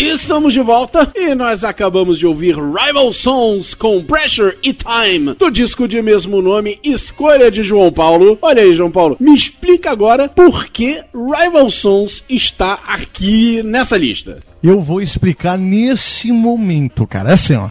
Estamos 0.00 0.54
de 0.54 0.60
volta 0.60 1.12
e 1.14 1.34
nós 1.34 1.62
acabamos 1.62 2.18
de 2.18 2.26
ouvir 2.26 2.56
Rival 2.56 3.12
Sons 3.12 3.74
com 3.74 4.02
Pressure 4.02 4.56
e 4.62 4.72
Time, 4.72 5.34
do 5.34 5.50
disco 5.50 5.86
de 5.86 6.00
mesmo 6.00 6.40
nome, 6.40 6.78
escolha 6.82 7.50
de 7.50 7.62
João 7.62 7.92
Paulo. 7.92 8.38
Olha 8.40 8.62
aí, 8.62 8.72
João 8.72 8.90
Paulo, 8.90 9.18
me 9.20 9.34
explica 9.34 9.90
agora 9.90 10.26
por 10.26 10.68
que 10.68 11.02
Rival 11.12 11.70
Sons 11.70 12.24
está 12.30 12.80
aqui 12.86 13.62
nessa 13.62 13.98
lista. 13.98 14.38
Eu 14.62 14.80
vou 14.82 15.00
explicar 15.00 15.56
nesse 15.56 16.30
momento, 16.30 17.06
cara. 17.06 17.30
É 17.30 17.34
assim, 17.34 17.54
ó. 17.54 17.68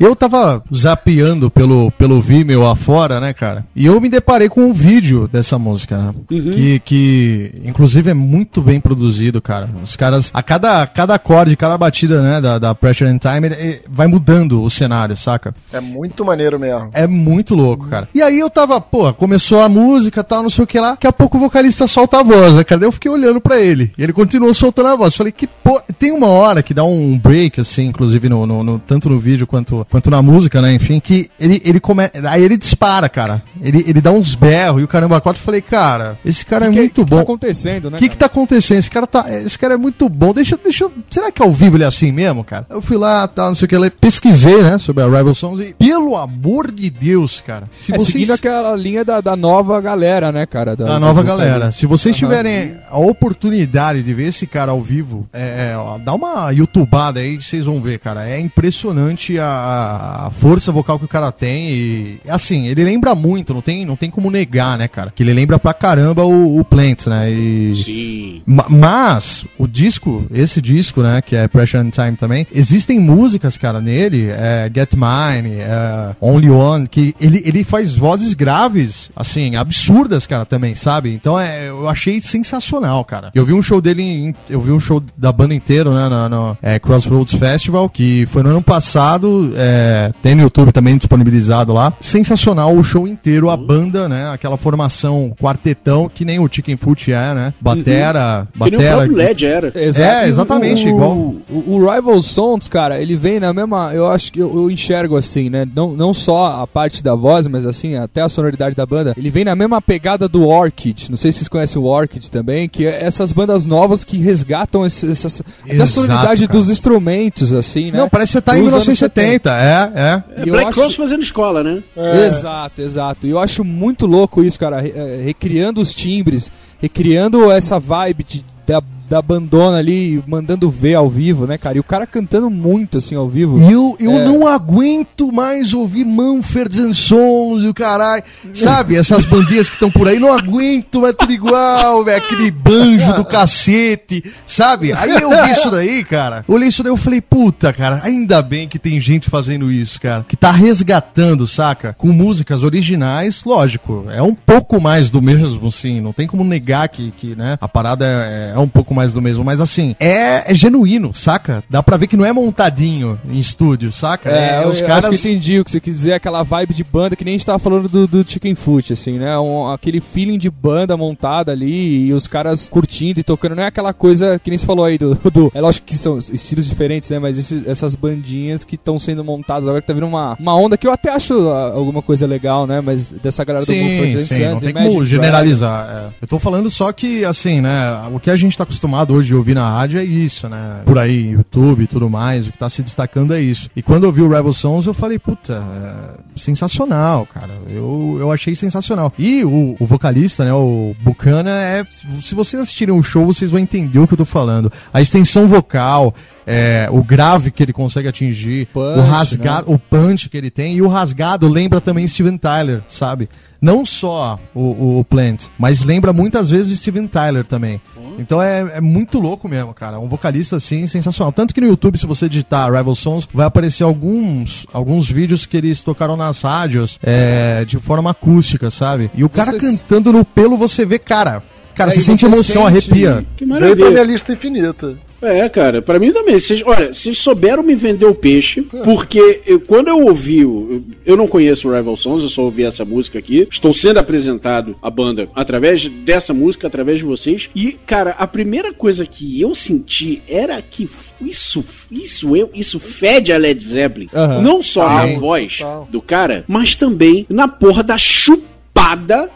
Eu 0.00 0.16
tava 0.16 0.62
zapeando 0.74 1.50
pelo, 1.50 1.90
pelo 1.92 2.20
Vimeo 2.20 2.66
afora, 2.66 3.20
né, 3.20 3.32
cara? 3.32 3.64
E 3.76 3.84
eu 3.86 4.00
me 4.00 4.08
deparei 4.08 4.48
com 4.48 4.62
um 4.62 4.72
vídeo 4.72 5.28
dessa 5.28 5.58
música, 5.58 5.98
né? 5.98 6.14
Que, 6.52 6.78
que, 6.80 7.52
inclusive, 7.64 8.10
é 8.10 8.14
muito 8.14 8.62
bem 8.62 8.80
produzido, 8.80 9.40
cara. 9.42 9.68
Os 9.82 9.96
caras, 9.96 10.30
a 10.32 10.42
cada, 10.42 10.86
cada 10.86 11.14
acorde, 11.14 11.56
cada 11.56 11.76
batida, 11.76 12.22
né, 12.22 12.40
da, 12.40 12.58
da 12.58 12.74
Pressure 12.74 13.10
and 13.10 13.18
Time, 13.18 13.46
ele- 13.48 13.54
ele 13.54 13.80
vai 13.88 14.06
mudando 14.06 14.62
o 14.62 14.70
cenário, 14.70 15.16
saca? 15.16 15.54
É 15.72 15.80
muito 15.80 16.24
maneiro 16.24 16.58
mesmo. 16.58 16.88
É 16.92 17.06
muito 17.06 17.54
louco, 17.54 17.86
cara. 17.88 18.08
E 18.14 18.22
aí 18.22 18.38
eu 18.38 18.48
tava, 18.48 18.80
pô, 18.80 19.12
começou 19.12 19.60
a 19.60 19.68
música 19.68 20.24
tal, 20.24 20.42
não 20.42 20.50
sei 20.50 20.64
o 20.64 20.66
que 20.66 20.80
lá. 20.80 20.92
Daqui 20.92 21.06
a 21.06 21.12
pouco 21.12 21.36
o 21.36 21.40
vocalista 21.40 21.86
solta 21.86 22.20
a 22.20 22.22
voz, 22.22 22.54
né, 22.54 22.64
cara? 22.64 22.82
Eu 22.84 22.92
fiquei 22.92 23.10
olhando 23.10 23.40
pra 23.40 23.60
ele. 23.60 23.92
E 23.98 24.02
ele 24.02 24.12
continuou 24.12 24.54
soltando 24.54 24.88
a 24.88 24.96
voz. 24.96 25.14
Falei, 25.14 25.32
que 25.32 25.46
pô. 25.46 25.80
Tem 25.98 26.13
uma 26.14 26.28
hora 26.28 26.62
que 26.62 26.72
dá 26.74 26.84
um 26.84 27.18
break, 27.18 27.60
assim, 27.60 27.86
inclusive, 27.86 28.28
no, 28.28 28.46
no- 28.46 28.62
no- 28.62 28.78
tanto 28.78 29.08
no 29.08 29.18
vídeo 29.18 29.46
quanto, 29.46 29.86
quanto 29.90 30.10
na 30.10 30.20
música, 30.22 30.60
né? 30.62 30.72
Enfim, 30.74 31.00
que 31.00 31.30
ele, 31.38 31.60
ele 31.64 31.80
começa. 31.80 32.12
Aí 32.30 32.42
ele 32.42 32.56
dispara, 32.56 33.08
cara. 33.08 33.42
Ele, 33.62 33.84
ele 33.86 34.00
dá 34.00 34.10
uns 34.10 34.34
berros 34.34 34.80
e 34.80 34.84
o 34.84 34.88
caramba 34.88 35.20
quatro. 35.20 35.40
Eu 35.40 35.44
falei, 35.44 35.60
cara, 35.60 36.18
esse 36.24 36.44
cara 36.44 36.66
é 36.66 36.70
que, 36.70 36.76
muito 36.76 37.04
que 37.04 37.10
bom. 37.10 37.16
tá 37.16 37.22
acontecendo, 37.22 37.90
né? 37.90 37.96
O 37.96 38.00
que 38.00 38.08
que 38.08 38.16
tá 38.16 38.26
acontecendo? 38.26 38.78
Esse 38.78 38.90
cara 38.90 39.06
tá. 39.06 39.24
Esse 39.28 39.58
cara 39.58 39.74
é 39.74 39.76
muito 39.76 40.08
bom. 40.08 40.32
Deixa, 40.32 40.58
deixa. 40.62 40.84
eu- 40.84 40.92
Será 41.10 41.30
que 41.30 41.42
ao 41.42 41.52
vivo 41.52 41.76
ele 41.76 41.84
é 41.84 41.86
assim 41.86 42.10
mesmo, 42.12 42.42
cara? 42.44 42.66
Eu 42.70 42.80
fui 42.82 42.96
lá, 42.96 43.26
tal, 43.28 43.48
não 43.48 43.54
sei 43.54 43.66
o 43.66 43.68
que, 43.68 43.76
lá, 43.76 43.90
pesquisei, 43.90 44.62
né, 44.62 44.78
sobre 44.78 45.02
a 45.02 45.06
Rival 45.06 45.34
Sons 45.34 45.60
e, 45.60 45.74
pelo 45.74 46.16
amor 46.16 46.70
de 46.70 46.90
Deus, 46.90 47.40
cara. 47.40 47.68
Se 47.72 47.92
é, 47.92 47.96
vocês. 47.96 48.12
seguindo 48.12 48.32
aquela 48.32 48.74
linha 48.76 49.04
da, 49.04 49.20
da 49.20 49.36
nova 49.36 49.80
galera, 49.80 50.30
né, 50.32 50.46
cara? 50.46 50.74
Da 50.76 50.98
nova 50.98 51.22
dos 51.22 51.28
galera. 51.30 51.72
Se 51.72 51.86
vocês 51.86 52.16
tiverem 52.16 52.74
a 52.90 52.98
oportunidade 52.98 54.02
de 54.02 54.14
ver 54.14 54.28
esse 54.28 54.46
cara 54.46 54.72
ao 54.72 54.80
vivo, 54.82 55.26
é, 55.32 55.72
é, 55.72 55.76
dá 56.04 56.14
uma 56.14 56.50
youtubada 56.50 57.20
aí, 57.20 57.36
vocês 57.40 57.64
vão 57.64 57.80
ver, 57.80 57.98
cara. 57.98 58.28
É 58.28 58.38
impressionante 58.40 59.38
a, 59.38 60.26
a 60.26 60.30
força 60.30 60.70
vocal 60.70 60.98
que 60.98 61.04
o 61.04 61.08
cara 61.08 61.32
tem. 61.32 61.68
E 61.70 62.20
assim, 62.28 62.66
ele 62.66 62.84
lembra 62.84 63.14
muito, 63.14 63.54
não 63.54 63.60
tem, 63.62 63.84
não 63.86 63.96
tem 63.96 64.10
como 64.10 64.30
negar, 64.30 64.76
né, 64.78 64.86
cara? 64.88 65.12
Que 65.14 65.22
ele 65.22 65.32
lembra 65.32 65.58
pra 65.58 65.72
caramba 65.74 66.24
o, 66.24 66.58
o 66.58 66.64
Plants, 66.64 67.06
né? 67.06 67.30
E, 67.30 67.74
Sim. 67.84 68.42
Ma- 68.46 68.66
Mas, 68.68 69.44
o 69.58 69.66
disco, 69.66 70.26
esse 70.32 70.60
disco, 70.60 71.02
né, 71.02 71.22
que 71.22 71.34
é 71.36 71.48
Pressure 71.48 71.82
and 71.82 71.90
Time 71.90 72.16
também, 72.16 72.46
existem 72.52 72.98
músicas, 73.00 73.56
cara, 73.56 73.80
nele, 73.80 74.28
é, 74.30 74.70
Get 74.74 74.92
Mine, 74.94 75.56
é, 75.60 76.14
Only 76.20 76.50
One, 76.50 76.86
que 76.88 77.14
ele, 77.20 77.42
ele 77.44 77.64
faz 77.64 77.94
vozes 77.94 78.34
graves, 78.34 79.10
assim, 79.16 79.56
absurdas, 79.56 80.26
cara, 80.26 80.44
também, 80.44 80.74
sabe? 80.74 81.12
Então, 81.14 81.38
é, 81.40 81.68
eu 81.68 81.88
achei 81.88 82.20
sensacional, 82.20 83.04
cara. 83.04 83.30
Eu 83.34 83.44
vi 83.44 83.52
um 83.52 83.62
show 83.62 83.80
dele, 83.80 84.02
em- 84.02 84.34
eu 84.50 84.60
vi 84.60 84.72
um 84.72 84.80
show 84.80 85.02
da 85.16 85.32
banda 85.32 85.54
inteiro, 85.54 85.90
né, 85.94 86.08
no, 86.08 86.28
no, 86.28 86.58
é, 86.62 86.78
Crossroads 86.78 87.34
Festival, 87.34 87.88
que 87.88 88.26
foi 88.26 88.42
no 88.42 88.50
ano 88.50 88.62
passado, 88.62 89.52
é, 89.56 90.12
tem 90.22 90.34
no 90.34 90.42
YouTube 90.42 90.72
também 90.72 90.96
disponibilizado 90.96 91.72
lá. 91.72 91.92
Sensacional 92.00 92.74
o 92.74 92.82
show 92.82 93.06
inteiro, 93.06 93.50
a 93.50 93.56
banda, 93.56 94.08
né, 94.08 94.30
aquela 94.30 94.56
formação 94.56 95.34
quartetão, 95.40 96.10
que 96.12 96.24
nem 96.24 96.38
o 96.38 96.48
Chicken 96.50 96.76
Foot 96.76 97.12
é, 97.12 97.34
né? 97.34 97.54
Batera, 97.60 98.48
Que 98.52 98.58
nem 98.58 98.68
o 98.68 98.72
batera. 98.72 98.96
próprio 98.96 99.16
LED 99.16 99.46
era. 99.46 99.72
É, 99.74 100.28
exatamente, 100.28 100.86
o, 100.86 100.88
igual. 100.88 101.12
O, 101.12 101.42
o 101.48 101.90
Rival 101.90 102.20
Sons, 102.22 102.68
cara, 102.68 103.00
ele 103.00 103.16
vem 103.16 103.40
na 103.40 103.52
mesma. 103.52 103.92
Eu 103.94 104.08
acho 104.08 104.32
que 104.32 104.40
eu, 104.40 104.52
eu 104.54 104.70
enxergo 104.70 105.16
assim, 105.16 105.50
né? 105.50 105.66
Não, 105.74 105.92
não 105.92 106.12
só 106.14 106.62
a 106.62 106.66
parte 106.66 107.02
da 107.02 107.14
voz, 107.14 107.46
mas 107.46 107.66
assim, 107.66 107.94
até 107.96 108.20
a 108.20 108.28
sonoridade 108.28 108.74
da 108.74 108.86
banda. 108.86 109.14
Ele 109.16 109.30
vem 109.30 109.44
na 109.44 109.54
mesma 109.54 109.80
pegada 109.80 110.28
do 110.28 110.46
Orchid. 110.46 111.10
Não 111.10 111.16
sei 111.16 111.32
se 111.32 111.38
vocês 111.38 111.48
conhecem 111.48 111.80
o 111.80 111.84
Orchid 111.84 112.30
também, 112.30 112.68
que 112.68 112.86
é 112.86 113.04
essas 113.04 113.32
bandas 113.32 113.64
novas 113.64 114.04
que 114.04 114.16
resgatam 114.18 114.86
esse, 114.86 115.10
essas, 115.10 115.42
até 115.68 115.83
a 115.84 115.88
Exato, 115.92 116.06
sonoridade 116.06 116.46
dos 116.46 116.70
instrumentos, 116.70 117.52
assim, 117.52 117.90
né? 117.90 117.98
Não, 117.98 118.08
parece 118.08 118.28
que 118.32 118.38
você 118.38 118.40
tá 118.42 118.58
em 118.58 118.62
Dos 118.62 118.72
anos 118.72 118.86
1970, 118.86 119.50
é, 119.50 119.92
é. 119.94 120.42
É 120.42 120.46
E 120.46 120.50
Black 120.50 120.68
acho- 120.68 120.80
Cross 120.80 120.94
fazendo 120.96 121.22
escola, 121.22 121.62
né? 121.62 121.82
É. 121.96 122.26
Exato, 122.26 122.82
exato. 122.82 123.26
E 123.26 123.30
eu 123.30 123.38
acho 123.38 123.62
muito 123.64 124.06
louco 124.06 124.42
isso, 124.42 124.58
cara. 124.58 124.86
eh, 124.86 125.22
recriando 125.24 125.80
os 125.80 125.92
timbres, 125.94 126.50
recriando 126.80 127.50
essa 127.50 127.78
vibe 127.78 128.24
de- 128.24 128.44
da, 128.66 128.82
da 129.08 129.20
bandona 129.20 129.78
ali, 129.78 130.22
mandando 130.26 130.70
ver 130.70 130.94
ao 130.94 131.08
vivo, 131.10 131.46
né, 131.46 131.58
cara? 131.58 131.76
E 131.76 131.80
o 131.80 131.84
cara 131.84 132.06
cantando 132.06 132.48
muito, 132.50 132.98
assim, 132.98 133.14
ao 133.14 133.28
vivo. 133.28 133.58
E 133.58 133.72
eu, 133.72 133.96
eu 134.00 134.12
É. 134.12 134.24
não 134.24 134.46
aguento 134.46 135.30
mais 135.32 135.72
ouvir 135.74 136.04
Manfred 136.04 136.94
Sons 136.94 137.62
e 137.62 137.68
o 137.68 137.74
caralho. 137.74 138.22
Sabe, 138.52 138.96
essas 138.96 139.24
bandinhas 139.24 139.68
que 139.68 139.76
estão 139.76 139.90
por 139.90 140.08
aí, 140.08 140.18
não 140.18 140.32
aguento, 140.32 141.06
é 141.06 141.12
tudo 141.12 141.32
igual, 141.32 142.04
velho. 142.04 142.16
Aquele 142.24 142.50
banjo 142.50 143.12
do 143.14 143.24
cacete, 143.24 144.24
sabe? 144.46 144.92
Aí 144.92 145.10
eu 145.10 145.30
vi 145.44 145.50
isso 145.52 145.70
daí, 145.70 146.04
cara. 146.04 146.44
Olhei 146.48 146.68
isso 146.68 146.82
daí 146.82 146.90
eu 146.92 146.96
falei, 146.96 147.20
puta, 147.20 147.72
cara, 147.72 148.00
ainda 148.02 148.40
bem 148.42 148.68
que 148.68 148.78
tem 148.78 149.00
gente 149.00 149.28
fazendo 149.30 149.70
isso, 149.70 150.00
cara. 150.00 150.24
Que 150.28 150.36
tá 150.36 150.50
resgatando, 150.50 151.46
saca? 151.46 151.94
Com 151.98 152.08
músicas 152.08 152.62
originais, 152.62 153.42
lógico, 153.44 154.04
é 154.10 154.22
um 154.22 154.34
pouco 154.34 154.80
mais 154.80 155.10
do 155.10 155.20
mesmo, 155.20 155.70
sim. 155.70 156.00
Não 156.00 156.12
tem 156.12 156.26
como 156.26 156.44
negar 156.44 156.88
que, 156.88 157.10
que 157.12 157.34
né, 157.34 157.56
a 157.60 157.68
parada 157.68 158.04
é, 158.06 158.52
é 158.54 158.58
um 158.58 158.68
pouco 158.68 158.93
mais 158.94 159.12
do 159.14 159.20
mesmo. 159.22 159.44
Mas 159.44 159.60
assim, 159.60 159.94
é, 160.00 160.50
é 160.50 160.54
genuíno, 160.54 161.12
saca? 161.12 161.62
Dá 161.68 161.82
pra 161.82 161.96
ver 161.96 162.06
que 162.06 162.16
não 162.16 162.24
é 162.24 162.32
montadinho 162.32 163.18
em 163.28 163.38
estúdio, 163.38 163.92
saca? 163.92 164.30
É, 164.30 164.64
eu, 164.64 164.68
os 164.68 164.80
eu 164.80 164.86
caras. 164.86 165.10
acho 165.10 165.22
que 165.22 165.28
entendi 165.28 165.60
o 165.60 165.64
que 165.64 165.70
você 165.70 165.80
quis 165.80 165.94
dizer, 165.94 166.12
aquela 166.14 166.42
vibe 166.42 166.74
de 166.74 166.84
banda 166.84 167.16
que 167.16 167.24
nem 167.24 167.34
a 167.34 167.36
gente 167.38 167.46
tava 167.46 167.58
falando 167.58 167.88
do, 167.88 168.06
do 168.06 168.24
Chicken 168.30 168.54
Foot, 168.54 168.92
assim, 168.92 169.18
né? 169.18 169.36
Um- 169.38 169.70
aquele 169.72 170.00
feeling 170.00 170.38
de 170.38 170.48
banda 170.50 170.96
montada 170.96 171.52
ali 171.52 172.06
e 172.06 172.12
os 172.12 172.26
caras 172.26 172.68
curtindo 172.68 173.20
e 173.20 173.24
tocando. 173.24 173.54
Não 173.56 173.62
é 173.62 173.66
aquela 173.66 173.92
coisa 173.92 174.38
que 174.38 174.50
nem 174.50 174.58
você 174.58 174.66
falou 174.66 174.84
aí 174.84 174.96
do. 174.98 175.14
do- 175.32 175.50
é 175.54 175.60
lógico 175.60 175.86
que 175.86 175.96
são 175.98 176.18
estilos 176.18 176.66
diferentes, 176.66 177.10
né? 177.10 177.18
Mas 177.18 177.38
esses- 177.38 177.66
essas 177.66 177.94
bandinhas 177.94 178.64
que 178.64 178.74
estão 178.76 178.98
sendo 178.98 179.24
montadas 179.24 179.68
agora 179.68 179.80
que 179.80 179.86
tá 179.86 179.92
vindo 179.92 180.06
uma, 180.06 180.36
uma 180.38 180.54
onda 180.56 180.76
que 180.76 180.86
eu 180.86 180.92
até 180.92 181.10
acho 181.10 181.48
ah, 181.48 181.72
alguma 181.74 182.02
coisa 182.02 182.26
legal, 182.26 182.66
né? 182.66 182.80
Mas 182.80 183.08
dessa 183.08 183.44
galera 183.44 183.64
do 183.64 183.72
Sim, 183.72 184.14
and 184.14 184.18
sim, 184.18 184.26
Sons, 184.26 184.38
não 184.38 184.60
tem 184.60 184.72
como 184.72 185.04
generalizar. 185.04 185.88
é. 185.90 186.14
Eu 186.22 186.28
tô 186.28 186.38
falando 186.38 186.70
só 186.70 186.92
que, 186.92 187.24
assim, 187.24 187.60
né, 187.60 188.02
o 188.12 188.20
que 188.20 188.30
a 188.30 188.36
gente 188.36 188.56
tá 188.56 188.62
acostumado 188.64 188.83
hoje 189.10 189.28
de 189.28 189.34
ouvir 189.34 189.54
na 189.54 189.68
rádio 189.68 189.98
é 189.98 190.04
isso, 190.04 190.48
né? 190.48 190.82
Por 190.84 190.98
aí, 190.98 191.30
YouTube 191.30 191.84
e 191.84 191.86
tudo 191.86 192.08
mais, 192.08 192.46
o 192.46 192.52
que 192.52 192.58
tá 192.58 192.68
se 192.68 192.82
destacando 192.82 193.34
é 193.34 193.40
isso. 193.40 193.68
E 193.74 193.82
quando 193.82 194.04
eu 194.04 194.12
vi 194.12 194.22
o 194.22 194.28
Rebel 194.28 194.52
Sons, 194.52 194.86
eu 194.86 194.94
falei, 194.94 195.18
puta, 195.18 195.54
é 195.54 196.38
sensacional, 196.38 197.26
cara. 197.26 197.52
Eu, 197.68 198.16
eu 198.20 198.32
achei 198.32 198.54
sensacional. 198.54 199.12
E 199.18 199.44
o, 199.44 199.76
o 199.78 199.86
vocalista, 199.86 200.44
né, 200.44 200.52
o 200.52 200.94
Bucana, 201.00 201.50
é. 201.50 201.84
Se 201.84 202.34
vocês 202.34 202.60
assistirem 202.60 202.94
o 202.94 203.02
show, 203.02 203.26
vocês 203.26 203.50
vão 203.50 203.60
entender 203.60 203.98
o 203.98 204.06
que 204.06 204.14
eu 204.14 204.18
tô 204.18 204.24
falando. 204.24 204.72
A 204.92 205.00
extensão 205.00 205.48
vocal. 205.48 206.14
É, 206.46 206.88
o 206.90 207.02
grave 207.02 207.50
que 207.50 207.62
ele 207.62 207.72
consegue 207.72 208.08
atingir, 208.08 208.66
Punch, 208.72 208.98
o 208.98 209.02
rasgado, 209.02 209.72
o 209.72 209.78
punch 209.78 210.28
que 210.28 210.36
ele 210.36 210.50
tem, 210.50 210.74
e 210.76 210.82
o 210.82 210.88
rasgado 210.88 211.48
lembra 211.48 211.80
também 211.80 212.06
Steven 212.06 212.36
Tyler, 212.36 212.80
sabe? 212.86 213.28
Não 213.60 213.86
só 213.86 214.38
o, 214.54 214.98
o 215.00 215.04
Plant, 215.04 215.44
mas 215.58 215.82
lembra 215.82 216.12
muitas 216.12 216.50
vezes 216.50 216.70
o 216.72 216.76
Steven 216.76 217.06
Tyler 217.06 217.44
também. 217.46 217.80
Então 218.18 218.40
é, 218.40 218.74
é 218.76 218.80
muito 218.80 219.18
louco 219.18 219.48
mesmo, 219.48 219.72
cara. 219.74 219.98
Um 219.98 220.06
vocalista 220.06 220.56
assim 220.56 220.86
sensacional. 220.86 221.32
Tanto 221.32 221.52
que 221.54 221.60
no 221.60 221.66
YouTube, 221.66 221.98
se 221.98 222.06
você 222.06 222.28
digitar 222.28 222.70
Rival 222.72 222.94
Sons, 222.94 223.26
vai 223.32 223.46
aparecer 223.46 223.82
alguns, 223.82 224.66
alguns 224.72 225.08
vídeos 225.10 225.46
que 225.46 225.56
eles 225.56 225.82
tocaram 225.82 226.14
nas 226.16 226.42
rádios 226.42 226.98
é, 227.02 227.64
de 227.64 227.78
forma 227.78 228.10
acústica, 228.10 228.70
sabe? 228.70 229.10
E 229.14 229.24
o 229.24 229.28
cara 229.30 229.50
Vocês- 229.52 229.62
cantando 229.80 230.12
no 230.12 230.24
pelo, 230.24 230.56
você 230.56 230.84
vê, 230.84 230.98
cara. 230.98 231.42
Cara, 231.74 231.90
É, 231.90 231.94
você 231.94 232.02
sente 232.02 232.24
emoção, 232.24 232.66
sente- 232.66 232.66
arrepia. 232.90 233.26
Que 233.36 233.44
Veio 233.44 233.58
pra 233.58 233.66
maravilha. 233.66 233.90
minha 233.90 234.04
lista 234.04 234.32
infinita. 234.32 234.96
É, 235.26 235.48
cara, 235.48 235.80
pra 235.80 235.98
mim 235.98 236.12
também. 236.12 236.38
Vocês, 236.38 236.62
olha, 236.64 236.92
vocês 236.92 237.18
souberam 237.18 237.62
me 237.62 237.74
vender 237.74 238.04
o 238.04 238.14
peixe, 238.14 238.62
porque 238.62 239.40
eu- 239.46 239.60
quando 239.60 239.88
eu 239.88 239.98
ouvi, 240.00 240.44
o, 240.44 240.82
eu, 241.06 241.16
não 241.16 241.26
conheço 241.26 241.68
o 241.68 241.74
Rival 241.74 241.96
Sons, 241.96 242.22
eu 242.22 242.28
só 242.28 242.42
ouvi 242.42 242.64
essa 242.64 242.84
música 242.84 243.18
aqui. 243.18 243.46
Estou 243.50 243.72
sendo 243.72 243.98
apresentado 243.98 244.76
à 244.82 244.90
banda 244.90 245.28
através 245.34 245.86
dessa 245.86 246.34
música, 246.34 246.66
através 246.66 246.98
de 246.98 247.04
vocês. 247.04 247.48
E, 247.54 247.72
cara, 247.86 248.10
a 248.18 248.26
primeira 248.26 248.72
coisa 248.72 249.06
que 249.06 249.40
eu 249.40 249.54
senti 249.54 250.22
era 250.28 250.60
que 250.60 250.88
isso, 251.20 251.64
isso, 251.90 252.36
eu, 252.36 252.50
isso 252.52 252.78
fede 252.78 253.32
a 253.32 253.38
Led 253.38 253.64
Zeppelin. 253.64 254.08
Aham. 254.14 254.42
Não 254.42 254.62
só 254.62 254.88
na 254.88 255.06
Sim. 255.08 255.18
voz 255.20 255.58
Total. 255.58 255.88
do 255.90 256.02
cara, 256.02 256.44
mas 256.46 256.74
também 256.74 257.24
na 257.28 257.48
porra 257.48 257.82
da 257.82 257.96
chupada, 257.96 259.28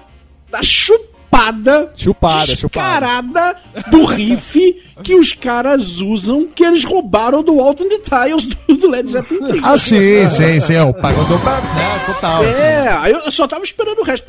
da 0.50 0.62
chupada 0.62 1.17
chupada, 1.28 1.92
Chupada, 1.94 2.46
descarada 2.46 3.56
do 3.90 4.04
riff 4.06 4.58
que 5.02 5.14
os 5.14 5.32
caras 5.32 6.00
usam, 6.00 6.48
que 6.54 6.64
eles 6.64 6.84
roubaram 6.84 7.42
do 7.42 7.54
Walton 7.56 7.88
the 7.88 7.98
Tiles 7.98 8.44
do, 8.46 8.76
do 8.76 8.90
Led 8.90 9.10
Zeppelin 9.10 9.46
3. 9.46 9.62
Ah, 9.68 9.78
sim, 9.78 10.28
sim, 10.28 10.60
sim. 10.60 10.74
É 10.74 10.82
o 10.82 10.92
pagodão 10.94 11.38
pra... 11.40 11.52
né, 11.52 12.00
total. 12.06 12.42
assim. 12.42 12.60
É, 12.60 12.96
aí 12.98 13.12
eu 13.12 13.30
só 13.30 13.46
tava 13.46 13.64
esperando 13.64 14.00
o 14.00 14.04
resto. 14.04 14.26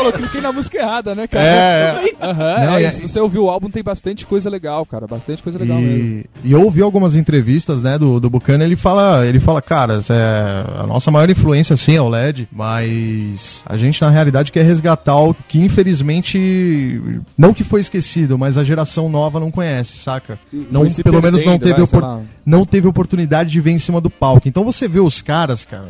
Falou, 0.00 0.12
cliquei 0.12 0.40
na 0.40 0.52
música 0.52 0.78
errada, 0.78 1.14
né, 1.14 1.26
cara? 1.26 1.44
É. 1.44 2.12
Aham, 2.20 2.66
Não, 2.66 2.76
é, 2.76 2.82
e- 2.82 2.86
e 2.86 2.90
se 2.90 3.00
você 3.08 3.20
ouvir 3.20 3.38
o 3.38 3.48
álbum, 3.48 3.70
tem 3.70 3.82
bastante 3.82 4.24
coisa 4.26 4.48
legal, 4.50 4.84
cara. 4.86 5.06
Bastante 5.06 5.42
coisa 5.42 5.58
legal 5.58 5.78
mesmo. 5.78 5.98
E, 5.98 6.26
e 6.44 6.52
eu 6.52 6.62
ouvi 6.62 6.82
algumas 6.82 7.16
entrevistas, 7.16 7.82
né, 7.82 7.98
do, 7.98 8.18
do 8.20 8.30
Buchanan, 8.30 8.64
ele 8.64 8.76
fala, 8.76 9.26
ele 9.26 9.38
fala, 9.40 9.60
cara, 9.62 9.98
é, 10.10 10.80
a 10.82 10.86
nossa 10.86 11.10
maior 11.10 11.28
influência, 11.30 11.76
sim, 11.76 11.96
é 11.96 12.00
o 12.02 12.08
LED, 12.08 12.48
mas 12.50 13.62
a 13.66 13.76
gente, 13.76 14.00
na 14.02 14.10
realidade, 14.10 14.52
quer 14.52 14.64
resgatar 14.64 15.16
o 15.16 15.34
que, 15.34 15.60
infelizmente, 15.60 17.00
não 17.36 17.52
que 17.54 17.64
foi 17.64 17.80
esquecido, 17.80 18.38
mas 18.38 18.56
a 18.58 18.64
geração 18.64 19.08
nova 19.08 19.38
não 19.40 19.50
conhece, 19.50 19.98
saca? 19.98 20.38
Não, 20.52 20.86
pelo 20.90 21.22
menos 21.22 21.44
não 21.44 21.58
teve, 21.58 21.84
vai, 21.84 22.00
lá. 22.00 22.20
não 22.44 22.64
teve 22.64 22.88
oportunidade 22.88 23.50
de 23.50 23.60
ver 23.60 23.70
em 23.72 23.78
cima 23.78 24.00
do 24.00 24.10
palco. 24.10 24.48
Então 24.48 24.64
você 24.64 24.88
vê 24.88 25.00
os 25.00 25.20
caras, 25.22 25.64
cara, 25.64 25.84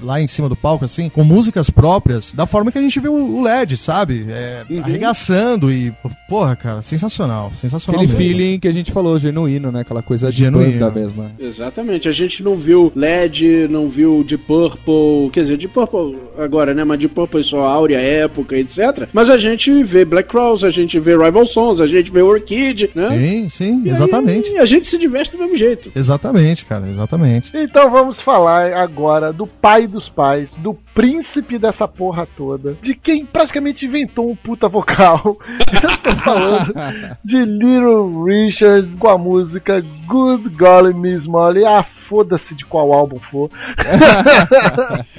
lá 0.00 0.20
em 0.20 0.26
cima 0.26 0.48
do 0.48 0.56
palco, 0.56 0.84
assim, 0.84 1.08
com 1.08 1.24
músicas 1.24 1.70
próprias, 1.70 2.32
da 2.32 2.46
forma 2.46 2.70
que 2.72 2.78
a 2.78 2.82
gente 2.82 2.98
vê 3.00 3.08
o, 3.08 3.38
o 3.38 3.42
LED, 3.60 3.76
sabe? 3.76 4.26
É, 4.28 4.62
Arregaçando 4.82 5.70
e, 5.72 5.92
porra, 6.28 6.56
cara, 6.56 6.82
sensacional, 6.82 7.52
sensacional 7.56 8.02
Aquele 8.02 8.12
mesmo. 8.18 8.34
feeling 8.36 8.58
que 8.58 8.68
a 8.68 8.72
gente 8.72 8.92
falou, 8.92 9.18
genuíno, 9.18 9.70
né? 9.70 9.80
Aquela 9.80 10.02
coisa 10.02 10.30
de 10.30 10.38
Genuíno. 10.38 10.78
banda 10.78 10.90
mesmo. 11.00 11.22
né? 11.22 11.30
Exatamente, 11.38 12.08
a 12.08 12.12
gente 12.12 12.42
não 12.42 12.56
viu 12.56 12.92
LED, 12.94 13.68
não 13.68 13.88
viu 13.88 14.24
Deep 14.24 14.44
Purple, 14.44 15.30
quer 15.32 15.42
dizer, 15.42 15.56
Deep 15.56 15.72
Purple 15.72 16.18
agora, 16.38 16.74
né, 16.74 16.84
mas 16.84 16.98
Deep 16.98 17.14
Purple 17.14 17.42
só 17.44 17.66
a 17.66 17.70
áurea 17.72 17.98
época, 18.00 18.56
etc. 18.56 19.08
Mas 19.12 19.28
a 19.30 19.38
gente 19.38 19.82
vê 19.84 20.04
Black 20.04 20.28
Crowes, 20.28 20.64
a 20.64 20.70
gente 20.70 20.98
vê 20.98 21.16
Rival 21.16 21.46
Sons, 21.46 21.80
a 21.80 21.86
gente 21.86 22.10
vê 22.10 22.22
Orchid, 22.22 22.90
né? 22.94 23.08
Sim, 23.10 23.48
sim, 23.48 23.82
E 23.84 23.88
exatamente. 23.88 24.50
E 24.50 24.58
a 24.58 24.66
gente 24.66 24.86
se 24.86 24.98
diverte 24.98 25.30
do 25.32 25.38
mesmo 25.38 25.56
jeito. 25.56 25.90
Exatamente, 25.94 26.64
cara, 26.64 26.86
exatamente. 26.88 27.50
Então 27.54 27.90
vamos 27.90 28.20
falar 28.20 28.72
agora 28.74 29.32
do 29.32 29.46
pai 29.46 29.86
dos 29.86 30.08
pais, 30.08 30.54
do 30.54 30.74
príncipe 30.94 31.58
dessa 31.58 31.86
porra 31.88 32.26
toda, 32.36 32.76
de 32.80 32.94
quem 32.94 33.24
praticamente 33.44 33.84
inventou 33.84 34.30
um 34.30 34.34
puta 34.34 34.68
vocal. 34.68 35.36
Eu 35.82 35.98
tô 35.98 36.16
falando 36.22 36.74
de 37.22 37.44
Little 37.44 38.24
Richards 38.24 38.94
com 38.94 39.08
a 39.08 39.18
música 39.18 39.82
Good 40.06 40.48
Golly 40.50 40.94
Miss 40.94 41.26
Molly. 41.26 41.64
Ah, 41.64 41.82
foda-se 41.82 42.54
de 42.54 42.64
qual 42.64 42.92
álbum 42.92 43.18
for. 43.18 43.50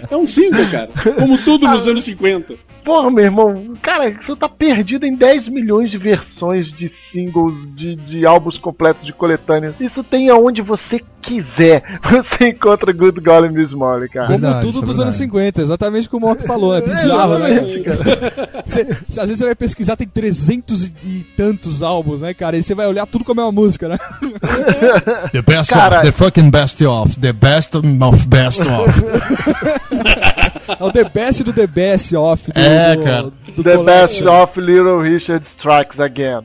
É 0.09 0.15
um 0.15 0.27
single, 0.27 0.69
cara. 0.69 0.89
Como 1.17 1.37
tudo 1.39 1.67
nos 1.67 1.87
anos 1.87 2.03
50. 2.03 2.53
Porra, 2.83 3.09
meu 3.09 3.23
irmão, 3.23 3.73
cara, 3.81 4.07
isso 4.07 4.35
tá 4.35 4.47
perdido 4.47 5.05
em 5.05 5.15
10 5.15 5.47
milhões 5.49 5.89
de 5.89 5.97
versões 5.97 6.71
de 6.71 6.87
singles, 6.87 7.67
de, 7.73 7.95
de 7.95 8.23
álbuns 8.23 8.57
completos 8.57 9.03
de 9.03 9.11
coletâneas. 9.11 9.73
Isso 9.79 10.03
tem 10.03 10.29
aonde 10.29 10.61
você 10.61 11.01
quiser. 11.21 11.83
Você 12.05 12.49
encontra 12.49 12.93
Good 12.93 13.19
Golly 13.19 13.49
Miss 13.49 13.73
Molly, 13.73 14.07
cara. 14.07 14.27
Como 14.27 14.39
Verdade, 14.39 14.61
tudo 14.65 14.77
é 14.77 14.81
dos 14.81 14.97
verdade. 14.97 15.01
anos 15.01 15.15
50, 15.15 15.61
exatamente 15.63 16.07
como 16.07 16.27
o 16.27 16.29
Mock 16.29 16.45
falou, 16.45 16.75
é 16.75 16.81
bizarro, 16.81 17.39
né? 17.39 17.51
Exatamente, 17.51 17.79
cara. 17.79 18.14
Cê- 18.65 18.85
cê- 19.07 19.19
às 19.19 19.27
vezes 19.27 19.37
você 19.39 19.45
vai 19.45 19.55
pesquisar, 19.55 19.95
tem 19.95 20.07
300 20.07 20.83
e, 21.03 21.25
tantos 21.37 21.81
álbuns, 21.83 22.21
né, 22.21 22.33
cara? 22.33 22.57
E 22.57 22.63
você 22.63 22.73
vai 22.75 22.87
olhar 22.87 23.05
tudo 23.05 23.23
como 23.25 23.41
é 23.41 23.43
uma 23.43 23.51
música, 23.51 23.87
né? 23.89 23.97
The 25.31 25.41
best 25.41 25.71
Cara- 25.71 25.97
of, 25.99 26.05
the 26.05 26.11
fucking 26.11 26.49
best 26.49 26.81
of, 26.85 27.19
the 27.19 27.33
best 27.33 27.75
of 27.75 28.27
best 28.27 28.61
of. 28.61 29.03
É 30.79 30.83
o 30.83 30.91
The 30.91 31.03
Best 31.03 31.43
do 31.43 31.53
The 31.53 31.67
Best 31.67 32.15
Off. 32.15 32.51
Do, 32.51 32.59
É, 32.59 32.95
do- 32.95 33.03
cara. 33.03 33.21
do 33.55 33.63
The 33.63 33.75
colégio. 33.77 33.85
best 33.85 34.25
of 34.25 34.59
Little 34.59 34.99
Richard 34.99 35.45
Strikes 35.45 35.99
Again. 35.99 36.41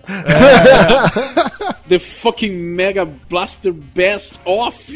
The 1.90 1.98
fucking 1.98 2.52
Mega 2.76 3.04
Blaster 3.04 3.72
Best 3.72 4.38
Off 4.46 4.86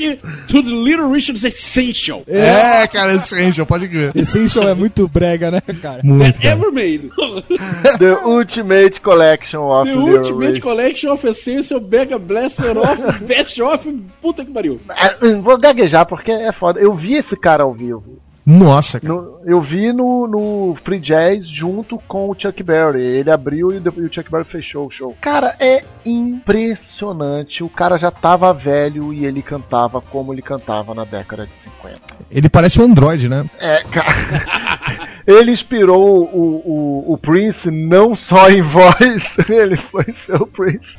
to 0.46 0.62
the 0.62 0.70
Little 0.70 1.10
Richard's 1.10 1.42
Essential. 1.44 2.22
É, 2.28 2.86
cara, 2.86 3.14
Essential, 3.14 3.66
pode 3.66 3.88
crer. 3.88 4.12
Essential 4.14 4.68
é 4.68 4.74
muito 4.74 5.08
brega, 5.08 5.50
né, 5.50 5.60
cara? 5.82 6.02
Muito, 6.04 6.34
That 6.34 6.40
cara. 6.40 6.54
ever 6.54 6.70
made. 6.70 7.10
The 7.98 8.24
Ultimate 8.24 9.00
Collection 9.00 9.62
of 9.68 9.90
The 9.90 9.96
Little 9.96 10.18
Ultimate 10.18 10.46
Richard. 10.46 10.60
Collection 10.60 11.12
of 11.12 11.26
Essential 11.26 11.80
Mega 11.80 12.16
Blaster 12.16 12.78
Off 12.78 13.24
Best 13.24 13.60
Off. 13.60 13.90
Puta 14.22 14.44
que 14.44 14.52
pariu. 14.52 14.80
Ah, 14.88 15.16
Vou 15.40 15.58
gaguejar 15.58 16.06
porque 16.06 16.30
é 16.30 16.52
foda. 16.52 16.78
Eu 16.80 16.94
vi 16.94 17.14
esse 17.14 17.36
cara 17.36 17.64
ao 17.64 17.72
vivo. 17.74 18.22
Nossa, 18.46 19.00
cara. 19.00 19.12
No- 19.14 19.34
eu 19.46 19.60
vi 19.60 19.92
no, 19.92 20.26
no 20.26 20.74
Free 20.76 20.98
Jazz 20.98 21.46
junto 21.46 21.98
com 22.06 22.28
o 22.28 22.34
Chuck 22.38 22.62
Berry. 22.62 23.02
Ele 23.02 23.30
abriu 23.30 23.72
e, 23.72 23.80
depois 23.80 24.06
o 24.06 24.12
Chuck 24.12 24.30
Berry 24.30 24.44
fechou 24.44 24.86
o 24.86 24.90
show. 24.90 25.16
Cara, 25.20 25.54
é 25.60 25.82
impressionante. 26.04 27.62
O 27.64 27.68
cara 27.68 27.96
já 27.98 28.10
tava 28.10 28.52
velho 28.52 29.12
e 29.12 29.24
ele 29.24 29.42
cantava 29.42 30.00
como 30.00 30.32
ele 30.32 30.42
cantava 30.42 30.94
na 30.94 31.04
década 31.04 31.46
de 31.46 31.54
50. 31.54 31.98
Ele 32.30 32.48
parece 32.48 32.80
um 32.80 32.84
android, 32.84 33.28
né? 33.28 33.44
É, 33.58 33.82
cara. 33.84 34.80
Ele 35.26 35.52
inspirou 35.52 36.22
o, 36.24 37.04
o, 37.06 37.12
o 37.14 37.18
Prince 37.18 37.70
não 37.70 38.14
só 38.14 38.50
em 38.50 38.60
voz, 38.62 39.36
ele 39.48 39.76
foi 39.76 40.04
seu 40.14 40.46
Prince 40.46 40.96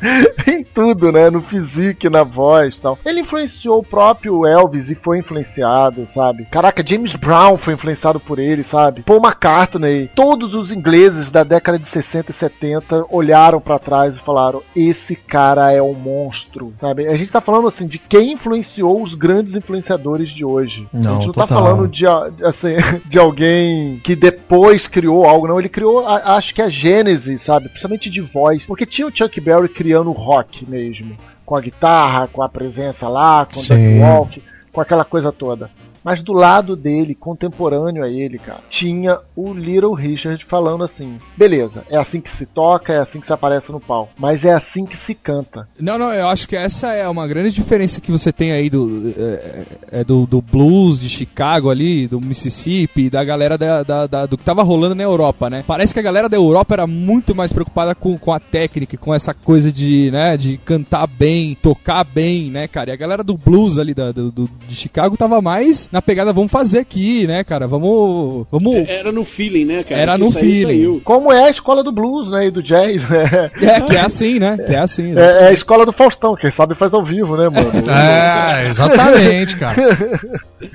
em 0.48 0.64
tudo, 0.64 1.12
né? 1.12 1.30
No 1.30 1.42
physique, 1.42 2.10
na 2.10 2.24
voz 2.24 2.78
e 2.78 2.82
tal. 2.82 2.98
Ele 3.06 3.22
influenciou 3.22 3.80
o 3.80 3.84
próprio 3.86 4.46
Elvis 4.46 4.90
e 4.90 4.96
foi 4.96 5.20
influenciado, 5.20 6.08
sabe? 6.08 6.46
Caraca, 6.46 6.84
James 6.86 7.16
Brown 7.16 7.58
foi 7.58 7.74
influenciado 7.74 8.20
por 8.20 8.40
ele, 8.40 8.64
sabe? 8.64 9.04
Paul 9.04 9.22
McCartney. 9.24 10.10
Todos 10.16 10.54
os 10.56 10.72
ingleses 10.72 11.30
da 11.32 11.44
década 11.44 11.78
de 11.80 11.88
60 11.88 12.32
e 12.32 12.34
70 12.34 13.06
olharam 13.10 13.60
pra 13.62 13.80
trás 13.80 14.16
e 14.16 14.20
falaram: 14.20 14.62
esse 14.76 15.16
cara 15.16 15.72
é 15.72 15.82
um 15.82 15.94
monstro, 15.94 16.74
sabe? 16.80 17.08
A 17.08 17.16
gente 17.16 17.32
tá 17.32 17.42
falando 17.42 17.68
assim 17.68 17.86
de 17.88 18.00
quem 18.00 18.34
influenciou 18.34 19.02
os 19.02 19.14
grandes 19.16 19.56
influenciadores 19.56 20.30
de 20.30 20.44
hoje. 20.44 20.88
a 20.94 20.98
Não, 20.98 21.16
gente 21.18 21.28
não 21.28 21.34
tá 21.34 21.48
total. 21.48 21.64
falando 21.64 21.88
de, 21.88 22.08
a- 22.08 22.30
de, 22.30 22.44
assim, 22.46 22.76
de 23.06 23.20
alguém 23.20 24.00
que 24.04 24.15
depois 24.16 24.88
criou 24.88 25.26
algo, 25.26 25.48
não. 25.48 25.60
Ele 25.60 25.70
criou, 25.70 26.06
a- 26.08 26.36
acho 26.36 26.54
que 26.54 26.62
a 26.62 26.70
gênese, 26.70 27.38
sabe? 27.38 27.68
Principalmente 27.70 28.10
de 28.10 28.22
voz. 28.22 28.66
Porque 28.66 28.86
tinha 28.86 29.08
o 29.08 29.16
Chuck 29.16 29.40
Berry 29.42 29.70
criando 29.70 30.12
rock 30.12 30.66
mesmo. 30.70 31.18
Com 31.46 31.56
a 31.56 31.62
guitarra, 31.62 32.28
com 32.28 32.42
a 32.42 32.50
presença 32.50 33.08
lá, 33.08 33.46
com 33.46 33.60
o 33.60 33.64
Sim. 33.64 34.00
Duck 34.00 34.00
Walk, 34.02 34.44
com 34.72 34.82
aquela 34.82 35.06
coisa 35.06 35.32
toda. 35.32 35.70
Mas 36.06 36.22
do 36.22 36.32
lado 36.34 36.76
dele, 36.76 37.16
contemporâneo 37.16 38.04
a 38.04 38.08
ele, 38.10 38.38
cara, 38.38 38.60
tinha 38.70 39.18
o 39.36 39.52
Little 39.54 39.94
Richard 39.96 40.46
falando 40.46 40.84
assim: 40.84 41.18
beleza, 41.36 41.84
é 41.90 41.98
assim 41.98 42.22
que 42.22 42.30
se 42.30 42.46
toca, 42.46 42.94
é 42.94 43.00
assim 43.00 43.20
que 43.20 43.26
se 43.26 43.34
aparece 43.34 43.72
no 43.72 43.80
palco, 43.80 44.14
mas 44.18 44.46
é 44.46 44.54
assim 44.54 44.86
que 44.86 44.96
se 44.96 45.16
canta. 45.16 45.68
Não, 45.80 45.98
não, 45.98 46.14
eu 46.14 46.28
acho 46.30 46.48
que 46.48 46.56
essa 46.56 46.94
é 46.94 47.08
uma 47.10 47.28
grande 47.28 47.50
diferença 47.56 48.00
que 48.00 48.12
você 48.12 48.32
tem 48.32 48.52
aí 48.52 48.70
do, 48.70 49.14
é, 49.18 49.64
é 50.00 50.04
do, 50.04 50.28
do 50.28 50.42
blues 50.42 51.00
de 51.00 51.10
Chicago 51.10 51.72
ali, 51.72 52.08
do 52.08 52.22
Mississippi, 52.22 53.10
da 53.10 53.24
galera 53.24 53.58
da, 53.58 53.82
da- 53.82 54.06
da- 54.08 54.26
do 54.28 54.38
que 54.38 54.44
tava 54.44 54.62
rolando 54.62 54.94
na 54.94 55.04
Europa, 55.04 55.50
né? 55.50 55.64
Parece 55.66 55.92
que 55.92 56.00
a 56.00 56.04
galera 56.04 56.30
da 56.30 56.38
Europa 56.38 56.76
era 56.76 56.86
muito 56.86 57.34
mais 57.34 57.52
preocupada 57.52 57.96
com, 57.96 58.16
com 58.18 58.32
a 58.32 58.40
técnica, 58.40 58.96
com 58.96 59.12
essa 59.14 59.34
coisa 59.34 59.72
de, 59.72 60.12
né, 60.12 60.38
de 60.38 60.58
cantar 60.58 61.08
bem, 61.08 61.56
tocar 61.60 62.04
bem, 62.04 62.52
né, 62.52 62.68
cara? 62.68 62.92
E 62.92 62.94
a 62.94 62.98
galera 62.98 63.24
do 63.24 63.36
blues 63.36 63.80
ali 63.80 63.94
da, 63.96 64.12
do, 64.12 64.32
do- 64.32 64.50
de 64.68 64.76
Chicago 64.76 65.18
tava 65.18 65.42
mais 65.42 65.90
na 65.96 66.02
pegada, 66.02 66.34
vamos 66.34 66.52
fazer 66.52 66.80
aqui, 66.80 67.26
né, 67.26 67.42
cara? 67.44 67.68
Vamos. 67.68 68.46
Vamos. 68.52 68.88
Era 68.88 69.12
no 69.14 69.24
feeling, 69.24 69.64
né, 69.64 69.82
cara? 69.84 70.02
Era 70.02 70.12
Que 70.14 70.20
no 70.20 70.28
isso 70.28 70.38
aí 70.38 70.44
feeling. 70.44 70.66
saiu. 70.78 71.02
Como 71.06 71.32
é 71.32 71.46
a 71.46 71.50
escola 71.50 71.82
do 71.84 71.92
blues, 71.92 72.30
né? 72.30 72.48
E 72.48 72.52
do 72.52 72.62
jazz, 72.62 73.08
né? 73.10 73.50
É, 73.62 73.80
que 73.82 73.96
é 73.96 74.02
assim, 74.02 74.38
né? 74.40 74.58
Que 74.58 74.74
é 74.74 74.80
assim. 74.80 75.14
É, 75.18 75.44
é 75.44 75.48
a 75.48 75.52
escola 75.54 75.86
do 75.86 75.94
Faustão, 75.94 76.36
quem 76.36 76.52
sabe 76.52 76.76
faz 76.76 76.94
ao 76.94 77.04
vivo, 77.04 77.38
né, 77.38 77.48
mano? 77.50 77.72
É, 77.90 78.68
exatamente, 78.68 79.56
cara. 79.58 79.76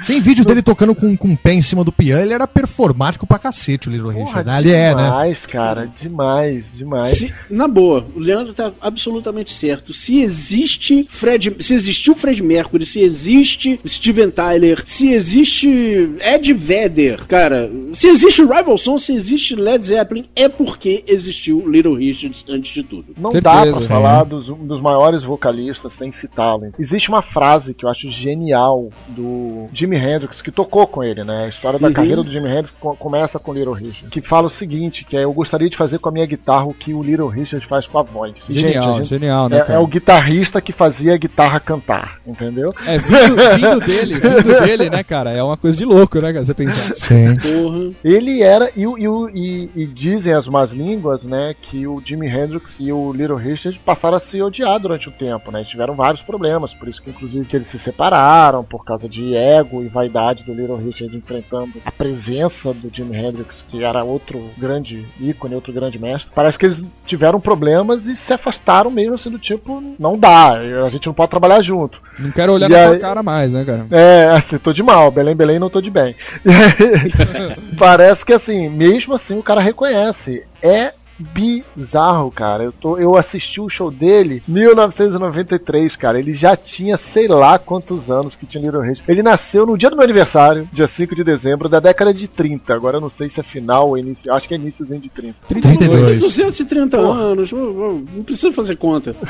Tem 0.06 0.20
vídeo 0.20 0.44
dele 0.44 0.62
tocando 0.62 0.94
com, 0.94 1.16
com 1.16 1.32
o 1.32 1.36
pé 1.36 1.52
em 1.52 1.62
cima 1.62 1.84
do 1.84 1.92
piano, 1.92 2.22
ele 2.22 2.32
era 2.34 2.47
performático 2.47 3.26
pra 3.26 3.38
cacete, 3.38 3.88
o 3.88 3.92
Little 3.92 4.12
Porra, 4.12 4.24
Richard. 4.24 4.48
né? 4.48 4.59
Ele 4.60 4.72
é, 4.72 4.94
né? 4.94 5.02
demais, 5.05 5.47
cara, 5.47 5.86
demais, 5.86 6.76
demais. 6.76 7.18
Se- 7.18 7.32
na 7.51 7.66
boa, 7.68 8.06
o 8.14 8.18
Leandro 8.18 8.52
tá 8.55 8.72
absolutamente 8.80 9.52
certo. 9.52 9.92
Se 9.92 10.20
existe 10.22 11.06
Fred, 11.09 11.55
se 11.60 11.74
existiu 11.74 12.14
Fred 12.14 12.42
Mercury, 12.42 12.86
se 12.86 13.01
existe 13.01 13.80
Steven 13.86 14.30
Tyler, 14.30 14.82
se 14.86 15.10
existe 15.12 15.69
Ed 16.20 16.53
Vedder, 16.53 17.27
cara, 17.27 17.70
se 17.95 18.07
existe 18.09 18.43
Rival 18.43 18.77
Song, 18.78 18.99
se 19.01 19.12
existe 19.12 19.55
Led 19.55 19.85
Zeppelin, 19.85 20.28
é 20.35 20.49
porque 20.49 21.05
existiu 21.07 21.65
Little 21.69 21.95
Richards 21.97 22.45
antes 22.49 22.73
de 22.73 22.82
tudo. 22.82 23.07
Não 23.19 23.31
Certeza. 23.31 23.55
dá 23.55 23.73
pra 23.73 23.81
falar 23.82 24.24
dos, 24.24 24.49
um 24.49 24.66
dos 24.66 24.81
maiores 24.81 25.23
vocalistas 25.23 25.93
sem 25.93 26.11
citá-lo. 26.12 26.73
Existe 26.78 27.09
uma 27.09 27.23
frase 27.23 27.74
que 27.74 27.85
eu 27.85 27.89
acho 27.89 28.09
genial 28.09 28.91
do 29.09 29.66
Jimi 29.73 29.97
Hendrix, 29.97 30.41
que 30.43 30.51
tocou 30.51 30.87
com 30.87 31.03
ele, 31.03 31.24
né? 31.24 31.45
A 31.47 31.49
história 31.49 31.78
da 31.78 31.89
Uhum. 31.89 31.93
carreira 31.95 32.23
do 32.23 32.31
Jimi 32.31 32.49
Hendrix 32.49 32.73
co- 32.78 32.97
começa 32.97 33.39
com 33.39 33.51
o 33.51 33.55
Little 33.55 33.73
Richard. 33.74 34.09
Que 34.11 34.20
fala 34.20 34.47
o 34.47 34.51
seguinte, 34.51 35.05
que 35.05 35.16
é 35.16 35.24
eu 35.24 35.32
gostaria 35.32 35.69
de 35.70 35.77
fazer 35.77 35.99
com 35.99 36.09
a 36.09 36.12
minha 36.12 36.27
guitarra 36.27 36.65
o 36.66 36.74
que 36.74 36.93
o 36.95 37.03
Little 37.03 37.28
Richard 37.28 37.65
faz 37.66 37.87
com 37.87 37.99
a 37.99 38.03
voz. 38.03 38.47
Genial, 38.49 38.95
a 38.95 38.99
gente- 38.99 39.09
genial, 39.09 39.49
né, 39.49 39.65
é, 39.69 39.73
é 39.74 39.78
o 39.78 39.87
guitarrista 39.87 40.61
que 40.61 40.73
fazia 40.73 41.15
a 41.15 41.16
guitarra 41.16 41.59
cantar, 41.61 42.19
entendeu? 42.27 42.73
É, 42.87 42.99
vindo, 42.99 43.37
vindo 43.37 43.81
dele, 43.87 44.15
vindo 44.15 44.61
dele, 44.66 44.91
né, 44.91 44.99
né, 45.01 45.05
cara? 45.05 45.32
É 45.32 45.43
uma 45.43 45.56
coisa 45.56 45.77
de 45.77 45.85
louco, 45.85 46.20
né, 46.20 46.32
cara? 46.32 46.44
Você 46.44 46.55
pensar. 46.55 46.94
Sim. 46.94 47.36
Porra. 47.36 47.90
Ele 48.05 48.43
era, 48.43 48.70
e, 48.77 48.86
o- 48.86 48.98
e, 48.98 49.06
e- 49.35 49.70
e 49.82 49.86
dizem 49.86 50.32
as 50.32 50.47
más 50.47 50.72
línguas, 50.72 51.24
né, 51.24 51.55
que 51.60 51.86
o 51.86 52.01
Jimi 52.05 52.28
Hendrix 52.28 52.78
e 52.81 52.93
o 52.93 53.12
Little 53.12 53.36
Richard 53.36 53.78
passaram 53.85 54.16
a 54.16 54.20
se 54.20 54.40
odiar 54.43 54.78
durante 54.78 55.09
o 55.09 55.12
tempo, 55.12 55.51
né, 55.51 55.64
tiveram 55.64 55.94
vários 55.94 56.22
problemas, 56.22 56.74
por 56.74 56.89
isso 56.89 57.02
que 57.02 57.10
inclusive 57.10 57.47
que 57.47 57.56
eles 57.56 57.68
se 57.68 57.78
separaram, 57.78 58.62
por 58.62 58.85
causa 58.85 59.09
de 59.09 59.35
ego 59.35 59.82
e 59.82 59.89
vaidade 59.89 60.44
do 60.44 60.52
Little 60.55 60.77
Richard 60.77 61.16
enfrentando 61.16 61.72
a 61.85 61.90
presença 61.90 62.72
do 62.74 62.90
Jimi 62.93 63.16
Hendrix, 63.16 63.64
que 63.68 63.82
era 63.82 64.05
outro 64.05 64.51
grande 64.59 65.05
ícone, 65.18 65.55
outro 65.55 65.72
grande 65.72 65.98
mestre. 65.98 66.32
Parece 66.35 66.59
que 66.59 66.66
eles 66.66 66.85
tiveram 67.06 67.40
problemas 67.40 68.06
e 68.06 68.14
se 68.14 68.32
afastaram 68.32 68.90
mesmo, 68.90 69.14
assim, 69.14 69.31
do 69.31 69.39
tipo, 69.39 69.82
não 69.98 70.18
dá, 70.18 70.51
a 70.85 70.89
gente 70.90 71.06
não 71.06 71.14
pode 71.14 71.31
trabalhar 71.31 71.62
junto. 71.62 72.01
Não 72.18 72.31
quero 72.31 72.52
olhar 72.52 72.68
E 72.70 72.72
na 72.72 72.78
sua 72.85 72.93
aí- 72.94 72.98
cara 73.01 73.22
mais, 73.22 73.52
né, 73.52 73.64
cara? 73.64 73.86
É, 73.90 74.27
assim, 74.36 74.59
tô 74.59 74.72
de 74.72 74.80
mal, 74.82 75.11
Belém, 75.11 75.35
Belém, 75.35 75.59
não 75.59 75.70
tô 75.70 75.81
de 75.81 75.90
bem. 75.90 76.15
Parece 77.78 78.24
que 78.24 78.32
assim, 78.32 78.69
mesmo 78.69 79.15
assim 79.15 79.39
o 79.39 79.43
cara 79.43 79.61
reconhece. 79.61 80.44
É 80.62 80.93
bizarro, 81.22 82.30
cara. 82.30 82.64
Eu, 82.64 82.72
tô, 82.72 82.98
eu 82.98 83.16
assisti 83.16 83.60
o 83.60 83.68
show 83.68 83.90
dele 83.90 84.42
em 84.48 84.52
1993, 84.52 85.97
cara. 85.97 86.18
Ele 86.18 86.32
já 86.32 86.56
tinha 86.56 86.97
sei 86.97 87.28
lá 87.28 87.59
quantos 87.59 88.10
anos 88.10 88.34
que 88.34 88.47
tinha 88.47 88.62
Little 88.62 88.80
Richard. 88.80 89.05
Ele 89.10 89.22
nasceu 89.22 89.66
no 89.66 89.76
dia 89.76 89.90
do 89.90 89.97
meu 89.97 90.05
aniversário, 90.05 90.68
dia 90.72 90.86
5 90.86 91.14
de 91.14 91.24
dezembro, 91.24 91.68
da 91.68 91.80
década 91.80 92.12
de 92.12 92.28
30. 92.28 92.74
Agora 92.74 92.97
eu 92.97 93.01
não 93.01 93.10
sei 93.10 93.28
se 93.28 93.40
é 93.40 93.42
final 93.42 93.88
ou 93.88 93.98
início. 93.98 94.32
Acho 94.32 94.48
que 94.48 94.55
é 94.55 94.56
iníciozinho 94.56 95.01
de 95.01 95.09
30. 95.09 95.36
32. 95.48 96.20
230 96.20 96.97
anos, 96.98 97.52
não 97.52 98.24
precisa 98.24 98.52
fazer 98.52 98.76
conta. 98.76 99.14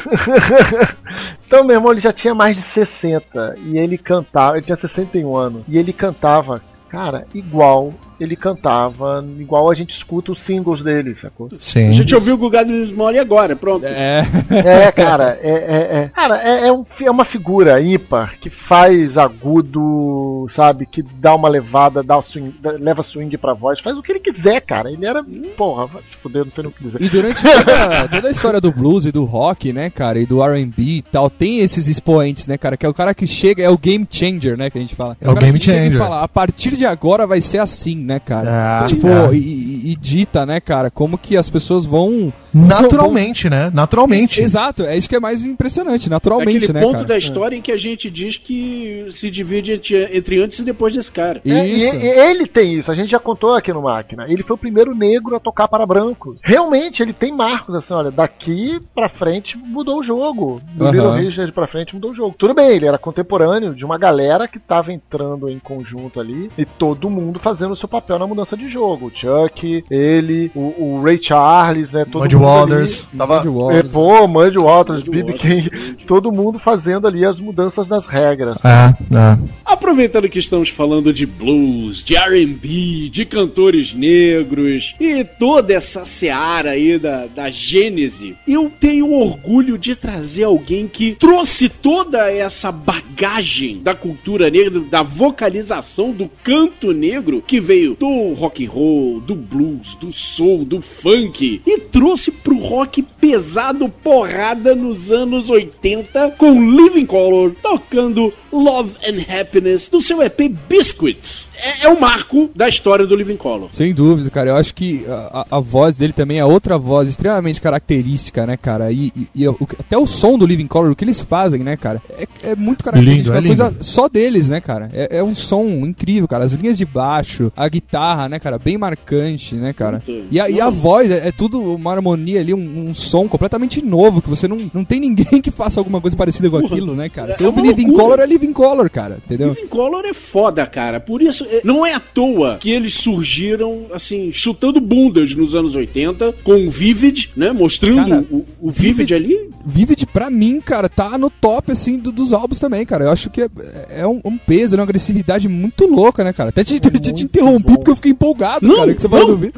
Então, 1.46 1.64
meu 1.64 1.74
irmão, 1.74 1.90
ele 1.90 2.00
já 2.00 2.12
tinha 2.12 2.32
mais 2.32 2.54
de 2.54 2.62
60 2.62 3.56
e 3.64 3.76
ele 3.76 3.98
cantava, 3.98 4.56
ele 4.56 4.64
tinha 4.64 4.76
61 4.76 5.36
anos 5.36 5.62
e 5.66 5.76
ele 5.76 5.92
cantava, 5.92 6.62
cara, 6.88 7.26
igual 7.34 7.92
ele 8.20 8.36
cantava, 8.36 9.24
igual 9.38 9.70
a 9.70 9.74
gente 9.74 9.96
escuta 9.96 10.32
os 10.32 10.42
singles 10.42 10.82
dele, 10.82 11.14
sacou? 11.14 11.48
A 11.52 11.58
Sim. 11.58 11.94
gente 11.94 12.14
ouviu 12.14 12.34
o 12.34 12.38
Gugado 12.38 12.70
Small 12.86 13.18
agora, 13.18 13.56
pronto. 13.56 13.86
É. 13.86 14.24
É, 14.50 14.92
cara, 14.92 15.38
é, 15.42 15.50
é, 15.50 15.98
é. 16.02 16.08
Cara, 16.08 16.38
é, 16.42 16.68
é, 16.68 16.72
um 16.72 16.82
é 17.00 17.10
uma 17.10 17.24
figura 17.24 17.80
ímpar 17.80 18.38
que 18.38 18.50
faz 18.50 19.16
agudo, 19.16 20.46
sabe? 20.50 20.86
Que 20.86 21.02
dá 21.02 21.34
uma 21.34 21.48
levada, 21.48 22.02
dá 22.02 22.16
o 22.16 22.22
swing, 22.22 22.54
leva 22.78 23.02
swing 23.02 23.36
pra 23.38 23.54
voz, 23.54 23.80
faz 23.80 23.96
o 23.96 24.02
que 24.02 24.12
ele 24.12 24.20
quiser, 24.20 24.60
cara. 24.60 24.90
Ele 24.90 25.06
era. 25.06 25.24
Porra, 25.56 25.86
vai 25.86 26.02
se 26.04 26.16
fuder, 26.16 26.44
não 26.44 26.50
sei 26.50 26.62
nem 26.62 26.70
o 26.70 26.74
que 26.74 26.82
dizer. 26.82 27.00
E 27.00 27.08
durante 27.08 27.42
toda, 27.42 28.08
toda 28.08 28.28
a 28.28 28.30
história 28.30 28.60
do 28.60 28.72
blues 28.72 29.06
e 29.06 29.12
do 29.12 29.24
rock, 29.24 29.72
né, 29.72 29.90
cara, 29.90 30.18
e 30.18 30.26
do 30.26 30.42
R&B 30.42 30.82
e 30.82 31.02
tal, 31.02 31.30
tem 31.30 31.60
esses 31.60 31.88
expoentes, 31.88 32.46
né, 32.46 32.58
cara, 32.58 32.76
que 32.76 32.84
é 32.84 32.88
o 32.88 32.94
cara 32.94 33.14
que 33.14 33.26
chega, 33.26 33.62
é 33.62 33.70
o 33.70 33.78
game 33.78 34.06
changer, 34.10 34.56
né, 34.56 34.68
que 34.68 34.78
a 34.78 34.80
gente 34.80 34.94
fala. 34.94 35.16
É 35.20 35.30
o 35.30 35.34
cara 35.34 35.46
game 35.46 35.60
changer. 35.60 35.98
fala, 35.98 36.22
a 36.22 36.28
partir 36.28 36.76
de 36.76 36.84
agora 36.84 37.26
vai 37.26 37.40
ser 37.40 37.58
assim, 37.58 37.96
né, 38.10 38.18
cara? 38.20 38.82
Ah, 38.82 38.86
tipo, 38.86 39.06
é. 39.06 39.32
e, 39.34 39.92
e- 39.92 39.96
dita, 39.96 40.44
né, 40.44 40.58
cara, 40.60 40.90
como 40.90 41.16
que 41.16 41.36
as 41.36 41.48
pessoas 41.48 41.84
vão... 41.84 42.32
Naturalmente, 42.52 43.48
né? 43.48 43.70
Naturalmente. 43.72 44.40
Exato, 44.40 44.82
é 44.82 44.96
isso 44.96 45.08
que 45.08 45.14
é 45.14 45.20
mais 45.20 45.44
impressionante, 45.44 46.10
naturalmente, 46.10 46.64
Aquele 46.64 46.72
né, 46.72 46.80
ponto 46.80 46.94
cara? 46.94 47.06
da 47.06 47.16
história 47.18 47.54
em 47.56 47.62
que 47.62 47.70
a 47.70 47.76
gente 47.76 48.10
diz 48.10 48.36
que 48.36 49.06
se 49.12 49.30
divide 49.30 49.72
entre, 49.72 50.16
entre 50.16 50.42
antes 50.42 50.58
e 50.58 50.64
depois 50.64 50.92
desse 50.92 51.12
cara. 51.12 51.40
É, 51.46 51.66
e, 51.68 51.84
e 51.84 52.06
ele 52.06 52.46
tem 52.46 52.74
isso, 52.74 52.90
a 52.90 52.94
gente 52.94 53.08
já 53.10 53.20
contou 53.20 53.54
aqui 53.54 53.72
no 53.72 53.82
Máquina. 53.82 54.24
Ele 54.28 54.42
foi 54.42 54.54
o 54.54 54.58
primeiro 54.58 54.94
negro 54.94 55.36
a 55.36 55.40
tocar 55.40 55.68
para 55.68 55.86
brancos. 55.86 56.40
Realmente, 56.42 57.02
ele 57.02 57.12
tem 57.12 57.30
marcos 57.32 57.74
assim, 57.76 57.94
olha, 57.94 58.10
daqui 58.10 58.80
pra 58.92 59.08
frente 59.08 59.56
mudou 59.56 60.00
o 60.00 60.02
jogo. 60.02 60.60
Do 60.74 60.84
Aham. 60.84 60.92
Little 60.92 61.14
Richard 61.14 61.52
pra 61.52 61.68
frente 61.68 61.94
mudou 61.94 62.10
o 62.10 62.14
jogo. 62.14 62.34
Tudo 62.36 62.52
bem, 62.54 62.70
ele 62.70 62.86
era 62.86 62.98
contemporâneo 62.98 63.74
de 63.76 63.84
uma 63.84 63.96
galera 63.96 64.48
que 64.48 64.58
tava 64.58 64.92
entrando 64.92 65.48
em 65.48 65.60
conjunto 65.60 66.18
ali 66.18 66.50
e 66.58 66.64
todo 66.64 67.08
mundo 67.08 67.38
fazendo 67.38 67.72
o 67.72 67.76
seu 67.76 67.88
papel 67.88 67.99
na 68.08 68.26
mudança 68.26 68.56
de 68.56 68.68
jogo. 68.68 69.06
O 69.06 69.10
Chuck, 69.14 69.84
ele, 69.90 70.50
o, 70.54 70.96
o 70.98 71.02
Ray 71.02 71.18
Charles, 71.22 71.92
né? 71.92 72.04
Todo 72.04 72.22
Muddy 72.22 72.36
mundo 72.36 72.48
ali. 72.48 72.70
Waters. 72.70 73.08
Tava... 73.16 73.36
É, 73.36 73.48
Waters. 73.48 73.92
pô, 73.92 74.28
Muddy 74.28 74.58
Waters, 74.58 75.02
B.B. 75.02 75.32
Waters, 75.32 75.40
King, 75.40 76.04
todo 76.06 76.32
mundo 76.32 76.58
fazendo 76.58 77.06
ali 77.06 77.24
as 77.24 77.40
mudanças 77.40 77.86
das 77.86 78.06
regras. 78.06 78.64
É, 78.64 78.94
é. 79.14 79.38
Aproveitando 79.64 80.28
que 80.28 80.38
estamos 80.38 80.68
falando 80.68 81.12
de 81.12 81.26
blues, 81.26 82.02
de 82.02 82.16
R&B, 82.16 83.08
de 83.10 83.24
cantores 83.24 83.94
negros 83.94 84.94
e 85.00 85.24
toda 85.24 85.72
essa 85.72 86.04
seara 86.04 86.70
aí 86.70 86.98
da, 86.98 87.26
da 87.26 87.50
gênese, 87.50 88.36
eu 88.46 88.70
tenho 88.80 89.12
orgulho 89.12 89.78
de 89.78 89.94
trazer 89.94 90.44
alguém 90.44 90.88
que 90.88 91.14
trouxe 91.14 91.68
toda 91.68 92.30
essa 92.30 92.70
bagagem 92.72 93.80
da 93.82 93.94
cultura 93.94 94.50
negra, 94.50 94.80
da 94.80 95.02
vocalização 95.02 96.12
do 96.12 96.30
canto 96.42 96.92
negro 96.92 97.42
que 97.42 97.60
veio 97.60 97.89
do 97.94 98.34
rock 98.34 98.64
and 98.64 98.70
roll, 98.70 99.20
do 99.20 99.34
blues, 99.34 99.94
do 99.96 100.12
soul, 100.12 100.64
do 100.64 100.80
funk 100.80 101.62
e 101.66 101.78
trouxe 101.78 102.30
pro 102.30 102.58
rock 102.58 103.02
pesado 103.02 103.88
porrada 103.88 104.74
nos 104.74 105.12
anos 105.12 105.50
80 105.50 106.32
com 106.38 106.76
Living 106.76 107.06
Color 107.06 107.54
tocando 107.62 108.32
Love 108.52 108.94
and 109.04 109.20
Happiness 109.28 109.88
do 109.88 110.00
seu 110.00 110.22
EP 110.22 110.48
Biscuits. 110.68 111.49
É, 111.62 111.84
é 111.86 111.88
o 111.88 112.00
marco 112.00 112.50
da 112.54 112.68
história 112.68 113.06
do 113.06 113.14
Living 113.14 113.36
Color. 113.36 113.68
Sem 113.70 113.92
dúvida, 113.94 114.30
cara. 114.30 114.50
Eu 114.50 114.56
acho 114.56 114.74
que 114.74 115.04
a, 115.08 115.46
a- 115.50 115.60
voz 115.60 115.96
dele 115.96 116.12
também 116.12 116.38
é 116.38 116.44
outra 116.44 116.78
voz 116.78 117.08
extremamente 117.08 117.60
característica, 117.60 118.46
né, 118.46 118.56
cara? 118.56 118.90
E, 118.92 119.12
e- 119.16 119.28
e 119.34 119.48
o- 119.48 119.56
até 119.78 119.96
o 119.96 120.06
som 120.06 120.38
do 120.38 120.46
Living 120.46 120.66
Color, 120.66 120.90
o 120.92 120.96
que 120.96 121.04
eles 121.04 121.20
fazem, 121.20 121.60
né, 121.62 121.76
cara? 121.76 122.00
É, 122.18 122.50
é 122.50 122.56
muito 122.56 122.84
característico. 122.84 123.28
Lindo, 123.28 123.32
é 123.36 123.40
uma 123.40 123.46
coisa 123.46 123.68
lindo. 123.68 123.84
só 123.84 124.08
deles, 124.08 124.48
né, 124.48 124.60
cara? 124.60 124.88
É, 124.92 125.18
é 125.18 125.22
um 125.22 125.34
som 125.34 125.64
incrível, 125.86 126.26
cara. 126.28 126.44
As 126.44 126.52
linhas 126.52 126.78
de 126.78 126.84
baixo, 126.84 127.52
a 127.56 127.68
guitarra, 127.68 128.28
né, 128.28 128.38
cara? 128.38 128.58
Bem 128.58 128.78
marcante, 128.78 129.54
né, 129.54 129.72
cara? 129.72 130.02
E 130.30 130.40
a, 130.40 130.48
e 130.48 130.60
a 130.60 130.70
voz 130.70 131.10
é, 131.10 131.28
é 131.28 131.32
tudo 131.32 131.60
uma 131.74 131.92
harmonia 131.92 132.40
ali, 132.40 132.54
um, 132.54 132.88
um 132.90 132.94
som 132.94 133.28
completamente 133.28 133.82
novo, 133.84 134.20
que 134.22 134.28
você 134.28 134.48
não, 134.48 134.70
não 134.72 134.84
tem 134.84 135.00
ninguém 135.00 135.40
que 135.42 135.50
faça 135.50 135.80
alguma 135.80 136.00
coisa 136.00 136.16
parecida 136.16 136.48
com 136.50 136.56
aquilo, 136.58 136.94
né, 136.94 137.08
cara? 137.08 137.34
Você 137.34 137.42
É 137.44 137.46
ouve 137.46 137.60
uma 137.60 137.66
Living. 137.66 137.92
Color, 137.92 138.20
é 138.20 138.26
Living 138.26 138.52
Color, 138.52 138.90
cara. 138.90 139.18
Entendeu? 139.24 139.48
Living 139.50 139.66
Color 139.68 140.04
é 140.06 140.14
foda, 140.14 140.66
cara. 140.66 141.00
Por 141.00 141.22
isso, 141.22 141.44
não 141.64 141.84
é 141.86 141.94
à 141.94 142.00
toa 142.00 142.56
que 142.60 142.70
eles 142.70 142.94
surgiram, 142.94 143.86
assim, 143.92 144.32
chutando 144.32 144.80
bundas 144.80 145.34
nos 145.34 145.54
anos 145.54 145.74
80, 145.74 146.34
com 146.44 146.66
o 146.66 146.70
Vivid, 146.70 147.30
né? 147.36 147.52
Mostrando 147.52 148.08
Cara, 148.08 148.24
o, 148.30 148.44
o 148.60 148.70
Vivid 148.70 149.14
ali. 149.14 149.50
Vivid, 149.64 150.06
pra 150.06 150.30
mim, 150.30 150.60
cara, 150.60 150.88
tá 150.88 151.16
no 151.18 151.28
top, 151.30 151.72
assim, 151.72 151.98
do- 151.98 152.12
dos 152.12 152.32
álbuns 152.32 152.58
também, 152.58 152.84
cara. 152.86 153.04
Eu 153.04 153.10
acho 153.10 153.28
que 153.30 153.42
é, 153.42 153.48
é 153.90 154.06
um, 154.06 154.20
um 154.24 154.36
peso, 154.36 154.76
né, 154.76 154.80
uma 154.82 154.84
agressividade 154.88 155.48
muito 155.48 155.86
louca, 155.86 156.24
né, 156.24 156.32
cara? 156.32 156.48
Até 156.50 156.64
te, 156.64 156.78
te, 156.80 157.12
te 157.12 157.24
interrompi 157.24 157.74
porque 157.76 157.90
eu 157.90 157.96
fiquei 157.96 158.12
empolgado, 158.12 158.66
Não, 158.66 158.76
cara, 158.76 158.94
que 158.94 159.00
você 159.00 159.08
não. 159.08 159.18
falou 159.18 159.36
do 159.36 159.36
Vivid. 159.36 159.54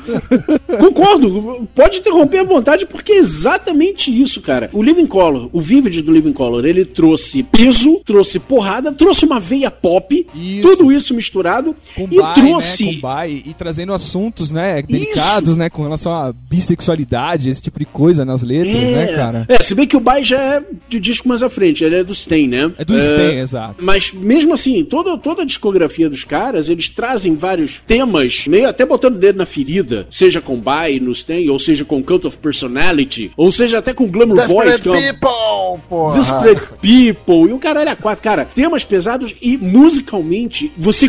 Concordo, 0.78 1.68
pode 1.74 1.98
interromper 1.98 2.38
à 2.38 2.44
vontade, 2.44 2.86
porque 2.86 3.12
é 3.12 3.18
exatamente 3.18 4.10
isso, 4.10 4.40
cara. 4.40 4.70
O 4.72 4.82
Living 4.82 5.06
Color, 5.06 5.48
o 5.52 5.60
Vivid 5.60 6.02
do 6.02 6.12
Living 6.12 6.32
Color, 6.32 6.64
ele 6.64 6.84
trouxe 6.84 7.42
peso, 7.42 8.00
trouxe 8.04 8.38
porrada, 8.38 8.92
trouxe 8.92 9.24
uma 9.24 9.38
veia 9.38 9.70
pop, 9.70 10.26
Isso. 10.34 10.62
tudo 10.62 10.92
isso 10.92 11.14
misturado, 11.14 11.74
Com 11.94 12.08
e 12.10 12.16
bai, 12.16 12.34
trouxe. 12.34 12.84
né, 12.84 12.92
com 12.94 13.00
bai, 13.00 13.42
e, 13.44 13.54
trazendo 13.54 13.92
assuntos, 13.92 14.50
né, 14.50 14.82
delicados, 14.82 15.56
né, 15.56 15.68
com 15.68 15.82
relação 15.82 16.12
à 16.12 16.32
bissexualidade, 16.32 17.50
esse 17.50 17.62
tipo 17.62 17.78
de 17.78 17.84
coisa 17.84 18.24
nas 18.24 18.42
letras, 18.42 18.74
né, 18.74 19.06
cara? 19.14 19.46
É, 19.48 19.62
se 19.62 19.74
bem 19.74 19.86
que 19.86 19.96
o 19.96 20.00
Bai 20.00 20.24
já 20.24 20.38
é 20.38 20.62
de 20.88 20.98
disco 20.98 21.28
mais 21.28 21.42
à 21.42 21.50
frente, 21.50 21.84
ele 21.84 21.96
é 21.96 22.04
do 22.04 22.12
Stain, 22.12 22.48
né? 22.48 22.72
É 22.78 22.84
do 22.84 22.98
Stain, 22.98 23.38
exato. 23.38 23.76
Mas 23.82 24.12
mesmo 24.12 24.54
assim, 24.54 24.84
toda, 24.84 25.16
toda 25.18 25.42
a 25.42 25.44
discografia 25.44 26.08
dos 26.08 26.24
caras, 26.24 26.68
eles 26.68 26.88
trazem 26.88 27.34
vários 27.36 27.80
temas, 27.86 28.46
meio 28.46 28.68
até 28.68 28.84
botando 28.84 29.16
o 29.16 29.18
dedo 29.18 29.38
na 29.38 29.46
ferida, 29.46 30.06
seja 30.10 30.40
com 30.40 30.58
Bai 30.58 30.98
no 30.98 31.12
Stain, 31.12 31.48
ou 31.48 31.58
seja 31.58 31.84
com 31.84 32.02
Cult 32.02 32.26
of 32.26 32.38
Personality, 32.38 33.30
ou 33.36 33.52
seja 33.52 33.78
até 33.78 33.92
com 33.92 34.06
Glamour 34.06 34.46
Boys, 34.48 34.72
Desperate 34.72 34.88
é 34.88 34.90
uma 34.90 35.12
People, 35.12 35.88
porra. 35.88 36.18
Desperate 36.18 36.72
People 36.80 37.50
e 37.50 37.52
o 37.52 37.58
caralho 37.58 37.90
a 37.90 37.96
quatro. 37.96 38.22
Cara, 38.22 38.44
temas 38.44 38.84
pesados 38.84 39.34
e 39.40 39.56
musicalmente 39.56 40.72
você 40.76 41.08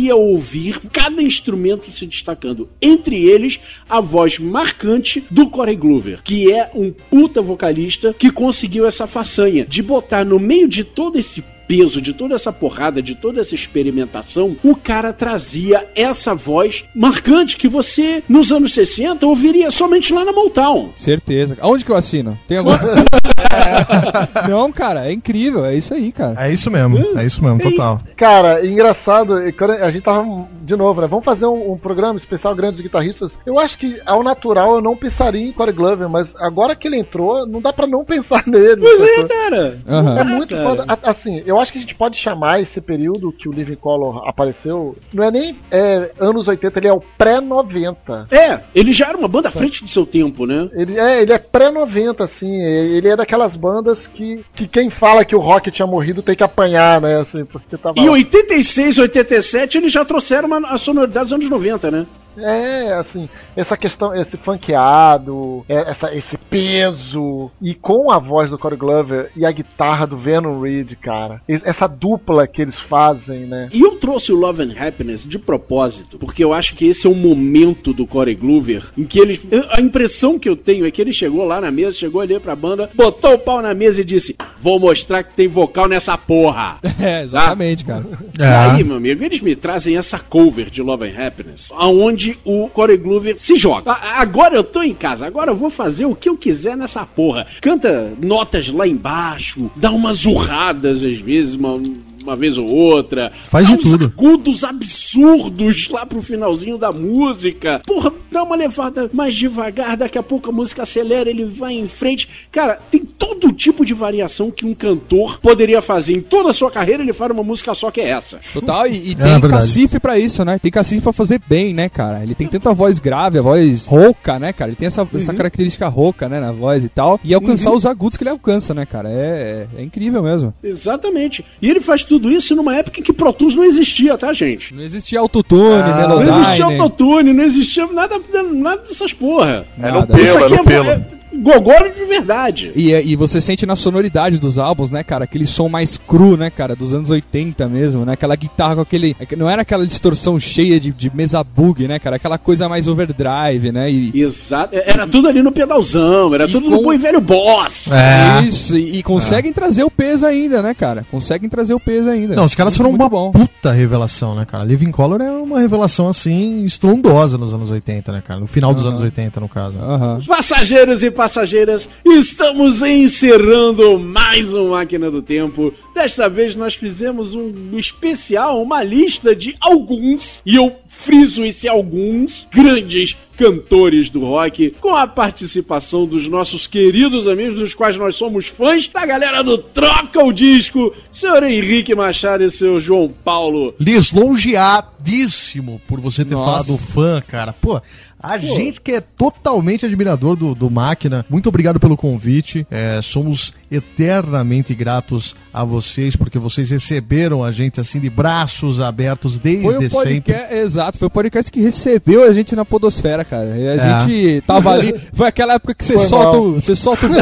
conseguia 0.00 0.16
ouvir 0.16 0.80
cada 0.92 1.22
instrumento 1.22 1.90
se 1.90 2.06
destacando. 2.06 2.68
Entre 2.80 3.28
eles, 3.28 3.60
a 3.88 4.00
voz 4.00 4.38
marcante 4.38 5.22
do 5.30 5.50
Corey 5.50 5.76
Glover, 5.76 6.22
que 6.22 6.50
é 6.50 6.70
um 6.74 6.90
puta 6.90 7.42
vocalista 7.42 8.14
que 8.18 8.30
conseguiu 8.30 8.86
essa 8.86 9.06
façanha 9.06 9.66
de 9.66 9.82
botar 9.82 10.24
no 10.24 10.38
meio 10.38 10.68
de 10.68 10.84
todo 10.84 11.18
esse 11.18 11.44
peso, 11.68 12.00
de 12.00 12.12
toda 12.12 12.34
essa 12.34 12.52
porrada, 12.52 13.02
de 13.02 13.14
toda 13.14 13.40
essa 13.40 13.54
experimentação, 13.54 14.56
o 14.64 14.74
cara 14.74 15.12
trazia 15.12 15.86
essa 15.94 16.34
voz 16.34 16.82
marcante 16.94 17.56
que 17.56 17.68
você, 17.68 18.22
nos 18.28 18.50
anos 18.50 18.72
60, 18.72 19.24
ouviria 19.26 19.70
somente 19.70 20.12
lá 20.12 20.24
na 20.24 20.32
Motown. 20.32 20.90
Certeza. 20.96 21.56
Aonde 21.60 21.84
que 21.84 21.92
eu 21.92 21.96
assino? 21.96 22.38
Tem 22.48 22.58
Não, 24.48 24.70
cara, 24.72 25.06
é 25.06 25.12
incrível, 25.12 25.64
é 25.64 25.74
isso 25.74 25.94
aí, 25.94 26.12
cara. 26.12 26.34
É 26.38 26.52
isso 26.52 26.70
mesmo, 26.70 27.18
é 27.18 27.24
isso 27.24 27.42
mesmo, 27.42 27.60
total. 27.60 28.00
Cara, 28.16 28.64
engraçado, 28.66 29.36
quando 29.56 29.72
a 29.72 29.90
gente 29.90 30.02
tava, 30.02 30.48
de 30.62 30.76
novo, 30.76 31.00
né? 31.00 31.06
Vamos 31.06 31.24
fazer 31.24 31.46
um, 31.46 31.72
um 31.72 31.78
programa 31.78 32.16
especial 32.16 32.54
Grandes 32.54 32.80
Guitarristas. 32.80 33.36
Eu 33.44 33.58
acho 33.58 33.78
que, 33.78 34.00
ao 34.06 34.22
natural, 34.22 34.76
eu 34.76 34.82
não 34.82 34.96
pensaria 34.96 35.46
em 35.46 35.52
Corey 35.52 35.74
Glover, 35.74 36.08
mas 36.08 36.34
agora 36.36 36.76
que 36.76 36.88
ele 36.88 36.98
entrou, 36.98 37.46
não 37.46 37.60
dá 37.60 37.72
pra 37.72 37.86
não 37.86 38.04
pensar 38.04 38.44
nele. 38.46 38.80
Pois 38.80 39.00
é, 39.00 39.24
cara. 39.24 39.78
Aham. 39.88 40.18
É 40.18 40.24
muito 40.24 40.54
cara. 40.54 40.68
foda. 40.68 40.98
Assim, 41.02 41.42
eu 41.46 41.58
acho 41.58 41.72
que 41.72 41.78
a 41.78 41.80
gente 41.80 41.94
pode 41.94 42.16
chamar 42.16 42.60
esse 42.60 42.80
período 42.80 43.32
que 43.32 43.48
o 43.48 43.52
Living 43.52 43.76
Color 43.76 44.28
apareceu, 44.28 44.96
não 45.12 45.24
é 45.24 45.30
nem 45.30 45.56
é, 45.70 46.12
anos 46.18 46.46
80, 46.48 46.78
ele 46.78 46.88
é 46.88 46.92
o 46.92 47.02
pré-90. 47.18 48.26
É, 48.30 48.60
ele 48.74 48.92
já 48.92 49.08
era 49.08 49.18
uma 49.18 49.28
banda 49.28 49.48
à 49.48 49.52
frente 49.52 49.82
do 49.82 49.90
seu 49.90 50.06
tempo, 50.06 50.46
né? 50.46 50.68
Ele 50.72 50.98
é, 50.98 51.22
ele 51.22 51.32
é 51.32 51.38
pré-90, 51.38 52.22
assim. 52.22 52.60
Ele 52.60 53.08
é 53.08 53.16
daquelas 53.30 53.54
bandas 53.54 54.08
que, 54.08 54.44
que 54.52 54.66
quem 54.66 54.90
fala 54.90 55.24
que 55.24 55.36
o 55.36 55.38
rock 55.38 55.70
tinha 55.70 55.86
morrido 55.86 56.20
tem 56.20 56.34
que 56.34 56.42
apanhar, 56.42 57.00
né? 57.00 57.20
Assim, 57.20 57.44
porque 57.44 57.76
tava. 57.76 57.98
Em 57.98 58.08
86, 58.08 58.98
87, 58.98 59.78
eles 59.78 59.92
já 59.92 60.04
trouxeram 60.04 60.48
uma, 60.48 60.58
a 60.68 60.76
sonoridade 60.76 61.26
dos 61.26 61.34
anos 61.34 61.48
90, 61.48 61.90
né? 61.90 62.06
É, 62.42 62.94
assim, 62.94 63.28
essa 63.56 63.76
questão, 63.76 64.14
esse 64.14 64.36
funkeado, 64.36 65.64
é, 65.68 65.90
essa, 65.90 66.14
esse 66.14 66.36
peso, 66.36 67.50
e 67.60 67.74
com 67.74 68.10
a 68.10 68.18
voz 68.18 68.50
do 68.50 68.58
Corey 68.58 68.78
Glover 68.78 69.30
e 69.36 69.44
a 69.44 69.52
guitarra 69.52 70.06
do 70.06 70.16
Venom 70.16 70.60
Reed, 70.60 70.94
cara. 71.00 71.40
Essa 71.48 71.86
dupla 71.86 72.46
que 72.46 72.62
eles 72.62 72.78
fazem, 72.78 73.40
né? 73.40 73.68
E 73.72 73.80
eu 73.80 73.96
trouxe 73.96 74.32
o 74.32 74.36
Love 74.36 74.62
and 74.62 74.74
Happiness 74.78 75.24
de 75.24 75.38
propósito, 75.38 76.18
porque 76.18 76.42
eu 76.42 76.52
acho 76.52 76.74
que 76.74 76.86
esse 76.86 77.06
é 77.06 77.10
um 77.10 77.14
momento 77.14 77.92
do 77.92 78.06
Corey 78.06 78.34
Glover 78.34 78.84
em 78.96 79.04
que 79.04 79.18
ele. 79.18 79.40
A 79.70 79.80
impressão 79.80 80.38
que 80.38 80.48
eu 80.48 80.56
tenho 80.56 80.86
é 80.86 80.90
que 80.90 81.00
ele 81.00 81.12
chegou 81.12 81.44
lá 81.44 81.60
na 81.60 81.70
mesa, 81.70 81.92
chegou 81.96 82.20
ali 82.20 82.38
pra 82.38 82.56
banda, 82.56 82.90
botou 82.94 83.34
o 83.34 83.38
pau 83.38 83.62
na 83.62 83.74
mesa 83.74 84.00
e 84.00 84.04
disse: 84.04 84.36
Vou 84.60 84.78
mostrar 84.78 85.22
que 85.22 85.34
tem 85.34 85.48
vocal 85.48 85.88
nessa 85.88 86.16
porra. 86.16 86.78
É, 87.00 87.22
exatamente, 87.22 87.82
cara. 87.82 88.04
E 88.38 88.42
aí, 88.42 88.84
meu 88.84 88.96
amigo, 88.96 89.24
eles 89.24 89.40
me 89.40 89.56
trazem 89.56 89.96
essa 89.96 90.18
cover 90.18 90.68
de 90.68 90.82
Love 90.82 91.08
and 91.08 91.26
Happiness, 91.26 91.70
aonde 91.72 92.29
o 92.44 92.68
Corey 92.68 92.96
Glover 92.96 93.36
se 93.38 93.56
joga. 93.56 93.92
Agora 93.92 94.56
eu 94.56 94.64
tô 94.64 94.82
em 94.82 94.94
casa, 94.94 95.26
agora 95.26 95.50
eu 95.50 95.56
vou 95.56 95.70
fazer 95.70 96.06
o 96.06 96.14
que 96.14 96.28
eu 96.28 96.36
quiser 96.36 96.76
nessa 96.76 97.04
porra. 97.04 97.46
Canta 97.60 98.12
notas 98.20 98.68
lá 98.68 98.86
embaixo, 98.86 99.70
dá 99.76 99.90
umas 99.90 100.24
urradas 100.24 101.02
às 101.02 101.18
vezes, 101.18 101.54
uma, 101.54 101.80
uma 102.22 102.36
vez 102.36 102.56
ou 102.58 102.66
outra. 102.66 103.32
Faz 103.44 103.68
dá 103.68 103.76
de 103.76 103.80
uns 103.86 103.90
tudo. 103.92 104.04
agudos 104.06 104.64
absurdos 104.64 105.88
lá 105.88 106.04
pro 106.06 106.22
finalzinho 106.22 106.78
da 106.78 106.92
música. 106.92 107.80
Porra, 107.86 108.12
dá 108.30 108.42
uma 108.42 108.56
levada 108.56 109.08
mais 109.12 109.34
devagar, 109.34 109.96
daqui 109.96 110.18
a 110.18 110.22
pouco 110.22 110.50
a 110.50 110.52
música 110.52 110.82
acelera, 110.82 111.28
ele 111.30 111.44
vai 111.44 111.74
em 111.74 111.88
frente. 111.88 112.28
Cara, 112.52 112.78
tem 112.90 113.00
todo 113.04 113.52
tipo 113.52 113.84
de 113.84 113.94
variação 113.94 114.50
que 114.50 114.64
um 114.66 114.74
cantor 114.74 115.38
poderia 115.40 115.80
fazer. 115.82 116.14
Em 116.14 116.20
toda 116.20 116.50
a 116.50 116.54
sua 116.54 116.70
carreira, 116.70 117.02
ele 117.02 117.12
faz 117.12 117.30
uma 117.30 117.42
música 117.42 117.74
só 117.74 117.90
que 117.90 118.00
é 118.00 118.10
essa. 118.10 118.38
Total, 118.52 118.86
e, 118.86 118.90
e 119.10 119.12
É, 119.12 119.14
tem 119.14 119.24
verdade. 119.40 119.48
cacife 119.48 119.98
pra 120.00 120.18
isso, 120.18 120.44
né? 120.44 120.58
Tem 120.58 120.70
cacife 120.70 121.00
pra 121.02 121.12
fazer 121.12 121.40
bem, 121.48 121.72
né, 121.74 121.88
cara? 121.88 122.22
Ele 122.22 122.34
tem 122.34 122.46
tanta 122.46 122.72
voz 122.72 122.98
grave, 122.98 123.38
a 123.38 123.42
voz 123.42 123.86
rouca, 123.86 124.38
né, 124.38 124.52
cara? 124.52 124.70
Ele 124.70 124.76
tem 124.76 124.86
essa, 124.86 125.06
essa 125.14 125.34
característica 125.34 125.88
rouca, 125.88 126.28
né, 126.28 126.40
na 126.40 126.52
voz 126.52 126.84
e 126.84 126.88
tal. 126.88 127.18
E 127.24 127.34
alcançar 127.34 127.72
os 127.72 127.86
agudos 127.86 128.16
que 128.16 128.22
ele 128.22 128.30
alcança, 128.30 128.74
né, 128.74 128.84
cara? 128.86 129.08
É, 129.10 129.66
é, 129.76 129.80
é 129.80 129.82
incrível 129.84 130.22
mesmo. 130.22 130.52
Exatamente. 130.62 131.44
E 131.60 131.68
ele 131.68 131.80
faz 131.80 132.04
tudo 132.10 132.28
isso 132.32 132.56
numa 132.56 132.74
época 132.74 132.98
em 132.98 133.04
que 133.04 133.12
Pro 133.12 133.32
Tools 133.32 133.54
não 133.54 133.62
existia, 133.62 134.18
tá, 134.18 134.32
gente? 134.32 134.74
Não 134.74 134.82
existia 134.82 135.20
autotune, 135.20 135.78
Não 135.78 135.96
melodyne. 135.96 136.40
existia 136.42 136.64
autotune, 136.64 137.32
não 137.32 137.44
existia 137.44 137.86
nada, 137.86 138.20
nada 138.52 138.82
dessas 138.82 139.12
porra. 139.12 139.64
É 139.80 139.86
no 139.92 140.00
Nada. 140.00 140.06
pelo, 140.08 140.20
Isso 140.24 140.38
é 140.38 140.44
aqui 140.44 140.56
no 140.56 140.64
pelo. 140.64 140.90
é 140.90 141.00
gogoro 141.40 141.90
de 141.92 142.04
verdade. 142.04 142.72
E, 142.74 142.92
e 142.92 143.16
você 143.16 143.40
sente 143.40 143.64
na 143.66 143.76
sonoridade 143.76 144.38
dos 144.38 144.58
álbuns, 144.58 144.90
né, 144.90 145.02
cara? 145.02 145.24
Aquele 145.24 145.46
som 145.46 145.68
mais 145.68 145.96
cru, 145.96 146.36
né, 146.36 146.50
cara? 146.50 146.74
Dos 146.76 146.92
anos 146.94 147.10
80 147.10 147.66
mesmo, 147.68 148.04
né? 148.04 148.12
Aquela 148.12 148.36
guitarra 148.36 148.76
com 148.76 148.80
aquele. 148.82 149.16
Não 149.36 149.48
era 149.48 149.62
aquela 149.62 149.86
distorção 149.86 150.38
cheia 150.38 150.78
de, 150.80 150.90
de 150.92 151.10
mesa 151.14 151.42
bug, 151.42 151.86
né, 151.88 151.98
cara? 151.98 152.16
Aquela 152.16 152.38
coisa 152.38 152.68
mais 152.68 152.86
overdrive, 152.88 153.72
né? 153.72 153.90
E, 153.90 154.12
Exato. 154.20 154.74
Era 154.74 155.06
tudo 155.06 155.28
ali 155.28 155.42
no 155.42 155.52
pedalzão, 155.52 156.34
era 156.34 156.44
E 156.46 156.52
tudo 156.52 156.64
com- 156.68 156.76
no 156.76 156.82
bom 156.82 156.92
e 156.92 156.98
velho 156.98 157.20
boss. 157.20 157.88
É. 157.90 158.42
Isso, 158.44 158.76
e, 158.76 158.98
e 158.98 159.02
conseguem 159.02 159.52
trazer 159.52 159.84
o 159.84 159.90
peso 159.90 160.26
ainda, 160.26 160.62
né, 160.62 160.74
cara? 160.74 161.04
Conseguem 161.10 161.48
trazer 161.48 161.74
o 161.74 161.80
peso 161.80 162.08
ainda. 162.08 162.34
Não, 162.36 162.44
os 162.44 162.54
caras 162.54 162.76
foram 162.76 162.90
Muito 162.90 163.02
uma 163.02 163.08
bom. 163.08 163.30
puta 163.30 163.72
revelação, 163.72 164.34
né, 164.34 164.44
cara? 164.44 164.64
Living 164.64 164.90
Color 164.90 165.20
é 165.20 165.30
uma 165.30 165.60
revelação, 165.60 166.08
assim, 166.08 166.64
estrondosa 166.64 167.36
nos 167.38 167.52
anos 167.54 167.70
80, 167.70 168.12
né, 168.12 168.22
cara? 168.26 168.40
No 168.40 168.46
final 168.46 168.72
dos 168.74 168.86
anos 168.86 169.00
80, 169.00 169.40
no 169.40 169.48
caso. 169.48 169.78
Aham. 169.78 170.18
Passageiros 170.26 171.02
e 171.02 171.10
passageiras, 171.30 171.88
estamos 172.04 172.82
encerrando 172.82 173.96
mais 174.00 174.52
um 174.52 174.70
Máquina 174.70 175.08
do 175.08 175.22
Tempo. 175.22 175.72
Desta 175.94 176.28
vez 176.28 176.56
nós 176.56 176.74
fizemos 176.74 177.36
um 177.36 177.78
especial, 177.78 178.60
uma 178.60 178.82
lista 178.82 179.34
de 179.34 179.54
alguns, 179.60 180.42
e 180.44 180.56
eu 180.56 180.76
friso 180.88 181.44
esse 181.44 181.68
alguns, 181.68 182.48
grandes 182.52 183.16
cantores 183.36 184.10
do 184.10 184.20
rock, 184.20 184.74
com 184.80 184.94
a 184.94 185.06
participação 185.06 186.04
dos 186.04 186.28
nossos 186.28 186.66
queridos 186.66 187.26
amigos, 187.26 187.58
dos 187.58 187.74
quais 187.74 187.96
nós 187.96 188.16
somos 188.16 188.48
fãs, 188.48 188.86
da 188.88 189.06
galera 189.06 189.42
do 189.42 189.56
Troca 189.56 190.22
o 190.22 190.32
Disco, 190.32 190.92
senhor 191.12 191.42
Henrique 191.44 191.94
Machado 191.94 192.44
e 192.44 192.50
seu 192.50 192.78
João 192.78 193.08
Paulo. 193.08 193.74
Lisonjeadíssimo 193.80 195.80
por 195.86 196.00
você 196.00 196.24
ter 196.24 196.34
Nossa. 196.34 196.64
falado 196.64 196.76
fã, 196.76 197.22
cara. 197.26 197.54
Pô, 197.54 197.80
a 198.22 198.38
gente 198.38 198.80
que 198.80 198.92
é 198.92 199.00
totalmente 199.00 199.86
admirador 199.86 200.36
do, 200.36 200.54
do 200.54 200.70
Máquina, 200.70 201.24
muito 201.28 201.48
obrigado 201.48 201.80
pelo 201.80 201.96
convite. 201.96 202.66
É, 202.70 203.00
somos 203.02 203.52
eternamente 203.70 204.74
gratos 204.74 205.34
a 205.52 205.64
vocês, 205.64 206.14
porque 206.16 206.38
vocês 206.38 206.70
receberam 206.70 207.42
a 207.42 207.50
gente 207.50 207.80
assim 207.80 207.98
de 208.00 208.08
braços 208.08 208.80
abertos 208.80 209.38
desde 209.38 209.64
Foi 209.64 209.76
o 209.76 209.80
sempre. 209.80 209.90
podcast, 210.20 210.54
exato, 210.54 210.98
foi 210.98 211.06
o 211.08 211.10
podcast 211.10 211.50
que 211.50 211.60
recebeu 211.60 212.22
a 212.24 212.32
gente 212.32 212.54
na 212.54 212.64
podosfera, 212.64 213.24
cara. 213.24 213.56
E 213.56 213.68
a 213.68 213.74
É. 213.74 214.00
gente 214.06 214.40
tava 214.46 214.70
ali, 214.70 214.94
foi 215.12 215.26
aquela 215.26 215.54
época 215.54 215.74
que 215.74 215.84
você 215.84 215.98
Foi 215.98 216.06
solta, 216.08 216.36
mal. 216.36 216.46
o- 216.46 216.60
você 216.60 216.76
solta 216.76 217.06
o... 217.06 217.10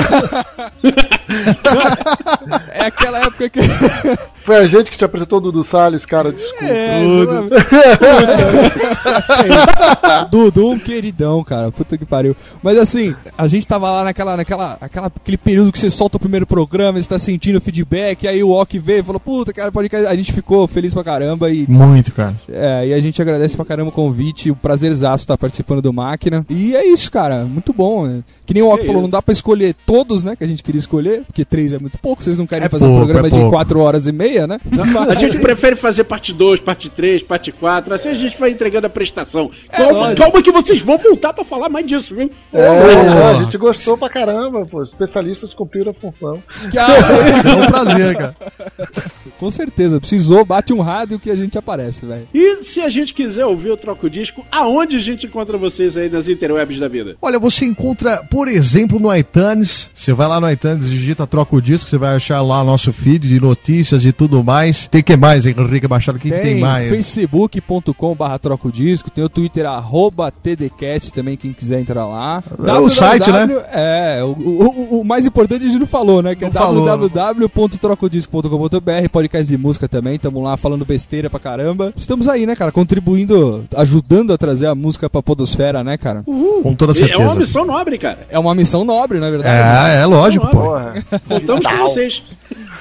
É 2.72 2.86
aquela 2.86 3.18
época 3.20 3.48
que 3.50 3.60
Foi 4.48 4.56
a 4.56 4.66
gente 4.66 4.90
que 4.90 4.96
te 4.96 5.04
apresentou 5.04 5.36
o 5.38 5.40
Dudu 5.42 5.62
Salles, 5.62 6.06
cara, 6.06 6.32
desculpa. 6.32 6.64
É, 6.64 7.04
exatamente. 7.04 7.54
Dudu, 10.30 10.70
um 10.70 10.78
queridão, 10.78 11.44
cara. 11.44 11.70
Puta 11.70 11.98
que 11.98 12.06
pariu. 12.06 12.34
Mas 12.62 12.78
assim, 12.78 13.14
a 13.36 13.46
gente 13.46 13.66
tava 13.66 13.90
lá 13.90 14.04
naquela, 14.04 14.38
naquela, 14.38 14.78
aquela, 14.80 15.08
aquele 15.08 15.36
período 15.36 15.70
que 15.70 15.78
você 15.78 15.90
solta 15.90 16.16
o 16.16 16.20
primeiro 16.20 16.46
programa, 16.46 16.98
você 16.98 17.06
tá 17.06 17.18
sentindo 17.18 17.58
o 17.58 17.60
feedback, 17.60 18.17
aí 18.26 18.42
o 18.42 18.50
Ok 18.50 18.80
veio 18.80 19.00
e 19.00 19.02
falou, 19.02 19.20
puta, 19.20 19.52
cara, 19.52 19.70
pode 19.70 19.88
A 19.94 20.14
gente 20.16 20.32
ficou 20.32 20.66
feliz 20.66 20.92
pra 20.94 21.04
caramba 21.04 21.50
e. 21.50 21.66
Muito, 21.68 22.12
cara. 22.12 22.34
É, 22.50 22.88
e 22.88 22.94
a 22.94 23.00
gente 23.00 23.20
agradece 23.20 23.54
pra 23.56 23.64
caramba 23.64 23.90
o 23.90 23.92
convite, 23.92 24.50
o 24.50 24.56
prazerzaço 24.56 25.24
estar 25.24 25.36
participando 25.38 25.82
do 25.82 25.92
Máquina. 25.92 26.44
E 26.48 26.74
é 26.74 26.86
isso, 26.86 27.10
cara, 27.10 27.44
muito 27.44 27.72
bom. 27.72 28.06
né? 28.06 28.22
Que 28.46 28.54
nem 28.54 28.62
o 28.62 28.68
Ok 28.68 28.82
É 28.82 28.86
falou, 28.86 29.02
isso. 29.02 29.02
não 29.02 29.10
dá 29.10 29.20
pra 29.22 29.32
escolher 29.32 29.74
todos, 29.86 30.24
né, 30.24 30.34
que 30.34 30.42
a 30.42 30.46
gente 30.46 30.62
queria 30.62 30.78
escolher, 30.78 31.22
porque 31.26 31.44
três 31.44 31.72
é 31.72 31.78
muito 31.78 31.98
pouco, 31.98 32.22
vocês 32.22 32.38
não 32.38 32.46
querem 32.46 32.64
É 32.66 32.68
fazer 32.68 32.86
um 32.86 32.88
pouco, 32.88 33.04
programa 33.06 33.28
é 33.28 33.30
de 33.30 33.50
quatro 33.50 33.80
horas 33.80 34.06
e 34.06 34.12
meia, 34.12 34.46
né? 34.46 34.58
A 35.08 35.14
gente 35.14 35.38
prefere 35.38 35.76
fazer 35.76 36.04
parte 36.04 36.32
2, 36.32 36.60
parte 36.60 36.88
3, 36.88 37.22
parte 37.22 37.52
4, 37.52 37.94
assim 37.94 38.08
a 38.08 38.14
gente 38.14 38.38
vai 38.38 38.50
entregando 38.50 38.86
a 38.86 38.90
prestação. 38.90 39.50
calma, 39.70 39.92
lógico. 39.92 40.22
calma 40.22 40.42
que 40.42 40.50
vocês 40.52 40.82
vão 40.82 40.96
voltar 40.98 41.32
pra 41.32 41.44
falar 41.44 41.68
mais 41.68 41.86
disso, 41.86 42.14
viu? 42.14 42.30
É, 42.52 42.68
Boa. 42.68 43.30
a 43.30 43.34
gente 43.34 43.56
gostou 43.58 43.96
pra 43.98 44.08
caramba, 44.08 44.64
pô. 44.64 44.82
Especialistas 44.82 45.52
cumpriram 45.52 45.90
a 45.90 45.94
função. 45.94 46.42
Que 46.70 46.78
Será 47.42 47.56
um 47.56 47.66
prazer, 47.66 48.07
cara. 48.14 48.36
Com 49.38 49.50
certeza, 49.50 50.00
precisou, 50.00 50.44
bate 50.44 50.72
um 50.72 50.80
rádio 50.80 51.18
que 51.18 51.30
a 51.30 51.36
gente 51.36 51.56
aparece, 51.56 52.04
velho. 52.04 52.26
E 52.34 52.64
se 52.64 52.80
a 52.80 52.88
gente 52.88 53.14
quiser 53.14 53.44
ouvir 53.46 53.70
o 53.70 53.76
Troco 53.76 54.10
Disco, 54.10 54.44
aonde 54.50 54.96
a 54.96 55.00
gente 55.00 55.26
encontra 55.26 55.56
vocês 55.56 55.96
aí 55.96 56.08
nas 56.08 56.28
interwebs 56.28 56.78
da 56.80 56.88
vida? 56.88 57.16
Olha, 57.22 57.38
você 57.38 57.64
encontra, 57.64 58.22
por 58.30 58.48
exemplo, 58.48 58.98
no 58.98 59.14
iTunes. 59.14 59.90
Você 59.94 60.12
vai 60.12 60.26
lá 60.26 60.40
no 60.40 60.50
iTunes, 60.50 60.90
digita 60.90 61.26
Troca 61.26 61.54
o 61.54 61.62
Disco, 61.62 61.88
você 61.88 61.98
vai 61.98 62.16
achar 62.16 62.40
lá 62.42 62.64
nosso 62.64 62.92
feed 62.92 63.28
de 63.28 63.38
notícias 63.40 64.04
e 64.04 64.12
tudo 64.12 64.42
mais. 64.42 64.86
Tem 64.88 65.02
que 65.02 65.16
mais, 65.16 65.46
Henrique 65.46 65.86
Machado? 65.86 66.16
O 66.16 66.20
que, 66.20 66.30
que 66.30 66.38
tem 66.38 66.58
mais? 66.58 66.88
facebook.com 66.90 68.14
barra 68.14 68.38
troca 68.38 68.68
o 68.68 68.72
disco, 68.72 69.10
tem 69.10 69.22
o 69.22 69.28
twitter 69.28 69.66
arroba 69.66 70.30
tdcat 70.32 71.12
também, 71.12 71.36
quem 71.36 71.52
quiser 71.52 71.80
entrar 71.80 72.06
lá. 72.06 72.42
É 72.66 72.72
o 72.72 72.88
site, 72.90 73.30
né? 73.30 73.46
É, 73.72 74.20
o, 74.24 74.28
o, 74.30 75.00
o- 75.00 75.04
mais 75.04 75.24
importante 75.26 75.64
a 75.64 75.68
gente 75.68 75.78
não 75.78 75.86
falou, 75.86 76.22
né? 76.22 76.34
Que 76.34 76.42
Não 76.42 76.48
é 76.48 76.52
falou. 76.52 76.84
radiodisco.com.br, 78.00 79.08
podcast 79.10 79.48
de 79.48 79.58
música 79.58 79.88
também, 79.88 80.14
estamos 80.14 80.42
lá 80.42 80.56
falando 80.56 80.84
besteira 80.84 81.28
pra 81.28 81.40
caramba. 81.40 81.92
Estamos 81.96 82.28
aí, 82.28 82.46
né, 82.46 82.54
cara, 82.54 82.70
contribuindo, 82.72 83.64
ajudando 83.76 84.32
a 84.32 84.38
trazer 84.38 84.66
a 84.66 84.74
música 84.74 85.10
pra 85.10 85.22
podosfera, 85.22 85.82
né, 85.82 85.96
cara? 85.96 86.22
Com 86.24 86.74
toda 86.74 86.92
É 86.92 86.94
certeza. 86.94 87.22
uma 87.22 87.34
missão 87.34 87.64
nobre, 87.66 87.98
cara. 87.98 88.18
É 88.30 88.38
uma 88.38 88.54
missão 88.54 88.84
nobre, 88.84 89.18
na 89.18 89.30
verdade. 89.30 89.96
É, 89.98 90.02
é 90.02 90.06
lógico, 90.06 90.46
pô. 90.48 90.68
Contamos 91.28 91.66
com 91.66 91.76
vocês. 91.88 92.22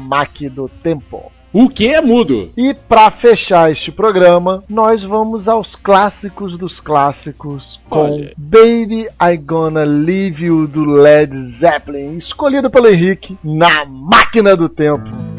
do 0.50 0.66
Tempo. 0.82 1.30
O 1.52 1.68
que 1.68 1.88
é 1.88 2.00
mudo? 2.00 2.50
E 2.56 2.74
para 2.74 3.10
fechar 3.10 3.70
este 3.70 3.90
programa, 3.90 4.62
nós 4.68 5.02
vamos 5.02 5.48
aos 5.48 5.74
clássicos 5.74 6.58
dos 6.58 6.78
clássicos 6.78 7.80
com 7.88 8.00
Olha. 8.00 8.34
Baby 8.36 9.06
I 9.20 9.36
Gonna 9.38 9.84
Leave 9.84 10.44
You 10.44 10.66
do 10.66 10.84
Led 10.84 11.34
Zeppelin, 11.58 12.16
escolhido 12.16 12.70
pelo 12.70 12.88
Henrique 12.88 13.38
na 13.42 13.84
máquina 13.86 14.54
do 14.54 14.68
tempo. 14.68 15.37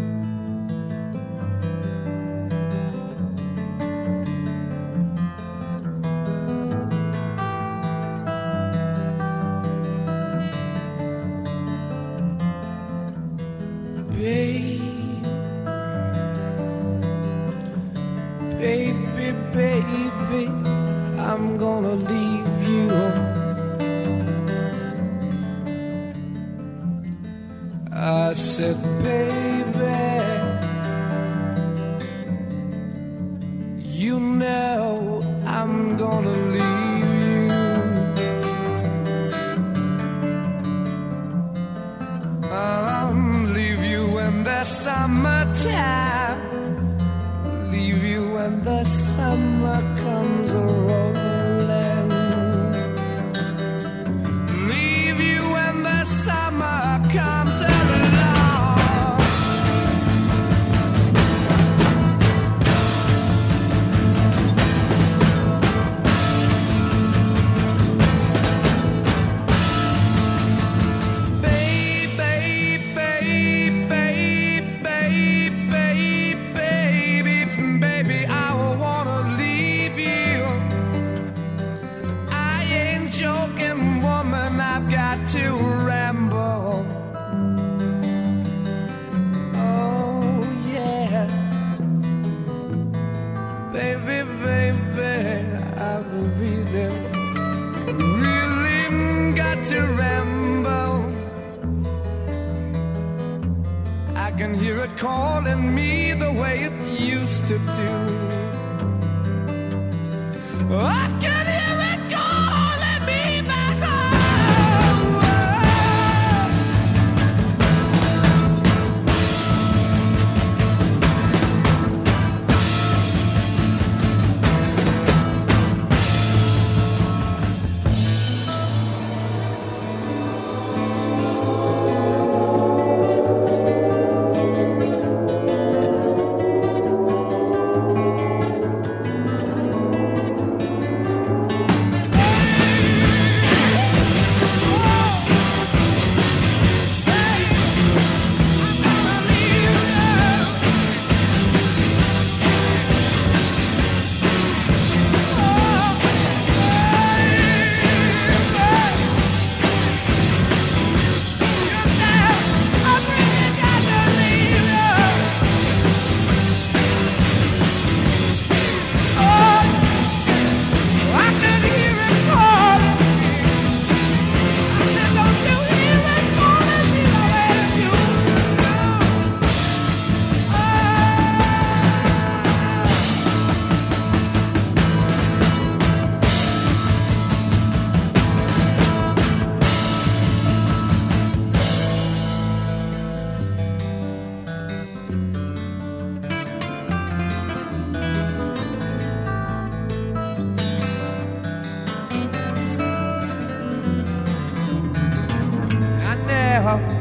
I 206.60 206.98